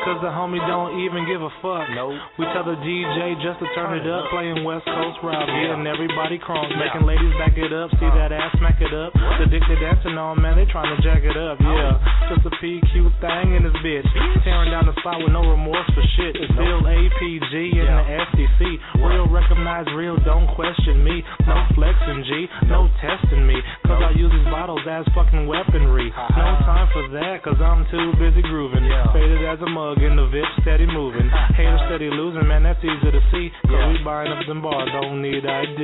Cause 0.00 0.16
the 0.24 0.32
homie 0.32 0.64
don't 0.64 0.96
even 1.04 1.28
give 1.28 1.44
a 1.44 1.52
fuck. 1.60 1.84
Nope. 1.92 2.16
We 2.40 2.48
tell 2.56 2.64
the 2.64 2.80
DJ 2.80 3.36
just 3.44 3.60
to 3.60 3.68
turn 3.76 4.00
it 4.00 4.08
up, 4.08 4.32
playing 4.32 4.64
West 4.64 4.88
Coast 4.88 5.20
rap, 5.20 5.44
getting 5.44 5.84
everybody 5.84 6.40
crunk, 6.40 6.72
making 6.72 7.04
ladies 7.04 7.36
back 7.36 7.52
it 7.60 7.68
up, 7.68 7.92
see 8.00 8.08
uh-huh. 8.08 8.16
that 8.16 8.32
ass 8.32 8.48
smack 8.56 8.80
it 8.80 8.96
up. 8.96 9.12
The 9.12 9.44
dick 9.52 9.60
they 9.68 9.76
dancing 9.76 10.16
on, 10.16 10.40
man, 10.40 10.56
they 10.56 10.64
trying 10.72 10.88
to 10.88 10.98
jack 11.04 11.20
it 11.20 11.36
up, 11.36 11.60
yeah. 11.60 12.00
Oh. 12.00 12.32
Just 12.32 12.48
a 12.48 12.52
PQ 12.64 13.12
thing 13.20 13.60
in 13.60 13.60
this 13.60 13.76
bitch, 13.84 14.08
tearing 14.40 14.72
down 14.72 14.88
the 14.88 14.96
spot 15.04 15.20
with 15.20 15.36
no 15.36 15.44
remorse 15.44 15.84
for 15.92 16.04
shit. 16.16 16.32
It's 16.32 16.48
still 16.48 16.80
APG 16.80 17.52
in 17.76 17.84
the 17.84 18.04
SDC. 18.24 19.04
Real 19.04 19.28
recognize 19.28 19.84
real, 19.92 20.16
don't 20.24 20.48
question 20.56 21.04
me. 21.04 21.20
No 21.44 21.60
flexing 21.76 22.24
G, 22.24 22.48
no 22.72 22.88
testing 23.04 23.44
me. 23.44 23.60
Cause 23.84 24.00
I 24.00 24.16
use 24.16 24.32
these 24.32 24.48
bottles 24.48 24.80
as 24.88 25.04
fucking 25.12 25.44
weaponry. 25.44 26.08
No 26.08 26.24
uh-huh. 26.24 26.64
time 26.64 26.88
for 26.96 27.04
that, 27.20 27.44
cause 27.44 27.60
I'm 27.60 27.84
too 27.92 28.16
busy 28.16 28.40
grooving. 28.40 28.88
Faded 29.12 29.44
as 29.44 29.60
a 29.60 29.68
mug 29.90 30.02
in 30.06 30.14
the 30.14 30.26
VIP, 30.30 30.46
steady 30.62 30.86
moving. 30.86 31.26
Haters 31.58 31.82
steady 31.90 32.10
losing, 32.10 32.46
man, 32.46 32.62
that's 32.62 32.78
easy 32.78 33.10
to 33.10 33.22
see. 33.34 33.50
Cause 33.66 33.84
we 33.90 33.98
buying 34.06 34.30
up 34.30 34.38
them 34.46 34.62
bars, 34.62 34.86
don't 34.94 35.18
need 35.18 35.42
ID. 35.42 35.82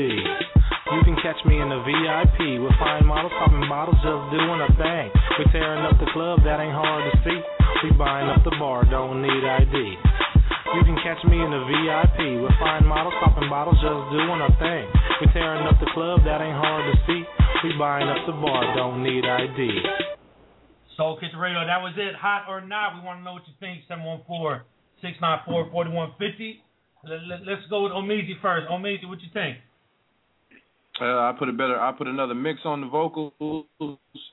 You 0.94 1.00
can 1.02 1.18
catch 1.18 1.42
me 1.42 1.58
in 1.58 1.66
the 1.66 1.82
VIP 1.82 2.62
with 2.62 2.70
fine 2.78 3.02
models, 3.02 3.34
popping 3.42 3.66
bottles, 3.66 3.98
just 3.98 4.22
doing 4.30 4.62
a 4.62 4.70
thing. 4.78 5.10
We 5.38 5.50
tearing 5.50 5.82
up 5.82 5.98
the 5.98 6.06
club, 6.14 6.46
that 6.46 6.62
ain't 6.62 6.74
hard 6.74 7.02
to 7.10 7.14
see. 7.26 7.38
We 7.82 7.98
buying 7.98 8.30
up 8.30 8.46
the 8.46 8.54
bar, 8.62 8.86
don't 8.86 9.22
need 9.22 9.42
ID. 9.42 9.74
You 9.74 10.82
can 10.86 10.98
catch 11.02 11.22
me 11.26 11.42
in 11.42 11.50
the 11.50 11.62
VIP 11.66 12.46
with 12.46 12.54
fine 12.62 12.86
models, 12.86 13.14
popping 13.18 13.50
bottles, 13.50 13.78
just 13.82 14.02
doing 14.14 14.38
a 14.38 14.50
thing. 14.62 14.86
We 15.18 15.26
tearing 15.34 15.66
up 15.66 15.82
the 15.82 15.90
club, 15.94 16.22
that 16.22 16.38
ain't 16.38 16.58
hard 16.58 16.86
to 16.86 16.94
see. 17.10 17.22
We 17.66 17.74
buying 17.74 18.06
up 18.06 18.22
the 18.26 18.38
bar, 18.38 18.62
don't 18.78 19.02
need 19.02 19.26
ID. 19.26 20.25
Soul 20.96 21.18
Kitchen 21.20 21.38
Radio, 21.38 21.60
that 21.66 21.80
was 21.82 21.94
it. 21.96 22.14
Hot 22.16 22.46
or 22.48 22.60
not, 22.60 22.94
we 22.94 23.04
want 23.04 23.20
to 23.20 23.24
know 23.24 23.34
what 23.34 23.46
you 23.46 23.54
think. 23.60 23.84
714 23.88 24.64
694 25.02 25.70
4150. 25.70 26.62
Let's 27.44 27.62
go 27.68 27.84
with 27.84 27.92
O 27.92 28.02
Meezy 28.02 28.40
first. 28.40 28.66
O 28.70 28.78
Meezy, 28.78 29.06
what 29.06 29.20
you 29.20 29.28
think? 29.32 29.58
Uh, 30.98 31.28
I 31.28 31.34
put 31.38 31.50
a 31.50 31.52
better, 31.52 31.78
I 31.78 31.92
put 31.92 32.06
another 32.06 32.34
mix 32.34 32.60
on 32.64 32.80
the 32.80 32.86
vocals, 32.86 33.64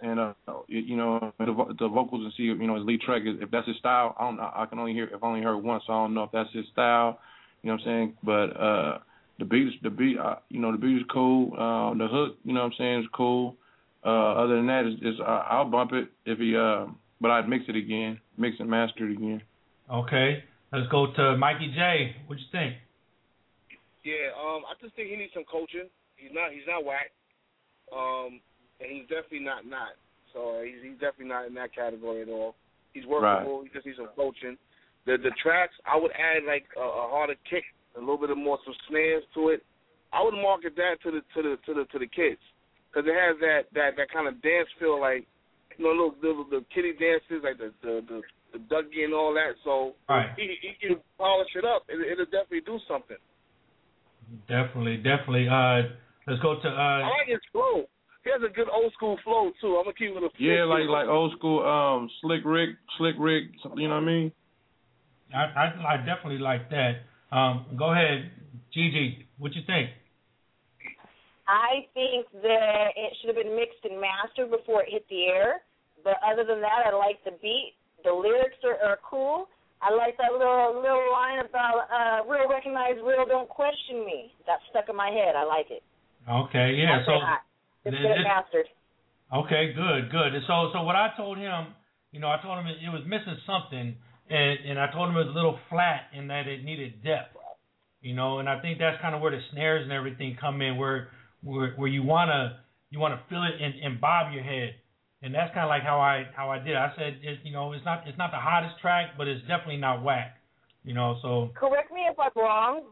and 0.01 0.19
uh, 0.19 0.33
you, 0.67 0.95
know, 0.95 1.33
the, 1.37 1.75
the 1.77 1.89
vocals 1.89 2.23
and 2.23 2.33
see, 2.37 2.43
you 2.43 2.55
know, 2.55 2.75
his 2.75 2.85
lead 2.85 3.01
track 3.01 3.23
if 3.25 3.51
that's 3.51 3.67
his 3.67 3.75
style. 3.77 4.15
I 4.17 4.23
don't, 4.23 4.39
I 4.39 4.65
can 4.69 4.79
only 4.79 4.93
hear, 4.93 5.09
I've 5.13 5.23
only 5.23 5.41
heard 5.41 5.57
once, 5.57 5.83
so 5.85 5.93
I 5.93 5.97
don't 5.97 6.13
know 6.13 6.23
if 6.23 6.31
that's 6.31 6.53
his 6.53 6.65
style. 6.71 7.19
You 7.61 7.69
know 7.69 7.73
what 7.75 7.81
I'm 7.81 7.85
saying? 7.85 8.17
But 8.23 8.57
uh, 8.57 8.97
the 9.39 9.45
beat, 9.45 9.83
the 9.83 9.89
beat, 9.89 10.17
uh, 10.17 10.35
you 10.49 10.61
know, 10.61 10.71
the 10.71 10.77
beat 10.77 10.97
is 10.97 11.03
cool. 11.11 11.51
Uh, 11.53 11.97
the 11.97 12.07
hook, 12.07 12.37
you 12.45 12.53
know 12.53 12.61
what 12.61 12.67
I'm 12.67 12.77
saying, 12.77 12.99
is 13.01 13.05
cool. 13.13 13.57
Uh, 14.05 14.33
other 14.33 14.57
than 14.57 14.67
that, 14.67 14.85
is, 14.85 14.95
is 15.01 15.19
uh, 15.21 15.47
I'll 15.49 15.69
bump 15.69 15.93
it 15.93 16.09
if 16.25 16.37
he, 16.37 16.57
uh, 16.57 16.87
but 17.21 17.31
I'd 17.31 17.47
mix 17.47 17.63
it 17.69 17.75
again, 17.75 18.19
mix 18.37 18.57
and 18.59 18.69
master 18.69 19.07
it 19.07 19.13
again. 19.13 19.41
Okay, 19.89 20.43
let's 20.73 20.87
go 20.91 21.07
to 21.15 21.37
Mikey 21.37 21.71
J. 21.73 22.15
What 22.27 22.37
you 22.37 22.45
think? 22.51 22.75
Yeah, 24.03 24.35
um, 24.35 24.63
I 24.67 24.75
just 24.81 24.95
think 24.95 25.09
he 25.09 25.15
needs 25.15 25.31
some 25.33 25.47
coaching. 25.49 25.87
He's 26.17 26.31
not 26.33 26.51
he's 26.51 26.67
not 26.67 26.83
whack. 26.83 27.15
Um, 27.95 28.43
and 28.83 28.91
he's 28.91 29.07
definitely 29.07 29.47
not 29.47 29.65
not. 29.65 29.95
So 30.35 30.63
he's 30.67 30.83
he's 30.83 30.99
definitely 30.99 31.31
not 31.31 31.47
in 31.47 31.53
that 31.55 31.73
category 31.73 32.23
at 32.23 32.29
all. 32.29 32.55
He's 32.91 33.05
workable. 33.05 33.63
He 33.63 33.69
just 33.71 33.85
needs 33.85 33.97
some 33.97 34.11
coaching. 34.19 34.57
The 35.05 35.15
the 35.15 35.31
tracks 35.41 35.79
I 35.87 35.95
would 35.95 36.11
add 36.11 36.43
like 36.43 36.67
a, 36.75 36.83
a 36.83 37.07
harder 37.07 37.39
kick, 37.47 37.63
a 37.95 37.99
little 37.99 38.19
bit 38.19 38.31
of 38.31 38.37
more 38.37 38.59
some 38.65 38.75
snares 38.89 39.23
to 39.35 39.55
it. 39.55 39.63
I 40.11 40.21
would 40.21 40.35
market 40.35 40.75
that 40.75 40.99
to 41.07 41.11
the 41.11 41.23
to 41.35 41.39
the 41.39 41.55
to 41.63 41.71
the 41.71 41.85
to 41.95 41.99
the 42.03 42.11
kids 42.11 42.43
because 42.93 43.09
it 43.09 43.17
has 43.17 43.35
that 43.41 43.61
that 43.73 43.97
that 43.97 44.09
kind 44.13 44.27
of 44.27 44.41
dance 44.41 44.69
feel 44.79 45.01
like 45.01 45.25
you 45.77 45.85
know 45.85 45.91
little 45.91 46.15
little 46.21 46.45
the 46.45 46.61
kitty 46.73 46.93
dances 46.93 47.41
like 47.41 47.57
the 47.57 47.73
the 47.81 48.05
the, 48.05 48.21
the 48.53 48.59
Dougie 48.69 49.03
and 49.03 49.13
all 49.13 49.33
that. 49.33 49.57
So 49.63 49.95
Right. 50.07 50.29
he 50.37 50.55
he 50.61 50.77
can 50.79 50.97
polish 51.17 51.49
it 51.55 51.65
up. 51.65 51.83
It, 51.89 51.99
it'll 51.99 52.25
definitely 52.25 52.61
do 52.61 52.79
something. 52.87 53.17
Definitely, 54.47 54.97
definitely. 54.97 55.47
Uh, 55.49 55.89
let's 56.27 56.41
go 56.41 56.59
to. 56.61 56.67
Uh, 56.69 57.01
I 57.01 57.09
like 57.09 57.27
his 57.27 57.41
flow. 57.51 57.85
He 58.23 58.31
has 58.31 58.41
a 58.45 58.53
good 58.53 58.69
old 58.71 58.93
school 58.93 59.17
flow 59.23 59.51
too. 59.59 59.75
I'm 59.75 59.83
gonna 59.83 59.97
keep 59.97 60.11
it 60.15 60.23
a 60.23 60.29
Yeah, 60.39 60.63
like 60.63 60.87
like 60.87 61.07
old 61.07 61.33
school, 61.37 61.65
um, 61.65 62.09
Slick 62.21 62.41
Rick, 62.45 62.77
Slick 62.97 63.15
Rick. 63.19 63.45
You 63.75 63.89
know 63.89 63.95
what 63.95 64.03
I 64.03 64.05
mean? 64.05 64.31
I, 65.33 65.43
I 65.43 65.65
I 65.93 65.97
definitely 65.97 66.39
like 66.39 66.69
that. 66.69 67.03
Um, 67.35 67.65
go 67.77 67.91
ahead, 67.91 68.31
Gigi. 68.73 69.27
What 69.37 69.53
you 69.55 69.61
think? 69.65 69.89
I 71.47 71.87
think 71.93 72.27
that 72.41 72.95
it 72.95 73.11
should 73.19 73.35
have 73.35 73.39
been 73.43 73.55
mixed 73.55 73.83
and 73.83 73.99
mastered 73.99 74.49
before 74.51 74.83
it 74.83 74.89
hit 74.91 75.05
the 75.09 75.25
air. 75.27 75.61
But 76.03 76.19
other 76.23 76.43
than 76.43 76.59
that, 76.61 76.87
I 76.87 76.95
like 76.95 77.23
the 77.23 77.35
beat. 77.41 77.75
The 78.03 78.11
lyrics 78.11 78.59
are, 78.63 78.79
are 78.83 78.99
cool. 79.03 79.47
I 79.81 79.91
like 79.91 80.15
that 80.17 80.31
little 80.31 80.79
little 80.79 81.11
line 81.11 81.43
about 81.43 81.87
uh, 81.91 82.23
real 82.27 82.47
recognize 82.47 82.95
real, 83.03 83.25
don't 83.27 83.49
question 83.49 84.05
me. 84.05 84.31
That 84.47 84.59
stuck 84.71 84.87
in 84.87 84.95
my 84.95 85.11
head. 85.11 85.35
I 85.35 85.43
like 85.43 85.67
it. 85.71 85.83
Okay, 86.23 86.79
yeah. 86.79 87.03
That's 87.03 87.07
So 87.07 87.15
it. 87.19 87.91
It's 87.91 87.97
good 87.99 88.15
this- 88.15 88.23
mastered. 88.27 88.67
Okay, 89.33 89.73
good, 89.73 90.11
good. 90.11 90.35
And 90.35 90.43
so, 90.45 90.69
so 90.73 90.83
what 90.83 90.95
I 90.95 91.09
told 91.17 91.37
him, 91.39 91.73
you 92.11 92.19
know, 92.19 92.27
I 92.29 92.37
told 92.41 92.59
him 92.59 92.67
it, 92.67 92.77
it 92.85 92.91
was 92.93 93.01
missing 93.07 93.35
something, 93.47 93.95
and 94.29 94.55
and 94.69 94.79
I 94.79 94.87
told 94.91 95.09
him 95.09 95.17
it 95.17 95.25
was 95.25 95.33
a 95.33 95.35
little 95.35 95.59
flat 95.69 96.07
in 96.13 96.27
that 96.27 96.47
it 96.47 96.63
needed 96.63 97.03
depth, 97.03 97.35
you 98.01 98.13
know. 98.15 98.39
And 98.39 98.47
I 98.47 98.59
think 98.61 98.79
that's 98.79 99.01
kind 99.01 99.15
of 99.15 99.21
where 99.21 99.31
the 99.31 99.41
snares 99.51 99.83
and 99.83 99.91
everything 99.91 100.37
come 100.39 100.61
in, 100.61 100.77
where 100.77 101.09
where 101.43 101.73
where 101.75 101.89
you 101.89 102.03
wanna 102.03 102.59
you 102.89 102.99
wanna 102.99 103.21
feel 103.29 103.43
it 103.43 103.61
and, 103.61 103.73
and 103.83 104.01
bob 104.01 104.33
your 104.33 104.43
head, 104.43 104.75
and 105.21 105.33
that's 105.33 105.53
kind 105.53 105.65
of 105.65 105.69
like 105.69 105.83
how 105.83 105.99
I 105.99 106.25
how 106.35 106.49
I 106.49 106.59
did. 106.59 106.75
I 106.75 106.91
said, 106.97 107.19
it, 107.21 107.39
you 107.43 107.51
know, 107.51 107.73
it's 107.73 107.85
not 107.85 108.03
it's 108.07 108.17
not 108.17 108.31
the 108.31 108.39
hottest 108.39 108.79
track, 108.81 109.11
but 109.17 109.27
it's 109.27 109.41
definitely 109.41 109.77
not 109.77 110.03
whack, 110.03 110.37
you 110.83 110.93
know. 110.93 111.17
So 111.21 111.51
Correct 111.55 111.91
me 111.91 112.01
if 112.09 112.17
I'm 112.19 112.31
wrong, 112.35 112.91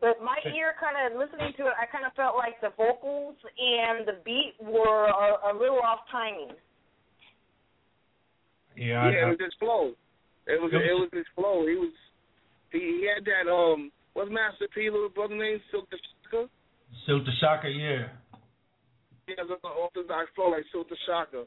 but 0.00 0.22
my 0.22 0.38
ear 0.54 0.74
kind 0.78 0.94
of 0.94 1.18
listening 1.18 1.52
to 1.58 1.66
it, 1.66 1.74
I 1.80 1.86
kind 1.90 2.06
of 2.06 2.12
felt 2.14 2.36
like 2.36 2.60
the 2.60 2.70
vocals 2.76 3.36
and 3.58 4.06
the 4.06 4.22
beat 4.24 4.54
were 4.60 5.06
a, 5.06 5.50
a 5.50 5.58
little 5.58 5.80
off 5.82 6.00
timing. 6.10 6.54
yeah, 8.76 9.10
yeah, 9.10 9.26
I, 9.26 9.26
it 9.26 9.28
was 9.30 9.40
his 9.40 9.54
flow. 9.58 9.92
It 10.46 10.60
was 10.62 10.70
it 10.72 10.94
was 10.94 11.10
his 11.12 11.26
flow. 11.34 11.66
He 11.66 11.74
was 11.74 11.92
he, 12.72 12.78
he 12.78 13.10
had 13.10 13.24
that 13.26 13.50
um 13.50 13.90
what's 14.14 14.30
Master 14.30 14.68
P 14.74 14.88
little 14.88 15.10
brother 15.10 15.36
name 15.36 15.60
Silkk 15.72 15.90
the 15.90 15.98
Shocker. 16.24 16.48
Silkk 17.06 17.24
the 17.24 17.32
Shocker, 17.40 17.68
yeah. 17.68 18.08
He 19.26 19.34
has 19.36 19.48
an 19.48 19.56
orthodox 19.62 20.30
flow 20.34 20.50
like 20.50 20.64
Silkk 20.74 20.88
the 20.88 20.96
Shocker. 21.06 21.44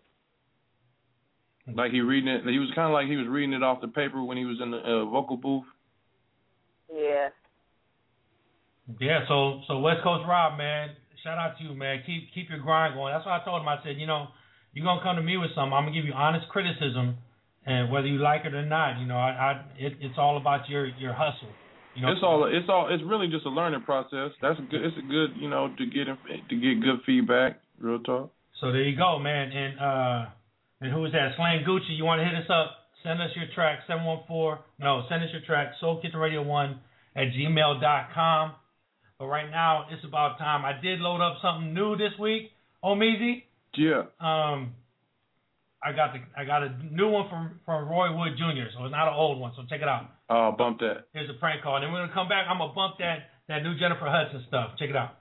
Like 1.67 1.91
he 1.91 2.01
reading 2.01 2.29
it. 2.29 2.43
He 2.45 2.59
was 2.59 2.71
kind 2.75 2.87
of 2.87 2.93
like 2.93 3.07
he 3.07 3.15
was 3.15 3.27
reading 3.27 3.53
it 3.53 3.63
off 3.63 3.81
the 3.81 3.87
paper 3.87 4.23
when 4.23 4.37
he 4.37 4.45
was 4.45 4.57
in 4.61 4.71
the 4.71 4.77
uh, 4.77 5.05
vocal 5.05 5.37
booth. 5.37 5.65
Yeah. 6.93 7.29
Yeah, 8.99 9.19
so 9.27 9.61
so 9.67 9.79
West 9.79 10.01
Coast 10.03 10.25
Rob, 10.27 10.57
man, 10.57 10.89
shout 11.23 11.37
out 11.37 11.57
to 11.57 11.63
you, 11.63 11.73
man. 11.73 12.01
Keep 12.05 12.33
keep 12.33 12.49
your 12.49 12.59
grind 12.59 12.95
going. 12.95 13.13
That's 13.13 13.25
what 13.25 13.39
I 13.39 13.45
told 13.45 13.61
him. 13.61 13.67
I 13.67 13.77
said, 13.83 13.97
you 13.97 14.07
know, 14.07 14.27
you're 14.73 14.83
gonna 14.83 15.03
come 15.03 15.15
to 15.15 15.21
me 15.21 15.37
with 15.37 15.51
something. 15.55 15.71
I'm 15.71 15.85
gonna 15.85 15.95
give 15.95 16.05
you 16.05 16.13
honest 16.13 16.49
criticism, 16.49 17.17
and 17.65 17.91
whether 17.91 18.07
you 18.07 18.17
like 18.17 18.41
it 18.43 18.53
or 18.53 18.65
not, 18.65 18.99
you 18.99 19.05
know, 19.05 19.17
I, 19.17 19.29
I 19.29 19.51
it, 19.77 19.93
it's 20.01 20.17
all 20.17 20.37
about 20.37 20.67
your 20.67 20.87
your 20.97 21.13
hustle. 21.13 21.53
You 21.95 22.01
know, 22.03 22.11
it's 22.11 22.21
all 22.23 22.45
it's 22.45 22.69
all 22.69 22.87
it's 22.89 23.03
really 23.03 23.27
just 23.27 23.45
a 23.45 23.49
learning 23.49 23.81
process. 23.83 24.31
That's 24.41 24.57
a 24.59 24.63
good. 24.63 24.85
It's 24.85 24.97
a 24.97 25.07
good 25.07 25.35
you 25.39 25.49
know 25.49 25.73
to 25.77 25.85
get 25.85 26.07
to 26.07 26.55
get 26.55 26.81
good 26.81 27.01
feedback. 27.05 27.59
Real 27.79 27.99
talk. 27.99 28.31
So 28.61 28.71
there 28.71 28.83
you 28.83 28.95
go, 28.95 29.19
man. 29.19 29.51
And 29.51 29.79
uh, 29.79 30.29
and 30.79 30.93
who 30.93 31.05
is 31.05 31.11
that? 31.11 31.33
Slang 31.35 31.65
Gucci. 31.67 31.97
You 31.97 32.05
want 32.05 32.21
to 32.21 32.25
hit 32.25 32.35
us 32.35 32.49
up? 32.49 32.77
Send 33.03 33.21
us 33.21 33.29
your 33.35 33.47
track. 33.53 33.79
Seven 33.87 34.05
one 34.05 34.21
four. 34.27 34.59
No, 34.79 35.03
send 35.09 35.23
us 35.23 35.29
your 35.33 35.41
track. 35.41 35.73
Soul 35.81 35.99
Kitchen 36.01 36.19
Radio 36.19 36.43
One 36.43 36.79
at 37.15 37.27
gmail 37.35 37.81
dot 37.81 38.09
com. 38.13 38.53
But 39.19 39.27
right 39.27 39.49
now, 39.51 39.85
it's 39.91 40.03
about 40.05 40.37
time. 40.39 40.63
I 40.65 40.79
did 40.81 40.99
load 40.99 41.21
up 41.21 41.37
something 41.41 41.73
new 41.73 41.97
this 41.97 42.17
week. 42.19 42.51
Oh, 42.83 42.93
O 42.93 42.95
Meezy. 42.95 43.43
Yeah. 43.75 44.09
Um, 44.19 44.73
I 45.83 45.93
got 45.93 46.13
the 46.13 46.19
I 46.37 46.45
got 46.45 46.63
a 46.63 46.69
new 46.91 47.09
one 47.09 47.27
from 47.29 47.59
from 47.65 47.89
Roy 47.89 48.15
Wood 48.15 48.37
Jr. 48.37 48.69
So 48.77 48.85
it's 48.85 48.91
not 48.91 49.07
an 49.07 49.13
old 49.15 49.39
one. 49.39 49.51
So 49.55 49.63
check 49.69 49.81
it 49.81 49.87
out. 49.87 50.09
Oh, 50.31 50.55
bump 50.57 50.79
that. 50.79 51.11
Here's 51.11 51.29
a 51.29 51.33
prank 51.43 51.61
call. 51.61 51.75
And 51.75 51.83
then 51.83 51.91
we're 51.91 52.07
gonna 52.07 52.13
come 52.15 52.29
back. 52.29 52.47
I'm 52.47 52.57
gonna 52.57 52.71
bump 52.71 52.95
that 52.99 53.35
that 53.49 53.63
new 53.63 53.75
Jennifer 53.75 54.07
Hudson 54.07 54.45
stuff. 54.47 54.71
Check 54.79 54.87
it 54.87 54.95
out. 54.95 55.19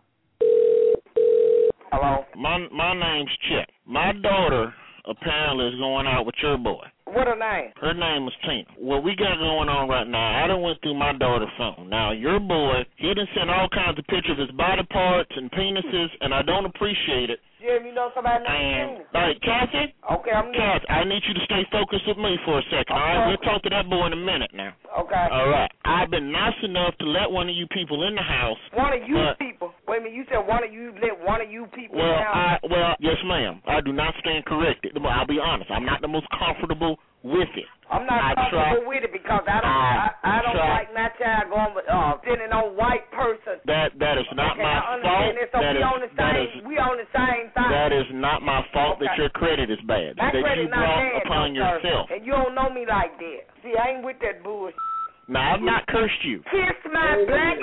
Hello. 1.91 2.23
My 2.39 2.63
my 2.71 2.95
name's 2.95 3.35
Chip. 3.51 3.67
My 3.85 4.13
daughter 4.23 4.73
apparently 5.11 5.67
is 5.67 5.75
going 5.83 6.07
out 6.07 6.27
with 6.27 6.37
your 6.41 6.57
boy. 6.59 6.87
What 7.11 7.27
her 7.27 7.35
name? 7.35 7.75
Her 7.83 7.93
name 7.93 8.29
is 8.29 8.35
Tink. 8.47 8.71
What 8.79 9.03
we 9.03 9.17
got 9.17 9.35
going 9.43 9.69
on 9.69 9.89
right 9.89 10.07
now, 10.07 10.45
I 10.45 10.47
done 10.47 10.63
went 10.63 10.79
through 10.81 10.95
my 10.95 11.13
daughter's 11.19 11.51
phone. 11.59 11.91
Now, 11.91 12.13
your 12.13 12.39
boy, 12.39 12.87
he 12.99 13.13
done 13.13 13.27
sent 13.35 13.51
all 13.51 13.67
kinds 13.69 13.99
of 13.99 14.07
pictures 14.07 14.39
of 14.39 14.47
his 14.47 14.55
body 14.55 14.87
parts 14.93 15.33
and 15.35 15.51
penises, 15.51 16.07
and 16.21 16.33
I 16.33 16.43
don't 16.43 16.67
appreciate 16.67 17.31
it. 17.31 17.41
Jim, 17.61 17.85
you 17.85 17.93
know 17.93 18.11
somebody 18.15 18.43
named 18.49 19.05
all 19.15 19.21
right, 19.21 19.41
Cassie? 19.43 19.93
Okay, 20.11 20.31
I'm 20.33 20.53
Cassie, 20.53 20.89
I 20.89 21.05
need 21.05 21.23
you 21.29 21.35
to 21.35 21.45
stay 21.45 21.67
focused 21.71 22.07
with 22.07 22.17
me 22.17 22.39
for 22.45 22.59
a 22.59 22.63
second, 22.73 22.89
all 22.89 22.99
right? 22.99 23.29
We'll 23.29 23.45
talk 23.45 23.63
to 23.65 23.71
that 23.71 23.89
boy 23.89 24.07
in 24.07 24.15
a 24.15 24.17
minute 24.17 24.51
now. 24.55 24.73
Okay. 24.99 25.29
All 25.31 25.49
right. 25.49 25.71
I've 25.85 26.11
been 26.11 26.33
nice 26.33 26.57
enough 26.63 26.97
to 26.99 27.07
let 27.07 27.31
one 27.31 27.49
of 27.49 27.55
you 27.55 27.67
people 27.69 28.07
in 28.09 28.15
the 28.15 28.23
house. 28.23 28.57
One 28.73 28.93
of 28.93 29.07
you 29.07 29.15
but- 29.15 29.39
people. 29.39 29.73
Wait 29.87 29.99
a 29.99 30.01
minute, 30.03 30.17
you 30.17 30.25
said 30.31 30.39
one 30.47 30.65
of 30.65 30.73
you 30.73 30.93
let 31.03 31.21
one 31.27 31.41
of 31.41 31.51
you 31.51 31.67
people 31.75 31.99
Well, 31.99 32.17
down. 32.19 32.35
I 32.35 32.59
well, 32.71 32.97
yes, 32.99 33.17
ma'am. 33.25 33.61
I 33.67 33.81
do 33.81 33.93
not 33.93 34.15
stand 34.21 34.45
corrected. 34.47 34.97
I'll 34.97 35.27
be 35.27 35.39
honest. 35.39 35.71
I'm 35.71 35.85
not 35.85 36.01
the 36.01 36.09
most 36.09 36.27
comfortable 36.39 36.99
with 37.23 37.51
it. 37.57 37.69
I'm 37.91 38.07
not 38.07 38.23
I 38.23 38.33
comfortable 38.39 38.87
try- 38.87 38.87
with 38.87 39.03
it 39.03 39.13
because 39.13 39.43
I 39.51 39.59
don't 39.61 39.67
I, 39.67 40.09
I 40.23 40.37
don't 40.47 40.55
try- 40.55 40.75
like 40.79 40.91
my 40.95 41.09
child 41.19 41.51
going 41.51 41.73
with 41.75 41.89
uh 41.91 42.15
sitting 42.23 42.55
on 42.55 42.79
white 42.79 43.11
person. 43.11 43.59
That 43.67 43.93
that 43.99 44.15
is 44.17 44.31
not 44.33 44.55
okay, 44.55 44.63
my 44.63 44.79
I 44.79 44.95
fault. 45.03 45.35
this, 45.35 45.51
so 45.51 45.59
That 45.59 45.75
we 45.75 45.83
is 45.83 45.91
on 45.91 45.99
the 46.01 46.13
same 46.15 46.39
is 46.39 46.51
we 46.71 46.75
on 46.79 46.95
the 47.03 47.11
same 47.11 47.45
thing. 47.51 47.71
that 47.75 47.91
is 47.93 48.07
not 48.15 48.47
my 48.47 48.63
fault 48.73 49.03
that 49.03 49.19
your 49.19 49.29
credit 49.35 49.69
is 49.75 49.83
bad. 49.91 50.17
my 50.23 50.31
that 50.31 50.39
credit 50.39 50.65
you 50.65 50.71
not 50.71 50.87
brought 50.87 51.03
bad, 51.03 51.27
upon 51.27 51.47
no, 51.53 51.61
sir. 51.61 51.67
yourself. 51.83 52.05
And 52.15 52.23
you 52.25 52.33
don't 52.33 52.55
know 52.55 52.71
me 52.71 52.87
like 52.87 53.19
that. 53.19 53.41
See, 53.67 53.75
I 53.75 53.99
ain't 53.99 54.05
with 54.07 54.17
that 54.23 54.41
bullshit. 54.47 54.79
Now 55.27 55.55
I've 55.55 55.63
not 55.63 55.87
cursed 55.91 56.23
you. 56.25 56.43
Kiss 56.51 56.79
my 56.95 57.27
black 57.27 57.59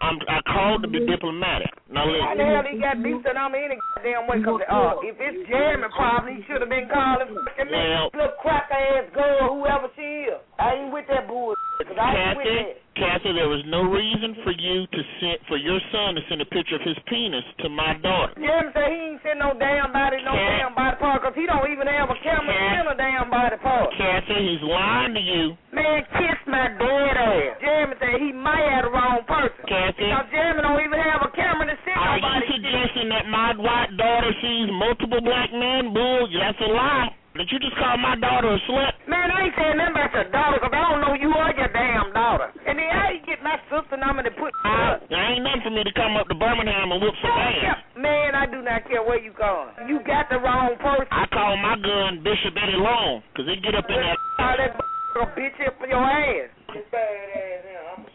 I'm 0.00 0.18
I 0.28 0.40
called 0.46 0.82
to 0.82 0.88
be 0.88 1.00
diplomatic. 1.00 1.70
Now 1.90 2.06
How 2.06 2.34
the 2.34 2.44
listen. 2.44 2.54
hell 2.54 2.64
he 2.70 2.78
got 2.78 3.02
beef 3.02 3.24
and 3.26 3.38
I'm 3.38 3.54
in 3.54 3.72
any 3.72 3.82
goddamn 3.96 4.26
way? 4.28 4.38
Cause 4.44 4.60
uh, 4.70 5.02
if 5.02 5.16
it's 5.18 5.48
jamming 5.50 5.90
problem, 5.90 6.36
he 6.36 6.42
should 6.46 6.60
have 6.60 6.70
been 6.70 6.88
calling 6.92 7.42
fucking 7.44 7.66
me. 7.66 7.78
Well- 7.78 8.10
Little 8.14 8.36
cracker 8.38 8.74
ass 8.74 9.10
girl, 9.14 9.58
whoever 9.58 9.88
she 9.96 10.30
is. 10.30 10.38
I 10.58 10.74
ain't 10.74 10.92
with 10.92 11.06
that 11.10 11.26
bullshit. 11.26 11.58
Kathy. 11.82 12.78
Kathy, 12.94 13.34
there 13.34 13.50
was 13.50 13.66
no 13.66 13.82
reason 13.82 14.38
for 14.46 14.54
you 14.54 14.86
to 14.86 15.00
send 15.18 15.38
for 15.50 15.58
your 15.58 15.82
son 15.90 16.14
to 16.14 16.22
send 16.30 16.38
a 16.38 16.46
picture 16.46 16.78
of 16.78 16.84
his 16.86 16.94
penis 17.10 17.42
to 17.58 17.68
my 17.68 17.98
daughter. 17.98 18.30
Jim 18.38 18.70
said 18.70 18.86
he 18.86 19.18
ain't 19.18 19.20
send 19.26 19.42
no 19.42 19.50
damn 19.58 19.90
body, 19.90 20.22
no 20.22 20.30
damn 20.30 20.78
body 20.78 20.94
part, 21.02 21.18
cause 21.26 21.34
he 21.34 21.42
don't 21.50 21.66
even 21.74 21.90
have 21.90 22.06
a 22.06 22.18
camera 22.22 22.54
to 22.54 22.66
send 22.78 22.86
a 22.86 22.94
damn 22.94 23.26
body 23.26 23.58
part. 23.58 23.90
Kathy, 23.98 24.38
he's 24.38 24.62
lying 24.62 25.18
to 25.18 25.22
you. 25.26 25.58
Man, 25.74 26.06
kiss 26.14 26.38
my 26.46 26.70
dead 26.78 27.16
ass. 27.18 27.58
Jeremy 27.58 27.94
said 27.98 28.14
he 28.22 28.30
might 28.30 28.62
have 28.70 28.86
the 28.86 28.94
wrong 28.94 29.26
person. 29.26 29.66
Kathy. 29.66 30.06
Now 30.06 30.30
Jeremy 30.30 30.62
don't 30.62 30.78
even 30.86 31.00
have 31.02 31.26
a 31.26 31.30
camera 31.34 31.66
to 31.66 31.76
send 31.82 31.98
Are 31.98 32.14
you 32.14 32.22
nobody. 32.22 32.46
suggesting 32.54 33.08
that 33.10 33.26
my 33.26 33.58
white 33.58 33.90
daughter 33.98 34.30
sees 34.38 34.70
multiple 34.70 35.18
black 35.26 35.50
men? 35.50 35.90
Bull, 35.90 36.30
that's 36.30 36.62
a 36.62 36.70
lie. 36.70 37.10
Did 37.34 37.50
you 37.50 37.58
just 37.58 37.74
call 37.82 37.98
my 37.98 38.14
daughter 38.14 38.46
a 38.46 38.58
slut? 38.70 38.94
Man, 39.10 39.26
I 39.26 39.50
ain't 39.50 39.54
saying 39.58 39.74
nothing 39.74 39.98
about 39.98 40.14
your 40.14 40.30
daughter, 40.30 40.62
cause 40.62 40.70
I 40.70 40.86
don't 40.86 41.02
know 41.02 41.18
you 41.18 41.34
or 41.34 41.50
your 41.50 41.66
damn 41.74 42.14
daughter. 42.14 42.54
And 42.62 42.78
then 42.78 42.86
how 42.94 43.10
you 43.10 43.26
get 43.26 43.42
my 43.42 43.58
sister 43.66 43.98
number 43.98 44.22
to 44.22 44.30
put 44.38 44.54
Uh, 44.62 45.02
there 45.10 45.18
ain't 45.18 45.42
nothing 45.42 45.66
for 45.66 45.74
me 45.74 45.82
to 45.82 45.90
come 45.98 46.14
up 46.14 46.30
to 46.30 46.36
Birmingham 46.38 46.94
and 46.94 47.02
whoop 47.02 47.10
some 47.18 47.34
ass. 47.34 47.82
Man, 47.98 48.38
I 48.38 48.46
do 48.46 48.62
not 48.62 48.86
care 48.86 49.02
where 49.02 49.18
you 49.18 49.34
going. 49.34 49.74
You 49.90 49.98
got 50.06 50.30
the 50.30 50.38
wrong 50.38 50.78
person. 50.78 51.10
I 51.10 51.26
call 51.34 51.58
my 51.58 51.74
gun 51.74 52.22
Bishop 52.22 52.54
Eddie 52.54 52.78
Long, 52.78 53.26
'cause 53.34 53.50
it 53.50 53.66
get 53.66 53.74
up 53.74 53.90
in 53.90 53.98
that. 53.98 54.18
Call 54.38 54.54
that 54.54 54.78
a 54.78 55.26
bitch 55.34 55.58
up 55.66 55.74
for 55.82 55.90
your 55.90 56.06
ass. 56.06 56.54
Bad 56.70 57.02
ass 57.34 57.66
man, 57.66 57.82
I'm 57.98 58.06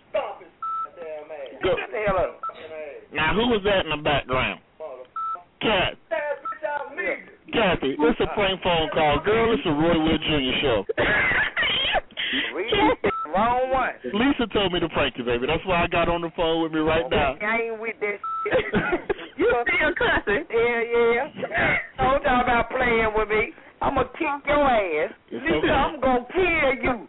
Go. 1.59 1.75
Shut 1.75 1.91
the 1.91 2.03
hell 2.07 2.17
up. 2.17 2.39
Now, 3.11 3.35
who 3.35 3.51
was 3.51 3.63
that 3.63 3.83
in 3.83 3.91
the 3.91 3.97
background? 3.97 4.61
Cat. 5.59 5.97
Kathy, 7.53 7.95
this 7.97 8.15
a 8.19 8.27
prank 8.34 8.61
phone 8.61 8.89
call. 8.93 9.19
Girl, 9.23 9.53
it's 9.53 9.63
a 9.65 9.71
Roy 9.71 9.97
Wood 9.99 10.21
Jr. 10.21 10.51
show. 10.61 10.85
Wrong 13.35 13.69
one. 13.71 13.91
Lisa 14.03 14.47
told 14.51 14.73
me 14.73 14.80
to 14.80 14.89
prank 14.89 15.15
you, 15.17 15.23
baby. 15.23 15.45
That's 15.45 15.63
why 15.65 15.84
I 15.84 15.88
got 15.88 16.09
on 16.09 16.21
the 16.21 16.31
phone 16.35 16.63
with 16.63 16.71
me 16.71 16.80
right 16.80 17.07
now. 17.09 17.35
I 17.41 17.61
ain't 17.69 17.80
with 17.80 17.95
that 18.01 18.17
shit. 18.43 18.65
you 19.38 19.45
still 19.49 19.93
cussing? 19.95 20.45
Yeah, 20.49 20.81
yeah. 20.91 21.30
Don't 21.97 22.23
talk 22.23 22.43
about 22.43 22.69
playing 22.71 23.13
with 23.15 23.30
me. 23.30 23.53
I'm 23.81 23.95
gonna 23.95 24.09
kick 24.17 24.45
your 24.47 24.67
ass. 24.67 25.13
It's 25.31 25.43
Lisa, 25.43 25.55
okay. 25.57 25.69
I'm 25.69 25.99
gonna 26.01 26.26
kill 26.34 26.73
you. 26.84 27.07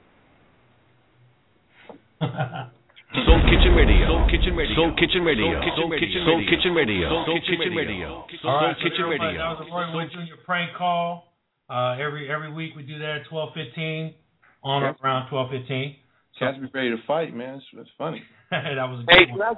Soul 3.11 3.43
Kitchen 3.51 3.75
Radio. 3.75 4.07
Soul 4.07 4.27
Kitchen 4.31 4.55
Radio. 4.55 4.77
Soul 4.77 4.93
Kitchen 4.95 5.23
Radio. 5.27 5.51
Soul 5.59 5.83
Kitchen 5.83 5.99
Radio. 5.99 6.25
Soul 6.25 6.41
Kitchen 6.47 6.73
Radio. 6.75 7.09
Soul 7.27 7.41
Kitchen 7.43 7.75
Radio. 7.75 8.07
All 8.47 8.55
right, 8.63 8.71
Soul 8.71 8.75
so 8.79 8.83
Kitchen 8.87 9.05
everybody, 9.05 9.35
Radio. 9.35 9.41
That 9.43 9.59
was 9.59 9.67
a 9.67 9.75
Roy 9.75 9.87
Wood 9.95 10.09
Jr. 10.15 10.39
prank 10.47 10.77
call. 10.79 11.35
Uh, 11.69 11.99
every 11.99 12.31
every 12.31 12.53
week 12.53 12.75
we 12.77 12.83
do 12.83 12.99
that 12.99 13.23
at 13.23 13.27
twelve 13.29 13.51
fifteen 13.55 14.15
on 14.63 14.83
or 14.83 14.95
around 15.03 15.29
twelve 15.29 15.51
fifteen. 15.51 15.97
Cats 16.39 16.57
be 16.59 16.67
ready 16.73 16.91
to 16.91 16.97
fight, 17.07 17.35
man. 17.35 17.57
It's, 17.57 17.67
it's 17.75 17.91
funny. 17.99 18.23
that 18.51 18.63
was 18.89 19.05
a 19.07 19.13
Hey, 19.13 19.27
good 19.27 19.35
can. 19.35 19.43
I, 19.43 19.55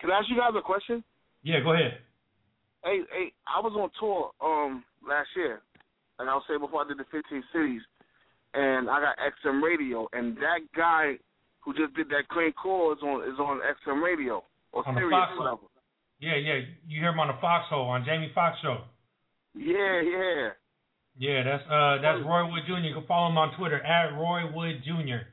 can 0.00 0.10
I 0.10 0.18
ask 0.18 0.30
you 0.30 0.36
guys 0.36 0.54
a 0.56 0.62
question? 0.62 1.04
Yeah, 1.42 1.60
go 1.60 1.72
ahead. 1.74 1.98
Hey, 2.84 3.00
hey, 3.12 3.32
I 3.46 3.60
was 3.60 3.74
on 3.76 3.90
tour 4.00 4.30
um 4.40 4.82
last 5.06 5.28
year, 5.36 5.60
like 6.18 6.28
I 6.28 6.34
was 6.34 6.42
saying 6.48 6.60
before 6.60 6.84
I 6.84 6.88
did 6.88 6.98
the 6.98 7.04
15 7.12 7.42
cities, 7.52 7.82
and 8.54 8.88
I 8.88 8.98
got 9.00 9.16
XM 9.18 9.60
radio, 9.62 10.08
and 10.14 10.36
that 10.38 10.60
guy 10.74 11.18
who 11.60 11.74
just 11.74 11.94
did 11.94 12.08
that 12.08 12.28
crane 12.28 12.52
call 12.52 12.92
is 12.92 13.02
on 13.02 13.22
is 13.22 13.38
on 13.38 13.60
XM 13.60 14.02
radio 14.02 14.42
or 14.72 14.86
On 14.88 14.94
Sirius, 14.94 15.38
whatever. 15.38 15.66
Yeah, 16.20 16.36
yeah. 16.36 16.60
You 16.86 17.00
hear 17.00 17.10
him 17.10 17.20
on 17.20 17.28
the 17.28 17.40
Foxhole 17.40 17.88
on 17.88 18.04
Jamie 18.04 18.30
Foxx 18.34 18.58
show. 18.62 18.84
Yeah, 19.54 20.00
yeah. 20.00 20.48
Yeah, 21.18 21.42
that's 21.44 21.64
uh 21.68 22.00
that's 22.00 22.24
Roy 22.24 22.46
Wood 22.46 22.64
Jr. 22.66 22.86
You 22.86 22.94
can 22.94 23.06
follow 23.06 23.30
him 23.30 23.38
on 23.38 23.56
Twitter 23.58 23.80
at 23.82 24.16
Roy 24.16 24.50
Wood 24.52 24.82
Jr. 24.84 25.26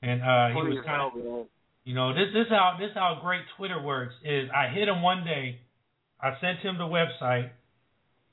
And 0.00 0.22
uh 0.22 0.48
he 0.54 0.72
was 0.72 0.84
kind 0.86 1.02
of 1.02 1.46
you 1.84 1.94
know 1.94 2.14
this 2.14 2.32
this 2.32 2.46
how 2.48 2.76
this 2.78 2.90
how 2.94 3.18
great 3.20 3.42
Twitter 3.56 3.80
works 3.80 4.14
is 4.24 4.48
I 4.54 4.68
hit 4.72 4.88
him 4.88 5.02
one 5.02 5.24
day, 5.24 5.60
I 6.20 6.38
sent 6.40 6.60
him 6.60 6.78
the 6.78 6.84
website, 6.84 7.50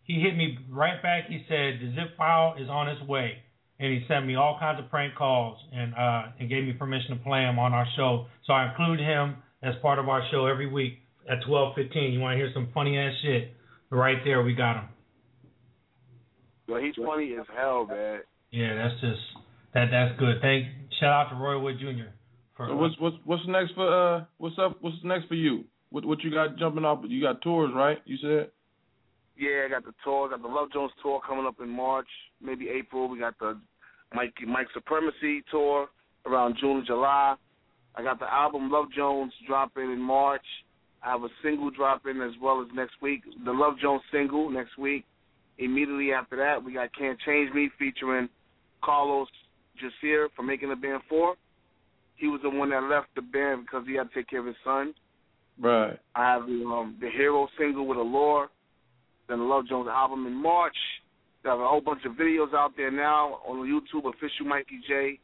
he 0.03 0.21
hit 0.21 0.37
me 0.37 0.59
right 0.69 1.01
back. 1.01 1.27
He 1.27 1.43
said 1.49 1.79
the 1.81 1.91
zip 1.95 2.15
file 2.17 2.55
is 2.59 2.69
on 2.69 2.87
its 2.87 3.01
way, 3.07 3.39
and 3.79 3.93
he 3.93 4.05
sent 4.07 4.25
me 4.25 4.35
all 4.35 4.57
kinds 4.59 4.79
of 4.79 4.89
prank 4.89 5.15
calls 5.15 5.57
and 5.73 5.93
uh 5.95 6.23
and 6.39 6.49
gave 6.49 6.63
me 6.63 6.73
permission 6.73 7.17
to 7.17 7.23
play 7.23 7.41
him 7.41 7.59
on 7.59 7.73
our 7.73 7.85
show. 7.95 8.27
So 8.45 8.53
I 8.53 8.69
include 8.69 8.99
him 8.99 9.37
as 9.63 9.73
part 9.81 9.99
of 9.99 10.07
our 10.09 10.21
show 10.31 10.45
every 10.45 10.67
week 10.67 10.99
at 11.29 11.39
twelve 11.47 11.75
fifteen. 11.75 12.13
You 12.13 12.19
want 12.19 12.33
to 12.33 12.37
hear 12.37 12.51
some 12.53 12.69
funny 12.73 12.97
ass 12.97 13.13
shit? 13.21 13.53
Right 13.89 14.17
there, 14.25 14.43
we 14.43 14.53
got 14.55 14.77
him. 14.77 14.89
Yo, 16.67 16.77
he's 16.77 16.95
funny 16.95 17.35
as 17.39 17.45
hell, 17.55 17.85
man. 17.85 18.21
Yeah, 18.51 18.75
that's 18.75 18.99
just 19.01 19.21
that 19.73 19.87
that's 19.91 20.19
good. 20.19 20.37
Thank 20.41 20.67
shout 20.99 21.27
out 21.27 21.29
to 21.29 21.35
Roy 21.35 21.59
Wood 21.59 21.77
Jr. 21.79 22.09
for 22.55 22.67
So 22.67 22.75
what's 22.75 22.95
what's 22.99 23.15
what's 23.25 23.43
next 23.47 23.73
for 23.75 23.87
uh 24.17 24.25
what's 24.37 24.55
up 24.59 24.77
what's 24.81 24.97
next 25.03 25.27
for 25.27 25.35
you? 25.35 25.65
What 25.89 26.05
what 26.05 26.23
you 26.23 26.31
got 26.31 26.57
jumping 26.57 26.85
off? 26.85 27.03
You 27.07 27.21
got 27.21 27.41
tours, 27.41 27.71
right? 27.75 27.97
You 28.05 28.17
said. 28.21 28.51
Yeah, 29.37 29.65
I 29.65 29.69
got 29.69 29.83
the 29.83 29.93
tour. 30.03 30.27
I 30.27 30.31
got 30.31 30.41
the 30.41 30.47
Love 30.47 30.71
Jones 30.71 30.91
tour 31.01 31.19
coming 31.27 31.45
up 31.45 31.55
in 31.61 31.69
March, 31.69 32.07
maybe 32.41 32.69
April. 32.69 33.09
We 33.09 33.19
got 33.19 33.37
the 33.39 33.59
Mike 34.13 34.33
Mike 34.47 34.67
Supremacy 34.73 35.43
tour 35.51 35.87
around 36.25 36.57
June, 36.59 36.77
and 36.77 36.87
July. 36.87 37.35
I 37.95 38.03
got 38.03 38.19
the 38.19 38.31
album 38.31 38.71
Love 38.71 38.87
Jones 38.95 39.33
dropping 39.47 39.91
in 39.91 40.01
March. 40.01 40.45
I 41.03 41.11
have 41.11 41.23
a 41.23 41.29
single 41.43 41.69
dropping 41.69 42.21
as 42.21 42.31
well 42.41 42.61
as 42.61 42.67
next 42.73 42.95
week. 43.01 43.21
The 43.43 43.51
Love 43.51 43.77
Jones 43.79 44.01
single 44.11 44.49
next 44.49 44.77
week. 44.77 45.05
Immediately 45.57 46.11
after 46.11 46.35
that, 46.37 46.63
we 46.63 46.73
got 46.73 46.89
Can't 46.97 47.19
Change 47.25 47.53
Me 47.53 47.69
featuring 47.77 48.27
Carlos 48.83 49.27
Jasir 49.81 50.27
for 50.35 50.43
Making 50.43 50.69
the 50.69 50.75
Band 50.75 51.01
Four. 51.07 51.35
He 52.15 52.27
was 52.27 52.41
the 52.43 52.49
one 52.49 52.69
that 52.71 52.83
left 52.83 53.07
the 53.15 53.21
band 53.21 53.65
because 53.65 53.85
he 53.87 53.95
had 53.95 54.09
to 54.09 54.15
take 54.15 54.29
care 54.29 54.39
of 54.39 54.45
his 54.45 54.55
son. 54.63 54.93
Right. 55.59 55.97
I 56.15 56.33
have 56.33 56.47
the 56.47 56.63
um, 56.65 56.97
the 56.99 57.09
Hero 57.09 57.47
single 57.57 57.87
with 57.87 57.97
Allure, 57.97 58.49
then 59.27 59.39
the 59.39 59.45
Love 59.45 59.67
Jones 59.67 59.87
album 59.91 60.25
in 60.27 60.33
March. 60.33 60.75
Are 61.45 61.63
a 61.63 61.67
whole 61.67 61.81
bunch 61.81 62.01
of 62.05 62.13
videos 62.13 62.55
out 62.55 62.71
there 62.75 62.89
now 62.89 63.39
on 63.47 63.67
YouTube. 63.67 64.09
Official 64.09 64.47
Mikey 64.47 64.81
J 64.87 65.19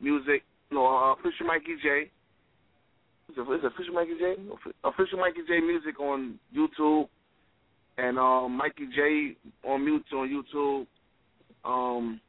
music, 0.00 0.42
no 0.70 0.86
uh, 0.86 1.12
official 1.14 1.46
Mikey 1.46 1.76
J. 1.82 2.10
Is 3.30 3.36
it, 3.36 3.40
is 3.40 3.60
it 3.64 3.66
official 3.66 3.94
Mikey 3.94 4.14
J? 4.18 4.34
Official 4.84 5.18
Mikey 5.18 5.40
J 5.48 5.60
music 5.60 5.98
on 5.98 6.38
YouTube, 6.56 7.08
and 7.98 8.16
um, 8.16 8.56
Mikey 8.56 8.88
J 8.94 9.36
on 9.68 9.84
mute 9.84 10.04
on 10.12 10.28
YouTube. 10.28 10.86
Um, 11.64 12.20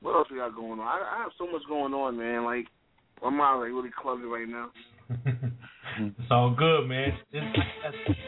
what 0.00 0.14
else 0.14 0.28
we 0.30 0.38
got 0.38 0.54
going 0.54 0.80
on? 0.80 0.80
I, 0.80 1.16
I 1.16 1.22
have 1.22 1.32
so 1.38 1.46
much 1.46 1.62
going 1.68 1.92
on, 1.92 2.16
man. 2.16 2.44
Like 2.44 2.66
my 3.22 3.30
mind 3.30 3.60
like 3.60 3.68
really 3.68 3.90
cluttered 4.00 4.24
right 4.24 4.48
now. 4.48 4.70
it's 5.98 6.30
all 6.30 6.54
good, 6.56 6.86
man. 6.86 7.12
It's, 7.32 7.46
that's, 7.82 8.18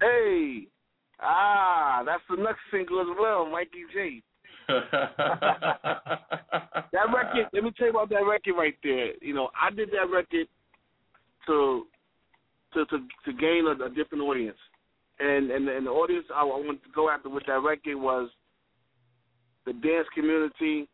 Hey, 0.00 0.66
ah, 1.20 2.02
that's 2.04 2.22
the 2.28 2.36
next 2.36 2.60
single 2.70 3.00
as 3.00 3.06
well, 3.18 3.46
Mikey 3.46 3.84
J. 3.92 4.22
that 4.68 4.82
record, 7.14 7.46
let 7.52 7.64
me 7.64 7.70
tell 7.76 7.86
you 7.86 7.90
about 7.90 8.08
that 8.10 8.24
record 8.26 8.54
right 8.56 8.76
there. 8.82 9.12
You 9.20 9.34
know, 9.34 9.50
I 9.60 9.70
did 9.70 9.90
that 9.90 10.10
record 10.10 10.46
to 11.46 11.86
to 12.74 12.84
to, 12.86 12.98
to 13.24 13.32
gain 13.32 13.66
a, 13.66 13.84
a 13.84 13.90
different 13.90 14.24
audience, 14.24 14.56
and 15.18 15.50
and 15.50 15.68
and 15.68 15.86
the 15.86 15.90
audience 15.90 16.26
I 16.34 16.44
wanted 16.44 16.82
to 16.82 16.90
go 16.94 17.10
after 17.10 17.28
with 17.28 17.44
that 17.46 17.62
record 17.62 17.96
was 17.96 18.30
the 19.66 19.72
dance 19.72 20.08
community, 20.14 20.88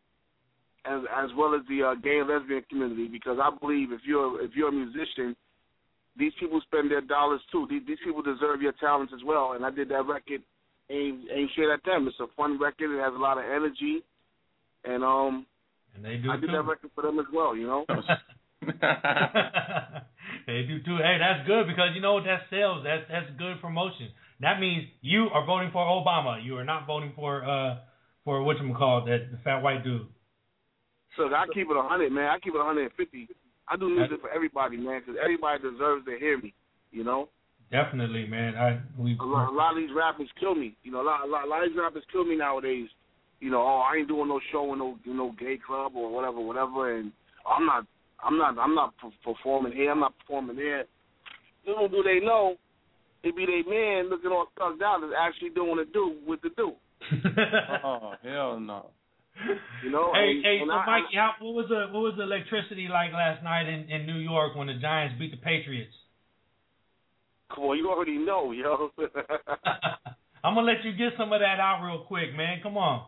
as 0.85 1.01
as 1.15 1.29
well 1.37 1.55
as 1.55 1.61
the 1.69 1.83
uh, 1.83 1.95
gay 1.95 2.19
and 2.19 2.29
lesbian 2.29 2.63
community. 2.69 3.07
Because 3.07 3.37
I 3.41 3.49
believe 3.57 3.91
if 3.91 4.01
you're 4.05 4.41
if 4.41 4.51
you're 4.53 4.69
a 4.69 4.73
musician, 4.73 5.35
these 6.17 6.33
people 6.39 6.61
spend 6.61 6.91
their 6.91 7.01
dollars 7.01 7.41
too. 7.51 7.67
These, 7.69 7.83
these 7.87 7.97
people 8.03 8.21
deserve 8.21 8.61
your 8.61 8.73
talents 8.79 9.13
as 9.15 9.23
well. 9.25 9.53
And 9.53 9.65
I 9.65 9.71
did 9.71 9.89
that 9.89 10.05
record 10.05 10.41
aimed 10.89 11.23
aimed 11.33 11.49
straight 11.53 11.69
at 11.71 11.83
them. 11.85 12.07
It's 12.07 12.19
a 12.19 12.27
fun 12.35 12.59
record. 12.59 12.93
It 12.93 13.01
has 13.01 13.13
a 13.13 13.21
lot 13.21 13.37
of 13.37 13.45
energy, 13.45 14.03
and 14.83 15.03
um, 15.03 15.45
and 15.95 16.03
they 16.03 16.17
do 16.17 16.29
I 16.31 16.35
did 16.37 16.47
too. 16.47 16.53
that 16.53 16.63
record 16.63 16.91
for 16.93 17.03
them 17.03 17.19
as 17.19 17.25
well. 17.33 17.55
You 17.55 17.67
know. 17.67 17.85
they 20.47 20.63
do 20.67 20.83
too. 20.83 20.97
Hey, 20.97 21.17
that's 21.17 21.47
good 21.47 21.67
because 21.67 21.95
you 21.95 22.01
know 22.01 22.21
that 22.23 22.41
sells. 22.49 22.83
That's 22.83 23.03
that's 23.09 23.31
good 23.37 23.61
promotion. 23.61 24.09
That 24.41 24.59
means 24.59 24.87
you 25.01 25.29
are 25.33 25.45
voting 25.45 25.71
for 25.71 25.83
Obama. 25.85 26.43
You 26.43 26.57
are 26.57 26.65
not 26.65 26.85
voting 26.85 27.13
for 27.15 27.43
uh 27.43 27.77
for 28.23 28.43
what 28.43 28.61
you 28.61 28.73
call 28.77 29.05
that 29.05 29.31
the 29.31 29.37
fat 29.43 29.61
white 29.61 29.83
dude. 29.83 30.07
So 31.17 31.23
I 31.33 31.45
keep 31.53 31.67
it 31.69 31.75
a 31.75 31.83
hundred, 31.83 32.11
man. 32.11 32.29
I 32.29 32.39
keep 32.39 32.53
it 32.53 32.59
a 32.59 32.63
hundred 32.63 32.83
and 32.83 32.93
fifty. 32.93 33.27
I 33.67 33.77
do 33.77 33.89
music 33.89 34.21
for 34.21 34.29
everybody, 34.29 34.77
man, 34.77 35.01
because 35.01 35.19
everybody 35.21 35.61
deserves 35.61 36.05
to 36.05 36.17
hear 36.19 36.37
me. 36.39 36.53
You 36.91 37.03
know. 37.03 37.29
Definitely, 37.71 38.27
man. 38.27 38.55
I 38.55 38.81
we 38.99 39.17
A 39.19 39.23
lot, 39.23 39.49
a 39.49 39.55
lot 39.55 39.71
of 39.71 39.77
these 39.77 39.95
rappers 39.95 40.27
kill 40.39 40.55
me. 40.55 40.75
You 40.83 40.91
know, 40.91 41.01
a 41.01 41.07
lot, 41.07 41.25
a 41.25 41.29
lot, 41.29 41.45
a 41.45 41.47
lot 41.47 41.63
of 41.63 41.69
these 41.69 41.79
rappers 41.79 42.03
kill 42.11 42.25
me 42.25 42.35
nowadays. 42.35 42.89
You 43.39 43.49
know, 43.49 43.61
oh, 43.61 43.83
I 43.89 43.97
ain't 43.97 44.07
doing 44.07 44.27
no 44.27 44.39
show 44.51 44.73
in 44.73 44.79
no, 44.79 44.97
you 45.03 45.13
know, 45.13 45.33
gay 45.39 45.57
club 45.65 45.93
or 45.95 46.11
whatever, 46.13 46.39
whatever, 46.41 46.97
and 46.97 47.11
I'm 47.49 47.65
not, 47.65 47.85
I'm 48.23 48.37
not, 48.37 48.57
I'm 48.59 48.75
not 48.75 48.93
performing 49.23 49.73
here. 49.73 49.91
I'm 49.91 50.01
not 50.01 50.13
performing 50.19 50.57
there. 50.57 50.85
Little 51.65 51.87
do 51.87 52.03
they 52.03 52.23
know, 52.23 52.55
it 53.23 53.35
be 53.35 53.45
they 53.45 53.67
man 53.69 54.09
looking 54.09 54.31
all 54.31 54.47
thugged 54.59 54.81
out 54.81 55.03
is 55.03 55.11
actually 55.17 55.49
doing 55.51 55.79
a 55.79 55.85
do 55.91 56.15
with 56.27 56.41
the 56.41 56.49
do. 56.57 56.73
oh 57.83 58.13
hell 58.23 58.59
no. 58.59 58.87
You 59.83 59.91
know. 59.91 60.11
Hey, 60.13 60.31
and, 60.31 60.45
hey, 60.45 60.57
and 60.61 60.69
so 60.69 60.73
I, 60.73 60.85
Mikey, 60.85 61.15
how, 61.15 61.31
what 61.39 61.53
was 61.53 61.65
the 61.69 61.87
what 61.91 62.01
was 62.03 62.13
the 62.17 62.23
electricity 62.23 62.87
like 62.89 63.13
last 63.13 63.43
night 63.43 63.67
in 63.67 63.89
in 63.89 64.05
New 64.05 64.19
York 64.19 64.55
when 64.55 64.67
the 64.67 64.75
Giants 64.75 65.15
beat 65.17 65.31
the 65.31 65.37
Patriots? 65.37 65.93
Come 67.53 67.65
on, 67.65 67.77
you 67.77 67.89
already 67.89 68.17
know, 68.17 68.51
yo. 68.51 68.91
I'm 70.43 70.55
gonna 70.55 70.67
let 70.67 70.83
you 70.83 70.93
get 70.93 71.13
some 71.17 71.33
of 71.33 71.39
that 71.41 71.59
out 71.59 71.83
real 71.83 72.05
quick, 72.05 72.35
man. 72.35 72.59
Come 72.63 72.77
on, 72.77 73.07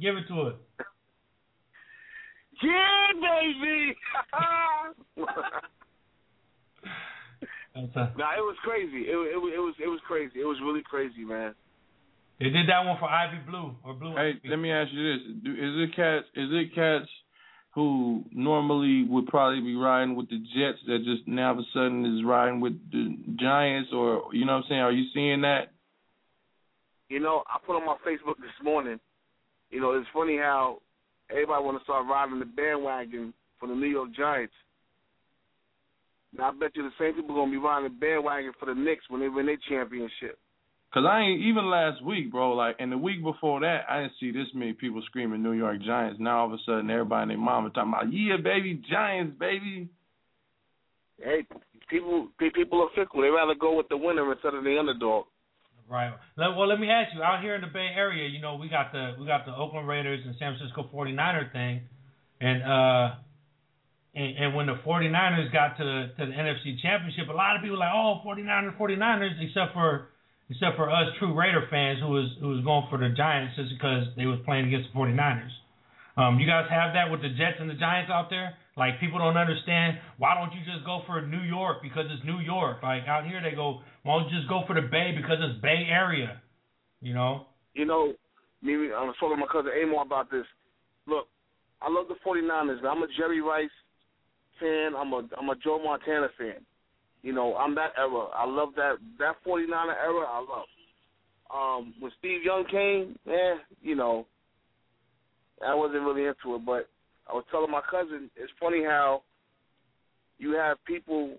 give 0.00 0.16
it 0.16 0.26
to 0.28 0.48
it. 0.48 0.56
yeah, 2.62 3.06
baby. 3.20 3.96
Nah, 7.74 8.36
it 8.36 8.44
was 8.44 8.56
crazy. 8.62 9.08
It, 9.08 9.16
it, 9.16 9.32
it 9.32 9.58
was 9.58 9.74
it 9.82 9.88
was 9.88 10.00
crazy. 10.06 10.40
It 10.40 10.44
was 10.44 10.58
really 10.62 10.82
crazy, 10.82 11.24
man. 11.24 11.54
They 12.42 12.50
did 12.50 12.68
that 12.68 12.84
one 12.84 12.98
for 12.98 13.08
Ivy 13.08 13.38
Blue 13.48 13.74
or 13.84 13.94
Blue. 13.94 14.16
Hey, 14.16 14.32
let 14.48 14.56
me 14.56 14.72
ask 14.72 14.90
you 14.92 15.12
this: 15.12 15.22
Do, 15.44 15.52
Is 15.52 15.88
it 15.88 15.94
cats? 15.94 16.26
Is 16.34 16.48
it 16.50 16.74
cats 16.74 17.08
who 17.74 18.24
normally 18.32 19.04
would 19.08 19.26
probably 19.28 19.60
be 19.60 19.76
riding 19.76 20.16
with 20.16 20.28
the 20.28 20.38
Jets 20.38 20.78
that 20.86 20.98
just 21.04 21.26
now 21.28 21.52
of 21.52 21.58
a 21.58 21.62
sudden 21.72 22.04
is 22.04 22.24
riding 22.24 22.60
with 22.60 22.74
the 22.90 23.16
Giants, 23.38 23.90
or 23.92 24.24
you 24.32 24.44
know 24.44 24.54
what 24.54 24.64
I'm 24.64 24.68
saying? 24.68 24.80
Are 24.80 24.92
you 24.92 25.04
seeing 25.14 25.42
that? 25.42 25.72
You 27.08 27.20
know, 27.20 27.44
I 27.46 27.58
put 27.64 27.76
on 27.76 27.86
my 27.86 27.96
Facebook 28.06 28.36
this 28.38 28.58
morning. 28.62 28.98
You 29.70 29.80
know, 29.80 29.92
it's 29.92 30.08
funny 30.12 30.36
how 30.36 30.78
everybody 31.30 31.64
want 31.64 31.78
to 31.78 31.84
start 31.84 32.06
riding 32.08 32.40
the 32.40 32.44
bandwagon 32.44 33.32
for 33.60 33.68
the 33.68 33.74
New 33.74 33.86
York 33.86 34.10
Giants. 34.16 34.54
Now 36.36 36.48
I 36.48 36.52
bet 36.52 36.74
you 36.74 36.82
the 36.82 36.90
same 36.98 37.14
people 37.14 37.36
gonna 37.36 37.50
be 37.50 37.56
riding 37.56 37.84
the 37.92 38.00
bandwagon 38.00 38.52
for 38.58 38.66
the 38.66 38.74
Knicks 38.74 39.04
when 39.08 39.20
they 39.20 39.28
win 39.28 39.46
their 39.46 39.58
championship. 39.68 40.38
Cause 40.92 41.04
I 41.08 41.20
ain't 41.20 41.40
even 41.40 41.70
last 41.70 42.04
week, 42.04 42.30
bro. 42.30 42.52
Like, 42.52 42.76
and 42.78 42.92
the 42.92 42.98
week 42.98 43.22
before 43.22 43.60
that, 43.60 43.86
I 43.88 44.02
didn't 44.02 44.12
see 44.20 44.30
this 44.30 44.48
many 44.54 44.74
people 44.74 45.00
screaming 45.06 45.42
New 45.42 45.52
York 45.52 45.80
Giants. 45.82 46.20
Now 46.20 46.40
all 46.40 46.46
of 46.48 46.52
a 46.52 46.58
sudden, 46.66 46.90
everybody 46.90 47.22
and 47.22 47.30
their 47.30 47.38
mama 47.38 47.70
talking 47.70 47.92
about, 47.94 48.12
yeah, 48.12 48.36
baby, 48.36 48.82
Giants, 48.90 49.34
baby. 49.40 49.88
Hey, 51.18 51.46
people 51.88 52.28
people 52.38 52.82
are 52.82 52.88
fickle. 52.94 53.22
They 53.22 53.28
rather 53.28 53.54
go 53.58 53.74
with 53.76 53.88
the 53.88 53.96
winner 53.96 54.30
instead 54.32 54.52
of 54.52 54.64
the 54.64 54.76
underdog. 54.78 55.24
Right. 55.88 56.12
Let- 56.36 56.56
Well, 56.56 56.68
let 56.68 56.78
me 56.78 56.90
ask 56.90 57.14
you. 57.14 57.22
Out 57.22 57.40
here 57.42 57.54
in 57.54 57.62
the 57.62 57.68
Bay 57.72 57.88
Area, 57.96 58.28
you 58.28 58.40
know, 58.40 58.56
we 58.56 58.68
got 58.68 58.92
the 58.92 59.14
we 59.18 59.26
got 59.26 59.46
the 59.46 59.54
Oakland 59.56 59.88
Raiders 59.88 60.20
and 60.26 60.34
San 60.38 60.56
Francisco 60.56 60.90
49er 60.92 61.52
thing, 61.52 61.82
and 62.40 62.62
uh, 62.62 63.14
and, 64.14 64.36
and 64.36 64.54
when 64.54 64.66
the 64.66 64.76
49ers 64.84 65.52
got 65.52 65.78
to 65.78 65.84
the, 65.84 66.12
to 66.18 66.26
the 66.26 66.32
NFC 66.36 66.80
Championship, 66.82 67.28
a 67.30 67.32
lot 67.32 67.56
of 67.56 67.62
people 67.62 67.76
were 67.76 67.84
like, 67.84 67.94
oh, 67.94 68.20
49ers, 68.26 68.76
49ers, 68.76 69.40
except 69.40 69.72
for 69.72 70.08
except 70.50 70.76
for 70.76 70.90
us 70.90 71.06
true 71.18 71.34
Raider 71.34 71.66
fans 71.70 72.00
who 72.00 72.08
was 72.08 72.28
who 72.40 72.48
was 72.48 72.64
going 72.64 72.86
for 72.90 72.98
the 72.98 73.10
Giants 73.10 73.56
just 73.56 73.70
because 73.74 74.06
they 74.16 74.26
was 74.26 74.38
playing 74.44 74.66
against 74.66 74.92
the 74.92 74.98
49ers. 74.98 75.52
Um, 76.16 76.38
you 76.38 76.46
guys 76.46 76.68
have 76.68 76.92
that 76.92 77.10
with 77.10 77.22
the 77.22 77.30
Jets 77.30 77.56
and 77.60 77.70
the 77.70 77.78
Giants 77.78 78.10
out 78.12 78.28
there? 78.28 78.54
Like 78.76 79.00
people 79.00 79.18
don't 79.18 79.36
understand 79.36 79.98
why 80.18 80.34
don't 80.34 80.52
you 80.52 80.60
just 80.64 80.84
go 80.84 81.02
for 81.06 81.20
New 81.20 81.40
York 81.40 81.82
because 81.82 82.06
it's 82.08 82.24
New 82.24 82.40
York? 82.40 82.82
Like 82.82 83.04
out 83.08 83.26
here 83.26 83.40
they 83.42 83.56
go, 83.56 83.80
why 84.02 84.18
don't 84.18 84.28
you 84.28 84.36
just 84.36 84.48
go 84.48 84.62
for 84.66 84.74
the 84.74 84.86
Bay 84.86 85.12
because 85.16 85.38
it's 85.40 85.60
Bay 85.60 85.88
Area? 85.88 86.40
You 87.00 87.14
know? 87.14 87.46
You 87.74 87.84
know, 87.84 88.12
me 88.62 88.92
I 88.92 89.02
was 89.04 89.16
talking 89.18 89.36
to 89.36 89.40
my 89.40 89.50
cousin 89.50 89.72
Amor 89.72 90.02
about 90.02 90.30
this. 90.30 90.46
Look, 91.06 91.28
I 91.80 91.90
love 91.90 92.06
the 92.08 92.16
49ers, 92.24 92.82
man. 92.82 92.92
I'm 92.92 93.02
a 93.02 93.08
Jerry 93.16 93.40
Rice 93.40 93.72
fan. 94.60 94.92
I'm 94.96 95.12
a 95.12 95.28
I'm 95.38 95.48
a 95.48 95.56
Joe 95.56 95.80
Montana 95.82 96.28
fan. 96.38 96.64
You 97.22 97.32
know, 97.32 97.54
I'm 97.56 97.74
that 97.76 97.92
era. 97.96 98.26
I 98.34 98.46
love 98.46 98.70
that 98.76 98.96
that 99.18 99.36
49er 99.46 99.70
era. 99.70 100.26
I 100.28 100.44
love. 100.48 100.66
Um, 101.54 101.94
when 102.00 102.10
Steve 102.18 102.42
Young 102.44 102.64
came, 102.70 103.18
eh, 103.28 103.56
you 103.82 103.94
know, 103.94 104.26
I 105.66 105.74
wasn't 105.74 106.02
really 106.02 106.22
into 106.22 106.56
it. 106.56 106.66
But 106.66 106.88
I 107.30 107.34
was 107.34 107.44
telling 107.50 107.70
my 107.70 107.82
cousin, 107.88 108.30
it's 108.36 108.52
funny 108.58 108.82
how 108.84 109.22
you 110.38 110.52
have 110.52 110.84
people 110.84 111.36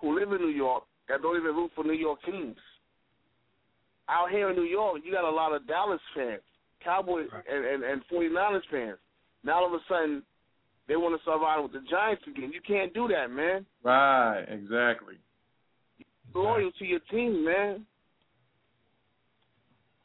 who 0.00 0.18
live 0.18 0.32
in 0.32 0.38
New 0.38 0.54
York 0.54 0.84
that 1.08 1.22
don't 1.22 1.36
even 1.36 1.56
root 1.56 1.70
for 1.74 1.84
New 1.84 1.92
York 1.94 2.20
teams. 2.24 2.56
Out 4.08 4.30
here 4.30 4.50
in 4.50 4.56
New 4.56 4.64
York, 4.64 5.00
you 5.04 5.12
got 5.12 5.28
a 5.28 5.30
lot 5.30 5.54
of 5.54 5.66
Dallas 5.66 6.00
fans, 6.14 6.42
Cowboys 6.84 7.28
and, 7.50 7.64
and, 7.64 7.82
and 7.82 8.02
49ers 8.12 8.60
fans. 8.70 8.98
Now 9.44 9.54
all 9.54 9.66
of 9.66 9.72
a 9.72 9.78
sudden, 9.88 10.22
they 10.88 10.96
want 10.96 11.16
to 11.16 11.22
start 11.22 11.40
riding 11.40 11.62
with 11.62 11.72
the 11.72 11.88
Giants 11.88 12.22
again. 12.26 12.52
You 12.52 12.60
can't 12.66 12.92
do 12.92 13.08
that, 13.08 13.30
man. 13.30 13.66
Right, 13.84 14.44
exactly. 14.48 15.14
Loyal 16.34 16.70
to 16.78 16.84
your 16.84 17.00
team, 17.10 17.44
man. 17.44 17.86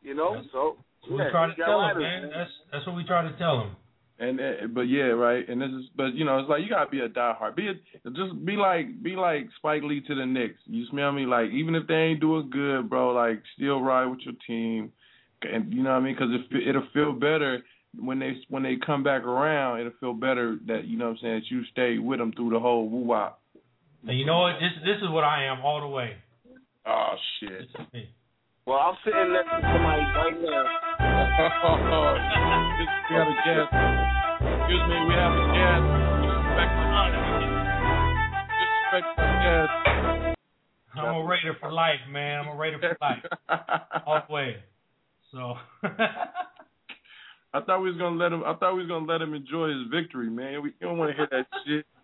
You 0.01 0.13
know, 0.13 0.41
so 0.53 0.77
That's 1.01 1.11
what 1.11 1.17
yeah, 1.17 1.25
we 1.25 1.31
try 1.31 1.47
to 1.47 1.55
tell 1.55 1.79
them, 1.79 1.97
riders, 1.97 2.01
man. 2.01 2.31
That's 2.33 2.51
that's 2.71 2.87
what 2.87 2.95
we 2.95 3.03
try 3.03 3.23
to 3.23 3.37
tell 3.37 3.59
them. 3.59 3.75
And 4.19 4.39
uh, 4.39 4.67
but 4.73 4.81
yeah, 4.81 5.13
right. 5.13 5.47
And 5.47 5.61
this 5.61 5.69
is 5.69 5.85
but 5.95 6.15
you 6.15 6.25
know 6.25 6.39
it's 6.39 6.49
like 6.49 6.63
you 6.63 6.69
gotta 6.69 6.89
be 6.89 7.01
a 7.01 7.09
diehard. 7.09 7.55
Be 7.55 7.67
a, 7.67 8.09
just 8.11 8.45
be 8.45 8.53
like 8.53 9.03
be 9.03 9.15
like 9.15 9.47
Spike 9.57 9.83
Lee 9.83 10.01
to 10.07 10.15
the 10.15 10.25
Knicks. 10.25 10.59
You 10.65 10.85
smell 10.89 11.11
me? 11.11 11.25
Like 11.25 11.49
even 11.51 11.75
if 11.75 11.87
they 11.87 11.93
ain't 11.93 12.19
doing 12.19 12.49
good, 12.49 12.89
bro, 12.89 13.13
like 13.13 13.41
still 13.55 13.81
ride 13.81 14.07
with 14.07 14.19
your 14.21 14.33
team. 14.45 14.91
And 15.43 15.71
you 15.71 15.83
know 15.83 15.91
what 15.91 15.97
I 15.97 15.99
mean? 15.99 16.15
Because 16.15 16.29
it 16.33 16.67
it'll 16.67 16.87
feel 16.93 17.13
better 17.13 17.63
when 17.95 18.19
they 18.19 18.33
when 18.49 18.63
they 18.63 18.75
come 18.83 19.03
back 19.03 19.23
around. 19.23 19.79
It'll 19.79 19.93
feel 19.99 20.13
better 20.13 20.57
that 20.67 20.85
you 20.85 20.97
know 20.97 21.05
what 21.05 21.11
I'm 21.11 21.17
saying 21.21 21.35
that 21.35 21.49
you 21.51 21.63
stay 21.71 21.97
with 21.97 22.19
them 22.19 22.33
through 22.33 22.49
the 22.51 22.59
whole 22.59 22.89
woo 22.89 23.05
wop. 23.05 23.41
And 24.07 24.17
you 24.17 24.25
know 24.25 24.39
what? 24.39 24.53
This 24.59 24.71
this 24.83 24.97
is 24.97 25.09
what 25.09 25.23
I 25.23 25.45
am 25.45 25.61
all 25.61 25.79
the 25.81 25.87
way. 25.87 26.17
Oh 26.85 27.15
shit. 27.39 27.69
Well, 28.65 28.77
I'm 28.77 28.95
sitting 29.03 29.31
next 29.31 29.47
to 29.47 29.61
somebody 29.63 30.01
right 30.01 30.41
now. 30.43 30.65
we 33.09 33.15
have 33.15 33.27
a 33.27 33.35
guest. 33.47 33.71
Excuse 34.43 34.83
me, 34.87 34.95
we 35.07 35.13
have 35.15 35.31
a 35.31 35.47
guest. 35.55 35.83
Disrespect 38.59 39.07
the 39.15 39.23
guest. 39.43 39.71
I'm 40.97 41.15
a 41.15 41.23
Raider 41.23 41.55
for 41.59 41.71
life, 41.71 41.99
man. 42.09 42.39
I'm 42.41 42.47
a 42.49 42.55
Raider 42.55 42.79
for 42.79 42.97
life. 42.99 43.23
all 44.05 44.21
the 44.27 44.33
way. 44.33 44.57
So 45.31 45.55
I 47.53 47.61
thought 47.61 47.81
we 47.81 47.89
was 47.89 47.97
gonna 47.97 48.17
let 48.17 48.31
him. 48.31 48.43
I 48.43 48.53
thought 48.55 48.75
we 48.75 48.81
was 48.81 48.89
gonna 48.89 49.05
let 49.05 49.21
him 49.21 49.33
enjoy 49.33 49.69
his 49.69 49.87
victory, 49.89 50.29
man. 50.29 50.61
We 50.61 50.73
don't 50.81 50.97
want 50.97 51.11
to 51.11 51.17
hear 51.17 51.27
that 51.31 51.47
shit. 51.65 51.85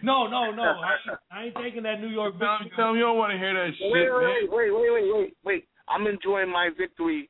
No, 0.00 0.28
no, 0.28 0.52
no. 0.52 0.62
I 0.62 0.94
ain't, 0.94 1.18
I 1.32 1.42
ain't 1.46 1.56
taking 1.56 1.82
that 1.82 2.00
New 2.00 2.06
York 2.06 2.34
victory. 2.34 2.70
Tell 2.76 2.90
him 2.90 2.96
you 2.96 3.02
don't 3.02 3.18
want 3.18 3.32
to 3.32 3.38
hear 3.38 3.52
that 3.52 3.74
shit, 3.76 3.90
Wait, 3.90 4.06
man. 4.06 4.14
wait, 4.14 4.70
wait, 4.70 4.70
wait, 4.70 4.90
wait, 4.94 5.10
wait, 5.12 5.36
wait. 5.42 5.64
I'm 5.88 6.06
enjoying 6.06 6.48
my 6.52 6.70
victory 6.78 7.28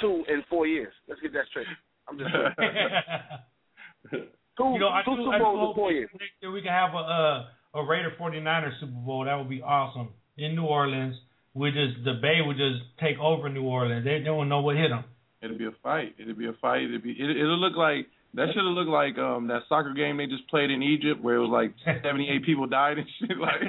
two 0.00 0.22
in 0.28 0.44
four 0.48 0.64
years. 0.68 0.92
Let's 1.08 1.20
get 1.20 1.32
that 1.32 1.46
straight. 1.50 1.66
I'm 2.08 2.16
just 2.18 2.30
two, 4.56 4.64
you 4.64 4.78
know, 4.78 4.88
I 4.88 5.02
two 5.04 5.16
do, 5.16 5.22
Super 5.24 5.34
I 5.34 5.38
do 5.38 5.44
Bowls 5.44 5.54
in 5.54 5.60
hope 5.66 5.74
four 5.76 5.90
years. 5.90 6.08
next 6.12 6.52
we 6.52 6.62
can 6.62 6.70
have 6.70 6.94
a 6.94 6.98
uh, 6.98 7.46
a 7.80 7.84
Raider 7.84 8.12
49ers 8.18 8.80
Super 8.80 8.92
Bowl. 9.04 9.24
That 9.24 9.34
would 9.36 9.50
be 9.50 9.62
awesome 9.62 10.10
in 10.36 10.54
New 10.54 10.64
Orleans. 10.64 11.16
We 11.54 11.70
just 11.70 12.04
the 12.04 12.14
Bay 12.22 12.38
would 12.44 12.56
just 12.56 12.80
take 13.00 13.18
over 13.18 13.48
New 13.48 13.64
Orleans. 13.64 14.04
They, 14.04 14.22
they 14.22 14.30
won't 14.30 14.48
know 14.48 14.60
what 14.60 14.76
hit 14.76 14.90
them. 14.90 15.04
It'll 15.42 15.58
be 15.58 15.66
a 15.66 15.74
fight. 15.82 16.14
It'll 16.18 16.34
be 16.34 16.46
a 16.48 16.52
fight. 16.60 16.82
It'll 16.82 17.00
be. 17.00 17.12
It, 17.12 17.30
it'll 17.30 17.58
look 17.58 17.76
like 17.76 18.06
that. 18.34 18.48
Should 18.48 18.64
have 18.64 18.74
looked 18.74 18.90
like 18.90 19.16
um 19.18 19.46
that 19.48 19.62
soccer 19.68 19.94
game 19.94 20.16
they 20.16 20.26
just 20.26 20.48
played 20.48 20.70
in 20.70 20.82
Egypt 20.82 21.22
where 21.22 21.36
it 21.36 21.40
was 21.46 21.50
like 21.50 21.74
78 22.02 22.44
people 22.44 22.66
died 22.66 22.98
and 22.98 23.06
shit. 23.20 23.38
Like 23.38 23.62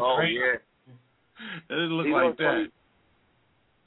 Oh 0.00 0.20
yeah. 0.22 0.58
It'll 1.70 1.88
look 1.88 2.06
You 2.06 2.14
like 2.14 2.24
what's 2.24 2.38
funny? 2.38 2.64
that. 2.64 2.70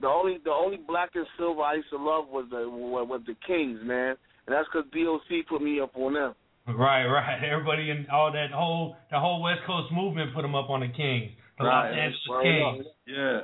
the 0.01 0.07
only 0.07 0.37
the 0.43 0.51
only 0.51 0.77
black 0.77 1.11
and 1.15 1.25
silver 1.37 1.61
I 1.61 1.75
used 1.75 1.89
to 1.89 1.97
love 1.97 2.27
was 2.29 2.45
the 2.51 2.69
was 2.69 3.21
the 3.25 3.35
Kings, 3.47 3.79
man, 3.83 4.15
and 4.45 4.55
that's 4.55 4.67
because 4.71 4.87
DOC 4.91 5.47
put 5.47 5.61
me 5.61 5.79
up 5.79 5.95
on 5.95 6.13
them. 6.13 6.35
Right, 6.67 7.05
right. 7.07 7.41
Everybody 7.51 7.89
in 7.89 8.05
all 8.11 8.31
that 8.31 8.51
whole 8.51 8.95
the 9.11 9.19
whole 9.19 9.41
West 9.41 9.61
Coast 9.65 9.91
movement 9.91 10.33
put 10.35 10.43
them 10.43 10.55
up 10.55 10.69
on 10.69 10.81
the 10.81 10.87
Kings, 10.89 11.31
the 11.57 11.63
Right, 11.65 11.89
Los 11.89 11.97
Angeles 11.97 12.21
right 12.29 12.43
Kings. 12.43 12.85
Yeah. 13.07 13.39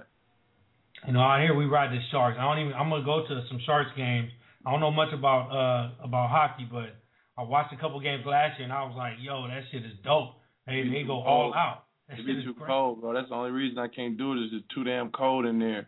You 1.07 1.13
know, 1.13 1.19
out 1.21 1.41
here 1.41 1.53
we 1.55 1.65
ride 1.65 1.91
the 1.91 1.99
Sharks. 2.11 2.37
I 2.39 2.43
don't 2.43 2.59
even. 2.65 2.73
I'm 2.73 2.89
gonna 2.89 3.05
go 3.05 3.27
to 3.27 3.43
some 3.49 3.59
Sharks 3.65 3.91
games. 3.95 4.31
I 4.65 4.71
don't 4.71 4.79
know 4.79 4.91
much 4.91 5.13
about 5.13 5.51
uh 5.51 6.03
about 6.03 6.29
hockey, 6.29 6.67
but 6.69 6.95
I 7.37 7.43
watched 7.43 7.73
a 7.73 7.77
couple 7.77 7.99
games 7.99 8.23
last 8.25 8.57
year, 8.57 8.63
and 8.63 8.73
I 8.73 8.83
was 8.83 8.95
like, 8.97 9.13
yo, 9.19 9.47
that 9.47 9.63
shit 9.71 9.85
is 9.85 9.93
dope. 10.03 10.35
They 10.65 10.81
they 10.87 11.03
go 11.05 11.21
all 11.21 11.53
out. 11.53 11.85
That 12.07 12.13
It 12.13 12.17
shit 12.17 12.25
be 12.27 12.31
is 12.33 12.43
too 12.45 12.53
cra- 12.53 12.67
cold, 12.67 13.01
bro. 13.01 13.13
That's 13.13 13.29
the 13.29 13.35
only 13.35 13.51
reason 13.51 13.77
I 13.77 13.87
can't 13.87 14.17
do 14.17 14.33
it 14.33 14.37
is 14.45 14.49
it's 14.53 14.65
too 14.73 14.83
damn 14.83 15.11
cold 15.11 15.45
in 15.45 15.59
there. 15.59 15.87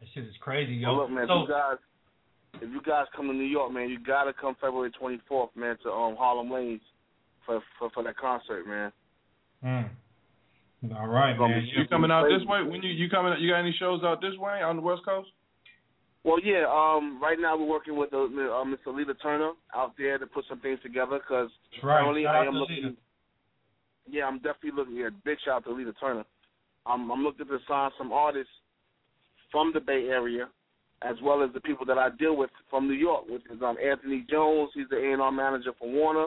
That 0.00 0.08
shit 0.14 0.24
is 0.24 0.34
crazy, 0.40 0.74
yo. 0.74 0.92
Well, 0.92 1.02
look, 1.02 1.10
man, 1.10 1.26
so 1.28 1.42
if 1.42 1.48
you 1.48 1.54
guys, 1.54 1.76
if 2.62 2.70
you 2.70 2.82
guys 2.82 3.06
come 3.14 3.26
to 3.28 3.34
New 3.34 3.44
York, 3.44 3.72
man, 3.72 3.88
you 3.88 3.98
gotta 3.98 4.32
come 4.32 4.54
February 4.60 4.90
24th, 5.00 5.54
man, 5.56 5.76
to 5.82 5.90
um 5.90 6.16
Harlem 6.16 6.50
Lanes 6.50 6.80
for 7.44 7.60
for 7.78 7.90
for 7.90 8.02
that 8.04 8.16
concert, 8.16 8.66
man. 8.66 8.92
mm. 9.64 9.88
All 10.92 11.08
right, 11.08 11.38
man. 11.38 11.66
You 11.74 11.86
coming 11.88 12.10
out 12.10 12.28
this 12.28 12.46
way? 12.46 12.62
When 12.62 12.82
you 12.82 12.90
you 12.90 13.08
coming? 13.08 13.34
You 13.40 13.50
got 13.50 13.60
any 13.60 13.74
shows 13.78 14.02
out 14.04 14.20
this 14.20 14.36
way 14.38 14.62
on 14.62 14.76
the 14.76 14.82
West 14.82 15.02
Coast? 15.04 15.28
Well, 16.24 16.40
yeah. 16.42 16.64
Um, 16.66 17.20
right 17.22 17.38
now 17.40 17.56
we're 17.56 17.66
working 17.66 17.96
with 17.96 18.12
uh, 18.12 18.24
uh, 18.24 18.64
Miss 18.64 18.80
Alita 18.86 19.14
Turner 19.22 19.52
out 19.74 19.92
there 19.96 20.18
to 20.18 20.26
put 20.26 20.44
some 20.48 20.60
things 20.60 20.80
together 20.82 21.18
because 21.18 21.50
right. 21.82 22.02
currently 22.02 22.26
I 22.26 22.44
am 22.44 22.54
looking. 22.54 22.84
Alita. 22.84 22.96
Yeah, 24.08 24.24
I'm 24.24 24.38
definitely 24.38 24.72
looking 24.76 25.02
at 25.02 25.24
big 25.24 25.38
shout 25.44 25.54
out 25.54 25.64
to 25.64 25.70
Alita 25.70 25.92
Turner. 26.00 26.24
I'm 26.84 27.10
I'm 27.10 27.22
looking 27.22 27.46
to 27.46 27.58
sign 27.68 27.90
some 27.96 28.12
artists 28.12 28.52
from 29.52 29.72
the 29.72 29.80
Bay 29.80 30.08
Area, 30.10 30.48
as 31.02 31.16
well 31.22 31.42
as 31.42 31.50
the 31.54 31.60
people 31.60 31.86
that 31.86 31.98
I 31.98 32.08
deal 32.18 32.36
with 32.36 32.50
from 32.70 32.88
New 32.88 32.94
York, 32.94 33.24
which 33.28 33.42
is 33.52 33.62
um 33.62 33.76
Anthony 33.82 34.26
Jones. 34.28 34.70
He's 34.74 34.88
the 34.90 34.96
A&R 34.96 35.32
manager 35.32 35.70
for 35.78 35.88
Warner. 35.88 36.26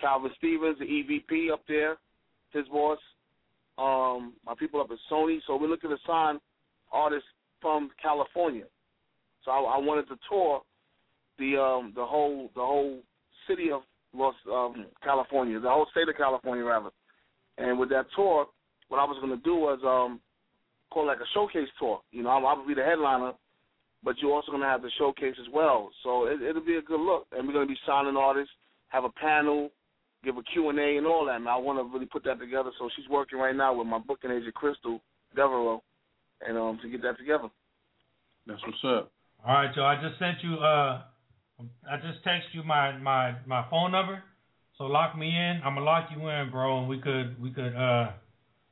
Calvin 0.00 0.30
Stevens, 0.38 0.78
the 0.78 0.84
EVP 0.84 1.52
up 1.52 1.62
there, 1.68 1.96
his 2.52 2.66
boss. 2.68 2.98
Um, 3.78 4.34
my 4.44 4.54
people 4.58 4.80
up 4.80 4.90
at 4.90 4.98
Sony. 5.10 5.38
So 5.46 5.56
we're 5.56 5.68
looking 5.68 5.90
to 5.90 5.96
sign 6.06 6.38
artists 6.92 7.28
from 7.60 7.90
California. 8.02 8.64
So 9.44 9.50
I, 9.50 9.76
I 9.76 9.78
wanted 9.78 10.08
to 10.08 10.16
tour 10.28 10.62
the 11.38 11.56
um 11.56 11.92
the 11.94 12.04
whole 12.04 12.50
the 12.54 12.60
whole 12.60 13.00
city 13.46 13.70
of 13.70 13.82
Los 14.14 14.34
um 14.52 14.86
California, 15.02 15.60
the 15.60 15.68
whole 15.68 15.86
state 15.92 16.08
of 16.08 16.16
California 16.16 16.64
rather. 16.64 16.90
And 17.56 17.78
with 17.78 17.88
that 17.90 18.06
tour, 18.14 18.46
what 18.88 18.98
I 18.98 19.04
was 19.04 19.18
gonna 19.20 19.40
do 19.44 19.54
was 19.54 19.78
um 19.84 20.20
call 20.90 21.06
like 21.06 21.18
a 21.18 21.30
showcase 21.34 21.68
tour. 21.78 22.00
You 22.10 22.22
know, 22.22 22.30
I'm 22.30 22.44
I 22.44 22.54
would 22.54 22.66
be 22.66 22.74
the 22.74 22.84
headliner, 22.84 23.32
but 24.02 24.16
you're 24.18 24.32
also 24.32 24.52
gonna 24.52 24.66
have 24.66 24.82
the 24.82 24.90
showcase 24.98 25.36
as 25.40 25.52
well. 25.52 25.90
So 26.02 26.26
it, 26.26 26.42
it'll 26.42 26.64
be 26.64 26.76
a 26.76 26.82
good 26.82 27.00
look, 27.00 27.26
and 27.32 27.46
we're 27.46 27.54
gonna 27.54 27.66
be 27.66 27.78
signing 27.86 28.16
artists, 28.16 28.52
have 28.88 29.04
a 29.04 29.10
panel, 29.10 29.70
give 30.24 30.36
a 30.36 30.42
Q 30.42 30.68
and 30.70 30.78
A 30.78 30.96
and 30.96 31.06
all 31.06 31.26
that. 31.26 31.36
And 31.36 31.48
I 31.48 31.56
want 31.56 31.78
to 31.78 31.92
really 31.92 32.06
put 32.06 32.24
that 32.24 32.38
together. 32.38 32.70
So 32.78 32.88
she's 32.96 33.08
working 33.08 33.38
right 33.38 33.54
now 33.54 33.74
with 33.74 33.86
my 33.86 33.98
booking 33.98 34.30
agent 34.30 34.54
Crystal 34.54 35.00
Devereaux, 35.34 35.82
and 36.46 36.56
um 36.56 36.78
to 36.82 36.88
get 36.88 37.02
that 37.02 37.18
together. 37.18 37.48
That's 38.46 38.60
what's 38.62 38.84
up. 38.84 39.12
All 39.46 39.54
right, 39.54 39.70
so 39.74 39.82
I 39.82 39.94
just 40.00 40.18
sent 40.18 40.38
you. 40.42 40.54
Uh, 40.54 41.02
I 41.90 41.96
just 41.96 42.24
text 42.24 42.48
you 42.52 42.62
my 42.62 42.96
my 42.98 43.36
my 43.46 43.64
phone 43.70 43.92
number. 43.92 44.22
So 44.78 44.84
lock 44.84 45.16
me 45.18 45.28
in. 45.28 45.60
I'm 45.64 45.74
gonna 45.74 45.86
lock 45.86 46.08
you 46.14 46.28
in, 46.28 46.50
bro, 46.50 46.80
and 46.80 46.88
we 46.88 47.00
could 47.00 47.40
we 47.40 47.50
could. 47.50 47.74
Uh, 47.74 48.12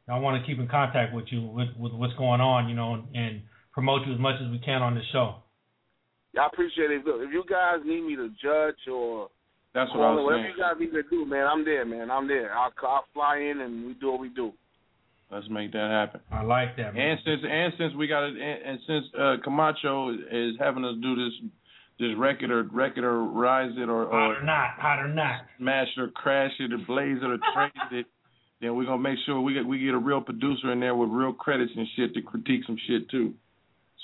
I 0.08 0.18
want 0.18 0.40
to 0.40 0.46
keep 0.46 0.60
in 0.60 0.68
contact 0.68 1.14
with 1.14 1.26
you 1.30 1.42
with 1.42 1.68
with 1.78 1.92
what's 1.92 2.14
going 2.14 2.40
on, 2.40 2.68
you 2.68 2.74
know, 2.74 3.04
and 3.14 3.42
promote 3.72 4.06
you 4.06 4.14
as 4.14 4.20
much 4.20 4.36
as 4.42 4.50
we 4.50 4.58
can 4.58 4.82
on 4.82 4.94
the 4.94 5.02
show. 5.12 5.36
Yeah, 6.32 6.42
I 6.42 6.46
appreciate 6.46 6.90
it. 6.90 7.04
Look, 7.04 7.20
if 7.20 7.32
you 7.32 7.44
guys 7.48 7.78
need 7.84 8.02
me 8.02 8.16
to 8.16 8.28
judge 8.42 8.76
or 8.92 9.28
That's 9.76 9.90
what 9.92 10.00
call 10.00 10.08
I 10.08 10.10
in, 10.10 10.16
was 10.16 10.24
whatever 10.24 10.42
saying. 10.42 10.54
you 10.56 10.62
guys 10.62 10.76
need 10.80 10.92
me 10.92 11.02
to 11.02 11.08
do, 11.10 11.26
man, 11.28 11.46
I'm 11.46 11.64
there, 11.64 11.84
man. 11.84 12.10
I'm 12.10 12.26
there. 12.26 12.48
I'll, 12.56 12.72
I'll 12.82 13.04
fly 13.12 13.36
in 13.38 13.60
and 13.60 13.86
we 13.86 13.92
do 13.94 14.10
what 14.10 14.20
we 14.20 14.30
do. 14.30 14.52
Let's 15.30 15.48
make 15.50 15.72
that 15.72 15.90
happen. 15.90 16.20
I 16.32 16.42
like 16.42 16.76
that. 16.78 16.94
Man. 16.94 17.02
And 17.10 17.20
since 17.24 17.42
and 17.44 17.72
since 17.78 17.92
we 17.94 18.06
got 18.06 18.24
it, 18.24 18.34
and, 18.40 18.58
and 18.64 18.78
since 18.86 19.04
uh, 19.18 19.36
Camacho 19.44 20.10
is 20.32 20.54
having 20.58 20.84
us 20.84 20.94
do 21.02 21.14
this 21.16 21.34
this 21.98 22.10
record 22.16 22.50
or 22.50 22.62
record 22.64 23.04
or 23.04 23.24
rise 23.24 23.72
it 23.76 23.88
or, 23.88 24.06
hot 24.06 24.14
or 24.14 24.36
or 24.36 24.42
not, 24.44 24.70
hot 24.78 24.98
or 25.00 25.08
not. 25.08 25.42
smash 25.58 25.88
it 25.96 26.00
or 26.00 26.08
crash 26.08 26.52
it 26.60 26.72
or 26.72 26.78
blaze 26.86 27.18
it 27.22 27.24
or 27.26 27.38
trade 27.54 27.72
it, 28.00 28.06
then 28.60 28.76
we're 28.76 28.84
gonna 28.84 29.02
make 29.02 29.18
sure 29.26 29.40
we 29.40 29.52
get 29.52 29.66
we 29.66 29.78
get 29.80 29.94
a 29.94 29.98
real 29.98 30.20
producer 30.20 30.70
in 30.72 30.78
there 30.80 30.94
with 30.94 31.10
real 31.10 31.32
credits 31.32 31.72
and 31.76 31.86
shit 31.96 32.14
to 32.14 32.22
critique 32.22 32.62
some 32.64 32.76
shit 32.86 33.08
too. 33.10 33.34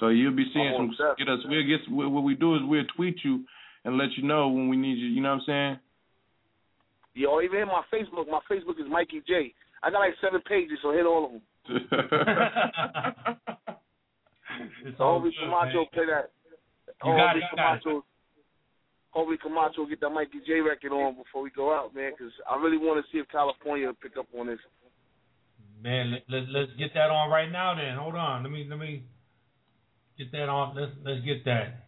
So 0.00 0.08
you'll 0.08 0.34
be 0.34 0.46
seeing 0.52 0.72
Oh, 0.74 0.78
some 0.78 0.90
definitely. 0.90 1.24
get 1.24 1.32
us. 1.32 1.40
We'll 1.46 1.66
get 1.68 1.80
what 1.88 2.10
what 2.10 2.24
we 2.24 2.34
do 2.34 2.56
is 2.56 2.62
we'll 2.64 2.84
tweet 2.96 3.18
you 3.22 3.44
and 3.84 3.98
let 3.98 4.12
you 4.16 4.22
know 4.24 4.48
when 4.48 4.68
we 4.68 4.76
need 4.76 4.98
you. 4.98 5.08
You 5.08 5.20
know 5.20 5.30
what 5.30 5.42
I'm 5.42 5.46
saying? 5.46 5.78
Yeah, 7.14 7.28
or 7.28 7.42
even 7.42 7.58
hit 7.58 7.66
my 7.66 7.82
Facebook. 7.92 8.28
My 8.30 8.40
Facebook 8.50 8.80
is 8.80 8.86
Mikey 8.90 9.22
J. 9.26 9.52
I 9.82 9.90
got 9.90 9.98
like 9.98 10.14
seven 10.22 10.40
pages, 10.48 10.78
so 10.82 10.92
hit 10.92 11.04
all 11.06 11.26
of 11.26 11.32
them. 11.32 11.42
It's 14.84 14.98
So 14.98 15.04
all 15.04 15.12
hopefully 15.20 15.32
good, 15.38 15.46
Camacho 15.48 15.78
man. 15.78 15.86
play 15.92 16.06
that. 16.06 16.30
You 17.04 17.12
got 17.16 17.36
it, 17.36 17.42
hopefully 17.42 17.42
you 17.50 17.56
got 17.56 17.76
it. 17.76 17.82
Camacho, 17.82 18.04
hopefully 19.10 19.38
Camacho 19.42 19.86
get 19.86 20.00
that 20.00 20.10
Mikey 20.10 20.40
J 20.46 20.60
record 20.60 20.92
on 20.92 21.16
before 21.16 21.42
we 21.42 21.50
go 21.50 21.72
out, 21.74 21.94
man, 21.94 22.12
because 22.16 22.32
I 22.50 22.56
really 22.56 22.76
want 22.78 23.04
to 23.04 23.10
see 23.12 23.18
if 23.18 23.28
California 23.28 23.86
will 23.86 23.94
pick 24.02 24.16
up 24.18 24.26
on 24.38 24.46
this. 24.48 24.58
Man, 25.82 26.12
let, 26.12 26.22
let, 26.28 26.48
let's 26.50 26.72
get 26.78 26.94
that 26.94 27.10
on 27.10 27.30
right 27.30 27.50
now. 27.50 27.74
Then 27.74 27.96
hold 27.96 28.14
on. 28.14 28.42
Let 28.44 28.52
me 28.52 28.66
let 28.68 28.78
me 28.78 29.02
get 30.18 30.30
that 30.32 30.48
on. 30.48 30.76
Let's 30.76 30.92
let's 31.04 31.24
get 31.24 31.44
that. 31.44 31.86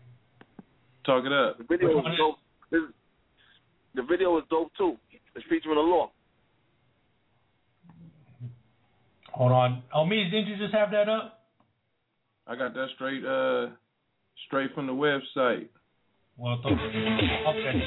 Talk 1.04 1.24
it 1.26 1.32
up. 1.32 1.58
The 1.58 1.64
video 1.64 1.96
Which 1.96 2.06
is 2.06 2.18
dope. 2.18 2.38
This- 2.70 2.92
The 3.94 4.02
video 4.02 4.36
is 4.38 4.44
dope 4.50 4.72
too. 4.76 4.96
It's 5.34 5.44
featuring 5.48 5.76
the 5.76 5.80
law. 5.82 6.10
Hold 9.32 9.52
on. 9.52 9.82
Oh, 9.92 10.06
me, 10.06 10.24
didn't 10.30 10.46
you 10.46 10.56
just 10.56 10.72
have 10.74 10.90
that 10.92 11.08
up? 11.08 11.40
I 12.46 12.56
got 12.56 12.74
that 12.74 12.88
straight 12.94 13.24
uh 13.24 13.70
straight 14.46 14.72
from 14.74 14.86
the 14.86 14.92
website. 14.92 15.68
Well, 16.36 16.60
th- 16.62 16.74
okay. 16.74 17.82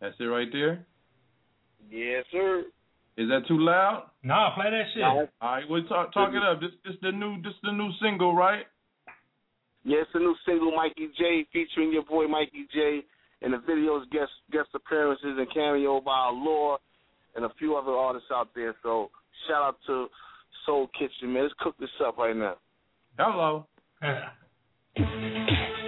That's 0.00 0.14
it 0.18 0.24
right 0.24 0.48
there. 0.52 0.86
Yes, 1.90 2.24
sir. 2.32 2.64
Is 3.16 3.28
that 3.28 3.46
too 3.46 3.58
loud? 3.58 4.10
Nah, 4.22 4.54
play 4.54 4.70
that 4.70 4.84
shit. 4.92 5.02
No. 5.02 5.28
All 5.40 5.52
right, 5.52 5.64
we'll 5.68 5.84
talk 5.84 6.12
talk 6.12 6.30
it 6.34 6.42
up. 6.42 6.60
This 6.60 6.70
this 6.84 6.94
the 7.00 7.12
new 7.12 7.40
this 7.42 7.52
the 7.62 7.70
new 7.72 7.90
single, 8.02 8.34
right? 8.34 8.64
Yeah, 9.84 9.98
it's 9.98 10.10
a 10.14 10.18
new 10.18 10.34
single, 10.46 10.72
Mikey 10.74 11.10
J, 11.16 11.46
featuring 11.52 11.92
your 11.92 12.04
boy 12.04 12.26
Mikey 12.26 12.66
J, 12.72 13.04
and 13.42 13.52
the 13.52 13.58
video's 13.58 14.06
guest 14.10 14.32
guest 14.50 14.68
appearances 14.74 15.36
and 15.38 15.46
cameo 15.52 16.00
by 16.00 16.30
Law 16.32 16.78
and 17.36 17.44
a 17.44 17.50
few 17.58 17.76
other 17.76 17.92
artists 17.92 18.28
out 18.32 18.48
there. 18.54 18.74
So 18.82 19.10
shout 19.46 19.62
out 19.62 19.76
to 19.86 20.06
Soul 20.66 20.88
Kitchen, 20.98 21.32
man. 21.32 21.44
Let's 21.44 21.54
cook 21.60 21.76
this 21.78 21.90
up 22.04 22.18
right 22.18 22.36
now. 22.36 22.56
Hello. 23.18 23.66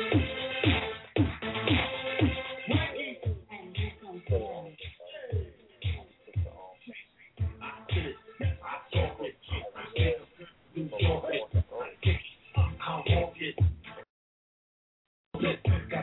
Got 10.77 10.85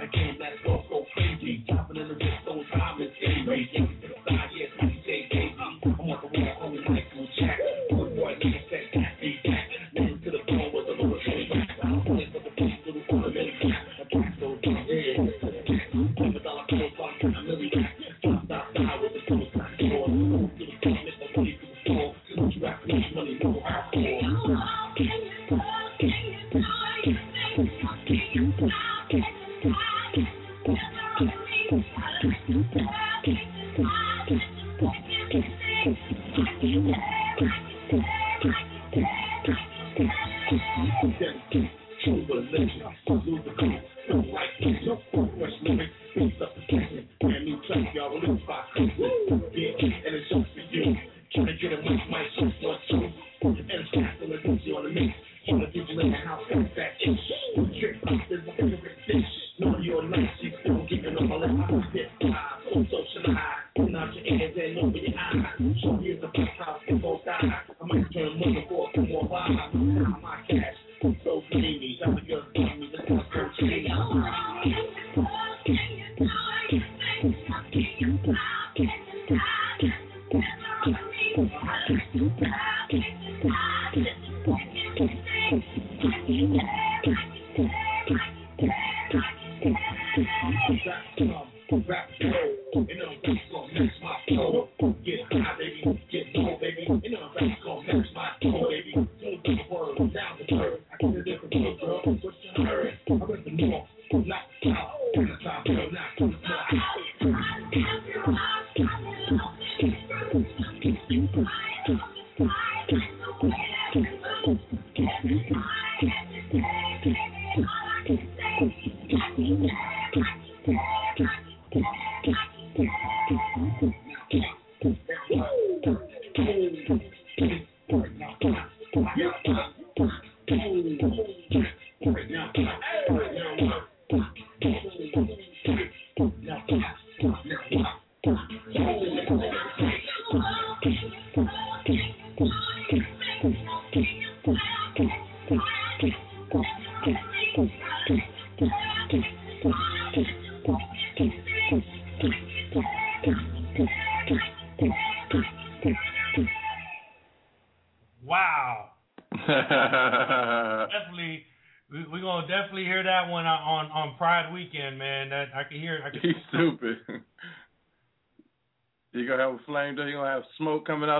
a 0.02 0.08
game 0.08 0.38
that 0.40 0.54
is 0.54 0.60
so, 0.66 0.82
so 0.90 1.06
crazy. 1.14 1.64
Dropping 1.70 1.98
in 1.98 2.08
the 2.08 2.16
wrist, 2.16 2.41
those 2.48 2.66
diamonds, 2.74 3.14
and 3.24 3.48
racing. 3.48 4.02
Yeah, 4.32 4.93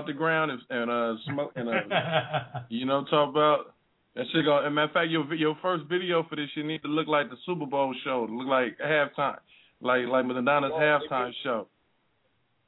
out 0.04 0.06
the 0.06 0.12
ground 0.12 0.50
and, 0.50 0.60
and 0.70 0.90
uh 0.90 1.14
smoke 1.26 1.52
and 1.56 1.68
uh, 1.68 2.60
you 2.68 2.84
know 2.86 3.04
talk 3.10 3.28
about 3.30 3.74
that 4.14 4.24
shit. 4.32 4.44
Gonna, 4.44 4.66
as 4.68 4.72
matter 4.72 4.84
of 4.88 4.92
fact, 4.92 5.10
your 5.10 5.32
your 5.34 5.56
first 5.62 5.84
video 5.88 6.24
for 6.28 6.36
this 6.36 6.48
shit 6.54 6.64
need 6.66 6.82
to 6.82 6.88
look 6.88 7.08
like 7.08 7.30
the 7.30 7.36
Super 7.46 7.66
Bowl 7.66 7.94
show. 8.04 8.26
Look 8.30 8.46
like 8.46 8.78
halftime, 8.78 9.38
like 9.80 10.06
like 10.06 10.26
Madonna's 10.26 10.70
Well, 10.72 10.80
if 10.80 11.10
halftime 11.10 11.28
you- 11.28 11.34
show. 11.42 11.66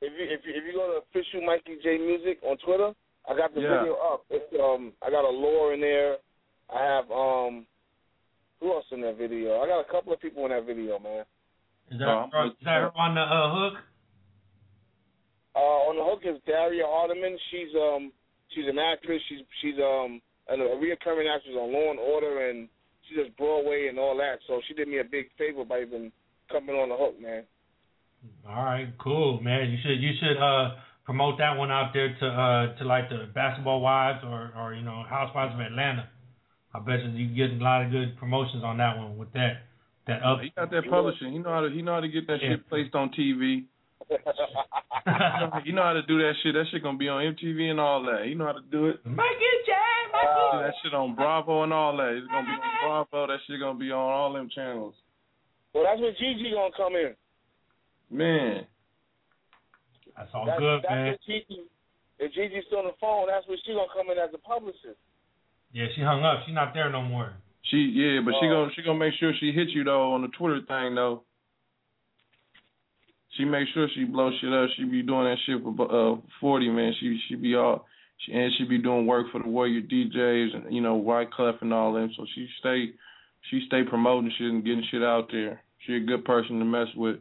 If 0.02 0.12
you 0.18 0.24
if 0.28 0.40
you 0.44 0.52
if 0.54 0.64
you 0.66 0.72
go 0.74 0.92
to 0.92 1.00
official 1.08 1.46
Mikey 1.46 1.78
J 1.82 1.98
Music 1.98 2.38
on 2.42 2.56
Twitter, 2.58 2.92
I 3.28 3.36
got 3.36 3.54
the 3.54 3.60
Yeah. 3.62 3.80
video 3.80 3.94
up. 3.94 4.24
It's 4.30 4.44
um 4.60 4.92
I 5.02 5.10
got 5.10 5.24
Allure 5.24 5.74
in 5.74 5.80
there. 5.80 6.16
I 6.74 6.82
have 6.84 7.10
um 7.10 7.66
who 8.60 8.72
else 8.72 8.84
in 8.90 9.00
that 9.02 9.16
video? 9.18 9.60
I 9.60 9.66
got 9.68 9.80
a 9.80 9.90
couple 9.90 10.12
of 10.12 10.20
people 10.20 10.44
in 10.44 10.50
that 10.50 10.64
video, 10.66 10.98
man. 10.98 11.24
Is 11.90 11.98
that, 12.00 12.24
is 12.46 12.52
that 12.64 12.80
her 12.80 12.90
on 12.98 13.14
the 13.14 13.20
uh, 13.20 13.54
hook? 13.54 13.74
Uh, 15.56 15.88
on 15.88 15.96
the 15.96 16.04
hook 16.04 16.20
is 16.28 16.36
Daria 16.46 16.84
Hardiman. 16.84 17.38
She's 17.50 17.72
um 17.74 18.12
she's 18.54 18.68
an 18.68 18.78
actress. 18.78 19.22
She's 19.28 19.40
she's 19.62 19.78
um 19.80 20.20
a, 20.48 20.54
a 20.54 20.76
reoccurring 20.76 21.32
actress 21.32 21.56
on 21.56 21.72
Law 21.72 21.90
and 21.90 21.98
Order, 21.98 22.50
and 22.50 22.68
she 23.08 23.16
does 23.16 23.32
Broadway 23.38 23.88
and 23.88 23.98
all 23.98 24.16
that. 24.18 24.38
So 24.46 24.60
she 24.68 24.74
did 24.74 24.86
me 24.88 24.98
a 24.98 25.04
big 25.04 25.26
favor 25.38 25.64
by 25.64 25.80
even 25.80 26.12
coming 26.52 26.76
on 26.76 26.90
the 26.90 26.96
hook, 26.96 27.20
man. 27.20 27.44
All 28.46 28.64
right, 28.64 28.88
cool, 28.98 29.40
man. 29.40 29.70
You 29.70 29.78
should 29.82 29.96
you 30.02 30.12
should 30.20 30.36
uh 30.36 30.76
promote 31.04 31.38
that 31.38 31.56
one 31.56 31.70
out 31.70 31.92
there 31.94 32.14
to 32.20 32.26
uh 32.26 32.76
to 32.78 32.84
like 32.84 33.08
the 33.08 33.28
basketball 33.34 33.80
wives 33.80 34.20
or 34.24 34.52
or 34.56 34.74
you 34.74 34.82
know 34.82 35.04
housewives 35.08 35.54
of 35.54 35.60
Atlanta. 35.60 36.10
I 36.74 36.80
bet 36.80 37.02
you 37.02 37.10
you 37.16 37.34
get 37.34 37.56
a 37.58 37.62
lot 37.64 37.82
of 37.82 37.90
good 37.90 38.18
promotions 38.18 38.62
on 38.62 38.76
that 38.78 38.98
one 38.98 39.16
with 39.16 39.32
that 39.32 39.64
that 40.06 40.22
up. 40.22 40.40
He 40.42 40.50
got 40.50 40.70
that 40.70 40.84
publishing. 40.90 41.32
He 41.32 41.38
know 41.38 41.50
how 41.50 41.60
to 41.62 41.70
he 41.70 41.80
know 41.80 41.94
how 41.94 42.00
to 42.00 42.08
get 42.08 42.26
that 42.26 42.42
Yeah. 42.42 42.50
shit 42.60 42.68
placed 42.68 42.94
on 42.94 43.10
TV. 43.18 43.64
you 45.64 45.72
know 45.72 45.82
how 45.82 45.92
to 45.92 46.02
do 46.06 46.18
that 46.18 46.32
shit. 46.42 46.54
That 46.54 46.64
shit 46.70 46.82
gonna 46.82 46.98
be 46.98 47.08
on 47.08 47.22
MTV 47.34 47.70
and 47.70 47.80
all 47.80 48.02
that. 48.04 48.26
You 48.26 48.34
know 48.36 48.46
how 48.46 48.52
to 48.52 48.62
do 48.70 48.86
it. 48.86 49.04
Mikey 49.04 49.52
J, 49.66 49.72
Do 50.52 50.58
that 50.62 50.74
shit 50.82 50.94
on 50.94 51.14
Bravo 51.14 51.62
and 51.64 51.72
all 51.72 51.96
that. 51.96 52.14
It's 52.16 52.26
gonna 52.28 52.46
be 52.46 52.52
on 52.52 53.06
Bravo. 53.10 53.26
That 53.32 53.38
shit 53.46 53.60
gonna 53.60 53.78
be 53.78 53.90
on 53.90 53.98
all 54.12 54.32
them 54.32 54.48
channels. 54.54 54.94
Well, 55.74 55.84
that's 55.84 56.00
when 56.00 56.14
Gigi 56.18 56.50
gonna 56.54 56.70
come 56.76 56.94
in. 56.94 57.14
Man, 58.08 58.64
That's 60.16 60.30
all 60.32 60.46
that's, 60.46 60.60
good, 60.60 60.80
that's 60.84 60.90
man. 60.94 61.06
when 61.06 61.18
Gigi, 61.26 61.60
if 62.20 62.32
Gigi's 62.32 62.64
still 62.68 62.78
on 62.78 62.84
the 62.86 62.94
phone, 63.00 63.26
that's 63.26 63.46
when 63.48 63.58
she 63.66 63.72
gonna 63.74 63.90
come 63.92 64.10
in 64.14 64.18
as 64.18 64.30
a 64.32 64.38
publicist. 64.38 64.96
Yeah, 65.72 65.86
she 65.96 66.00
hung 66.02 66.22
up. 66.24 66.46
She's 66.46 66.54
not 66.54 66.72
there 66.72 66.88
no 66.88 67.02
more. 67.02 67.34
she 67.66 67.90
yeah, 67.92 68.20
but 68.24 68.34
she 68.40 68.46
Oh. 68.46 68.70
gonna 68.70 68.70
she 68.74 68.82
gonna 68.82 68.98
make 69.02 69.14
sure 69.18 69.34
she 69.40 69.50
hits 69.50 69.74
you 69.74 69.82
though 69.82 70.12
on 70.14 70.22
the 70.22 70.28
Twitter 70.38 70.60
thing 70.62 70.94
though. 70.94 71.25
She 73.36 73.44
make 73.44 73.68
sure 73.74 73.88
she 73.94 74.04
blow 74.04 74.30
shit 74.40 74.52
up. 74.52 74.68
She 74.76 74.84
be 74.84 75.02
doing 75.02 75.24
that 75.24 75.36
shit 75.46 75.62
for 75.62 76.14
uh 76.14 76.16
forty 76.40 76.68
man. 76.68 76.92
She 77.00 77.18
she 77.28 77.34
be 77.34 77.54
all 77.54 77.86
she 78.24 78.32
and 78.32 78.52
she 78.56 78.64
be 78.64 78.78
doing 78.78 79.06
work 79.06 79.26
for 79.30 79.42
the 79.42 79.48
Warrior 79.48 79.82
DJs 79.82 80.54
and 80.54 80.74
you 80.74 80.80
know 80.80 81.00
Wyclef 81.00 81.60
and 81.60 81.72
all 81.72 81.92
them. 81.92 82.10
So 82.16 82.24
she 82.34 82.48
stay 82.60 82.92
she 83.50 83.62
stay 83.66 83.82
promoting 83.88 84.32
shit 84.38 84.48
and 84.48 84.64
getting 84.64 84.84
shit 84.90 85.02
out 85.02 85.28
there. 85.30 85.60
She 85.86 85.94
a 85.94 86.00
good 86.00 86.24
person 86.24 86.58
to 86.58 86.64
mess 86.64 86.88
with. 86.96 87.16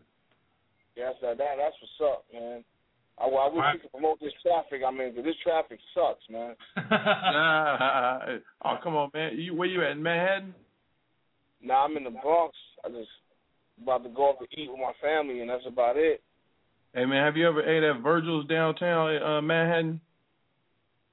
Yes, 0.96 1.14
that, 1.22 1.38
that 1.38 1.56
that's 1.58 1.76
what's 1.82 2.14
up, 2.14 2.26
man. 2.34 2.64
I, 3.18 3.26
I 3.26 3.48
wish 3.48 3.64
we 3.74 3.80
could 3.80 3.92
promote 3.92 4.20
this 4.20 4.34
traffic. 4.42 4.82
I 4.86 4.92
mean, 4.92 5.16
this 5.16 5.36
traffic 5.44 5.80
sucks, 5.94 6.24
man. 6.30 6.56
Nah, 6.92 8.38
oh 8.66 8.78
come 8.84 8.96
on 8.96 9.10
man, 9.14 9.38
you 9.38 9.54
where 9.54 9.68
you 9.68 9.84
at 9.84 9.92
in 9.92 10.04
Manhattan? 10.04 10.56
Now 11.62 11.86
I'm 11.86 11.98
in 11.98 12.04
the 12.04 12.12
Bronx. 12.12 12.56
I 12.86 12.90
just 12.90 13.10
about 13.82 14.04
to 14.04 14.10
go 14.10 14.30
up 14.30 14.40
to 14.40 14.46
eat 14.60 14.70
with 14.70 14.80
my 14.80 14.94
family, 15.02 15.42
and 15.42 15.50
that's 15.50 15.66
about 15.68 15.98
it. 15.98 16.22
Hey 16.94 17.06
man, 17.06 17.26
have 17.26 17.36
you 17.36 17.48
ever 17.48 17.62
ate 17.62 17.84
at 17.84 18.02
Virgil's 18.02 18.48
downtown 18.48 19.22
uh, 19.22 19.42
Manhattan? 19.42 20.00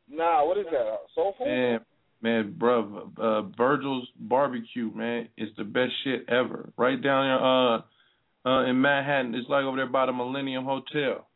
Nah, 0.09 0.45
what 0.45 0.59
is 0.59 0.67
that? 0.71 0.81
Uh, 0.81 0.97
soul 1.15 1.35
food? 1.39 1.47
Man, 1.47 1.81
man, 2.21 2.55
bruh, 2.57 3.11
uh, 3.19 3.43
Virgil's 3.57 4.09
barbecue, 4.17 4.93
man, 4.95 5.29
is 5.37 5.49
the 5.57 5.65
best 5.65 5.93
shit 6.05 6.25
ever. 6.29 6.73
Right 6.77 7.03
down 7.03 7.27
there, 7.27 7.45
uh, 7.45 8.59
uh, 8.59 8.65
in 8.67 8.81
Manhattan, 8.81 9.35
it's 9.35 9.49
like 9.49 9.65
over 9.65 9.77
there 9.77 9.87
by 9.87 10.07
the 10.07 10.13
Millennium 10.13 10.65
Hotel. 10.65 11.27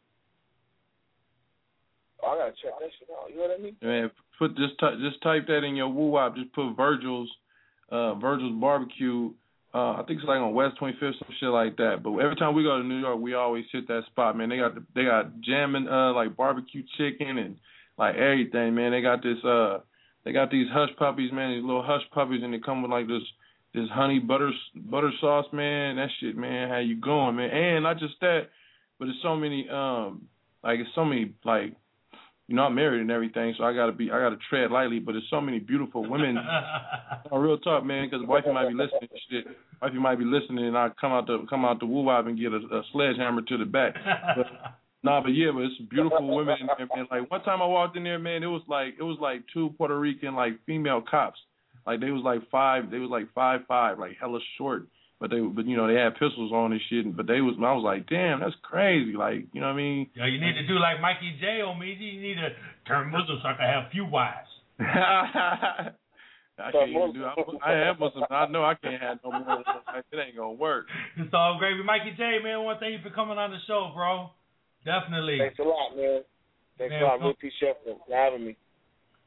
Oh, 2.23 2.28
I 2.28 2.39
gotta 2.39 2.53
check 2.62 2.73
that 2.81 2.90
shit 2.98 3.09
out. 3.11 3.31
You 3.31 3.36
know 3.36 3.43
what 3.43 3.59
I 3.59 3.62
mean? 3.62 3.77
Man, 3.82 4.11
put 4.39 4.57
just 4.57 4.78
ty- 4.78 4.97
just 5.01 5.23
type 5.23 5.47
that 5.48 5.65
in 5.65 5.77
your 5.77 5.89
woo 5.89 6.11
wop. 6.11 6.36
Just 6.36 6.53
put 6.53 6.74
Virgil's, 6.77 7.31
uh, 7.90 8.15
Virgil's 8.15 8.61
barbecue. 8.61 9.32
Uh, 9.77 9.93
I 10.01 10.05
think 10.07 10.20
it's 10.20 10.27
like 10.27 10.39
on 10.39 10.55
West 10.55 10.77
25th, 10.81 11.19
some 11.19 11.35
shit 11.39 11.51
like 11.51 11.77
that. 11.77 12.01
But 12.03 12.16
every 12.16 12.36
time 12.36 12.55
we 12.55 12.62
go 12.62 12.78
to 12.78 12.82
New 12.82 12.98
York, 12.98 13.20
we 13.20 13.35
always 13.35 13.66
hit 13.70 13.86
that 13.89 14.05
spot, 14.07 14.35
man. 14.35 14.48
They 14.48 14.57
got 14.57 14.74
the, 14.74 14.82
they 14.94 15.05
got 15.05 15.39
jamming, 15.43 15.86
uh, 15.86 16.15
like 16.15 16.35
barbecue 16.35 16.82
chicken 16.97 17.36
and 17.36 17.57
like 17.98 18.15
everything, 18.15 18.74
man. 18.74 18.93
They 18.93 19.03
got 19.03 19.23
this, 19.23 19.36
uh, 19.44 19.81
they 20.24 20.32
got 20.32 20.51
these 20.51 20.66
hush 20.73 20.89
puppies, 20.97 21.31
man. 21.31 21.53
These 21.53 21.62
little 21.62 21.82
hush 21.82 22.01
puppies, 22.15 22.40
and 22.43 22.55
they 22.55 22.59
come 22.59 22.81
with 22.81 22.90
like 22.90 23.07
this, 23.07 23.20
this 23.74 23.85
honey 23.93 24.19
butter 24.19 24.51
butter 24.74 25.11
sauce, 25.20 25.44
man. 25.53 25.97
That 25.97 26.09
shit, 26.20 26.39
man. 26.39 26.70
How 26.70 26.78
you 26.78 26.98
going, 26.98 27.36
man? 27.36 27.51
And 27.51 27.85
not 27.85 27.98
just 27.98 28.15
that, 28.23 28.48
but 28.98 29.09
it's 29.09 29.19
so 29.23 29.36
many, 29.36 29.69
um, 29.69 30.23
like 30.65 30.81
it's 30.81 30.94
so 30.94 31.05
many 31.05 31.35
like 31.44 31.77
you 32.48 32.55
know, 32.55 32.62
I'm 32.62 32.77
married 32.77 33.01
and 33.01 33.10
everything, 33.10 33.55
so 33.59 33.64
I 33.64 33.74
gotta 33.74 33.90
be, 33.90 34.10
I 34.10 34.20
gotta 34.20 34.39
tread 34.48 34.70
lightly. 34.70 35.01
But 35.01 35.12
there's 35.12 35.27
so 35.31 35.40
many 35.40 35.59
beautiful 35.59 36.09
women. 36.09 36.39
on 37.32 37.40
real 37.43 37.59
talk, 37.59 37.85
man, 37.85 38.09
because 38.09 38.24
wifey 38.27 38.52
might 38.52 38.68
be 38.68 38.74
listening. 38.74 39.09
to 39.10 39.18
Shit, 39.28 39.47
wifey 39.82 39.98
might 39.98 40.18
be 40.18 40.24
listening, 40.24 40.66
and 40.66 40.78
I 40.78 40.90
come 41.01 41.10
out 41.10 41.27
the 41.27 41.44
come 41.51 41.64
out 41.64 41.81
the 41.81 41.86
woo 41.86 42.02
wop 42.02 42.27
and 42.27 42.39
get 42.39 42.52
a, 42.52 42.56
a 42.59 42.82
sledgehammer 42.93 43.43
to 43.43 43.59
the 43.59 43.64
back. 43.64 43.94
But, 44.36 44.47
nah, 45.02 45.20
but 45.20 45.31
yeah, 45.31 45.51
but 45.52 45.62
it's 45.62 45.74
beautiful 45.90 46.36
women. 46.36 46.56
And, 46.60 46.70
and, 46.78 46.90
and 46.94 47.09
like 47.10 47.28
one 47.28 47.43
time 47.43 47.60
I 47.60 47.66
walked 47.66 47.97
in 47.97 48.05
there, 48.05 48.18
man, 48.20 48.44
it 48.44 48.47
was 48.47 48.62
like 48.68 48.94
it 48.98 49.02
was 49.02 49.18
like 49.20 49.43
two 49.52 49.70
Puerto 49.77 49.98
Rican 49.98 50.36
like 50.36 50.52
female 50.66 51.02
cops. 51.02 51.40
Like 51.85 52.01
they 52.01 52.10
was 52.10 52.23
like 52.24 52.48
five, 52.51 52.93
they 52.93 52.98
was 52.98 53.10
like 53.10 53.27
five 53.35 53.62
five, 53.66 53.98
like 53.98 54.12
hella 54.20 54.39
short. 54.56 54.86
But 55.18 55.30
they, 55.30 55.40
but 55.40 55.64
you 55.66 55.76
know, 55.76 55.86
they 55.88 55.98
had 55.98 56.12
pistols 56.14 56.52
on 56.52 56.72
and 56.72 56.80
shit. 56.90 57.16
But 57.16 57.26
they 57.26 57.40
was, 57.40 57.56
I 57.59 57.72
was 57.72 57.82
like, 57.82 58.06
damn, 58.09 58.40
that's 58.40 58.55
crazy. 58.62 59.12
Like, 59.16 59.48
you 59.52 59.60
know 59.60 59.68
what 59.68 59.72
I 59.72 59.76
mean? 59.76 60.10
Yeah, 60.14 60.26
you 60.26 60.38
need 60.38 60.55
to 60.60 60.66
do 60.66 60.78
like 60.78 61.01
Mikey 61.01 61.38
J 61.40 61.62
on 61.62 61.78
me. 61.78 61.97
You 61.98 62.20
need 62.20 62.34
to 62.36 62.51
turn 62.86 63.10
Muslim 63.10 63.38
so 63.40 63.48
I 63.48 63.55
can 63.56 63.64
have 63.64 63.84
a 63.88 63.90
few 63.90 64.05
wives. 64.05 64.48
I 66.59 66.72
can't 66.72 66.88
even 66.88 67.12
do. 67.12 67.24
I, 67.24 67.72
I 67.72 67.88
am 67.88 67.98
Muslim. 67.98 68.24
I 68.30 68.47
know 68.48 68.64
I 68.64 68.74
can't 68.74 69.01
have 69.01 69.18
no 69.24 69.32
more. 69.32 69.62
Like, 69.64 70.05
it 70.12 70.16
ain't 70.16 70.36
gonna 70.36 70.52
work. 70.52 70.86
It's 71.16 71.32
all 71.32 71.56
gravy. 71.59 71.82
Mikey 71.82 72.12
J, 72.16 72.38
man, 72.43 72.64
one 72.64 72.76
thank 72.80 72.93
you 72.93 73.01
for 73.02 73.14
coming 73.14 73.36
on 73.38 73.51
the 73.51 73.59
show, 73.66 73.93
bro. 73.94 74.30
Definitely. 74.84 75.38
Thanks 75.38 75.59
a 75.59 75.62
lot, 75.62 75.97
man. 75.97 76.20
Thanks 76.78 76.93
Man, 76.93 77.02
a 77.02 77.05
lot. 77.05 77.20
well- 77.20 77.28
Really 77.28 77.36
appreciate 77.40 77.76
for 77.84 77.97
having 78.14 78.47
me. 78.47 78.56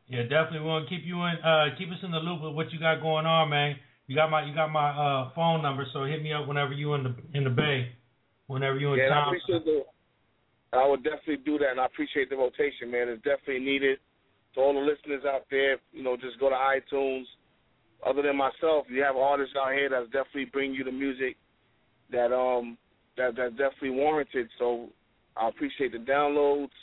Yeah, 0.07 0.23
definitely. 0.23 0.61
We 0.61 0.65
want 0.65 0.89
to 0.89 0.95
keep 0.95 1.05
you 1.05 1.21
in, 1.21 1.37
uh, 1.45 1.65
keep 1.77 1.89
us 1.89 2.01
in 2.01 2.09
the 2.09 2.17
loop 2.17 2.41
with 2.41 2.53
what 2.55 2.71
you 2.73 2.79
got 2.79 3.01
going 3.01 3.27
on, 3.27 3.49
man. 3.49 3.75
You 4.09 4.15
got 4.15 4.31
my, 4.31 4.43
you 4.43 4.55
got 4.55 4.71
my 4.71 4.89
uh 4.89 5.29
phone 5.35 5.61
number, 5.61 5.85
so 5.93 6.03
hit 6.05 6.23
me 6.23 6.33
up 6.33 6.47
whenever 6.47 6.73
you 6.73 6.95
in 6.95 7.03
the 7.03 7.13
in 7.35 7.43
the 7.43 7.49
bay, 7.51 7.93
whenever 8.47 8.79
you 8.79 8.91
in 8.93 8.97
Yeah, 8.97 9.09
town. 9.09 9.35
I 10.73 10.87
would 10.87 11.03
definitely 11.03 11.37
do 11.45 11.59
that, 11.59 11.69
and 11.69 11.79
I 11.79 11.85
appreciate 11.85 12.31
the 12.31 12.35
rotation, 12.35 12.89
man. 12.89 13.07
It's 13.07 13.21
definitely 13.21 13.59
needed. 13.59 13.99
To 14.55 14.61
all 14.61 14.73
the 14.73 14.79
listeners 14.79 15.25
out 15.27 15.45
there, 15.51 15.77
you 15.93 16.01
know, 16.01 16.17
just 16.17 16.39
go 16.39 16.49
to 16.49 16.55
iTunes. 16.55 17.25
Other 18.03 18.23
than 18.23 18.35
myself, 18.35 18.87
you 18.89 19.03
have 19.03 19.15
artists 19.15 19.53
out 19.55 19.73
here 19.73 19.89
that's 19.91 20.07
definitely 20.07 20.45
bring 20.45 20.73
you 20.73 20.83
the 20.83 20.91
music 20.91 21.37
that 22.11 22.33
um 22.33 22.79
that 23.15 23.35
that's 23.37 23.51
definitely 23.51 23.91
warranted. 23.91 24.49
So 24.57 24.89
I 25.37 25.49
appreciate 25.49 25.91
the 25.91 25.99
downloads. 25.99 26.73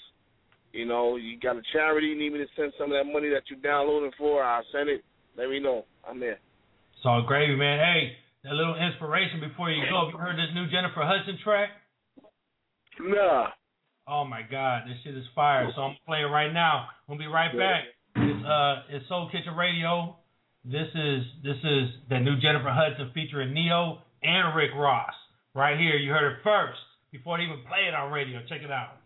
You 0.72 0.86
know, 0.86 1.16
you 1.16 1.40
got 1.40 1.56
a 1.56 1.62
charity, 1.72 2.06
you 2.06 2.18
need 2.18 2.34
me 2.34 2.38
to 2.38 2.46
send 2.54 2.72
some 2.78 2.92
of 2.92 2.96
that 2.96 3.10
money 3.10 3.30
that 3.30 3.42
you're 3.50 3.58
downloading 3.58 4.12
for, 4.16 4.44
I'll 4.44 4.62
send 4.70 4.88
it. 4.88 5.02
Let 5.36 5.50
me 5.50 5.58
know. 5.58 5.86
I'm 6.08 6.20
there. 6.20 6.38
It's 7.06 7.14
all 7.14 7.22
gravy, 7.22 7.54
man. 7.54 7.78
Hey, 7.78 8.50
a 8.50 8.52
little 8.52 8.74
inspiration 8.74 9.38
before 9.38 9.70
you 9.70 9.78
go. 9.86 10.10
Have 10.10 10.10
you 10.10 10.18
heard 10.18 10.34
this 10.34 10.50
new 10.58 10.66
Jennifer 10.66 11.06
Hudson 11.06 11.38
track? 11.38 11.70
Nah. 12.98 13.46
Oh 14.10 14.24
my 14.24 14.42
God, 14.42 14.90
this 14.90 14.98
shit 15.04 15.14
is 15.14 15.22
fire. 15.32 15.70
So 15.76 15.82
I'm 15.82 15.94
gonna 15.94 16.02
play 16.02 16.26
it 16.26 16.30
right 16.34 16.50
now. 16.50 16.90
We'll 17.06 17.16
be 17.16 17.30
right 17.30 17.54
back. 17.54 17.94
It's 18.16 18.42
uh, 18.42 18.90
it's 18.90 19.06
Soul 19.06 19.30
Kitchen 19.30 19.54
Radio. 19.54 20.18
This 20.64 20.90
is 20.98 21.22
this 21.46 21.62
is 21.62 21.94
the 22.10 22.18
new 22.18 22.42
Jennifer 22.42 22.74
Hudson 22.74 23.14
featuring 23.14 23.54
Ne-Yo 23.54 24.02
and 24.24 24.56
Rick 24.56 24.74
Ross. 24.74 25.14
Right 25.54 25.78
here, 25.78 25.94
you 25.94 26.10
heard 26.10 26.26
it 26.26 26.38
first 26.42 26.82
before 27.12 27.38
they 27.38 27.44
even 27.44 27.62
play 27.70 27.86
it 27.86 27.94
on 27.94 28.10
radio. 28.10 28.42
Check 28.50 28.66
it 28.66 28.72
out. 28.74 28.98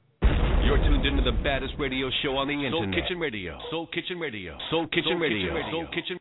You're 0.64 0.80
tuned 0.80 1.04
into 1.04 1.20
the 1.20 1.36
baddest 1.44 1.74
radio 1.78 2.08
show 2.22 2.40
on 2.40 2.48
the 2.48 2.56
internet. 2.56 2.80
Soul 2.80 2.96
Kitchen 2.96 3.18
Radio. 3.20 3.58
Soul 3.70 3.86
Kitchen 3.92 4.16
Radio. 4.16 4.56
Soul 4.70 4.88
Kitchen 4.88 5.20
Radio. 5.20 5.52
Soul 5.70 5.86
Kitchen. 5.92 6.16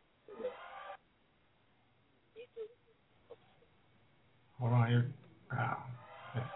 Hold 4.59 4.73
on 4.73 4.87
here. 4.89 5.11
Ah, 5.51 5.85
okay, 6.35 6.47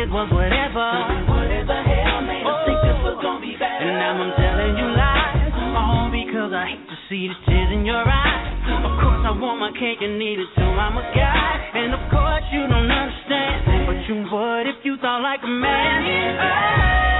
It 0.00 0.08
was 0.08 0.32
whatever. 0.32 0.88
Whatever 1.28 1.76
hell 1.76 2.24
made 2.24 2.40
us 2.40 2.64
think 2.64 2.80
this 2.88 2.96
was 3.04 3.20
gonna 3.20 3.44
be 3.44 3.52
better. 3.60 3.84
And 3.84 4.00
now 4.00 4.16
I'm 4.16 4.32
telling 4.32 4.72
you 4.80 4.88
lies. 4.96 5.52
All 5.76 6.08
because 6.08 6.56
I 6.56 6.72
hate 6.72 6.88
to 6.88 6.96
see 7.12 7.28
the 7.28 7.36
tears 7.44 7.68
in 7.68 7.84
your 7.84 8.00
eyes. 8.00 8.48
Of 8.80 8.96
course 8.96 9.20
I 9.28 9.32
want 9.36 9.60
my 9.60 9.76
cake 9.76 10.00
and 10.00 10.16
eat 10.16 10.40
it 10.40 10.48
too. 10.56 10.64
I'm 10.64 10.96
a 10.96 11.04
guy, 11.12 11.84
and 11.84 11.92
of 11.92 12.00
course 12.08 12.48
you 12.48 12.64
don't 12.64 12.88
understand. 12.88 13.84
But 13.84 14.00
you 14.08 14.24
would 14.24 14.72
if 14.72 14.80
you 14.88 14.96
thought 15.04 15.20
like 15.20 15.44
a 15.44 15.52
man. 15.52 16.40
Time 16.40 17.19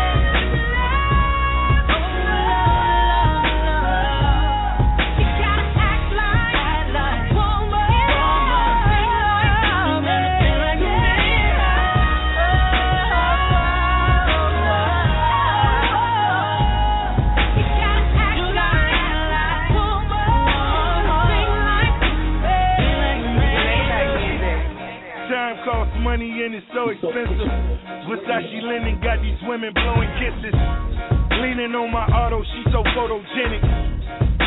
so 26.81 26.89
expensive. 26.89 27.53
Versace 28.09 28.61
linen 28.65 28.97
got 29.05 29.21
these 29.21 29.37
women 29.45 29.69
blowing 29.77 30.09
kisses. 30.17 30.57
Leaning 31.45 31.77
on 31.77 31.93
my 31.93 32.09
auto, 32.09 32.41
she 32.41 32.61
so 32.73 32.81
photogenic. 32.97 33.61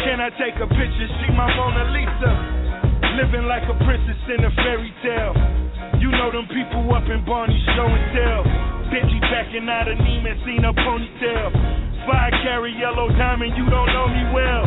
Can 0.01 0.17
I 0.17 0.33
take 0.41 0.57
a 0.57 0.65
picture? 0.65 1.09
She 1.21 1.29
my 1.37 1.45
Mona 1.53 1.93
Lisa. 1.93 2.31
Living 3.21 3.45
like 3.45 3.61
a 3.69 3.77
princess 3.85 4.17
in 4.33 4.41
a 4.41 4.51
fairy 4.65 4.89
tale. 5.05 5.37
You 6.01 6.09
know 6.09 6.33
them 6.33 6.49
people 6.49 6.89
up 6.97 7.05
in 7.05 7.21
Barney 7.21 7.61
show 7.77 7.85
and 7.85 8.05
tell. 8.17 8.41
Bentley 8.89 9.21
backing 9.29 9.69
out 9.69 9.85
of 9.85 10.01
Neiman, 10.01 10.33
seen 10.41 10.65
a 10.65 10.73
ponytail. 10.73 11.53
Five 12.09 12.33
carry 12.41 12.73
yellow 12.81 13.13
diamond, 13.13 13.53
you 13.53 13.69
don't 13.69 13.89
know 13.93 14.09
me 14.09 14.23
well. 14.33 14.65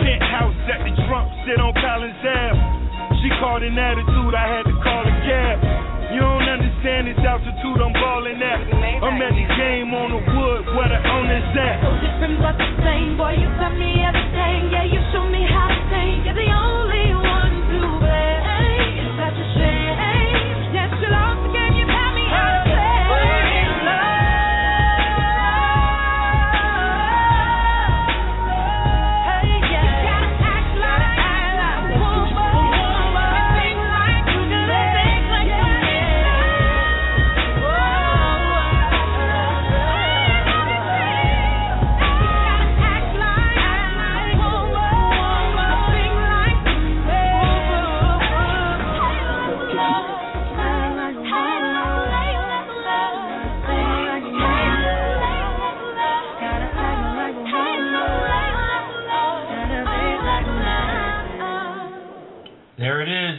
Penthouse 0.00 0.56
at 0.64 0.80
the 0.80 0.92
Trump, 1.04 1.28
sit 1.44 1.60
on 1.60 1.76
Collins 1.76 2.24
Ave. 2.24 2.56
She 3.20 3.28
called 3.36 3.62
an 3.62 3.76
attitude, 3.76 4.32
I 4.32 4.46
had 4.48 4.64
to 4.64 4.76
call 4.80 5.04
a 5.04 5.14
cab. 5.28 6.01
You 6.12 6.20
don't 6.20 6.44
understand 6.44 7.08
this 7.08 7.16
altitude, 7.24 7.80
I'm 7.80 7.92
ballin' 7.96 8.36
at? 8.36 8.60
I'm 9.00 9.16
at 9.16 9.32
the 9.32 9.46
game 9.56 9.96
on 9.96 10.12
the 10.12 10.20
wood 10.20 10.62
where 10.76 10.92
the 10.92 11.00
owner's 11.00 11.56
at. 11.56 11.80
So 11.80 11.88
different 12.04 12.36
but 12.36 12.56
the 12.60 12.68
same. 12.84 13.16
Boy, 13.16 13.40
you 13.40 13.48
taught 13.56 13.72
me 13.80 14.04
everything. 14.04 14.68
Yeah, 14.68 14.84
you 14.92 15.00
showed 15.08 15.32
me 15.32 15.40
how 15.48 15.72
to 15.72 15.80
sing. 15.88 16.28
You're 16.28 16.36
the 16.36 16.52
only 16.52 17.16
one 17.16 17.31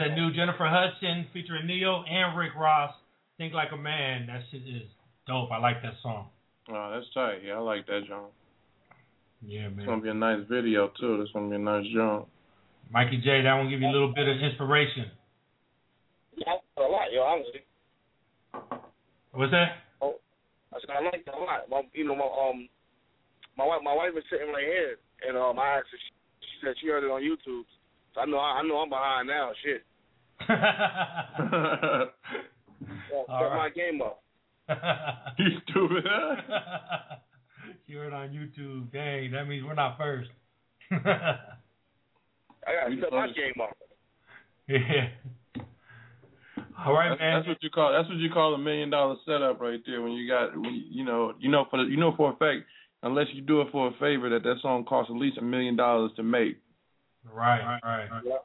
that 0.03 0.15
new 0.15 0.31
Jennifer 0.34 0.67
Hudson 0.67 1.27
featuring 1.31 1.67
Ne-Yo 1.67 2.03
and 2.03 2.38
Rick 2.38 2.55
Ross. 2.59 2.91
Think 3.38 3.53
like 3.53 3.69
a 3.73 3.77
man. 3.77 4.27
That 4.27 4.41
shit 4.51 4.61
is 4.61 4.84
dope. 5.27 5.51
I 5.51 5.59
like 5.59 5.81
that 5.81 5.93
song. 6.03 6.27
Oh, 6.69 6.91
that's 6.93 7.07
tight. 7.13 7.39
Yeah, 7.45 7.53
I 7.53 7.59
like 7.59 7.88
that 7.88 8.01
John. 8.07 8.27
Yeah, 9.41 9.69
man. 9.69 9.80
It's 9.80 9.88
gonna 9.88 10.01
be 10.01 10.09
a 10.09 10.13
nice 10.13 10.43
video 10.49 10.91
too. 10.99 11.17
That's 11.17 11.31
gonna 11.31 11.49
be 11.49 11.55
a 11.55 11.59
nice 11.59 11.85
John. 11.93 12.25
Mikey 12.91 13.23
J, 13.23 13.41
that 13.43 13.55
one 13.55 13.69
give 13.69 13.81
you 13.81 13.88
a 13.88 13.95
little 13.95 14.13
bit 14.13 14.27
of 14.27 14.38
inspiration. 14.39 15.11
Yeah, 16.38 16.51
I 16.51 16.51
like 16.51 16.63
a 16.77 16.91
lot, 16.91 17.07
yo, 17.11 17.21
honestly. 17.23 17.61
What's 19.31 19.51
that? 19.51 19.81
Oh, 20.01 20.19
I 20.71 20.77
said 20.80 20.95
I 20.95 21.03
like 21.03 21.25
that 21.25 21.35
a 21.35 21.39
lot. 21.39 21.67
My, 21.69 21.81
you 21.93 22.05
know, 22.05 22.15
my 22.15 22.27
um, 22.27 22.69
my 23.57 23.65
wife, 23.65 23.81
my 23.84 23.95
wife 23.95 24.11
is 24.17 24.23
sitting 24.30 24.53
right 24.53 24.67
here, 24.67 24.97
and 25.27 25.38
um, 25.38 25.59
I 25.59 25.80
asked 25.80 25.91
her. 25.91 25.97
She, 25.97 26.11
she 26.39 26.55
said 26.63 26.75
she 26.80 26.88
heard 26.88 27.03
it 27.03 27.11
on 27.11 27.21
YouTube. 27.21 27.65
So 28.13 28.21
I 28.21 28.25
know, 28.25 28.39
I, 28.39 28.61
know 28.61 28.77
I'm 28.77 28.89
behind 28.89 29.27
now. 29.27 29.51
Shit. 29.65 29.84
Well, 33.11 33.26
All 33.30 33.45
right. 33.45 33.57
my 33.57 33.69
game 33.69 34.01
up. 34.01 34.22
you 35.38 35.47
stupid. 35.69 36.03
you 37.88 37.97
heard 37.97 38.14
on 38.14 38.30
YouTube. 38.30 38.91
Dang, 38.91 39.31
that 39.31 39.45
means 39.47 39.64
we're 39.65 39.73
not 39.73 39.97
first. 39.97 40.30
I 40.91 40.97
gotta 42.65 42.89
We 42.89 42.97
step 42.97 43.11
my 43.11 43.27
game 43.27 43.53
up. 43.61 43.77
yeah. 44.68 45.10
All 46.85 46.93
right, 46.93 47.10
that's, 47.10 47.19
man. 47.22 47.35
That's 47.39 47.47
what 47.47 47.57
you 47.61 47.69
call. 47.69 47.91
That's 47.93 48.07
what 48.10 48.18
you 48.18 48.30
call 48.31 48.53
a 48.55 48.57
million 48.57 48.89
dollar 48.89 49.15
setup 49.26 49.60
right 49.61 49.80
there. 49.85 50.01
When 50.01 50.14
you 50.14 50.27
got, 50.27 50.53
when 50.55 50.73
you, 50.73 50.81
you 50.89 51.05
know, 51.05 51.34
you 51.39 51.49
know 51.49 51.65
for 51.69 51.77
the, 51.84 51.89
you 51.89 51.97
know 51.97 52.14
for 52.18 52.31
a 52.31 52.35
fact, 52.35 52.65
unless 53.03 53.27
you 53.34 53.41
do 53.41 53.61
it 53.61 53.68
for 53.72 53.88
a 53.89 53.91
favor, 53.99 54.30
that 54.30 54.43
that 54.43 54.55
song 54.61 54.84
costs 54.85 55.11
at 55.14 55.18
least 55.19 55.38
a 55.38 55.41
million 55.41 55.76
dollars 55.76 56.11
to 56.15 56.23
make. 56.23 56.57
Right, 57.31 57.80
right. 57.84 58.07
Yeah. 58.26 58.38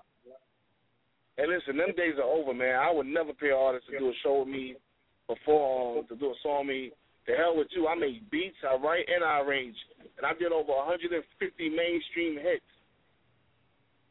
Hey, 1.38 1.46
listen, 1.46 1.78
them 1.78 1.94
days 1.94 2.18
are 2.18 2.26
over, 2.26 2.52
man. 2.52 2.74
I 2.74 2.90
would 2.90 3.06
never 3.06 3.32
pay 3.32 3.54
an 3.54 3.62
artist 3.62 3.86
to 3.86 3.98
do 3.98 4.10
a 4.10 4.16
show 4.26 4.42
with 4.42 4.50
me 4.50 4.74
before 5.30 6.02
um, 6.02 6.06
to 6.10 6.16
do 6.18 6.34
a 6.34 6.38
song 6.42 6.66
with 6.66 6.74
me. 6.74 6.90
The 7.30 7.38
hell 7.38 7.54
with 7.54 7.70
you. 7.70 7.86
I 7.86 7.94
make 7.94 8.26
beats, 8.28 8.58
I 8.66 8.74
write, 8.74 9.06
and 9.06 9.22
I 9.22 9.38
arrange. 9.46 9.76
And 10.18 10.26
I 10.26 10.34
did 10.34 10.50
over 10.50 10.74
150 10.74 11.14
mainstream 11.70 12.42
hits. 12.42 12.66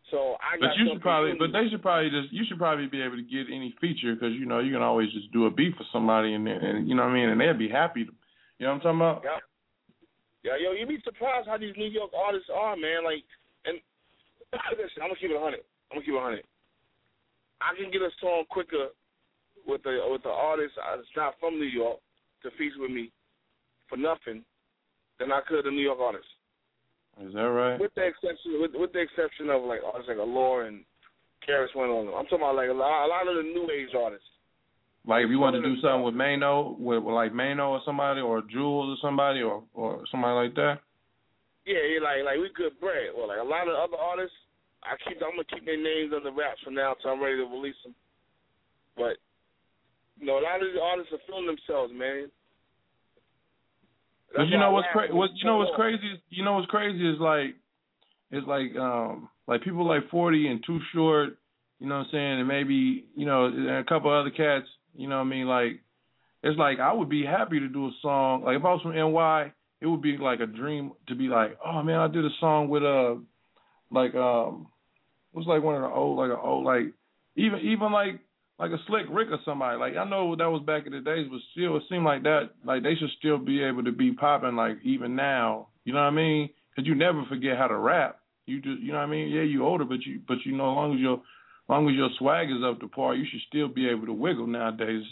So 0.07 0.39
I 0.39 0.55
got 0.55 0.71
But 0.71 0.79
you 0.79 0.95
should 0.95 1.03
probably, 1.03 1.35
but 1.35 1.51
they 1.51 1.67
should 1.67 1.83
probably 1.83 2.07
just, 2.15 2.31
you 2.31 2.47
should 2.47 2.63
probably 2.63 2.87
be 2.87 3.03
able 3.03 3.19
to 3.19 3.27
get 3.27 3.51
any 3.51 3.75
feature 3.83 4.15
because 4.15 4.31
you 4.31 4.47
know 4.47 4.63
you 4.63 4.71
can 4.71 4.85
always 4.85 5.11
just 5.11 5.27
do 5.35 5.47
a 5.47 5.51
beat 5.51 5.75
for 5.75 5.83
somebody 5.91 6.31
and 6.31 6.47
and 6.47 6.87
you 6.87 6.95
know 6.95 7.03
what 7.03 7.11
I 7.11 7.19
mean, 7.19 7.27
and 7.27 7.41
they'd 7.41 7.59
be 7.59 7.67
happy. 7.67 8.07
To, 8.07 8.11
you 8.55 8.63
know 8.63 8.79
what 8.79 8.87
I'm 8.87 8.95
talking 8.95 9.03
about? 9.03 9.21
Yeah. 9.27 9.43
Yeah, 10.47 10.55
yo, 10.63 10.71
you'd 10.71 10.87
be 10.87 11.03
surprised 11.03 11.51
how 11.51 11.59
these 11.59 11.75
New 11.75 11.91
York 11.91 12.15
artists 12.15 12.47
are, 12.47 12.79
man. 12.79 13.03
Like, 13.03 13.27
and 13.67 13.83
listen, 14.79 15.03
I'm 15.03 15.11
gonna 15.11 15.19
keep 15.19 15.35
it 15.35 15.35
100. 15.35 15.59
I'm 15.91 15.99
gonna 15.99 16.05
keep 16.07 16.15
it 16.15 16.23
100. 16.23 16.39
I 17.61 17.75
can 17.75 17.91
get 17.91 18.01
a 18.01 18.11
song 18.21 18.43
quicker 18.49 18.93
with 19.65 19.83
the 19.83 19.99
with 20.09 20.23
the 20.23 20.29
artist 20.29 20.73
that's 20.77 21.07
not 21.15 21.33
from 21.39 21.59
New 21.59 21.67
York 21.67 21.99
to 22.43 22.49
feature 22.57 22.81
with 22.81 22.91
me 22.91 23.11
for 23.89 23.97
nothing 23.97 24.43
than 25.19 25.31
I 25.31 25.41
could 25.47 25.65
a 25.65 25.71
New 25.71 25.81
York 25.81 25.99
artist. 25.99 26.27
Is 27.25 27.33
that 27.33 27.49
right? 27.49 27.79
With 27.79 27.93
the 27.95 28.05
exception, 28.05 28.61
with, 28.61 28.71
with 28.75 28.93
the 28.93 29.01
exception 29.01 29.49
of 29.49 29.63
like 29.63 29.81
artists 29.81 30.07
like 30.07 30.21
Allure 30.21 30.67
and 30.67 30.85
Karis 31.41 31.73
went 31.75 31.89
on 31.89 32.05
them. 32.05 32.15
I'm 32.15 32.25
talking 32.25 32.45
about 32.45 32.55
like 32.55 32.69
a 32.69 32.77
lot, 32.77 33.05
a 33.05 33.09
lot 33.09 33.27
of 33.27 33.35
the 33.37 33.49
new 33.49 33.65
age 33.73 33.89
artists. 33.97 34.27
Like 35.07 35.23
if 35.23 35.31
you 35.31 35.39
want 35.39 35.55
to 35.55 35.63
do 35.63 35.79
something 35.81 36.03
with 36.03 36.13
Mano, 36.13 36.75
with, 36.77 37.01
with 37.01 37.15
like 37.15 37.33
Mano 37.33 37.71
or 37.71 37.81
somebody, 37.85 38.21
or 38.21 38.43
Jules 38.43 38.91
or 38.91 38.99
somebody, 39.01 39.41
or 39.41 39.63
or 39.73 40.03
somebody 40.11 40.35
like 40.35 40.55
that. 40.55 40.83
Yeah, 41.65 41.79
yeah, 41.79 42.03
like 42.03 42.21
like 42.25 42.37
we 42.37 42.51
good 42.53 42.77
bread. 42.79 43.15
Well, 43.15 43.29
like 43.29 43.39
a 43.39 43.47
lot 43.47 43.67
of 43.67 43.75
other 43.75 43.97
artists, 43.97 44.35
I 44.87 44.95
keep 45.03 45.21
I'm 45.21 45.35
gonna 45.35 45.43
keep 45.51 45.65
their 45.65 45.77
names 45.77 46.13
under 46.15 46.31
wraps 46.31 46.61
for 46.63 46.71
now 46.71 46.95
till 47.01 47.11
I'm 47.11 47.21
ready 47.21 47.37
to 47.37 47.43
release 47.43 47.77
them. 47.83 47.95
But 48.95 49.19
you 50.19 50.25
know, 50.25 50.39
a 50.39 50.43
lot 50.43 50.61
of 50.61 50.67
these 50.67 50.79
artists 50.81 51.13
are 51.13 51.23
feeling 51.27 51.45
themselves, 51.45 51.93
man. 51.93 52.31
But 54.35 54.47
you 54.47 54.57
know 54.57 54.71
what's 54.71 54.87
crazy? 54.91 55.13
What 55.13 55.29
you 55.35 55.45
know 55.45 55.57
what's 55.57 55.75
crazy? 55.75 56.07
Is, 56.07 56.19
you 56.29 56.43
know 56.43 56.53
what's 56.53 56.67
crazy 56.67 57.07
is 57.07 57.19
like, 57.19 57.55
it's 58.31 58.47
like 58.47 58.75
um 58.75 59.29
like 59.47 59.63
people 59.63 59.87
like 59.87 60.09
Forty 60.09 60.47
and 60.47 60.63
Too 60.65 60.79
Short. 60.93 61.37
You 61.79 61.87
know 61.87 61.99
what 61.99 62.07
I'm 62.07 62.11
saying? 62.11 62.39
And 62.39 62.47
maybe 62.47 63.05
you 63.15 63.25
know 63.25 63.45
and 63.45 63.69
a 63.69 63.83
couple 63.83 64.11
other 64.11 64.31
cats. 64.31 64.65
You 64.95 65.07
know 65.07 65.17
what 65.17 65.27
I 65.27 65.29
mean? 65.29 65.47
Like, 65.47 65.81
it's 66.43 66.57
like 66.57 66.79
I 66.79 66.91
would 66.91 67.09
be 67.09 67.25
happy 67.25 67.59
to 67.59 67.67
do 67.67 67.87
a 67.87 67.91
song. 68.01 68.43
Like 68.43 68.57
if 68.57 68.65
I 68.65 68.73
was 68.73 68.81
from 68.81 68.95
NY, 68.95 69.51
it 69.81 69.85
would 69.85 70.01
be 70.01 70.17
like 70.17 70.39
a 70.39 70.47
dream 70.47 70.91
to 71.07 71.15
be 71.15 71.27
like, 71.27 71.57
oh 71.65 71.83
man, 71.83 71.99
I 71.99 72.07
did 72.07 72.25
a 72.25 72.29
song 72.39 72.69
with 72.69 72.83
uh 72.83 73.15
like 73.91 74.15
um 74.15 74.67
was 75.33 75.45
like 75.47 75.63
one 75.63 75.75
of 75.75 75.81
the 75.81 75.89
old 75.95 76.17
like 76.17 76.31
a 76.31 76.39
old 76.41 76.65
like 76.65 76.93
even 77.35 77.59
even 77.59 77.91
like 77.91 78.19
like 78.59 78.71
a 78.71 78.77
Slick 78.87 79.05
Rick 79.11 79.29
or 79.31 79.39
somebody. 79.45 79.77
Like 79.77 79.95
I 79.97 80.03
know 80.09 80.35
that 80.35 80.49
was 80.49 80.63
back 80.65 80.85
in 80.87 80.93
the 80.93 80.99
days, 81.01 81.27
but 81.29 81.39
still 81.51 81.77
it 81.77 81.83
seemed 81.89 82.05
like 82.05 82.23
that 82.23 82.51
like 82.65 82.83
they 82.83 82.95
should 82.95 83.11
still 83.19 83.37
be 83.37 83.61
able 83.63 83.83
to 83.83 83.91
be 83.91 84.13
popping 84.13 84.55
like 84.55 84.77
even 84.83 85.15
now. 85.15 85.67
You 85.85 85.93
know 85.93 85.99
what 85.99 86.13
I 86.13 86.15
mean? 86.15 86.49
Because 86.75 86.87
you 86.87 86.95
never 86.95 87.23
forget 87.29 87.57
how 87.57 87.67
to 87.67 87.77
rap. 87.77 88.19
You 88.45 88.61
just 88.61 88.81
you 88.81 88.91
know 88.91 88.99
what 88.99 89.05
I 89.05 89.11
mean? 89.11 89.29
Yeah, 89.29 89.43
you 89.43 89.65
older, 89.65 89.85
but 89.85 90.05
you 90.05 90.21
but 90.27 90.37
you 90.45 90.55
know 90.55 90.71
as 90.71 90.75
long 90.75 90.93
as 90.95 90.99
your 90.99 91.15
as 91.17 91.69
long 91.69 91.89
as 91.89 91.95
your 91.95 92.09
swag 92.17 92.49
is 92.49 92.63
up 92.63 92.79
to 92.79 92.87
par, 92.87 93.13
you 93.13 93.25
should 93.29 93.41
still 93.47 93.67
be 93.67 93.89
able 93.89 94.05
to 94.05 94.13
wiggle 94.13 94.47
nowadays. 94.47 95.03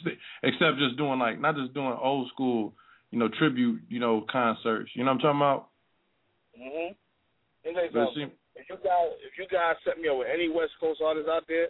Except 0.44 0.78
just 0.80 0.98
doing 0.98 1.20
like 1.20 1.40
not 1.40 1.56
just 1.56 1.74
doing 1.74 1.96
old 2.02 2.30
school, 2.30 2.74
you 3.12 3.20
know, 3.20 3.28
tribute, 3.28 3.82
you 3.90 4.00
know, 4.00 4.26
concerts. 4.32 4.90
You 4.96 5.04
know 5.04 5.12
what 5.12 5.26
I'm 5.26 5.36
talking 5.36 5.40
about? 5.42 5.70
Mm 6.60 6.72
Mhm. 6.72 6.96
And 7.66 7.76
they 7.76 7.88
But 7.92 8.06
go, 8.06 8.12
see- 8.16 8.32
if 8.56 8.66
you 8.70 8.76
guys 8.84 9.12
if 9.24 9.34
you 9.38 9.46
guys 9.52 9.76
set 9.84 10.00
me 10.00 10.10
up 10.10 10.20
with 10.20 10.32
any 10.32 10.50
West 10.50 10.74
Coast 10.80 11.02
artists 11.04 11.30
out 11.30 11.44
there, 11.48 11.68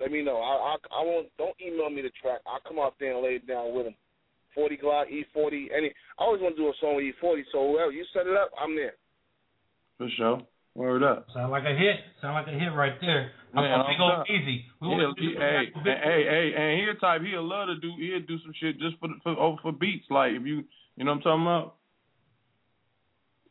let 0.00 0.12
me 0.12 0.22
know. 0.22 0.38
I 0.38 0.76
I, 0.76 1.00
I 1.00 1.02
won't 1.04 1.28
don't 1.38 1.56
email 1.60 1.90
me 1.90 2.02
the 2.02 2.12
track. 2.20 2.40
I'll 2.46 2.62
come 2.66 2.78
out 2.78 2.94
there 3.00 3.14
and 3.14 3.24
lay 3.24 3.40
it 3.40 3.46
down 3.46 3.74
with 3.74 3.86
them. 3.86 3.96
40 4.54 4.76
Glocc, 4.78 5.10
E 5.10 5.24
forty, 5.32 5.68
any. 5.74 5.92
I 6.18 6.24
always 6.24 6.42
want 6.42 6.56
to 6.56 6.62
do 6.62 6.68
a 6.68 6.72
song 6.80 6.96
with 6.96 7.04
E 7.04 7.12
forty. 7.20 7.44
So 7.52 7.72
whoever 7.72 7.92
you 7.92 8.04
set 8.12 8.26
it 8.26 8.36
up, 8.36 8.50
I'm 8.60 8.74
there. 8.74 8.94
For 9.96 10.08
sure. 10.16 10.42
Word 10.74 11.02
up. 11.02 11.26
Sound 11.34 11.50
like 11.50 11.64
a 11.64 11.74
hit. 11.74 11.96
Sound 12.22 12.34
like 12.34 12.46
a 12.46 12.56
hit 12.56 12.70
right 12.70 12.94
there. 13.00 13.32
I'm 13.54 13.64
Man, 13.64 13.80
I'm 13.80 13.86
Big 13.90 13.98
Old. 13.98 14.26
Easy. 14.30 14.64
We 14.80 14.88
He'll, 14.88 14.98
want 14.98 15.16
to 15.16 15.22
do 15.22 15.28
he, 15.28 15.34
some 15.34 15.42
hey, 15.42 15.64
hey, 15.74 16.22
hey, 16.28 16.52
and 16.54 16.80
he 16.80 16.86
a 16.86 16.94
type 17.00 17.22
he'll 17.22 17.42
love 17.42 17.66
to 17.66 17.76
do. 17.80 17.90
He'll 17.98 18.20
do 18.20 18.38
some 18.44 18.52
shit 18.60 18.78
just 18.78 18.94
for 19.00 19.08
for 19.24 19.34
over 19.38 19.56
for 19.60 19.72
beats. 19.72 20.06
Like 20.08 20.32
if 20.32 20.46
you, 20.46 20.62
you 20.94 21.04
know 21.04 21.12
what 21.12 21.16
I'm 21.16 21.22
talking 21.22 21.42
about? 21.42 21.74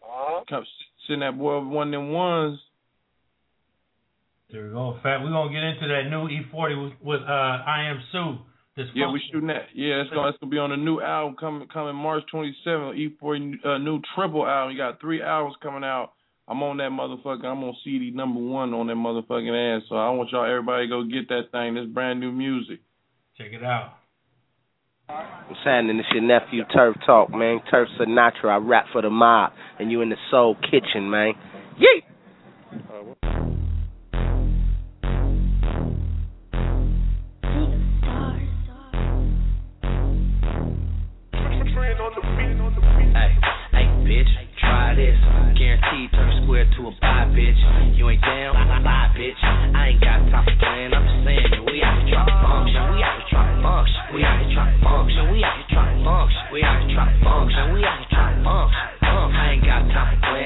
Uh-huh. 0.04 0.44
Come 0.48 0.64
sitting 1.08 1.20
that 1.20 1.38
boy 1.38 1.60
one 1.66 1.88
of 1.88 2.00
them 2.00 2.12
ones. 2.12 2.60
There 4.52 4.64
we 4.64 4.72
go. 4.72 4.96
In 4.96 5.02
fact, 5.02 5.24
we're 5.24 5.32
gonna 5.32 5.52
get 5.52 5.64
into 5.64 5.88
that 5.88 6.10
new 6.10 6.28
E-40 6.30 6.84
with, 6.84 6.94
with 7.02 7.22
uh, 7.22 7.68
I 7.68 7.90
Am 7.90 8.02
Sue. 8.12 8.38
This 8.78 8.86
Yeah, 8.94 9.12
we 9.12 9.22
shooting 9.32 9.48
that. 9.48 9.68
Yeah, 9.74 10.02
it's 10.02 10.10
gonna, 10.12 10.30
it's 10.30 10.38
gonna 10.38 10.52
be 10.52 10.60
on 10.60 10.70
the 10.70 10.78
new 10.78 11.02
album 11.02 11.36
coming 11.38 11.68
coming 11.68 11.96
March 11.96 12.24
27th. 12.34 12.96
E-40 12.96 13.66
uh, 13.66 13.78
new 13.80 14.00
triple 14.16 14.48
album. 14.48 14.72
You 14.72 14.78
got 14.78 15.02
three 15.02 15.22
albums 15.22 15.56
coming 15.62 15.84
out. 15.84 16.12
I'm 16.48 16.64
on 16.64 16.78
that 16.78 16.92
motherfucker. 16.92 17.44
I'm 17.44 17.64
on 17.64 17.76
CD 17.84 18.12
number 18.12 18.40
one 18.40 18.74
on 18.74 18.88
that 18.88 18.96
motherfucking 18.96 19.78
ass. 19.78 19.84
So 19.90 19.96
I 19.96 20.12
want 20.12 20.30
y'all 20.32 20.46
everybody 20.46 20.86
to 20.86 20.90
go 20.90 21.04
get 21.04 21.28
that 21.28 21.52
thing. 21.52 21.76
This 21.76 21.88
brand 21.92 22.22
new 22.22 22.32
music. 22.32 22.80
Check 23.38 23.48
it 23.52 23.64
out. 23.64 23.96
What's 25.08 25.60
happening? 25.66 26.00
It's 26.00 26.08
your 26.14 26.24
nephew 26.24 26.64
Turf 26.74 26.96
Talk, 27.06 27.32
man. 27.32 27.60
Turf 27.70 27.90
Sinatra. 28.00 28.50
I 28.50 28.58
rap 28.58 28.86
for 28.94 29.02
the 29.02 29.10
mob, 29.10 29.52
and 29.80 29.92
you 29.92 30.02
in 30.02 30.10
the 30.10 30.18
Soul 30.32 30.56
Kitchen, 30.56 31.10
man. 31.10 31.34
Yeet. 31.80 32.04
T 45.98 46.06
turn 46.14 46.30
square 46.46 46.70
to 46.78 46.88
a 46.90 46.92
pie, 47.02 47.26
bitch. 47.34 47.58
You 47.98 48.06
ain't 48.14 48.22
down, 48.22 48.54
lie, 48.54 49.10
bitch. 49.18 49.34
I 49.42 49.98
ain't 49.98 50.00
got 50.00 50.30
time 50.30 50.46
for 50.46 50.54
playing. 50.62 50.94
I'm 50.94 51.02
just 51.02 51.26
saying 51.26 51.66
we 51.66 51.82
out 51.82 51.98
to 51.98 52.06
try 52.14 52.22
to 52.22 52.38
function. 52.38 52.82
We 52.94 53.02
out 53.02 53.18
to 53.18 53.26
try 53.34 53.50
to. 53.50 54.14
We 54.14 54.22
out 54.22 54.38
to 54.38 54.54
try 54.54 54.70
to 54.70 54.78
function. 54.86 55.34
We 55.34 55.42
out 55.42 55.58
to 55.58 55.66
try 55.74 55.98
to. 55.98 56.54
We 56.54 56.62
out 56.62 56.86
to 56.86 56.94
try 56.94 57.10
to 57.10 57.18
function. 57.26 57.74
We 57.74 57.82
out 57.82 57.98
to 57.98 58.14
try 58.14 58.30
to. 58.30 58.46
I 58.46 59.58
ain't 59.58 59.66
got 59.66 59.90
time 59.90 60.14
for 60.14 60.22
playing. 60.22 60.37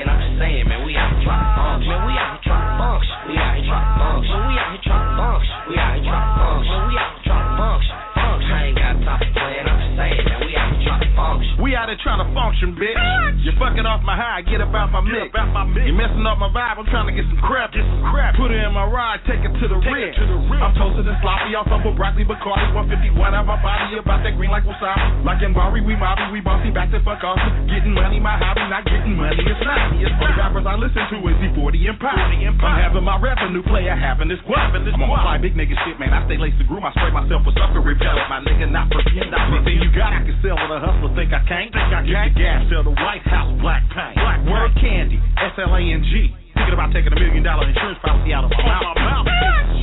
Out 11.91 11.99
trying 12.07 12.23
to 12.23 12.30
function, 12.31 12.72
bitch. 12.80 12.95
You 13.43 13.51
fucking 13.59 13.84
off 13.84 13.99
my 14.07 14.15
high, 14.15 14.39
get 14.47 14.63
about 14.63 14.95
my 14.95 15.03
mix. 15.03 15.27
About 15.27 15.51
my 15.51 15.68
mix. 15.68 15.84
You're 15.84 15.99
messing 15.99 16.23
up 16.23 16.39
my 16.39 16.47
vibe, 16.47 16.80
I'm 16.80 16.88
trying 16.88 17.11
to 17.11 17.15
get 17.15 17.27
some 17.27 17.43
crap. 17.43 17.76
Get 17.76 17.84
some 17.84 17.99
crap. 18.07 18.39
Put 18.39 18.47
it 18.47 18.63
in 18.63 18.72
my 18.72 18.88
ride, 18.88 19.19
take 19.27 19.43
it 19.43 19.51
to 19.51 19.65
the 19.68 19.76
rim. 19.76 20.15
I'm 20.63 20.72
toasted 20.80 21.03
and 21.03 21.19
sloppy 21.19 21.51
off 21.51 21.68
of 21.68 21.84
a 21.84 21.91
broccoli, 21.91 22.23
Bacardi, 22.23 22.72
151 22.72 23.35
out 23.35 23.43
my 23.43 23.59
body, 23.59 23.99
about 23.99 24.23
that 24.23 24.39
green 24.39 24.55
like 24.55 24.63
wasabi. 24.63 25.27
Like 25.27 25.43
in 25.43 25.51
Bari, 25.51 25.84
we 25.84 25.99
mobby, 25.99 26.31
we 26.31 26.39
bossy, 26.39 26.72
back 26.72 26.95
to 26.95 27.03
fuck 27.03 27.27
off. 27.27 27.35
Getting 27.68 27.91
money, 27.91 28.23
my 28.23 28.39
hobby, 28.39 28.63
not 28.72 28.88
getting 28.88 29.19
money, 29.19 29.43
it's 29.43 29.59
not. 29.59 29.91
Me. 29.91 30.07
It's 30.07 30.15
the 30.15 30.31
rappers 30.39 30.63
I 30.63 30.80
listen 30.80 31.03
to 31.11 31.18
is 31.27 31.35
Z40 31.43 31.91
and 31.91 31.99
Pop. 31.99 32.15
I'm 32.15 32.55
having 32.55 33.03
my 33.03 33.19
revenue 33.19 33.68
player 33.68 33.99
having 33.99 34.31
this 34.31 34.39
guap. 34.47 34.72
I'm 34.72 34.80
on 34.80 35.11
my 35.11 35.19
fly 35.27 35.43
big 35.43 35.59
nigga 35.59 35.76
shit, 35.84 35.99
man. 35.99 36.15
I 36.15 36.23
stay 36.31 36.39
laced 36.39 36.55
to 36.63 36.65
groom, 36.72 36.88
I 36.88 36.95
spray 36.95 37.11
myself 37.11 37.43
with 37.43 37.59
sucker 37.59 37.84
repellent. 37.84 38.31
My 38.31 38.39
nigga, 38.39 38.72
not 38.72 38.88
for 38.88 39.03
not 39.03 39.51
Anything 39.51 39.84
you 39.84 39.91
got, 39.91 40.15
I 40.15 40.23
can 40.23 40.39
sell 40.39 40.55
with 40.55 40.72
a 40.72 40.80
hustler. 40.80 41.11
Think 41.19 41.35
I 41.35 41.43
can't? 41.51 41.80
Think 41.81 41.97
I? 41.97 42.01
Get 42.05 42.33
the 42.33 42.39
gas, 42.39 42.59
sell 42.69 42.83
the 42.85 42.93
White 42.93 43.25
House, 43.25 43.49
black 43.61 43.81
paint. 43.89 44.15
Black 44.17 44.41
Word 44.45 44.71
candy, 44.77 45.17
S 45.37 45.57
L 45.57 45.73
A 45.73 45.81
N 45.81 46.01
G. 46.05 46.29
Thinking 46.53 46.75
about 46.77 46.93
taking 46.93 47.13
a 47.13 47.17
million 47.17 47.41
dollar 47.41 47.65
insurance 47.65 47.97
policy 48.05 48.33
out 48.33 48.45
of 48.45 48.51
my 48.53 48.61
mouth. 48.61 49.25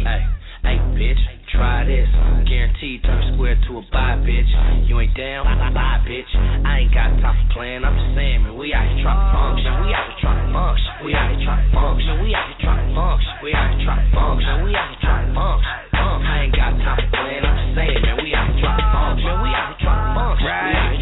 Hey, 0.07 0.23
hey, 0.63 0.79
bitch, 0.95 1.19
try 1.51 1.83
this. 1.83 2.07
Guaranteed 2.47 3.03
turn 3.03 3.35
square 3.35 3.57
to 3.67 3.79
a 3.79 3.83
buy, 3.91 4.21
bitch. 4.23 4.47
You 4.87 5.01
ain't 5.01 5.17
down, 5.17 5.45
bye, 5.75 5.99
bitch. 6.07 6.29
I 6.65 6.87
ain't 6.87 6.95
got 6.95 7.11
time 7.19 7.35
for 7.35 7.59
playing. 7.59 7.83
I'm 7.83 7.97
just 7.97 8.15
saying, 8.15 8.45
man, 8.45 8.55
we 8.55 8.73
out 8.73 8.87
here 8.87 9.03
trying 9.03 9.19
to 9.19 9.29
function. 9.35 9.73
We 9.83 9.91
out 9.91 10.07
here 10.07 10.21
trying 10.23 10.45
to 10.45 10.53
function. 10.55 10.93
We 11.03 11.11
out 11.17 11.29
here 11.35 11.43
trying 11.43 11.65
to 11.65 11.75
function. 11.75 12.15
We 12.23 12.31
out 12.37 12.47
here 12.47 12.61
trying 12.63 12.85
to 12.85 12.95
function. 12.95 13.35
We 13.43 13.51
out 13.53 13.69
here 13.75 13.83
trying 13.85 14.05
to 14.05 14.15
function. 14.15 14.55
We 14.65 14.71
out 14.77 14.89
here 14.93 15.03
trying 15.03 15.27
to 15.27 15.35
function. 15.35 15.89
I 15.99 16.47
ain't 16.47 16.55
got 16.55 16.73
time 16.79 16.99
for 17.01 17.11
playing. 17.17 17.43
I'm 17.43 17.57
just 17.59 17.75
saying, 17.75 18.01
man, 18.05 18.17
we 18.23 18.29
out 18.37 18.49
here 18.49 18.61
trying 18.61 18.79
to 18.79 18.89
function. 18.93 19.35
We 19.41 19.51
out 19.51 19.73
here 19.73 19.81
trying 19.83 20.05
to 20.05 20.13
function. 20.15 20.47
We 20.47 20.98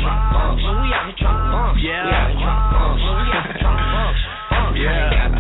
function. 0.57 0.83
We 0.83 0.93
out 0.93 1.07
here 1.07 1.17
trying 1.19 1.37
to 1.37 1.53
function. 1.53 1.85
We 1.85 1.93
out 1.93 2.29
here 2.29 2.41
trying 2.41 2.65
to 2.65 2.77
function. 2.77 3.13
We 3.13 3.29
out 3.33 3.45
here 3.47 3.61
trying 3.61 3.77
to 3.77 3.93
function. 3.93 4.31
I 4.77 5.36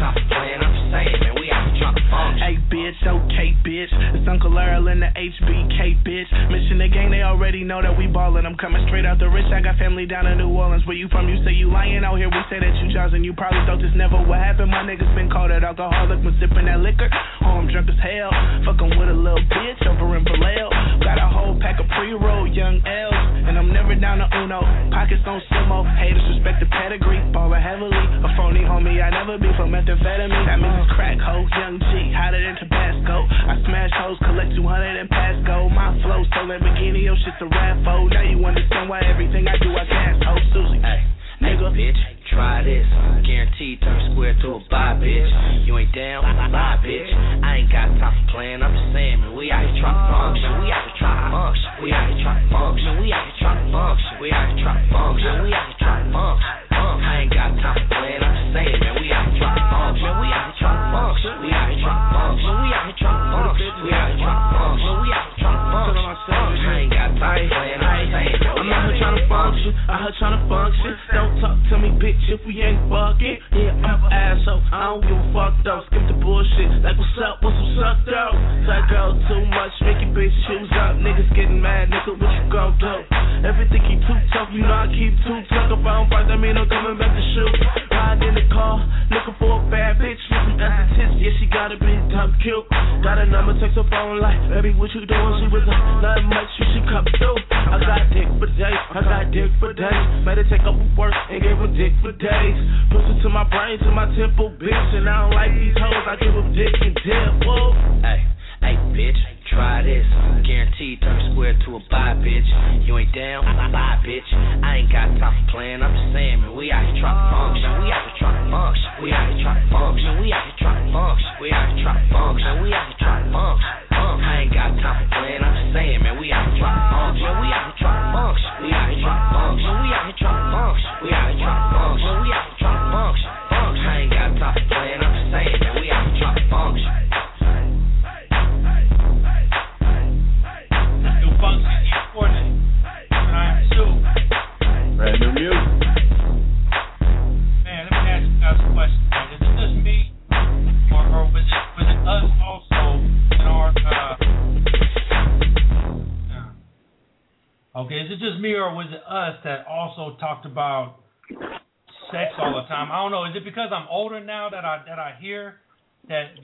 bitch, 2.70 2.98
okay 3.06 3.54
bitch. 3.62 3.90
It's 4.14 4.26
Uncle 4.28 4.54
Earl 4.56 4.88
and 4.88 5.02
the 5.02 5.10
HBK 5.10 6.02
bitch. 6.02 6.30
Mission 6.50 6.78
the 6.78 6.88
gang, 6.88 7.10
they 7.10 7.22
already 7.22 7.62
know 7.64 7.82
that 7.82 7.96
we 7.96 8.06
ballin'. 8.06 8.46
I'm 8.46 8.56
coming 8.56 8.82
straight 8.86 9.06
out 9.06 9.18
the 9.18 9.28
rich. 9.28 9.46
I 9.52 9.60
got 9.60 9.78
family 9.78 10.06
down 10.06 10.26
in 10.26 10.38
New 10.38 10.50
Orleans. 10.50 10.86
Where 10.86 10.96
you 10.96 11.08
from? 11.08 11.28
You 11.28 11.42
say 11.44 11.52
you 11.52 11.70
lying 11.70 12.04
out 12.04 12.16
here. 12.16 12.30
We 12.30 12.42
say 12.50 12.58
that 12.58 12.74
you 12.82 12.92
Charles 12.92 13.14
and 13.14 13.24
you 13.24 13.34
probably 13.34 13.62
thought 13.66 13.82
this 13.82 13.94
never 13.94 14.18
would 14.18 14.38
happen. 14.38 14.70
My 14.70 14.82
niggas 14.86 15.10
been 15.14 15.30
called 15.30 15.50
an 15.50 15.64
alcoholic 15.64 16.22
when 16.22 16.34
sippin' 16.38 16.66
that 16.66 16.80
liquor. 16.80 17.10
Oh, 17.42 17.62
I'm 17.62 17.66
drunk 17.70 17.90
as 17.90 17.98
hell. 17.98 18.30
Fucking 18.66 18.94
with 18.98 19.10
a 19.10 19.18
little 19.18 19.42
bitch 19.50 19.82
over 19.86 20.16
in 20.16 20.24
Vallejo. 20.24 20.70
Got 21.02 21.18
a 21.18 21.28
whole 21.30 21.58
pack 21.58 21.78
of 21.78 21.86
pre-roll 21.94 22.46
young 22.46 22.82
L's. 22.86 23.18
And 23.46 23.58
I'm 23.58 23.70
never 23.70 23.94
down 23.94 24.18
to 24.18 24.28
Uno. 24.42 24.62
Pockets 24.90 25.22
on 25.26 25.42
Simo. 25.50 25.86
Haters 25.98 26.22
respect 26.34 26.62
the 26.62 26.68
pedigree. 26.70 27.22
Ballin' 27.30 27.62
heavily. 27.62 27.94
A 27.94 28.30
phony 28.34 28.66
homie. 28.66 28.98
I 28.98 29.10
never 29.10 29.38
be 29.38 29.50
for 29.54 29.66
methamphetamine. 29.66 30.46
That 30.46 30.58
means 30.58 30.86
crack 30.94 31.18
hoe. 31.18 31.46
Young 31.56 31.78
G. 31.78 32.05
200 34.56 34.96
and 34.96 35.08
pass 35.10 35.36
go. 35.46 35.68
My 35.68 35.92
flow 36.00 36.24
so 36.32 36.40
Lamborghini. 36.48 37.04
Your 37.04 37.16
shit's 37.20 37.36
a 37.40 37.46
rap 37.46 37.76
foe. 37.84 38.08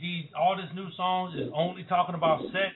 These 0.02 0.26
all 0.36 0.56
this 0.56 0.68
new 0.74 0.90
songs 0.96 1.34
is 1.38 1.48
only 1.54 1.84
talking 1.84 2.14
about 2.14 2.42
sex? 2.52 2.74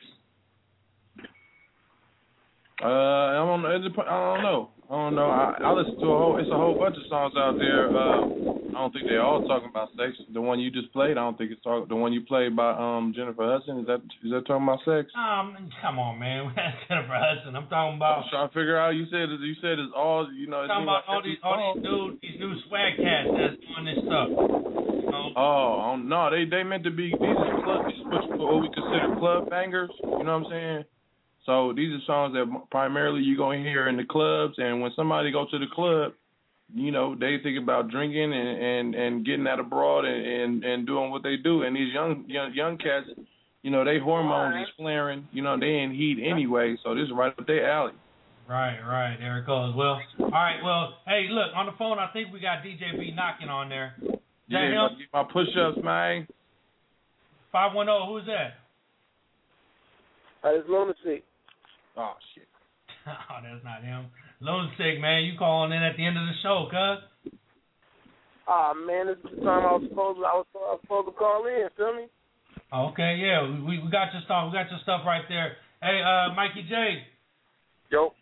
Uh, 2.82 2.86
I 2.86 3.34
don't 3.34 3.62
know. 3.62 3.68
I 3.68 3.78
don't 3.78 4.42
know. 4.42 4.70
I 4.86 4.92
don't 4.92 5.14
know. 5.16 5.30
I, 5.32 5.58
I 5.64 5.72
listen 5.72 5.98
to 5.98 6.06
a 6.06 6.18
whole. 6.18 6.38
It's 6.38 6.46
a 6.52 6.54
whole 6.54 6.78
bunch 6.78 6.94
of 6.94 7.02
songs 7.10 7.34
out 7.34 7.58
there. 7.58 7.90
Uh, 7.90 8.22
I 8.70 8.84
don't 8.84 8.92
think 8.92 9.08
they're 9.08 9.24
all 9.24 9.42
talking 9.48 9.72
about 9.72 9.88
sex. 9.96 10.12
The 10.30 10.40
one 10.40 10.60
you 10.60 10.70
just 10.70 10.92
played, 10.92 11.18
I 11.18 11.24
don't 11.26 11.36
think 11.36 11.50
it's 11.50 11.62
talk. 11.64 11.88
The 11.88 11.96
one 11.96 12.12
you 12.12 12.20
played 12.22 12.54
by 12.54 12.70
um 12.76 13.12
Jennifer 13.16 13.42
Hudson. 13.42 13.80
Is 13.80 13.86
that 13.88 14.04
is 14.22 14.30
that 14.30 14.46
talking 14.46 14.68
about 14.68 14.84
sex? 14.84 15.10
Um, 15.16 15.56
come 15.82 15.98
on, 15.98 16.20
man. 16.20 16.52
Jennifer 16.88 17.16
Hudson. 17.16 17.56
I'm 17.56 17.66
talking 17.66 17.96
about. 17.96 18.22
I'm 18.22 18.30
trying 18.30 18.48
to 18.48 18.54
figure 18.54 18.78
out. 18.78 18.94
You 18.94 19.08
said 19.10 19.32
you 19.32 19.56
said 19.58 19.80
it's 19.80 19.90
all. 19.96 20.28
You 20.30 20.46
know. 20.46 20.62
It 20.62 20.68
talking 20.68 20.84
about 20.84 21.02
like 21.02 21.10
all 21.10 21.22
these 21.24 21.40
all 21.42 21.58
these 21.74 21.82
new 21.82 22.02
these 22.22 22.38
new 22.38 22.54
swag 22.68 23.00
cats 23.00 23.32
that's 23.32 23.56
doing 23.56 23.84
this 23.88 23.98
stuff. 24.04 24.95
You? 25.24 25.32
Oh, 25.36 25.80
um, 25.80 26.08
no, 26.08 26.30
they 26.30 26.44
they 26.44 26.62
meant 26.62 26.84
to 26.84 26.90
be 26.90 27.10
these 27.10 27.20
are 27.20 27.62
club 27.62 27.86
these 27.86 28.04
are 28.04 28.36
what 28.36 28.60
we 28.60 28.68
consider 28.68 29.16
club 29.18 29.50
bangers. 29.50 29.90
You 30.02 30.10
know 30.10 30.16
what 30.16 30.28
I'm 30.28 30.46
saying? 30.50 30.84
So 31.46 31.72
these 31.72 31.92
are 31.92 32.04
songs 32.06 32.34
that 32.34 32.46
primarily 32.70 33.22
you're 33.22 33.36
gonna 33.36 33.62
hear 33.62 33.88
in 33.88 33.96
the 33.96 34.04
clubs, 34.04 34.54
and 34.58 34.80
when 34.80 34.90
somebody 34.96 35.30
go 35.30 35.46
to 35.50 35.58
the 35.58 35.66
club, 35.72 36.12
you 36.74 36.90
know 36.90 37.14
they 37.14 37.36
think 37.42 37.58
about 37.58 37.90
drinking 37.90 38.32
and 38.32 38.62
and 38.62 38.94
and 38.94 39.26
getting 39.26 39.44
that 39.44 39.60
abroad 39.60 40.04
and 40.04 40.26
and, 40.26 40.64
and 40.64 40.86
doing 40.86 41.10
what 41.10 41.22
they 41.22 41.36
do. 41.36 41.62
And 41.62 41.74
these 41.74 41.92
young 41.94 42.24
young 42.26 42.52
young 42.52 42.78
cats, 42.78 43.06
you 43.62 43.70
know, 43.70 43.84
they 43.84 43.98
hormones 43.98 44.56
is 44.62 44.74
flaring. 44.76 45.28
You 45.32 45.42
know, 45.42 45.58
they 45.58 45.78
in 45.78 45.94
heat 45.94 46.18
anyway, 46.24 46.76
so 46.82 46.94
this 46.94 47.04
is 47.04 47.12
right 47.14 47.32
up 47.38 47.46
their 47.46 47.70
alley. 47.70 47.92
Right, 48.48 48.78
right. 48.80 49.16
There 49.18 49.38
it 49.38 49.46
goes. 49.46 49.74
Well, 49.74 50.00
all 50.20 50.30
right. 50.30 50.62
Well, 50.62 50.98
hey, 51.06 51.26
look 51.30 51.50
on 51.54 51.66
the 51.66 51.72
phone. 51.78 51.98
I 51.98 52.08
think 52.12 52.32
we 52.32 52.38
got 52.38 52.62
DJ 52.62 52.96
B 52.96 53.12
knocking 53.14 53.48
on 53.48 53.68
there. 53.68 53.96
Is 54.48 54.52
that 54.52 54.62
Yeah, 54.62 54.88
him? 54.88 54.98
get 54.98 55.08
my 55.12 55.24
push-ups, 55.24 55.78
man. 55.82 56.26
Five 57.50 57.74
one 57.74 57.86
zero. 57.86 58.06
Who's 58.06 58.26
that? 58.26 58.62
That 60.42 60.54
is 60.54 60.64
lunacy. 60.68 61.24
Oh 61.96 62.14
shit. 62.34 62.46
oh, 63.06 63.38
that's 63.42 63.64
not 63.64 63.82
him. 63.82 64.06
Lunatic, 64.40 65.00
man, 65.00 65.24
you 65.24 65.38
calling 65.38 65.72
in 65.72 65.82
at 65.82 65.96
the 65.96 66.04
end 66.06 66.18
of 66.18 66.26
the 66.26 66.36
show, 66.42 66.68
cuz. 66.70 67.32
Ah 68.46 68.72
man, 68.74 69.06
this 69.08 69.16
is 69.24 69.38
the 69.38 69.44
time 69.44 69.66
I 69.66 69.72
was 69.74 69.82
supposed 69.88 70.18
to, 70.20 70.24
I 70.24 70.34
was, 70.38 70.46
I 70.54 70.58
was 70.76 70.80
supposed 70.82 71.08
to 71.08 71.14
call 71.18 71.46
in. 71.46 71.66
Feel 71.76 71.94
me? 71.94 72.06
Okay, 72.72 73.18
yeah, 73.18 73.42
we 73.42 73.82
we 73.82 73.90
got 73.90 74.12
your 74.12 74.22
stuff. 74.24 74.46
We 74.46 74.58
got 74.58 74.70
your 74.70 74.78
stuff 74.82 75.02
right 75.06 75.24
there. 75.28 75.56
Hey, 75.82 75.98
uh, 76.02 76.34
Mikey 76.34 76.66
J. 76.68 77.02
Yo. 77.90 78.12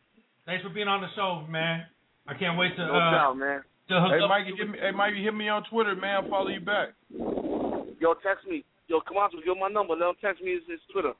Thanks 0.47 0.63
for 0.63 0.71
being 0.71 0.89
on 0.89 1.01
the 1.01 1.09
show, 1.17 1.45
man. 1.49 1.85
I 2.29 2.35
can't 2.35 2.57
wait 2.59 2.77
to 2.77 2.85
No 2.87 2.95
uh, 2.95 3.11
doubt, 3.13 3.37
man. 3.37 3.61
To 3.89 4.01
hook 4.01 4.12
Hey 4.12 4.23
up. 4.23 4.28
Mikey, 4.31 4.52
hit 4.56 4.69
me. 4.70 4.78
Hey 4.81 4.90
Mikey, 4.90 5.23
hit 5.23 5.35
me 5.35 5.48
on 5.48 5.65
Twitter, 5.70 5.94
man. 5.94 6.24
I'll 6.24 6.31
follow 6.31 6.48
you 6.48 6.61
back. 6.61 6.94
Yo, 7.11 8.15
text 8.24 8.47
me. 8.48 8.65
Yo, 8.89 9.01
come 9.01 9.16
on, 9.16 9.31
give 9.44 9.56
my 9.59 9.69
number. 9.69 9.94
Let 9.97 10.09
him 10.11 10.15
text 10.20 10.43
me 10.43 10.52
his, 10.52 10.62
his 10.69 10.81
Twitter. 10.93 11.12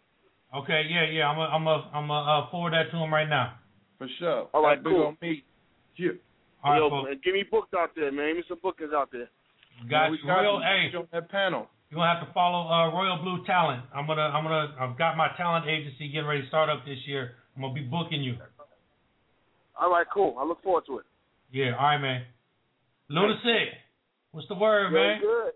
Okay, 0.55 0.83
yeah, 0.89 1.09
yeah. 1.11 1.27
I'm 1.29 1.39
a, 1.39 1.49
I'm 1.49 1.67
a, 1.67 1.91
I'm 1.95 2.11
a, 2.11 2.21
uh, 2.47 2.51
forward 2.51 2.75
that 2.75 2.91
to 2.93 2.97
him 2.97 3.13
right 3.13 3.29
now. 3.29 3.55
For 3.99 4.07
sure. 4.19 4.49
All 4.53 4.63
right, 4.63 4.77
That 4.79 4.85
big 4.85 4.93
cool. 4.93 5.07
on 5.07 5.17
me. 5.23 5.43
Yeah. 5.97 6.11
All 6.63 6.73
right, 6.73 6.79
Yo, 6.79 6.91
folks. 6.91 7.09
man, 7.09 7.21
give 7.25 7.35
me 7.35 7.45
books 7.51 7.69
out 7.77 7.91
there, 7.97 8.13
man. 8.13 8.29
Give 8.29 8.37
me 8.37 8.45
some 8.49 8.59
bookings 8.63 8.93
out 8.95 9.09
there. 9.11 9.29
Got 9.91 10.13
you, 10.13 10.19
got 10.27 10.41
Royal. 10.45 10.61
Hey, 10.63 10.95
on 10.97 11.09
that 11.13 11.29
panel. 11.31 11.67
You're 11.91 11.99
gonna 12.01 12.15
have 12.19 12.27
to 12.27 12.33
follow 12.33 12.67
uh, 12.69 12.91
Royal 12.95 13.19
Blue 13.23 13.45
Talent. 13.47 13.83
I'm 13.95 14.07
gonna, 14.07 14.23
I'm 14.23 14.45
gonna, 14.45 14.75
I've 14.81 14.99
got 14.99 15.17
my 15.17 15.29
talent 15.37 15.67
agency 15.67 16.09
getting 16.09 16.27
ready 16.27 16.43
to 16.43 16.49
start 16.49 16.69
up 16.69 16.85
this 16.85 16.99
year. 17.07 17.33
I'm 17.57 17.63
gonna 17.63 17.75
be 17.75 17.83
booking 17.83 18.23
you. 18.23 18.37
All 19.81 19.91
right, 19.91 20.07
cool. 20.13 20.37
I 20.39 20.45
look 20.45 20.63
forward 20.63 20.85
to 20.87 20.99
it. 20.99 21.05
Yeah, 21.53 21.77
all 21.79 21.87
right, 21.87 21.99
man. 21.99 22.23
Lunatic, 23.09 23.69
what's 24.33 24.49
the 24.49 24.55
word, 24.55 24.93
Yo, 24.93 24.99
man? 24.99 25.21
good. 25.21 25.53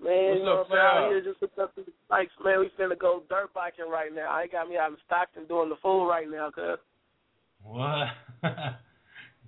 Man, 0.00 0.24
What's 0.30 0.38
you 0.38 0.44
know, 0.44 0.60
up, 0.62 0.70
man, 0.70 0.78
out 0.78 1.08
here 1.10 1.22
just 1.22 1.40
hooked 1.40 1.58
up 1.58 1.74
to 1.76 1.82
the 1.82 1.92
bikes, 2.08 2.32
man. 2.44 2.60
We 2.60 2.70
finna 2.78 2.98
go 2.98 3.22
dirt 3.28 3.54
biking 3.54 3.88
right 3.90 4.14
now. 4.14 4.28
I 4.30 4.46
got 4.46 4.68
me 4.68 4.76
out 4.76 4.90
in 4.90 4.96
Stockton 5.06 5.46
doing 5.46 5.68
the 5.70 5.76
fool 5.80 6.06
right 6.06 6.28
now, 6.28 6.50
cuz. 6.50 6.78
What? 7.62 8.08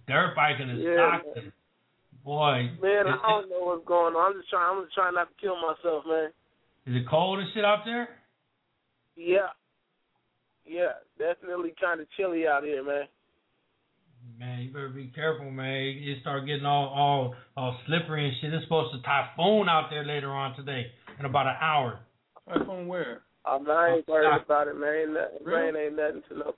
Dirt 0.08 0.34
biking 0.34 0.70
is 0.70 0.80
Yeah, 0.82 1.18
Stockton. 1.20 1.52
Boy, 2.24 2.70
Man, 2.82 3.06
is, 3.06 3.14
I 3.22 3.28
don't 3.28 3.50
know 3.50 3.60
what's 3.60 3.86
going 3.86 4.14
on. 4.14 4.32
I'm 4.34 4.40
just 4.40 4.50
trying. 4.50 4.76
I'm 4.78 4.84
just 4.84 4.94
trying 4.94 5.14
not 5.14 5.28
to 5.28 5.34
kill 5.40 5.56
myself, 5.56 6.04
man. 6.08 6.30
is 6.86 6.96
it 7.02 7.08
cold 7.08 7.38
and 7.38 7.48
shit 7.54 7.64
out 7.64 7.84
there? 7.84 8.08
Yeah, 9.14 9.50
yeah, 10.64 10.92
definitely 11.18 11.74
kind 11.80 12.00
of 12.00 12.06
chilly 12.16 12.46
out 12.46 12.64
here, 12.64 12.82
man. 12.84 13.04
Man, 14.38 14.60
you 14.60 14.72
better 14.72 14.88
be 14.88 15.10
careful, 15.14 15.50
man. 15.50 15.96
You 16.00 16.16
start 16.20 16.46
getting 16.46 16.66
all 16.66 16.88
all 16.88 17.34
all 17.56 17.78
slippery 17.86 18.26
and 18.26 18.36
shit. 18.40 18.52
It's 18.52 18.64
supposed 18.64 18.92
to 18.94 19.00
typhoon 19.02 19.68
out 19.68 19.88
there 19.90 20.04
later 20.04 20.30
on 20.30 20.54
today 20.56 20.86
in 21.18 21.24
about 21.24 21.46
an 21.46 21.56
hour. 21.60 22.00
Typhoon 22.48 22.86
where? 22.86 23.22
I, 23.46 23.58
mean, 23.58 23.70
I 23.70 23.96
ain't 23.96 24.08
worried 24.08 24.42
about 24.44 24.68
it, 24.68 24.76
man. 24.76 24.94
Ain't 24.94 25.12
nothing, 25.12 25.46
Really? 25.46 25.72
Rain 25.72 25.76
ain't 25.76 25.96
nothing 25.96 26.22
to 26.28 26.38
no. 26.38 26.54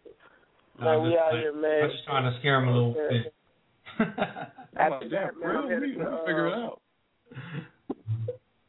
I'm 0.80 0.84
Man, 0.84 1.02
we 1.02 1.10
just, 1.10 1.20
out 1.20 1.32
here, 1.32 1.52
man. 1.54 1.84
I'm 1.84 1.90
just 1.90 2.04
trying 2.04 2.32
to 2.32 2.38
scare 2.38 2.62
him 2.62 2.68
a 2.68 2.72
little 2.72 2.92
bit. 2.94 3.34
I'm 4.78 4.90
like, 4.90 5.10
man, 5.10 5.56
I'm 5.56 5.68
headed 5.68 5.98
to, 5.98 6.04
gonna 6.04 6.18
figure 6.24 6.46
it 6.46 6.52
uh, 6.52 6.56
out. 6.56 6.82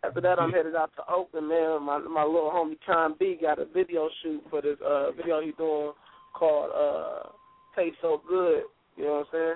After 0.04 0.22
that, 0.22 0.40
I'm 0.40 0.52
headed 0.52 0.76
out 0.76 0.92
to 0.98 1.04
Oakland, 1.12 1.48
man. 1.48 1.84
My 1.84 2.00
my 2.00 2.24
little 2.24 2.52
homie 2.52 2.78
Con 2.86 3.16
B 3.20 3.38
got 3.40 3.60
a 3.60 3.66
video 3.66 4.10
shoot 4.24 4.44
for 4.50 4.62
this 4.62 4.78
uh 4.86 5.12
video 5.12 5.42
he 5.42 5.52
doing 5.58 5.94
called 6.34 6.72
uh 6.76 7.30
Taste 7.76 7.98
So 8.02 8.22
Good. 8.28 8.64
You 9.00 9.06
know 9.06 9.24
what 9.32 9.40
I'm 9.40 9.56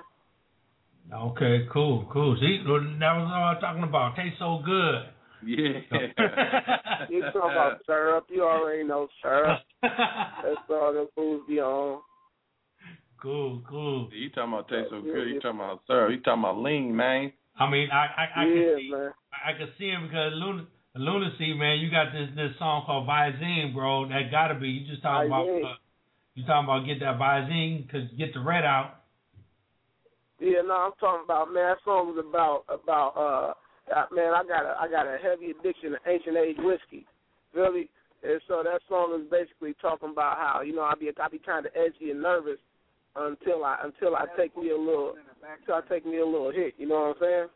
Okay, 1.12 1.68
cool, 1.70 2.08
cool. 2.10 2.34
See, 2.40 2.64
that 2.64 3.12
was 3.12 3.28
all 3.28 3.54
I'm 3.54 3.60
talking 3.60 3.82
about. 3.82 4.16
Tastes 4.16 4.38
so 4.38 4.62
good. 4.64 5.04
Yeah. 5.44 5.84
You 7.10 7.20
talking 7.20 7.50
about 7.52 7.80
syrup? 7.84 8.26
You 8.30 8.44
already 8.44 8.84
know 8.84 9.08
syrup. 9.20 9.60
That's 9.82 10.56
all 10.70 10.94
the 10.94 11.06
foods 11.14 11.44
be 11.46 11.60
on. 11.60 12.00
Cool, 13.20 13.62
cool. 13.68 14.08
You 14.12 14.30
talking 14.30 14.54
about 14.54 14.68
taste 14.68 14.88
so 14.90 15.02
good? 15.02 15.28
You 15.28 15.40
talking 15.40 15.60
about 15.60 15.80
syrup? 15.86 16.10
You 16.12 16.20
talking 16.20 16.42
about 16.42 16.58
lean, 16.58 16.96
man? 16.96 17.32
I 17.58 17.68
mean, 17.68 17.88
I 17.92 18.06
I, 18.06 18.40
I 18.40 18.44
yeah, 18.46 18.54
can 18.54 18.76
see 18.78 18.90
man. 18.90 19.10
I 19.32 19.52
can 19.58 19.68
see 19.78 19.88
him 19.88 20.06
because 20.08 20.32
Luna, 20.34 20.66
Lunacy, 20.96 21.52
man. 21.54 21.78
You 21.78 21.90
got 21.90 22.12
this 22.12 22.30
this 22.34 22.56
song 22.58 22.84
called 22.86 23.06
Visine, 23.06 23.74
bro. 23.74 24.08
That 24.08 24.30
gotta 24.30 24.54
be. 24.54 24.68
You 24.68 24.86
just 24.88 25.02
talking 25.02 25.28
about. 25.28 25.46
Uh, 25.48 25.76
you 26.34 26.44
talking 26.46 26.64
about 26.64 26.86
get 26.86 27.00
that 27.00 27.18
Visine 27.18 27.90
cause 27.90 28.08
get 28.16 28.32
the 28.32 28.40
red 28.40 28.64
out. 28.64 29.03
Yeah, 30.40 30.66
no, 30.66 30.90
I'm 30.90 30.96
talking 30.98 31.24
about 31.24 31.52
man. 31.52 31.74
That 31.74 31.84
song 31.84 32.10
was 32.10 32.18
about 32.18 32.66
about 32.66 33.14
uh, 33.14 33.54
uh 33.94 34.06
man. 34.10 34.34
I 34.34 34.42
got 34.42 34.66
a 34.66 34.74
I 34.80 34.90
got 34.90 35.06
a 35.06 35.18
heavy 35.18 35.54
addiction 35.54 35.94
to 35.94 36.00
ancient 36.06 36.36
age 36.36 36.58
whiskey, 36.58 37.06
really. 37.54 37.90
And 38.24 38.40
so 38.48 38.64
that 38.64 38.80
song 38.88 39.14
is 39.20 39.28
basically 39.30 39.76
talking 39.80 40.10
about 40.10 40.40
how 40.40 40.62
you 40.64 40.74
know 40.74 40.82
I 40.82 40.94
be 40.98 41.12
I 41.12 41.28
be 41.28 41.38
kind 41.38 41.66
of 41.66 41.72
edgy 41.76 42.10
and 42.10 42.22
nervous 42.22 42.58
until 43.14 43.62
I 43.62 43.78
until 43.84 44.16
I 44.16 44.26
take 44.36 44.56
me 44.56 44.70
a 44.70 44.78
little 44.78 45.14
until 45.44 45.74
I 45.78 45.82
take 45.86 46.02
me 46.02 46.18
a 46.18 46.26
little 46.26 46.50
hit. 46.50 46.74
You 46.78 46.88
know 46.88 47.14
what 47.14 47.16
I'm 47.16 47.22
saying? 47.22 47.48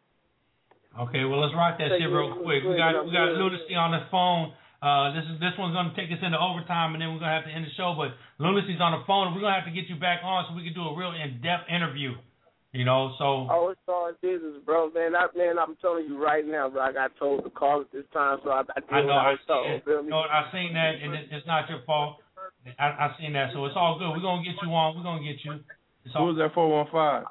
Okay, 1.09 1.23
well 1.27 1.43
let's 1.43 1.55
rock 1.55 1.79
that 1.83 1.91
Take 1.91 2.05
shit 2.05 2.11
real 2.11 2.39
quick. 2.39 2.63
We 2.63 2.79
got 2.79 2.95
we 3.03 3.11
got 3.11 3.35
Lunacy 3.35 3.75
on 3.75 3.91
the 3.91 4.07
phone. 4.13 4.55
Uh, 4.79 5.11
this 5.11 5.27
is 5.27 5.43
this 5.43 5.57
one's 5.59 5.75
gonna 5.75 5.97
take 5.99 6.13
us 6.15 6.23
into 6.23 6.39
overtime, 6.39 6.95
and 6.95 7.03
then 7.03 7.11
we're 7.11 7.19
gonna 7.19 7.35
have 7.35 7.49
to 7.49 7.55
end 7.55 7.67
the 7.67 7.75
show. 7.75 7.99
But 7.99 8.15
Lunacy's 8.39 8.79
on 8.79 8.95
the 8.95 9.03
phone. 9.11 9.35
We're 9.35 9.43
gonna 9.43 9.59
have 9.59 9.67
to 9.67 9.75
get 9.75 9.91
you 9.91 9.99
back 9.99 10.23
on 10.23 10.47
so 10.47 10.55
we 10.55 10.63
can 10.63 10.77
do 10.77 10.87
a 10.87 10.95
real 10.95 11.11
in-depth 11.11 11.67
interview. 11.67 12.15
You 12.73 12.85
know, 12.85 13.15
so 13.19 13.49
Oh, 13.51 13.70
it's 13.73 13.81
all 13.89 14.12
business, 14.20 14.61
bro. 14.66 14.90
Man, 14.90 15.16
I, 15.16 15.27
man, 15.36 15.59
I'm 15.59 15.74
telling 15.81 16.05
you 16.05 16.23
right 16.23 16.47
now, 16.47 16.69
bro. 16.69 16.82
I 16.82 16.93
got 16.93 17.12
told 17.19 17.45
to 17.45 17.51
call 17.51 17.81
at 17.81 17.90
this 17.93 18.05
time, 18.12 18.39
so 18.45 18.51
I, 18.51 18.61
I 18.61 18.81
did 18.81 18.90
I 18.93 19.01
know 19.01 19.07
what 19.07 19.16
I 19.16 19.28
I 19.28 19.31
was 19.32 19.40
told. 19.47 19.66
seen, 19.66 19.82
Feel 19.85 20.03
me? 20.03 20.11
no, 20.11 20.19
I 20.19 20.49
seen 20.53 20.74
that, 20.74 20.93
and 21.03 21.15
it, 21.15 21.28
it's 21.32 21.47
not 21.47 21.69
your 21.70 21.81
fault. 21.86 22.19
I, 22.78 22.85
I 22.85 23.16
seen 23.19 23.32
that, 23.32 23.51
so 23.55 23.65
it's 23.65 23.74
all 23.77 23.99
good. 23.99 24.11
We're 24.11 24.20
gonna 24.20 24.45
get 24.45 24.55
you 24.62 24.69
on. 24.69 24.97
We're 24.97 25.03
gonna 25.03 25.24
get 25.24 25.43
you. 25.45 25.61
It's 26.05 26.15
Who 26.15 26.24
was 26.24 26.36
that 26.36 26.53
four 26.55 26.69
one 26.69 26.86
five? 26.93 27.24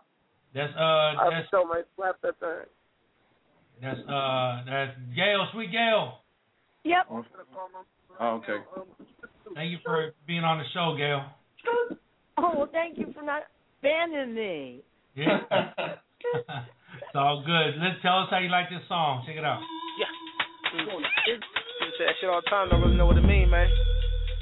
that's 0.56 0.74
uh 0.76 0.82
I 0.82 1.30
that's 1.30 1.50
told 1.52 1.70
my 1.70 1.82
slap 1.96 2.16
that 2.24 2.40
thing. 2.40 2.66
that's 3.82 4.00
uh 4.10 4.64
that's 4.66 4.98
Gail, 5.16 5.46
sweet 5.54 5.72
Gail. 5.72 6.20
Yep. 6.84 7.06
Oh, 8.20 8.28
okay. 8.42 8.58
Thank 9.54 9.72
you 9.72 9.78
for 9.86 10.14
being 10.26 10.44
on 10.44 10.58
the 10.58 10.64
show, 10.74 10.96
Gail. 10.98 11.26
Oh, 12.40 12.54
well, 12.58 12.70
thank 12.72 12.98
you 12.98 13.14
for 13.14 13.22
not 13.22 13.44
banning 13.84 14.34
me. 14.34 14.82
Yeah. 15.18 15.42
it's 17.10 17.18
all 17.18 17.42
good. 17.42 17.82
Let's 17.82 17.98
tell 18.06 18.22
us 18.22 18.30
how 18.30 18.38
you 18.38 18.54
like 18.54 18.70
this 18.70 18.86
song. 18.86 19.26
Check 19.26 19.34
it 19.34 19.42
out. 19.42 19.66
People 20.78 21.02
say 21.98 22.06
that 22.06 22.14
shit 22.22 22.30
all 22.30 22.46
the 22.46 22.50
time, 22.54 22.70
don't 22.70 22.86
really 22.86 22.94
know 22.94 23.10
what 23.10 23.18
it 23.18 23.26
mean, 23.26 23.50
man. 23.50 23.66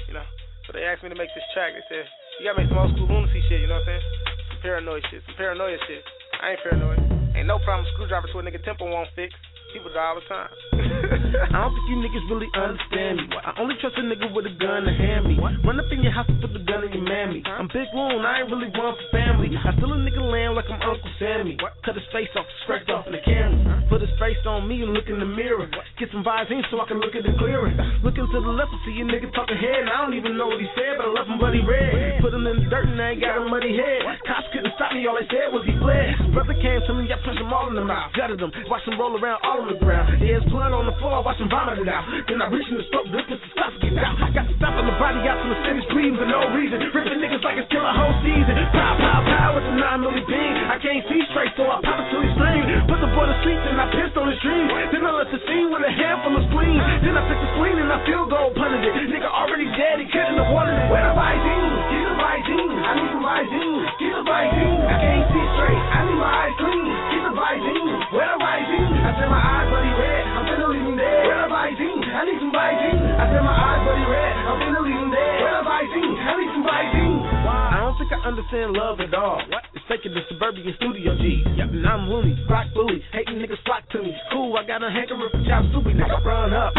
You 0.04 0.20
know. 0.20 0.26
So 0.68 0.76
they 0.76 0.84
asked 0.84 1.00
me 1.00 1.08
to 1.08 1.16
make 1.16 1.32
this 1.32 1.48
track. 1.56 1.72
They 1.72 1.80
said, 1.88 2.04
You 2.36 2.52
gotta 2.52 2.60
make 2.60 2.68
some 2.68 2.76
old 2.76 2.92
school 2.92 3.08
lunacy 3.08 3.40
shit, 3.48 3.64
you 3.64 3.72
know 3.72 3.80
what 3.80 3.88
I'm 3.88 3.96
saying? 3.96 4.04
Some 4.52 4.60
paranoid 4.60 5.02
shit, 5.08 5.24
some 5.24 5.36
paranoia 5.40 5.80
shit. 5.88 6.04
I 6.44 6.52
ain't 6.52 6.60
paranoid. 6.60 7.00
Ain't 7.32 7.48
no 7.48 7.56
problem 7.64 7.88
screwdriver 7.96 8.28
to 8.28 8.36
a 8.36 8.42
nigga 8.44 8.60
temple 8.60 8.92
won't 8.92 9.08
fix. 9.16 9.32
People 9.76 9.92
die 9.92 10.08
all 10.08 10.16
the 10.16 10.24
time. 10.24 10.48
I 11.52 11.60
don't 11.60 11.76
think 11.76 11.84
you 11.92 12.00
niggas 12.00 12.24
really 12.32 12.48
understand 12.56 13.20
me. 13.20 13.28
I 13.36 13.52
only 13.60 13.76
trust 13.76 14.00
a 14.00 14.04
nigga 14.08 14.32
with 14.32 14.48
a 14.48 14.54
gun 14.56 14.88
to 14.88 14.92
hand 14.96 15.28
me. 15.28 15.36
Run 15.36 15.76
up 15.76 15.92
in 15.92 16.00
your 16.00 16.16
house 16.16 16.24
and 16.32 16.40
put 16.40 16.56
the 16.56 16.64
gun 16.64 16.80
in 16.88 16.96
your 16.96 17.04
mammy. 17.04 17.44
I'm 17.44 17.68
big 17.68 17.84
wound, 17.92 18.24
I 18.24 18.40
ain't 18.40 18.48
really 18.48 18.72
one 18.72 18.96
for 18.96 19.08
family. 19.12 19.52
I 19.52 19.76
still 19.76 19.92
a 19.92 20.00
nigga 20.00 20.24
lamb 20.24 20.56
like 20.56 20.64
I'm 20.72 20.80
Uncle 20.80 21.12
Sammy. 21.20 21.60
Cut 21.60 21.92
his 21.92 22.08
face 22.08 22.32
off, 22.40 22.48
scratched 22.64 22.88
off 22.88 23.04
in 23.04 23.12
the 23.12 23.20
camera. 23.20 23.84
Put 23.92 24.00
his 24.00 24.08
face 24.16 24.40
on 24.48 24.64
me 24.64 24.80
and 24.80 24.96
look 24.96 25.12
in 25.12 25.20
the 25.20 25.28
mirror. 25.28 25.68
Get 26.00 26.08
some 26.08 26.24
Visine 26.24 26.64
so 26.72 26.80
I 26.80 26.88
can 26.88 26.96
look 26.96 27.12
at 27.12 27.28
it 27.28 27.36
clearer. 27.36 27.68
Looking 28.00 28.24
to 28.32 28.38
the 28.40 28.54
left, 28.56 28.72
and 28.72 28.80
see 28.88 28.96
a 28.96 29.04
nigga 29.04 29.28
talking 29.36 29.60
head. 29.60 29.84
And 29.84 29.92
I 29.92 30.08
don't 30.08 30.16
even 30.16 30.40
know 30.40 30.48
what 30.48 30.56
he 30.56 30.72
said, 30.72 30.96
but 30.96 31.04
I 31.04 31.12
left 31.12 31.28
him 31.28 31.36
bloody 31.36 31.60
red. 31.60 32.24
Put 32.24 32.32
him 32.32 32.48
in 32.48 32.64
the 32.64 32.66
dirt 32.72 32.88
and 32.88 32.96
I 32.96 33.12
ain't 33.12 33.20
got 33.20 33.36
a 33.36 33.44
muddy 33.44 33.76
head. 33.76 34.08
Cops 34.24 34.48
couldn't 34.56 34.72
stop 34.80 34.96
me, 34.96 35.04
all 35.04 35.20
they 35.20 35.28
said 35.28 35.52
was 35.52 35.68
he 35.68 35.76
fled. 35.84 36.32
Brother 36.32 36.56
came 36.64 36.80
to 36.80 36.92
me, 36.96 37.12
I 37.12 37.20
punched 37.20 37.44
him 37.44 37.52
all 37.52 37.68
in 37.68 37.76
the 37.76 37.84
mouth. 37.84 38.16
Gutted 38.16 38.40
him, 38.40 38.48
watched 38.72 38.88
him 38.88 38.96
roll 38.96 39.20
around 39.20 39.44
all 39.44 39.65
on 39.66 39.74
the 39.74 39.82
ground. 39.82 40.06
His 40.22 40.42
blood 40.54 40.70
on 40.70 40.86
the 40.86 40.94
floor, 41.02 41.26
watch 41.26 41.42
him 41.42 41.50
vomit 41.50 41.82
it 41.82 41.90
out. 41.90 42.06
Then 42.30 42.38
I 42.38 42.46
reach 42.46 42.70
in 42.70 42.78
the 42.78 42.86
stroke, 42.86 43.10
is 43.10 43.26
the 43.26 43.50
stuff 43.50 43.74
get 43.82 43.98
out. 43.98 44.14
Got 44.30 44.46
to 44.46 44.54
stop 44.62 44.78
on 44.78 44.86
the 44.86 44.94
body 44.94 45.18
out 45.26 45.42
till 45.42 45.50
the 45.50 45.60
city's 45.66 45.86
bleeding 45.90 46.14
for 46.14 46.28
no 46.30 46.54
reason. 46.54 46.78
Ripping 46.94 47.18
niggas 47.18 47.42
like 47.42 47.58
it's 47.58 47.66
a 47.74 47.82
whole 47.82 48.14
season. 48.22 48.54
Pow, 48.70 48.94
pow, 48.94 49.20
pow 49.26 49.58
with 49.58 49.66
the 49.66 49.74
9 49.74 50.06
milli 50.06 50.22
beam. 50.30 50.54
I 50.70 50.78
can't 50.78 51.02
see 51.10 51.18
straight, 51.34 51.50
so 51.58 51.66
I 51.66 51.82
pop 51.82 51.98
it 51.98 52.06
till 52.14 52.22
he 52.22 52.30
scream. 52.38 52.62
Put 52.86 53.02
the 53.02 53.10
boy 53.10 53.26
to 53.26 53.36
sleep, 53.42 53.58
then 53.66 53.74
I 53.82 53.86
pissed 53.90 54.14
on 54.14 54.30
his 54.30 54.38
dream. 54.38 54.70
Then 54.94 55.02
I 55.02 55.10
left 55.18 55.34
the 55.34 55.42
scene 55.50 55.68
with 55.74 55.82
a 55.82 55.90
handful 55.90 56.38
of 56.38 56.46
spleen. 56.46 56.78
Then 57.02 57.18
I 57.18 57.22
picked 57.26 57.42
the 57.42 57.50
spleen 57.58 57.76
and 57.82 57.90
I 57.90 57.98
feel 58.06 58.22
gold 58.30 58.54
punted 58.54 58.86
it. 58.86 58.94
Nigga 59.10 59.26
already 59.26 59.66
dead, 59.74 59.98
he 59.98 60.06
couldn't 60.06 60.38
have 60.38 60.50
wanted 60.54 60.78
it. 60.78 60.86
Where 60.94 61.02
the 61.02 61.14
Visine? 61.18 61.74
Get 61.90 62.06
the 62.06 62.14
Visine. 62.22 62.70
I 62.86 62.92
need 63.02 63.10
some 63.10 63.24
Visine. 63.26 63.82
Get 63.98 64.12
the 64.14 64.22
Visine. 64.30 64.80
I 64.86 64.94
can't 65.02 65.26
see 65.34 65.46
straight. 65.58 65.82
I 65.90 65.98
need 66.06 66.18
my 66.22 66.30
eyes 66.30 66.54
clean. 66.54 66.86
Get 66.86 67.22
the 67.26 67.34
Visine. 67.34 67.75
Where 68.16 68.32
the 68.32 68.40
Visine? 68.40 68.96
I 69.04 69.12
said 69.12 69.28
my 69.28 69.36
eyes 69.36 69.68
bloody 69.68 69.92
red. 69.92 70.24
I'm 70.24 70.44
finna 70.48 70.72
leave 70.72 70.88
him 70.88 70.96
dead. 70.96 71.20
Where 71.28 71.36
the 71.44 71.52
Visine? 71.52 72.00
I 72.00 72.24
need 72.24 72.40
some 72.40 72.48
Visine. 72.48 72.96
I 72.96 73.24
said 73.28 73.44
my 73.44 73.52
eyes 73.52 73.80
bloody 73.84 74.06
red. 74.08 74.34
I'm 74.40 74.56
finna 74.56 74.80
leave 74.80 75.00
him 75.04 75.10
dead. 75.12 75.36
Where 75.44 75.52
the 75.60 75.64
Visine? 75.68 76.16
I 76.16 76.32
need 76.40 76.50
some 76.56 76.64
Visine. 76.64 77.20
I 77.44 77.76
don't 77.84 77.96
think 78.00 78.10
I 78.16 78.20
understand 78.24 78.72
love 78.72 79.04
at 79.04 79.12
all. 79.12 79.38
It's 79.76 79.84
faking 79.84 80.16
the 80.16 80.24
suburban 80.32 80.64
studio 80.80 81.12
G. 81.20 81.44
And 81.44 81.84
I'm 81.84 82.08
loony, 82.08 82.32
rock 82.48 82.72
bully, 82.72 83.04
hating 83.12 83.36
niggas 83.36 83.60
flock 83.68 83.84
to 83.92 84.00
me. 84.00 84.16
Cool, 84.32 84.56
I 84.56 84.64
got 84.64 84.82
a 84.82 84.88
hankering 84.88 85.28
for 85.28 85.36
chop 85.44 85.68
suey, 85.70 85.92
nigga 85.92 86.18
run 86.24 86.56
up. 86.56 86.72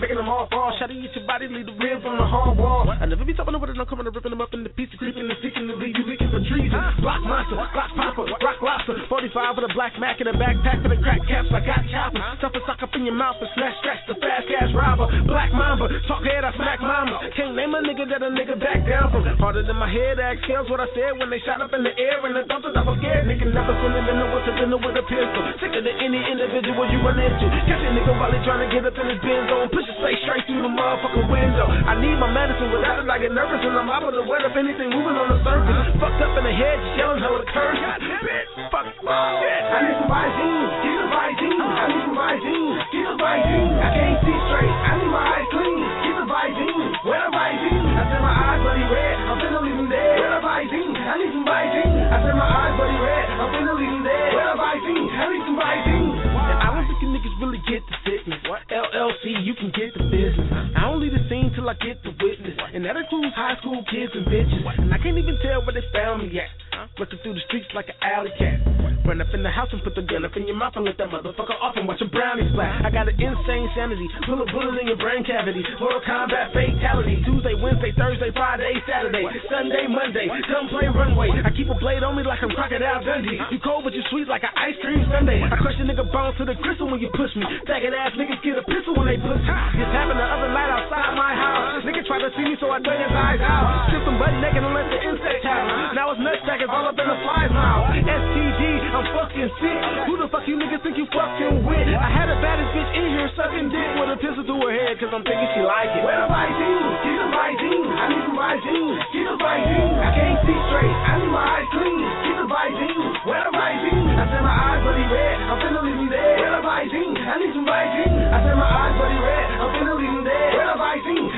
Making 0.00 0.16
them 0.16 0.30
all 0.30 0.46
fall, 0.48 0.72
shot 0.78 0.90
eat 0.90 1.10
your 1.10 1.26
body, 1.26 1.50
leave 1.50 1.66
the 1.66 1.74
rib 1.74 2.06
on 2.06 2.18
the 2.18 2.26
hard 2.26 2.56
wall. 2.56 2.86
I 2.88 3.04
never 3.06 3.24
be 3.26 3.34
talking 3.34 3.54
about 3.54 3.68
it, 3.68 3.76
I'm 3.78 3.86
coming 3.86 4.06
to 4.06 4.14
ripping 4.14 4.30
them 4.30 4.40
up 4.40 4.54
in 4.54 4.62
the 4.62 4.70
pieces, 4.70 4.94
creeping 4.98 5.26
and 5.26 5.38
seeking 5.42 5.66
to 5.66 5.74
leave 5.74 5.94
you 5.98 6.06
leaking 6.06 6.30
for 6.30 6.38
treason. 6.46 6.78
Block 7.02 7.22
monster, 7.26 7.58
block 7.58 7.90
popper, 7.94 8.26
rock 8.30 8.57
lobster. 8.88 9.08
45 9.08 9.56
with 9.56 9.70
a 9.70 9.74
black 9.74 9.92
Mac 10.00 10.20
in 10.20 10.26
a 10.28 10.32
backpack 10.32 10.82
for 10.82 10.88
the 10.88 11.00
crack 11.00 11.20
caps. 11.28 11.48
I 11.52 11.60
got 11.60 11.84
choppers. 11.90 12.22
Stuff 12.38 12.56
a 12.56 12.60
sock 12.64 12.80
up 12.82 12.92
in 12.94 13.04
your 13.04 13.14
mouth 13.14 13.36
and 13.40 13.50
snatch, 13.54 13.76
scratch 13.82 14.02
the 14.08 14.16
fast 14.16 14.48
ass 14.60 14.70
robber. 14.74 15.08
Black 15.26 15.52
mamba, 15.52 15.88
talk 16.08 16.24
head, 16.24 16.44
I 16.44 16.52
smack 16.56 16.80
mama. 16.80 17.20
Can't 17.36 17.54
name 17.56 17.74
a 17.74 17.80
nigga 17.84 18.08
that 18.08 18.22
a 18.22 18.30
nigga 18.32 18.56
back 18.56 18.86
down 18.88 19.12
from. 19.12 19.24
Harder 19.38 19.64
than 19.64 19.76
my 19.76 19.90
head, 19.90 20.20
ask 20.20 20.40
scales 20.44 20.70
what 20.70 20.80
I 20.80 20.88
said 20.94 21.18
when 21.18 21.28
they 21.28 21.40
shot 21.44 21.60
up 21.60 21.72
in 21.74 21.82
the 21.84 21.92
air 21.98 22.22
and 22.24 22.34
the 22.36 22.44
dumpsters. 22.48 22.76
I 22.76 22.82
was 22.84 22.96
scared. 23.02 23.26
Nigga 23.28 23.52
never 23.52 23.74
feeling 23.82 24.06
in 24.08 24.16
the 24.16 24.26
what's 24.32 24.48
dinner 24.56 24.78
with 24.78 24.96
a 24.96 25.04
pistol. 25.04 25.42
Sicker 25.60 25.82
than 25.82 25.96
any 26.00 26.20
individual 26.22 26.86
you 26.88 27.00
run 27.04 27.18
into. 27.18 27.46
Catch 27.68 27.82
a 27.84 27.90
nigga 27.92 28.12
while 28.16 28.32
he 28.32 28.38
trying 28.46 28.62
to 28.64 28.70
get 28.70 28.86
up 28.86 28.96
in 28.96 29.06
his 29.10 29.20
Benz 29.20 29.50
on. 29.50 29.68
Push 29.74 29.86
his 29.86 29.98
face 30.00 30.20
straight 30.24 30.44
through 30.46 30.62
the 30.62 30.72
motherfucking 30.72 31.28
window. 31.28 31.66
I 31.68 31.98
need 31.98 32.16
my 32.16 32.30
medicine 32.30 32.70
without 32.70 33.02
it, 33.02 33.08
I 33.08 33.18
get 33.18 33.34
nervous 33.34 33.60
and 33.60 33.74
I'm 33.74 33.88
liable 33.88 34.14
to 34.14 34.24
wet 34.24 34.46
up 34.46 34.54
anything 34.54 34.90
moving 34.94 35.16
on 35.18 35.28
the 35.34 35.38
surface. 35.42 35.98
Fucked 35.98 36.22
up 36.22 36.32
in 36.38 36.44
the 36.46 36.54
head, 36.54 36.76
just 36.78 36.94
yelling 36.98 37.20
hell 37.20 37.34
with 37.34 37.48
a 37.48 37.50
curse. 37.50 37.80
Bitch, 38.22 38.48
fuck, 38.84 39.42
shit. 39.42 39.62
I 39.68 39.78
need 39.82 39.96
some 39.98 40.10
Visine, 40.10 40.68
get 40.82 40.94
some 40.98 41.10
Visine. 41.10 41.58
I 41.58 41.84
need 41.88 42.02
some 42.04 42.14
Visine, 42.14 42.76
get 42.92 43.04
some 43.08 43.18
Visine. 43.18 43.72
I 43.78 43.88
can't 43.90 44.18
see 44.22 44.38
straight, 44.46 44.70
I 44.70 44.92
need 44.98 45.10
my 45.10 45.22
eyes 45.22 45.48
clean. 45.50 45.82
Get 46.04 46.14
the 46.18 46.26
Visine, 46.28 46.86
where 47.02 47.22
the 47.26 47.30
Visine? 47.34 47.86
I 47.98 48.02
said 48.06 48.20
my 48.22 48.34
eyes 48.34 48.60
bloody 48.62 48.86
red, 48.86 49.16
I'm 49.18 49.36
finna 49.42 49.60
leave 49.66 49.78
them 49.78 49.88
dead. 49.90 50.16
Where 50.20 50.32
the 50.36 50.40
Visine? 50.44 50.94
I 50.94 51.14
need 51.18 51.32
some 51.34 51.46
Visine. 51.48 51.96
I 52.12 52.16
said 52.22 52.36
my 52.38 52.48
eyes 52.48 52.74
bloody 52.78 52.98
red, 53.02 53.26
I'm 53.34 53.48
finna 53.50 53.74
leave 53.74 53.92
them 53.98 54.04
dead. 54.06 54.30
Where 54.36 54.46
the 54.46 54.58
Visine? 54.60 55.06
I 55.08 55.24
need 55.32 55.44
some 55.48 55.58
Visine. 55.58 56.10
I 56.58 56.66
don't 56.74 56.86
think 56.86 56.98
you 57.02 57.08
niggas 57.10 57.34
really 57.42 57.62
get 57.66 57.82
the 57.88 57.96
sickness. 58.06 58.40
What 58.46 58.62
LLC, 58.70 59.42
you 59.42 59.54
can 59.54 59.72
get 59.74 59.94
the 59.96 60.04
business. 60.06 60.48
I 60.76 60.86
don't 60.86 61.00
leave 61.00 61.14
the 61.14 61.24
scene 61.28 61.50
till 61.54 61.68
I 61.68 61.74
get 61.74 62.02
the 62.02 62.12
witness. 62.20 62.57
And 62.78 62.86
that 62.86 62.94
includes 62.94 63.34
high 63.34 63.58
school 63.58 63.82
kids 63.90 64.14
and 64.14 64.22
bitches. 64.30 64.62
And 64.78 64.94
I 64.94 65.02
can't 65.02 65.18
even 65.18 65.34
tell 65.42 65.66
where 65.66 65.74
they 65.74 65.82
found 65.90 66.22
me 66.22 66.30
at. 66.38 66.46
Looking 66.94 67.18
through 67.26 67.34
the 67.34 67.42
streets 67.50 67.66
like 67.74 67.90
an 67.90 67.98
alley 67.98 68.30
cat. 68.38 68.62
Run 69.02 69.18
up 69.18 69.34
in 69.34 69.42
the 69.42 69.50
house 69.50 69.66
and 69.74 69.82
put 69.82 69.98
the 69.98 70.06
gun 70.06 70.22
up 70.22 70.38
in 70.38 70.46
your 70.46 70.54
mouth 70.54 70.78
and 70.78 70.86
let 70.86 70.94
that 71.02 71.10
motherfucker 71.10 71.58
off 71.58 71.74
and 71.74 71.90
watch 71.90 71.98
a 71.98 72.06
brownie 72.06 72.46
splat. 72.54 72.86
I 72.86 72.94
got 72.94 73.10
an 73.10 73.18
insane 73.18 73.66
sanity. 73.74 74.06
Pull 74.30 74.38
a 74.38 74.46
bullet 74.54 74.78
in 74.78 74.86
your 74.86 75.00
brain 75.02 75.26
cavity. 75.26 75.58
Mortal 75.82 75.98
Kombat 76.06 76.54
fatality. 76.54 77.18
Tuesday, 77.26 77.58
Wednesday, 77.58 77.90
Thursday, 77.98 78.30
Friday, 78.30 78.70
Saturday, 78.86 79.26
Sunday, 79.50 79.90
Monday. 79.90 80.30
Come 80.46 80.70
play 80.70 80.86
runway. 80.86 81.34
I 81.34 81.50
keep 81.50 81.66
a 81.66 81.78
blade 81.82 82.06
on 82.06 82.14
me 82.14 82.22
like 82.22 82.38
I'm 82.46 82.54
Crocodile 82.54 83.02
Dundee. 83.02 83.42
You 83.50 83.58
cold 83.58 83.82
but 83.82 83.90
you 83.90 84.06
sweet 84.14 84.30
like 84.30 84.46
an 84.46 84.54
ice 84.54 84.78
cream 84.86 85.02
sundae. 85.10 85.50
I 85.50 85.58
crush 85.58 85.74
a 85.82 85.84
nigga 85.88 86.06
bones 86.14 86.38
to 86.38 86.46
the 86.46 86.54
crystal 86.62 86.86
when 86.86 87.02
you 87.02 87.10
push 87.10 87.34
me. 87.34 87.42
Faggot 87.66 87.90
ass 87.90 88.14
niggas 88.14 88.38
get 88.46 88.54
a 88.54 88.62
pistol 88.70 88.94
when 88.94 89.10
they 89.10 89.18
push. 89.18 89.42
This 89.74 89.90
happened 89.90 90.22
the 90.22 90.28
other 90.30 90.54
night 90.54 90.70
outside 90.70 91.18
my 91.18 91.34
house. 91.34 91.67
Tried 92.08 92.24
to 92.24 92.32
see 92.40 92.40
me 92.40 92.56
so 92.56 92.72
I 92.72 92.80
dug 92.80 92.96
his 92.96 93.12
eyes 93.12 93.36
out. 93.44 93.84
Stripped 93.92 94.08
him 94.08 94.16
butt 94.16 94.32
naked 94.40 94.64
and 94.64 94.72
let 94.72 94.88
the 94.88 94.96
insect 94.96 95.44
out. 95.44 95.92
Now 95.92 96.08
it's 96.08 96.16
nutsackers 96.24 96.72
all 96.72 96.88
up 96.88 96.96
in 96.96 97.04
the 97.04 97.20
flies 97.20 97.52
mouth. 97.52 97.92
STD, 98.00 98.62
I'm 98.96 99.04
fucking 99.12 99.50
sick. 99.60 99.80
Who 100.08 100.16
the 100.16 100.24
fuck 100.32 100.48
you 100.48 100.56
niggas 100.56 100.80
think 100.80 100.96
you 100.96 101.04
fucking 101.12 101.68
with? 101.68 101.84
I 101.92 102.08
had 102.08 102.32
a 102.32 102.40
baddest 102.40 102.72
bitch 102.72 102.90
in 102.96 103.12
here 103.12 103.28
sucking 103.36 103.68
dick 103.68 103.90
with 104.00 104.08
a 104.08 104.16
pistol 104.24 104.40
through 104.40 104.56
her 104.56 104.72
head 104.72 104.96
cause 104.96 105.12
I'm 105.12 105.20
thinking 105.20 105.52
she 105.52 105.60
like 105.60 105.92
it. 105.92 106.00
Where 106.00 106.16
the 106.16 106.32
Visine? 106.32 106.88
Get 107.04 107.16
the 107.20 107.28
Visine. 107.28 107.88
I 107.92 108.04
need 108.08 108.22
some 108.24 108.36
Visine. 108.40 108.96
Get 109.12 109.24
the 109.28 109.36
Visine. 109.36 109.96
I 110.00 110.08
can't 110.16 110.38
see 110.48 110.58
straight. 110.72 110.96
I 111.04 111.12
need 111.20 111.28
my 111.28 111.44
eyes 111.44 111.68
clean. 111.76 112.00
Get 112.24 112.36
the 112.40 112.48
Visine. 112.48 113.04
Where 113.28 113.44
the 113.44 113.52
Visine? 113.52 114.06
I 114.16 114.24
said 114.32 114.40
my 114.40 114.56
eyes 114.56 114.80
bloody 114.80 115.06
red. 115.12 115.36
I'm 115.44 115.56
finna 115.60 115.80
leave 115.84 116.00
me 116.00 116.08
there. 116.08 116.40
Where 116.40 116.56
the 116.56 116.64
Visine? 116.64 117.20
I 117.20 117.36
need 117.36 117.52
some 117.52 117.68
Visine. 117.68 118.16
I 118.32 118.38
said 118.48 118.56
my 118.56 118.64
eyes 118.64 118.96
bloody 118.96 119.20
red. 119.20 119.57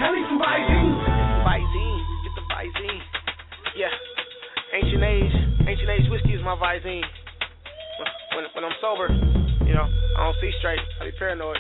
Visine? 0.01 0.09
I 0.09 0.17
need 0.17 0.27
some 0.29 0.41
Visine. 0.41 0.97
Visine. 1.45 2.01
Get 2.25 2.33
the 2.35 2.45
Visine. 2.49 3.01
Yeah. 3.77 3.93
Ancient 4.73 5.03
age. 5.05 5.33
Ancient 5.69 5.91
age 5.91 6.11
whiskey 6.11 6.35
is 6.35 6.43
my 6.43 6.57
Visine. 6.57 7.05
When, 8.35 8.45
when 8.55 8.65
I'm 8.65 8.77
sober, 8.81 9.09
you 9.67 9.75
know, 9.75 9.85
I 10.17 10.25
don't 10.25 10.37
see 10.41 10.51
straight. 10.61 10.79
I 11.01 11.05
be 11.07 11.13
paranoid. 11.19 11.59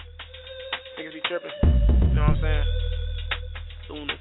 Niggas 0.98 1.12
be 1.14 1.20
tripping. 1.28 1.50
You 2.08 2.14
know 2.14 2.22
what 2.22 2.30
I'm 2.30 2.40
saying? 2.40 2.64
Lunacy. 3.90 4.18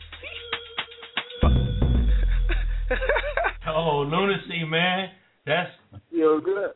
Oh, 3.67 4.01
lunacy, 4.01 4.63
man. 4.65 5.09
That's 5.45 5.69
Feel 6.11 6.41
good. 6.41 6.71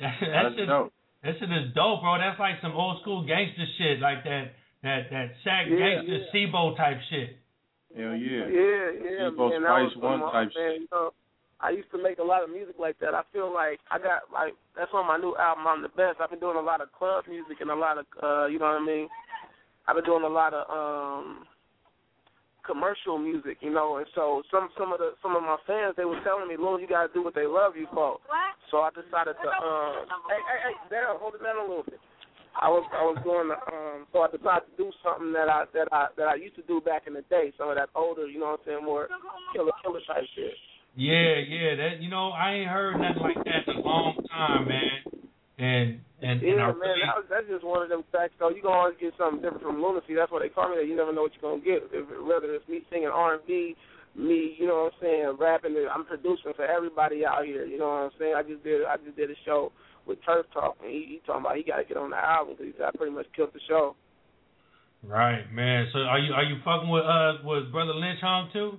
that, 0.00 0.14
that 0.20 0.52
shit, 0.56 0.68
that 0.68 1.32
shit 1.38 1.48
is 1.50 1.72
dope, 1.74 2.02
bro. 2.02 2.18
That's 2.18 2.38
like 2.38 2.56
some 2.60 2.72
old 2.72 3.00
school 3.00 3.24
gangster 3.24 3.64
shit, 3.78 4.00
like 4.00 4.24
that 4.24 4.52
that 4.82 5.10
that 5.10 5.28
sack 5.44 5.66
Yeah, 5.68 5.78
gangster 5.78 6.18
yeah. 6.18 6.32
C-Bo 6.32 6.74
type 6.76 6.98
shit. 7.10 7.36
Hell 7.96 8.14
yeah. 8.16 8.46
Yeah, 8.48 8.86
yeah, 9.04 9.30
Debo 9.30 9.50
man. 9.50 9.62
Was 9.62 9.92
Spice 9.92 10.02
One 10.02 10.22
of- 10.22 10.32
type 10.32 10.50
man, 10.56 10.72
you 10.82 10.88
know, 10.90 11.10
I 11.60 11.70
used 11.70 11.90
to 11.92 12.02
make 12.02 12.18
a 12.18 12.24
lot 12.24 12.42
of 12.42 12.50
music 12.50 12.74
like 12.80 12.98
that. 12.98 13.14
I 13.14 13.22
feel 13.32 13.52
like 13.52 13.78
I 13.90 13.98
got 13.98 14.26
like 14.32 14.54
that's 14.74 14.90
on 14.92 15.06
my 15.06 15.16
new 15.18 15.36
album. 15.36 15.66
I'm 15.68 15.82
the 15.82 15.94
best. 15.94 16.18
I've 16.20 16.30
been 16.30 16.40
doing 16.42 16.56
a 16.56 16.60
lot 16.64 16.80
of 16.80 16.90
club 16.92 17.24
music 17.28 17.60
and 17.60 17.70
a 17.70 17.76
lot 17.76 17.98
of 17.98 18.06
uh, 18.22 18.46
you 18.46 18.58
know 18.58 18.66
what 18.66 18.82
I 18.82 18.84
mean. 18.84 19.06
I've 19.86 19.94
been 19.94 20.04
doing 20.04 20.24
a 20.24 20.28
lot 20.28 20.54
of 20.54 20.66
um 20.66 21.46
commercial 22.66 23.18
music, 23.18 23.58
you 23.60 23.70
know, 23.70 23.98
and 23.98 24.06
so 24.14 24.42
some 24.50 24.70
some 24.78 24.92
of 24.92 24.98
the 24.98 25.14
some 25.22 25.34
of 25.36 25.42
my 25.42 25.56
fans 25.66 25.94
they 25.96 26.04
were 26.04 26.18
telling 26.24 26.48
me, 26.48 26.56
"Lil, 26.58 26.80
you 26.80 26.86
gotta 26.88 27.12
do 27.12 27.22
what 27.22 27.34
they 27.34 27.46
love 27.46 27.76
you 27.76 27.86
for." 27.94 28.18
So 28.70 28.78
I 28.82 28.90
decided 28.90 29.34
to 29.42 29.48
um, 29.62 30.06
hey 30.30 30.42
hey 30.42 30.58
hey, 30.66 30.74
Darryl, 30.90 31.18
hold 31.18 31.34
it 31.34 31.42
down 31.42 31.58
a 31.58 31.66
little 31.68 31.84
bit. 31.84 32.00
I 32.60 32.68
was 32.68 32.84
I 32.92 33.02
was 33.02 33.18
going 33.24 33.48
to 33.48 33.58
um 33.72 34.06
so 34.12 34.20
I 34.20 34.28
decided 34.28 34.68
to 34.68 34.74
do 34.76 34.92
something 35.00 35.32
that 35.32 35.48
I 35.48 35.64
that 35.72 35.88
I 35.92 36.12
that 36.16 36.28
I 36.28 36.36
used 36.36 36.56
to 36.56 36.66
do 36.68 36.80
back 36.80 37.06
in 37.06 37.14
the 37.14 37.24
day, 37.30 37.52
some 37.56 37.68
of 37.68 37.76
that 37.76 37.88
older, 37.94 38.26
you 38.26 38.38
know 38.38 38.56
what 38.56 38.60
I'm 38.68 38.80
saying, 38.80 38.84
more 38.84 39.08
killer 39.54 39.72
killer 39.82 40.00
type 40.06 40.24
shit. 40.36 40.54
Yeah, 40.94 41.40
yeah. 41.48 41.74
That 41.76 42.02
you 42.02 42.10
know, 42.10 42.30
I 42.30 42.62
ain't 42.62 42.70
heard 42.70 43.00
nothing 43.00 43.22
like 43.22 43.40
that 43.44 43.64
in 43.66 43.76
a 43.76 43.80
long 43.80 44.20
time, 44.28 44.68
man. 44.68 45.24
And 45.58 45.88
and 46.20 46.42
and 46.44 46.60
I 46.60 46.68
Yeah, 46.68 46.76
man, 46.76 46.76
really, 46.76 47.00
that 47.08 47.16
was, 47.16 47.28
that's 47.32 47.48
just 47.48 47.64
one 47.64 47.80
of 47.82 47.88
them 47.88 48.04
tracks. 48.12 48.36
So 48.38 48.50
you 48.52 48.60
gonna 48.60 48.76
always 48.76 49.00
get 49.00 49.16
something 49.16 49.40
different 49.40 49.64
from 49.64 49.80
Lunacie. 49.80 50.16
That's 50.16 50.30
why 50.30 50.44
they 50.44 50.52
call 50.52 50.68
me 50.68 50.76
that. 50.76 50.88
You 50.88 50.96
never 50.96 51.12
know 51.12 51.24
what 51.24 51.32
you're 51.32 51.44
gonna 51.44 51.64
get. 51.64 51.88
If, 51.88 52.04
whether 52.28 52.52
it's 52.52 52.68
me 52.68 52.84
singing 52.92 53.08
R&B, 53.08 53.76
me, 54.14 54.56
you 54.60 54.68
know 54.68 54.92
what 54.92 54.92
I'm 54.92 55.00
saying, 55.00 55.36
rapping. 55.40 55.72
I'm 55.88 56.04
producing 56.04 56.52
for 56.52 56.68
everybody 56.68 57.24
out 57.24 57.44
here. 57.48 57.64
You 57.64 57.78
know 57.78 57.88
what 57.88 58.12
I'm 58.12 58.16
saying. 58.20 58.34
I 58.36 58.42
just 58.44 58.60
did 58.62 58.84
I 58.84 59.00
just 59.00 59.16
did 59.16 59.30
a 59.32 59.38
show 59.44 59.72
with 60.06 60.18
Turf 60.24 60.46
Talk, 60.52 60.76
and 60.82 60.90
he, 60.90 60.98
he 61.08 61.20
talking 61.26 61.42
about 61.44 61.56
he 61.56 61.62
got 61.62 61.76
to 61.76 61.84
get 61.84 61.96
on 61.96 62.10
the 62.10 62.16
album 62.16 62.56
because 62.58 62.80
I 62.82 62.90
pretty 62.96 63.12
much 63.14 63.26
killed 63.36 63.50
the 63.54 63.60
show. 63.68 63.94
right, 65.04 65.44
man. 65.52 65.86
So 65.92 66.00
are 66.00 66.18
you 66.18 66.32
are 66.34 66.44
you 66.44 66.56
fucking 66.64 66.88
with 66.88 67.04
uh 67.04 67.32
with 67.44 67.70
brother 67.72 67.94
Lynch 67.94 68.20
Hung 68.20 68.48
too? 68.52 68.78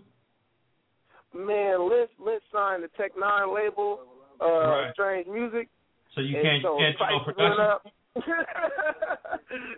Man, 1.33 1.89
Lynch 1.89 2.11
Lynch 2.19 2.43
signed 2.51 2.83
the 2.83 2.89
Tech 2.97 3.15
N9ne 3.15 3.53
label, 3.55 3.99
uh, 4.41 4.45
Right. 4.45 4.91
Strange 4.93 5.27
Music. 5.27 5.67
So 6.15 6.21
you 6.21 6.35
can't 6.41 6.61
so 6.61 6.77
do 6.77 6.85
no 7.09 7.19
production. 7.25 7.59
up. 7.59 7.85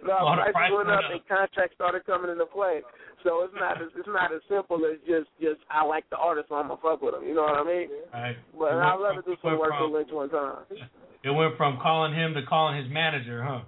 no, 0.03 0.35
the 0.35 0.51
prices 0.51 0.51
price 0.51 0.72
went 0.76 0.91
up 0.91 0.99
up. 1.07 1.11
and 1.11 1.23
contracts 1.27 1.76
started 1.76 2.05
coming 2.05 2.30
into 2.30 2.45
play. 2.45 2.81
So 3.23 3.43
it's 3.47 3.53
not 3.55 3.81
as 3.81 3.88
it's 3.95 4.07
not 4.11 4.35
as 4.35 4.41
simple 4.51 4.84
as 4.84 4.99
just 5.07 5.31
just 5.39 5.63
I 5.72 5.84
like 5.88 6.03
the 6.09 6.17
artist, 6.17 6.49
so 6.49 6.55
I'm 6.55 6.67
gonna 6.67 6.81
fuck 6.84 7.01
with 7.01 7.15
him. 7.15 7.23
You 7.23 7.34
know 7.35 7.43
what 7.47 7.55
I 7.55 7.63
mean? 7.63 7.88
Right. 8.13 8.35
But 8.51 8.73
I'd 8.76 8.99
love 8.99 9.15
to 9.15 9.22
do 9.23 9.38
some 9.41 9.57
work 9.57 9.72
with 9.80 9.91
Lynch 9.95 10.11
one 10.11 10.30
time. 10.30 10.67
It 11.26 11.34
went 11.34 11.57
from 11.57 11.80
calling 11.81 12.14
him 12.14 12.35
to 12.35 12.45
calling 12.45 12.77
his 12.77 12.85
manager, 12.93 13.41
huh? 13.41 13.65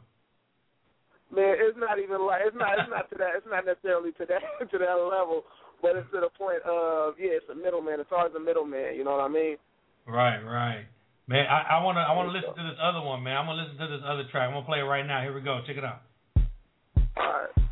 Man, 1.34 1.58
it's 1.58 1.76
not 1.76 1.98
even 1.98 2.22
like 2.22 2.46
it's 2.46 2.56
not 2.56 2.78
it's 2.78 2.88
not 2.88 3.10
to 3.10 3.18
that 3.18 3.34
it's 3.34 3.50
not 3.50 3.66
necessarily 3.66 4.14
to 4.22 4.30
that 4.30 4.46
to 4.72 4.78
that 4.78 4.94
level, 4.94 5.42
but 5.82 5.98
it's 5.98 6.06
to 6.14 6.22
the 6.22 6.30
point 6.38 6.62
of 6.70 7.18
yeah, 7.18 7.34
it's 7.42 7.50
a 7.50 7.58
middleman. 7.58 8.00
It's 8.00 8.14
always 8.14 8.32
a 8.38 8.40
middleman. 8.40 8.94
You 8.94 9.04
know 9.04 9.18
what 9.18 9.26
I 9.26 9.28
mean? 9.28 9.58
Right, 10.06 10.38
right. 10.40 10.86
Man, 11.26 11.50
I, 11.50 11.82
I 11.82 11.84
wanna 11.84 12.06
I 12.06 12.14
wanna 12.14 12.32
listen 12.32 12.54
to 12.54 12.64
this 12.64 12.78
other 12.78 13.02
one, 13.02 13.24
man. 13.24 13.36
I'm 13.36 13.50
gonna 13.50 13.66
listen 13.66 13.78
to 13.82 13.90
this 13.90 14.06
other 14.06 14.30
track. 14.30 14.48
I'm 14.48 14.54
gonna 14.54 14.70
play 14.70 14.80
it 14.80 14.88
right 14.88 15.06
now. 15.06 15.26
Here 15.26 15.34
we 15.34 15.42
go. 15.42 15.60
Check 15.66 15.82
it 15.82 15.84
out. 15.84 16.06
All 17.18 17.26
right. 17.26 17.67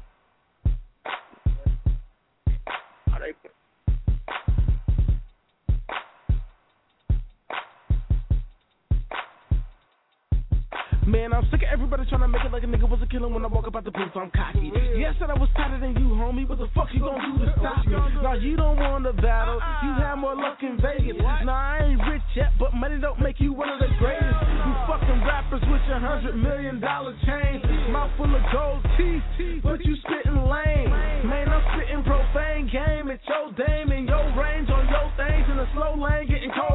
Man, 11.05 11.33
I'm 11.33 11.45
sick 11.51 11.61
of 11.61 11.69
everybody 11.71 12.01
trying 12.09 12.21
to 12.21 12.27
make 12.27 12.41
it 12.41 12.51
like 12.51 12.63
a 12.63 12.65
nigga 12.65 12.89
was 12.89 12.99
a 13.01 13.05
killer 13.05 13.29
when 13.29 13.45
I 13.45 13.47
walk 13.47 13.67
up 13.67 13.75
out 13.75 13.85
the 13.85 13.91
booth. 13.91 14.09
I'm 14.17 14.31
cocky. 14.33 14.73
Yeah, 14.97 15.13
I 15.13 15.19
said 15.21 15.29
I 15.29 15.37
was 15.37 15.49
tighter 15.55 15.79
than 15.79 15.93
you, 16.01 16.17
homie. 16.17 16.49
What 16.49 16.57
the 16.57 16.65
fuck 16.73 16.89
you 16.97 16.99
gonna 16.99 17.21
do 17.21 17.45
to 17.45 17.53
stop 17.61 17.85
me? 17.85 17.93
Now 18.25 18.33
you 18.33 18.57
don't 18.57 18.77
want 18.81 19.05
to 19.05 19.13
battle. 19.13 19.61
You 19.85 19.93
have 20.01 20.17
more 20.17 20.35
luck 20.35 20.57
in 20.65 20.81
Vegas. 20.81 21.21
Now 21.21 21.53
I 21.53 21.85
ain't 21.85 22.01
rich 22.09 22.25
yet, 22.35 22.57
but 22.57 22.73
money 22.73 22.97
don't 22.99 23.21
make 23.21 23.39
you 23.39 23.53
one 23.53 23.69
of 23.69 23.77
the 23.77 23.89
greatest. 24.01 24.33
You 24.33 24.71
fucking 24.89 25.21
rappers 25.21 25.61
with 25.69 25.85
your 25.85 26.01
hundred 26.01 26.41
million 26.41 26.81
dollar 26.81 27.13
chains, 27.21 27.61
mouth 27.93 28.09
full 28.17 28.33
of 28.33 28.41
gold 28.49 28.81
teeth, 28.97 29.61
but 29.61 29.85
you 29.85 29.93
spitting 30.01 30.41
lame. 30.41 30.89
Man, 31.29 31.53
I'm 31.53 31.61
spitting 31.77 32.01
profane 32.01 32.65
game 32.73 33.13
It's 33.13 33.21
your 33.29 33.53
dame 33.53 33.93
and 33.93 34.09
your 34.09 34.25
range 34.33 34.73
on 34.73 34.89
your 34.89 35.07
things 35.21 35.45
in 35.53 35.61
a 35.61 35.69
slow 35.77 35.93
lane, 36.01 36.25
getting 36.27 36.49
cold 36.49 36.74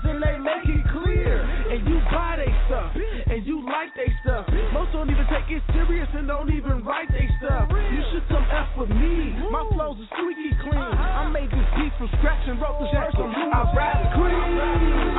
and 0.00 0.22
they 0.24 0.36
make 0.40 0.64
it 0.64 0.84
clear. 0.88 1.44
And 1.44 1.84
you 1.84 2.00
buy 2.08 2.40
they 2.40 2.52
stuff. 2.64 2.96
And 2.96 3.44
you 3.44 3.60
like 3.68 3.92
they 3.92 4.08
stuff. 4.24 4.48
Most 4.72 4.92
don't 4.96 5.10
even 5.12 5.26
take 5.28 5.52
it 5.52 5.60
serious 5.76 6.08
and 6.16 6.28
don't 6.28 6.48
even 6.48 6.80
write 6.84 7.12
they 7.12 7.28
stuff. 7.36 7.68
You 7.68 8.00
should 8.12 8.24
come 8.32 8.44
F 8.48 8.72
with 8.80 8.88
me. 8.88 9.36
My 9.52 9.68
flows 9.72 10.00
are 10.00 10.10
squeaky 10.16 10.56
clean. 10.64 10.80
I 10.80 11.28
made 11.28 11.52
this 11.52 11.68
beat 11.76 11.92
from 12.00 12.08
scratch 12.16 12.40
and 12.48 12.56
wrote 12.56 12.80
this 12.80 12.92
verse 12.96 13.16
on 13.20 13.28
I 13.36 13.60
rap 13.76 14.00
clean. 14.16 14.52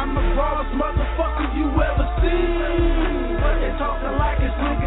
I'm 0.02 0.12
the 0.18 0.26
rawest 0.34 0.74
motherfucker 0.74 1.48
you 1.54 1.68
ever 1.70 2.08
seen. 2.26 3.38
But 3.38 3.56
they 3.62 3.74
talking 3.78 4.16
like 4.18 4.42
it's 4.42 4.58
niggas 4.58 4.83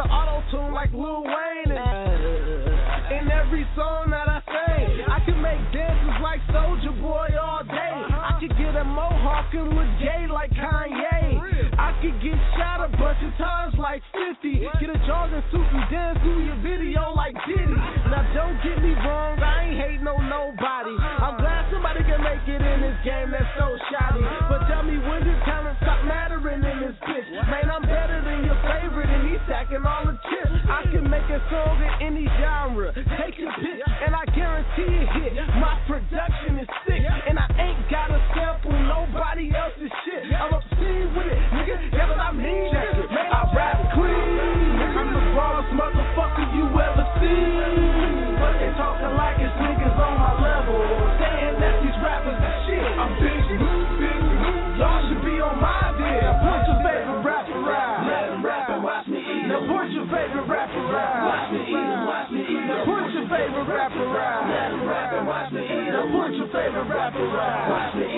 to 0.00 0.08
auto 0.08 0.40
tune 0.50 0.72
like 0.72 0.92
Lil 0.92 1.24
Wayne. 1.28 1.76
And 1.76 3.20
in 3.20 3.24
every 3.28 3.68
song 3.76 4.08
that 4.08 4.24
I 4.24 4.40
sing, 4.48 5.04
I 5.04 5.20
can 5.28 5.36
make 5.44 5.60
dances 5.76 6.16
like 6.24 6.40
Soulja 6.48 6.94
Boy 7.04 7.28
all 7.36 7.60
day. 7.68 7.96
I 8.08 8.40
could 8.40 8.56
get 8.56 8.72
a 8.80 8.84
mohawk 8.84 9.52
and 9.52 9.68
look 9.76 9.90
gay 10.00 10.24
like 10.24 10.56
Kanye. 10.56 11.76
I 11.76 11.92
could 12.00 12.16
get 12.24 12.38
shot 12.56 12.80
a 12.80 12.88
bunch 12.96 13.20
of 13.20 13.32
times 13.36 13.76
like 13.76 14.00
50. 14.40 14.64
Get 14.80 14.88
a 14.88 14.96
jogging 15.04 15.44
suit 15.52 15.68
and 15.68 15.84
dance 15.92 16.16
through 16.24 16.48
your 16.48 16.60
video 16.64 17.12
like 17.12 17.36
Diddy. 17.44 17.76
Now 18.08 18.24
don't 18.32 18.56
get 18.64 18.80
me 18.80 18.96
wrong, 19.04 19.36
I 19.36 19.68
ain't 19.68 19.76
hating 19.76 20.08
on 20.08 20.24
nobody. 20.32 20.96
I'm 20.96 21.36
glad 21.36 21.68
somebody 21.68 22.00
can 22.08 22.24
make 22.24 22.46
it 22.48 22.62
in 22.62 22.78
this 22.80 22.96
game 23.04 23.28
that's 23.36 23.52
so 23.60 23.68
shoddy. 23.92 24.24
But 24.48 24.64
tell 24.64 24.80
me 24.80 24.96
when 24.96 25.28
did 25.28 25.36
talent 25.44 25.76
stop 25.84 26.00
mattering 26.08 26.64
in 26.64 26.76
this 26.88 26.96
bitch? 27.04 27.28
Man, 27.52 27.68
I'm 27.68 27.84
better 27.84 28.24
than 28.24 28.29
make 31.10 31.26
a 31.26 31.42
song 31.50 31.82
in 31.82 32.06
any 32.06 32.26
genre. 32.38 32.92
Take 32.94 33.38
your 33.38 33.50
pick 33.58 33.82
and 34.06 34.14
I 34.14 34.24
guarantee 34.30 34.94
a 34.94 35.06
hit. 35.18 35.34
My 35.58 35.80
production 35.88 36.58
is 36.60 36.68
sick 36.86 37.02
and 37.02 37.38
I 37.38 37.48
ain't 37.58 37.90
gotta 37.90 38.20
sample 38.30 38.70
nobody 38.70 39.50
else's 39.50 39.79
favorite 66.52 66.88
rapper 66.90 67.40
out. 67.40 67.70
Watch 67.70 67.94
me 67.96 68.09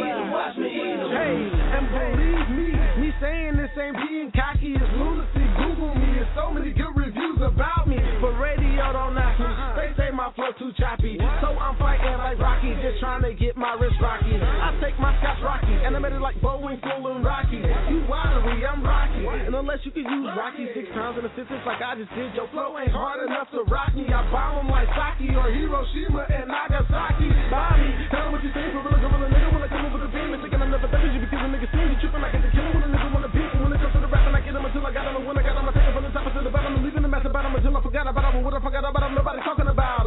too 10.62 10.70
choppy, 10.78 11.18
so 11.42 11.58
I'm 11.58 11.74
fighting 11.74 12.14
like 12.22 12.38
Rocky, 12.38 12.70
just 12.78 13.02
trying 13.02 13.26
to 13.26 13.34
get 13.34 13.58
my 13.58 13.74
wrist 13.82 13.98
rocky. 13.98 14.30
I 14.38 14.70
take 14.78 14.94
my 15.02 15.10
scotch 15.18 15.42
Rocky, 15.42 15.74
animated 15.82 16.22
like 16.22 16.38
Boeing, 16.38 16.78
full 16.78 17.10
and 17.10 17.26
Rocky. 17.26 17.58
You 17.90 18.06
watery, 18.06 18.62
I'm 18.62 18.78
Rocky, 18.78 19.26
and 19.26 19.58
unless 19.58 19.82
you 19.82 19.90
can 19.90 20.06
use 20.06 20.30
Rocky 20.38 20.70
six 20.70 20.86
times 20.94 21.18
in 21.18 21.26
a 21.26 21.32
sentence 21.34 21.66
like 21.66 21.82
I 21.82 21.98
just 21.98 22.14
did, 22.14 22.30
your 22.38 22.46
flow 22.54 22.78
ain't 22.78 22.94
hard 22.94 23.26
enough 23.26 23.50
to 23.58 23.66
rock 23.66 23.90
me. 23.98 24.06
I 24.06 24.22
bomb 24.30 24.62
'em 24.62 24.70
like 24.70 24.86
Saki 24.94 25.34
or 25.34 25.50
Hiroshima 25.50 26.30
and 26.30 26.46
Nagasaki. 26.46 27.26
Buy 27.50 27.82
me, 27.82 27.90
tell 28.14 28.30
what 28.30 28.46
you 28.46 28.54
think, 28.54 28.70
for 28.70 28.86
real, 28.86 29.02
gorilla 29.02 29.26
nigga 29.34 29.48
when 29.50 29.66
I 29.66 29.68
come 29.68 29.82
over 29.82 29.98
the 29.98 30.10
beam 30.14 30.30
and 30.30 30.46
thinking 30.46 30.62
I'm 30.62 30.70
never 30.70 30.86
better 30.86 31.10
you 31.10 31.18
because 31.26 31.42
a 31.42 31.48
nigga 31.50 31.66
see 31.74 31.84
me 31.90 31.94
tripping 31.98 32.22
like 32.22 32.38
it's 32.38 32.46
a 32.46 32.50
killer 32.54 32.70
when 32.70 32.86
a 32.86 32.90
nigga 32.94 33.08
wanna 33.10 33.34
beat. 33.34 33.50
When 33.58 33.74
it 33.74 33.82
comes 33.82 33.98
to 33.98 34.00
the 34.00 34.06
rapping, 34.06 34.34
I 34.38 34.40
get 34.46 34.54
him 34.54 34.62
until 34.62 34.86
I 34.86 34.92
got 34.94 35.10
him, 35.10 35.16
and 35.18 35.26
when 35.26 35.34
I 35.38 35.42
got 35.42 35.58
him, 35.58 35.66
I 35.66 35.72
take 35.74 35.90
him 35.90 35.94
from 35.98 36.06
the 36.06 36.14
top 36.14 36.30
to 36.30 36.38
the 36.38 36.54
bottom. 36.54 36.78
I'm 36.78 36.84
leaving 36.86 37.02
the 37.02 37.10
mess 37.10 37.26
about 37.26 37.50
him 37.50 37.54
until 37.58 37.74
I 37.74 37.82
forgot 37.82 38.06
about 38.06 38.30
him. 38.30 38.46
What 38.46 38.54
I 38.54 38.60
forgot 38.62 38.86
about 38.86 39.02
him, 39.02 39.14
nobody 39.18 39.42
talking 39.42 39.66
about 39.66 40.01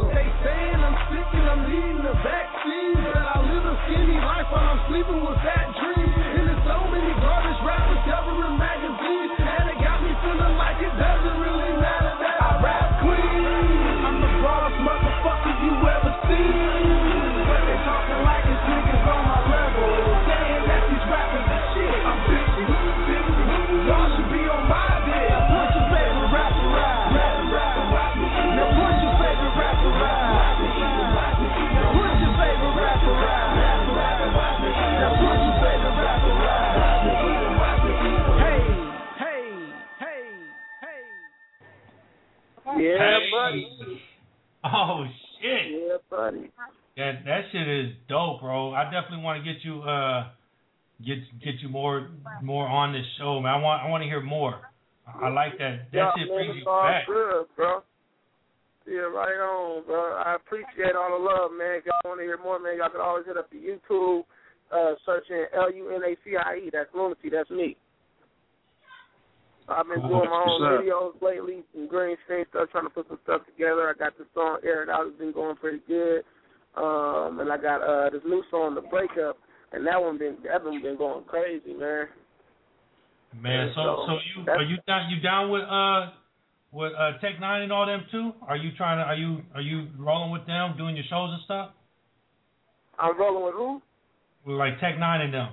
saying 0.46 0.78
I'm 0.78 0.96
sick 1.10 1.28
and 1.34 1.46
I'm 1.50 1.62
needing 1.66 2.02
the 2.06 2.14
vaccine, 2.22 2.94
but 3.02 3.18
I 3.18 3.36
live 3.42 3.66
a 3.66 3.74
skinny 3.86 4.18
life 4.22 4.46
while 4.54 4.78
I'm 4.78 4.82
sleeping 4.86 5.20
with 5.26 5.40
that 5.42 5.66
dream. 5.74 6.06
And 6.06 6.42
there's 6.46 6.62
so 6.62 6.78
many 6.86 7.10
garbage 7.18 7.60
rappers 7.66 8.02
I 48.76 48.84
definitely 48.92 49.24
want 49.24 49.42
to 49.42 49.44
get 49.52 49.64
you 49.64 49.80
uh 49.80 50.28
get 51.00 51.16
get 51.40 51.54
you 51.64 51.68
more 51.72 52.10
more 52.42 52.68
on 52.68 52.92
this 52.92 53.06
show, 53.16 53.40
man. 53.40 53.54
I 53.54 53.56
want 53.56 53.82
I 53.82 53.88
want 53.88 54.02
to 54.02 54.06
hear 54.06 54.20
more. 54.20 54.60
I 55.08 55.28
like 55.32 55.56
that. 55.58 55.88
That 55.92 55.96
yeah, 55.96 56.10
shit 56.18 56.28
man, 56.28 56.36
brings 56.36 56.56
you 56.60 56.68
all 56.68 56.84
back. 56.84 57.06
good, 57.06 57.46
bro. 57.56 57.80
Yeah, 58.86 59.08
right 59.10 59.40
on, 59.40 59.86
bro. 59.86 60.20
I 60.20 60.36
appreciate 60.36 60.94
all 60.94 61.16
the 61.16 61.24
love, 61.24 61.50
man. 61.56 61.80
If 61.80 61.86
y'all 61.86 62.04
want 62.04 62.20
to 62.20 62.24
hear 62.28 62.38
more, 62.38 62.60
man, 62.60 62.76
y'all 62.78 62.90
can 62.90 63.00
always 63.00 63.24
hit 63.24 63.36
up 63.36 63.48
the 63.50 63.56
YouTube, 63.58 64.22
uh, 64.70 64.94
searching 65.06 65.46
L 65.56 65.72
U 65.72 65.90
N 65.94 66.02
A 66.04 66.12
C 66.22 66.36
I 66.36 66.66
E. 66.66 66.70
That's 66.70 66.92
Lunacie. 66.92 67.32
That's 67.32 67.50
me. 67.50 67.76
I've 69.68 69.88
been 69.88 70.00
Cool. 70.00 70.22
doing 70.22 70.30
my 70.30 70.44
own 70.46 70.62
videos 70.62 71.20
lately, 71.22 71.64
some 71.74 71.88
green 71.88 72.16
screen 72.24 72.44
stuff, 72.50 72.70
trying 72.70 72.84
to 72.86 72.90
put 72.90 73.08
some 73.08 73.18
stuff 73.24 73.42
together. 73.46 73.88
I 73.90 73.94
got 73.98 74.16
the 74.18 74.26
song 74.34 74.58
aired 74.62 74.88
out. 74.90 75.06
It's 75.08 75.18
been 75.18 75.32
going 75.32 75.56
pretty 75.56 75.82
good. 75.88 76.22
Um, 76.76 77.40
and 77.40 77.50
I 77.50 77.56
got 77.56 77.82
uh 77.82 78.10
this 78.10 78.22
new 78.26 78.42
song, 78.50 78.74
The 78.74 78.82
Breakup, 78.82 79.38
and 79.72 79.86
that 79.86 80.00
one 80.00 80.18
been 80.18 80.36
that 80.44 80.64
one 80.64 80.82
been 80.82 80.96
going 80.96 81.24
crazy, 81.24 81.72
man. 81.72 82.06
Man, 83.40 83.72
so 83.74 83.82
So, 83.82 84.06
so 84.06 84.12
you 84.12 84.50
are 84.50 84.62
you 84.62 84.76
down 84.86 85.10
you 85.10 85.20
down 85.20 85.50
with 85.50 85.62
uh 85.62 86.12
with 86.72 86.92
uh 86.92 87.18
Tech 87.20 87.40
N9ne 87.40 87.64
and 87.64 87.72
all 87.72 87.86
them 87.86 88.04
too? 88.10 88.32
Are 88.46 88.56
you 88.56 88.70
trying 88.76 88.98
to 88.98 89.04
are 89.04 89.16
you 89.16 89.40
are 89.54 89.60
you 89.60 89.88
rolling 89.98 90.32
with 90.32 90.46
them, 90.46 90.74
doing 90.76 90.96
your 90.96 91.04
shows 91.08 91.30
and 91.32 91.42
stuff? 91.44 91.70
I'm 92.98 93.18
rolling 93.18 93.44
with 93.44 93.54
who? 93.54 93.80
With 94.44 94.58
like 94.58 94.80
Tech 94.80 94.96
N9ne 94.96 95.24
and 95.24 95.34
them. 95.34 95.48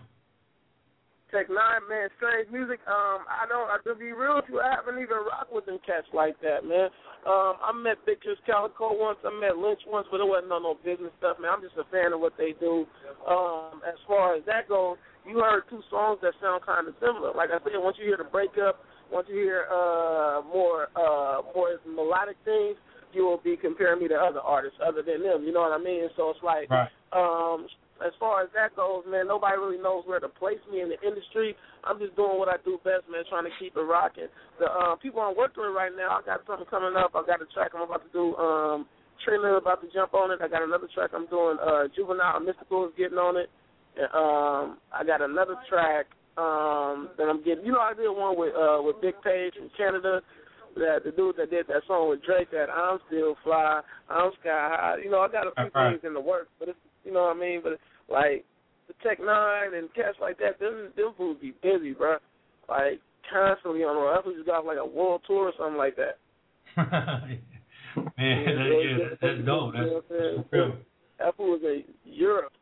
Tech 1.34 1.50
N9ne, 1.50 1.90
man, 1.90 2.08
strange 2.22 2.46
music. 2.54 2.78
Um, 2.86 3.26
I 3.26 3.50
don't. 3.50 3.66
I 3.66 3.82
to 3.90 3.98
be 3.98 4.14
real 4.14 4.38
with 4.38 4.46
you, 4.48 4.62
I 4.62 4.70
haven't 4.78 5.02
even 5.02 5.18
rocked 5.26 5.50
with 5.50 5.66
them 5.66 5.82
cats 5.82 6.06
like 6.14 6.38
that, 6.46 6.62
man. 6.62 6.94
Um, 7.26 7.58
I 7.58 7.74
met 7.74 7.98
Big 8.06 8.22
Krizz 8.22 8.38
Kaliko 8.46 8.94
once. 8.94 9.18
I 9.26 9.34
met 9.34 9.58
Lynch 9.58 9.82
once, 9.90 10.06
but 10.14 10.22
it 10.22 10.30
wasn't 10.30 10.54
on 10.54 10.62
no 10.62 10.78
business 10.86 11.10
stuff, 11.18 11.42
man. 11.42 11.50
I'm 11.50 11.66
just 11.66 11.74
a 11.82 11.90
fan 11.90 12.14
of 12.14 12.22
what 12.22 12.38
they 12.38 12.54
do. 12.62 12.86
Um, 13.26 13.82
as 13.82 13.98
far 14.06 14.38
as 14.38 14.46
that 14.46 14.70
goes, 14.70 15.02
you 15.26 15.42
heard 15.42 15.64
two 15.74 15.82
songs 15.90 16.20
that 16.22 16.38
sound 16.38 16.62
kind 16.62 16.86
of 16.88 16.94
similar. 17.02 17.34
Like 17.34 17.50
I 17.50 17.58
said, 17.66 17.82
once 17.82 17.98
you 17.98 18.06
hear 18.06 18.22
the 18.22 18.30
breakup, 18.30 18.86
once 19.12 19.26
you 19.30 19.42
hear 19.42 19.66
uh 19.74 20.42
more 20.46 20.88
uh 20.96 21.42
more 21.56 21.80
melodic 21.88 22.38
things, 22.46 22.78
you 23.14 23.24
will 23.26 23.42
be 23.42 23.56
comparing 23.56 24.02
me 24.02 24.08
to 24.08 24.16
other 24.16 24.40
artists 24.40 24.78
other 24.86 25.02
than 25.02 25.24
them. 25.24 25.44
You 25.44 25.54
know 25.54 25.62
what 25.62 25.74
I 25.74 25.82
mean? 25.82 26.10
So 26.18 26.30
it's 26.32 26.44
like 26.44 26.70
Right. 26.70 26.90
um, 27.14 27.68
as 28.06 28.14
far 28.20 28.44
as 28.44 28.50
that 28.54 28.76
goes, 28.76 29.04
man, 29.08 29.28
nobody 29.28 29.58
really 29.58 29.82
knows 29.82 30.04
where 30.06 30.20
to 30.20 30.28
place 30.28 30.60
me 30.72 30.82
in 30.82 30.90
the 30.92 31.00
industry. 31.02 31.56
I'm 31.84 31.98
just 32.00 32.16
doing 32.16 32.38
what 32.38 32.50
I 32.50 32.58
do 32.64 32.78
best, 32.84 33.08
man, 33.10 33.24
trying 33.30 33.46
to 33.48 33.56
keep 33.60 33.76
it 33.76 33.82
rocking. 33.82 34.28
The 34.60 34.68
uh, 34.68 34.96
people 35.00 35.22
I'm 35.22 35.36
working 35.36 35.64
with 35.64 35.76
right 35.76 35.92
now, 35.96 36.20
I 36.20 36.22
got 36.26 36.44
something 36.46 36.68
coming 36.70 36.94
up. 37.00 37.16
I 37.16 37.24
got 37.26 37.42
a 37.42 37.48
track 37.56 37.72
I'm 37.74 37.84
about 37.88 38.04
to 38.04 38.12
do. 38.12 38.36
Um, 38.36 38.86
Trina 39.24 39.56
about 39.56 39.80
to 39.82 39.88
jump 39.94 40.14
on 40.14 40.32
it. 40.32 40.40
I 40.44 40.48
got 40.48 40.62
another 40.64 40.88
track 40.94 41.12
I'm 41.16 41.28
doing. 41.28 41.58
Uh, 41.64 41.88
Juvenile 41.96 42.44
Mystikal 42.44 42.88
is 42.88 42.94
getting 42.98 43.18
on 43.18 43.38
it. 43.38 43.50
And, 43.96 44.10
um, 44.12 44.78
I 44.92 45.04
got 45.06 45.22
another 45.22 45.56
track 45.70 46.08
um, 46.36 47.10
that 47.18 47.30
I'm 47.30 47.44
getting. 47.44 47.64
You 47.66 47.72
know, 47.74 47.80
I 47.80 47.94
did 47.94 48.10
one 48.10 48.38
with 48.38 48.54
uh, 48.56 48.82
with 48.82 49.00
Big 49.02 49.16
Page 49.24 49.54
from 49.56 49.70
Canada. 49.78 50.20
that 50.76 51.06
the 51.06 51.12
dude 51.12 51.38
that 51.38 51.50
did 51.52 51.68
that 51.68 51.84
song 51.88 52.10
with 52.10 52.24
Drake, 52.26 52.50
that 52.52 52.70
I'm 52.70 52.98
still 53.08 53.36
fly, 53.44 53.82
I'm 54.10 54.32
sky 54.42 54.50
high. 54.74 54.98
You 55.04 55.12
know, 55.12 55.22
I 55.22 55.28
got 55.30 55.48
a 55.48 55.54
few 55.56 55.70
Right. 55.74 55.92
things 55.94 56.04
in 56.04 56.14
the 56.14 56.20
works, 56.20 56.50
but 56.60 56.70
it's 56.70 56.80
you 57.06 57.14
know 57.14 57.30
what 57.30 57.38
I 57.38 57.40
mean. 57.40 57.62
But 57.64 57.78
like 58.10 58.46
the 58.88 58.94
Tech 59.04 59.20
N9ne 59.20 59.78
and 59.78 59.94
cats 59.94 60.18
like 60.22 60.38
that, 60.40 60.60
them 60.60 60.92
them 60.96 61.14
fools 61.18 61.38
be 61.42 61.54
busy, 61.62 61.94
bro. 61.94 62.18
Like 62.70 63.02
constantly 63.32 63.82
on 63.82 63.96
the 63.96 64.02
road. 64.02 64.22
That's 64.26 64.38
just 64.38 64.48
got 64.48 64.66
like 64.66 64.78
a 64.78 64.86
world 64.86 65.22
tour 65.28 65.52
or 65.52 65.54
something 65.58 65.78
like 65.78 65.96
that. 65.98 66.18
Man, 67.96 68.10
that, 68.18 68.82
yeah, 68.82 68.98
that, 68.98 69.18
that's 69.22 69.46
dope. 69.46 69.74
That's, 69.74 69.90
that's 70.10 70.48
real. 70.52 70.74
That 71.20 71.38
fool 71.38 71.52
was 71.52 71.62
in 71.64 71.84
Europe, 72.04 72.54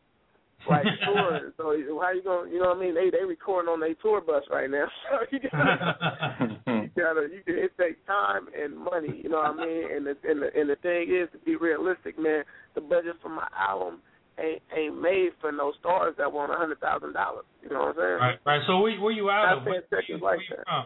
like 0.70 0.84
touring. 1.06 1.54
So 1.56 1.72
how 2.02 2.12
you 2.12 2.22
gonna, 2.24 2.50
you 2.50 2.60
know 2.60 2.70
what 2.70 2.78
I 2.78 2.82
mean? 2.82 2.96
They 2.96 3.10
they 3.10 3.24
recording 3.24 3.70
on 3.70 3.80
their 3.80 3.96
tour 4.02 4.22
bus 4.22 4.44
right 4.52 4.70
now. 4.70 4.88
So 5.10 5.26
you 5.32 5.40
gotta, 5.50 6.60
you 6.68 6.90
gotta, 6.98 7.28
you 7.32 7.42
can, 7.46 7.56
it 7.56 7.72
takes 7.80 8.00
time 8.06 8.48
and 8.52 8.78
money. 8.78 9.22
You 9.24 9.30
know 9.30 9.38
what 9.38 9.60
I 9.60 9.66
mean? 9.66 9.84
And 9.96 10.06
the 10.06 10.16
and 10.28 10.42
the 10.42 10.50
and 10.54 10.70
the 10.70 10.76
thing 10.82 11.08
is 11.16 11.30
to 11.32 11.40
be 11.46 11.56
realistic, 11.56 12.20
man. 12.20 12.44
The 12.76 12.82
budget 12.82 13.16
for 13.22 13.30
my 13.30 13.48
album 13.58 14.00
ain't 14.40 14.62
ain't 14.76 15.02
made 15.02 15.30
for 15.40 15.52
no 15.52 15.74
stars 15.80 16.16
that 16.18 16.32
want 16.32 16.52
a 16.52 16.56
hundred 16.56 16.80
thousand 16.80 17.14
dollars. 17.14 17.46
You 17.64 17.70
know 17.70 17.92
what 17.92 17.98
I'm 17.98 18.02
saying? 18.02 18.20
Right, 18.20 18.38
right. 18.46 18.62
So 18.68 18.80
where, 18.80 19.00
where 19.00 19.14
you 19.14 19.30
out 19.30 19.58
of? 19.58 19.66
Where, 19.66 19.84
where, 19.90 20.02
like 20.20 20.40
you 20.48 20.56
that. 20.56 20.66
from? 20.66 20.86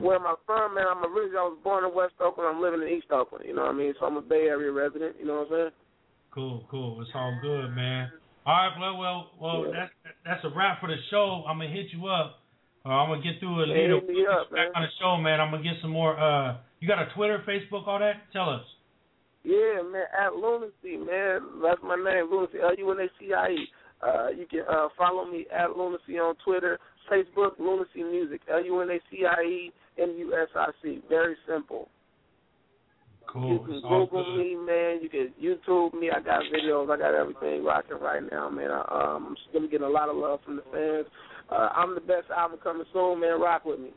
Where 0.00 0.16
am 0.16 0.26
I 0.26 0.34
from, 0.44 0.74
man? 0.74 0.84
I'm 0.90 1.04
originally 1.04 1.38
I 1.38 1.48
was 1.48 1.58
born 1.64 1.84
in 1.84 1.94
West 1.94 2.14
Oakland. 2.20 2.48
I'm 2.52 2.60
living 2.60 2.82
in 2.82 2.88
East 2.88 3.08
Oakland. 3.10 3.44
You 3.48 3.54
know 3.54 3.62
what 3.62 3.74
I 3.74 3.78
mean? 3.78 3.94
So 3.98 4.06
I'm 4.06 4.16
a 4.16 4.22
Bay 4.22 4.46
Area 4.46 4.70
resident. 4.70 5.16
You 5.18 5.26
know 5.26 5.40
what 5.40 5.48
I'm 5.48 5.52
saying? 5.52 5.74
Cool, 6.32 6.66
cool. 6.70 7.00
It's 7.00 7.10
all 7.14 7.32
good, 7.40 7.74
man. 7.74 8.12
All 8.44 8.54
right, 8.54 8.78
well, 8.78 8.96
well, 8.96 9.30
well. 9.40 9.72
That's 9.72 9.90
that's 10.24 10.44
a 10.44 10.56
wrap 10.56 10.80
for 10.80 10.86
the 10.88 11.00
show. 11.10 11.42
I'm 11.48 11.58
gonna 11.58 11.72
hit 11.72 11.86
you 11.92 12.06
up. 12.06 12.38
Uh, 12.84 12.90
I'm 12.90 13.10
gonna 13.10 13.22
get 13.22 13.40
through 13.40 13.64
a 13.64 13.66
little 13.66 13.98
up, 13.98 14.50
back 14.52 14.70
man. 14.70 14.76
on 14.76 14.82
the 14.82 14.92
show, 15.00 15.16
man. 15.16 15.40
I'm 15.40 15.50
gonna 15.50 15.64
get 15.64 15.80
some 15.82 15.90
more. 15.90 16.14
Uh, 16.14 16.58
you 16.78 16.86
got 16.86 17.00
a 17.00 17.08
Twitter, 17.16 17.42
Facebook, 17.48 17.88
all 17.88 17.98
that? 17.98 18.30
Tell 18.32 18.50
us. 18.50 18.62
Yeah, 19.46 19.78
man, 19.86 20.10
at 20.10 20.32
Lunacie, 20.34 20.98
man. 20.98 21.62
That's 21.62 21.78
my 21.80 21.94
name, 21.94 22.26
Lunacie, 22.26 22.58
L 22.60 22.74
U 22.76 22.90
N 22.90 22.98
A 22.98 23.06
C 23.20 23.32
I 23.32 23.48
E. 23.50 23.66
Uh, 24.02 24.28
you 24.30 24.44
can 24.50 24.62
uh, 24.68 24.88
follow 24.98 25.24
me 25.24 25.46
at 25.54 25.70
Lunacie 25.70 26.18
on 26.18 26.34
Twitter, 26.44 26.80
Facebook, 27.10 27.56
Lunacie 27.60 28.10
Music, 28.10 28.40
L 28.52 28.64
U 28.64 28.80
N 28.80 28.90
A 28.90 28.98
C 29.08 29.24
I 29.24 29.42
E 29.42 29.72
M 30.02 30.16
U 30.18 30.34
S 30.34 30.48
I 30.56 30.66
C. 30.82 31.00
Very 31.08 31.36
simple. 31.46 31.88
Cool. 33.32 33.52
You 33.52 33.58
can 33.60 33.80
Google 33.82 34.36
me, 34.36 34.56
man. 34.56 34.98
You 35.00 35.08
can 35.08 35.32
YouTube 35.40 35.94
me. 35.94 36.10
I 36.10 36.18
got 36.18 36.42
videos. 36.52 36.90
I 36.90 36.98
got 36.98 37.14
everything 37.14 37.64
rocking 37.64 38.00
right 38.00 38.22
now, 38.28 38.50
man. 38.50 38.72
I, 38.72 38.80
um, 39.14 39.26
I'm 39.28 39.36
still 39.48 39.68
getting 39.68 39.86
a 39.86 39.90
lot 39.90 40.08
of 40.08 40.16
love 40.16 40.40
from 40.44 40.56
the 40.56 40.62
fans. 40.72 41.06
Uh, 41.50 41.68
I'm 41.72 41.94
the 41.94 42.00
best 42.00 42.30
album 42.36 42.58
coming 42.62 42.86
soon, 42.92 43.20
man. 43.20 43.40
Rock 43.40 43.64
with 43.64 43.78
me. 43.78 43.90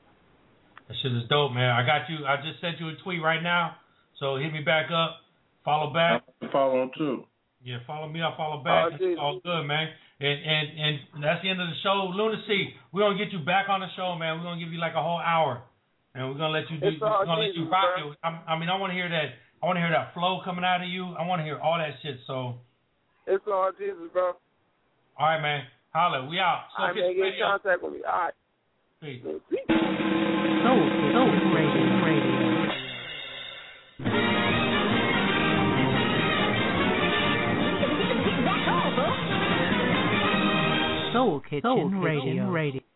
That 0.88 0.96
shit 1.02 1.12
is 1.12 1.28
dope, 1.28 1.54
man. 1.54 1.72
I 1.72 1.82
got 1.86 2.08
you. 2.08 2.24
I 2.28 2.38
just 2.38 2.62
sent 2.62 2.80
you 2.80 2.90
a 2.90 2.94
tweet 3.04 3.24
right 3.24 3.42
now. 3.42 3.78
So 4.20 4.36
hit 4.36 4.54
me 4.54 4.62
back 4.62 4.92
up. 4.94 5.22
Follow 5.66 5.94
back. 5.94 6.24
Follow 6.52 6.84
him 6.84 6.92
too. 6.98 7.24
Yeah, 7.64 7.78
follow 7.86 8.08
me. 8.08 8.22
I'll 8.22 8.38
follow 8.38 8.64
back. 8.64 8.86
Oh, 8.86 8.96
It's 8.96 9.04
Jesus. 9.04 9.20
all 9.20 9.40
good, 9.44 9.64
man. 9.68 9.88
And 10.22 10.38
and 10.40 10.66
and 11.16 11.24
that's 11.24 11.42
the 11.44 11.50
end 11.50 11.62
of 11.62 11.68
the 11.68 11.76
show. 11.84 12.12
Lunacie, 12.16 12.74
we're 12.92 13.02
gonna 13.04 13.18
get 13.18 13.32
you 13.32 13.40
back 13.40 13.68
on 13.70 13.80
the 13.82 13.88
show, 13.96 14.16
man. 14.16 14.38
We're 14.38 14.44
gonna 14.48 14.60
give 14.60 14.72
you 14.72 14.80
like 14.80 14.96
a 14.96 15.02
whole 15.04 15.20
hour, 15.20 15.62
and 16.16 16.28
we're 16.28 16.36
gonna 16.40 16.52
let 16.56 16.70
you 16.72 16.80
do. 16.80 16.88
It's 16.88 17.00
We're 17.02 17.08
gonna 17.26 17.40
let 17.42 17.54
you 17.56 17.64
Jesus, 17.68 17.72
rock 17.72 17.96
bro. 17.96 18.12
it. 18.12 18.18
I'm, 18.24 18.40
I 18.48 18.60
mean, 18.60 18.68
I 18.70 18.76
want 18.80 18.92
to 18.92 18.96
hear 18.96 19.08
that. 19.10 19.36
I 19.62 19.66
want 19.68 19.76
to 19.78 19.82
hear 19.84 19.92
that 19.92 20.14
flow 20.14 20.40
coming 20.44 20.64
out 20.64 20.82
of 20.82 20.88
you. 20.88 21.14
I 21.20 21.28
want 21.28 21.40
to 21.40 21.44
hear 21.44 21.60
all 21.60 21.78
that 21.78 21.96
shit. 22.02 22.16
So, 22.28 22.56
It's 23.28 23.44
all 23.48 23.72
Jesus, 23.78 24.08
bro. 24.14 24.32
all 25.20 25.28
right, 25.28 25.42
man. 25.42 25.64
Holla, 25.94 26.28
we 26.28 26.40
out. 26.40 26.64
So 26.76 26.84
All 26.84 26.88
right, 26.90 26.96
man. 26.96 27.16
Get 27.16 27.26
in 27.28 27.34
contact 27.44 27.84
with 27.84 27.94
me. 27.94 28.00
All 28.08 28.32
right. 28.32 28.34
Peace. 29.04 29.20
Soul, 29.24 30.80
Soul 31.12 31.28
Radio, 31.56 31.56
Radio. 31.56 31.89
Soul 41.20 41.42
Kitchen 41.42 42.00
Radio. 42.00 42.50
Radio. 42.50 42.89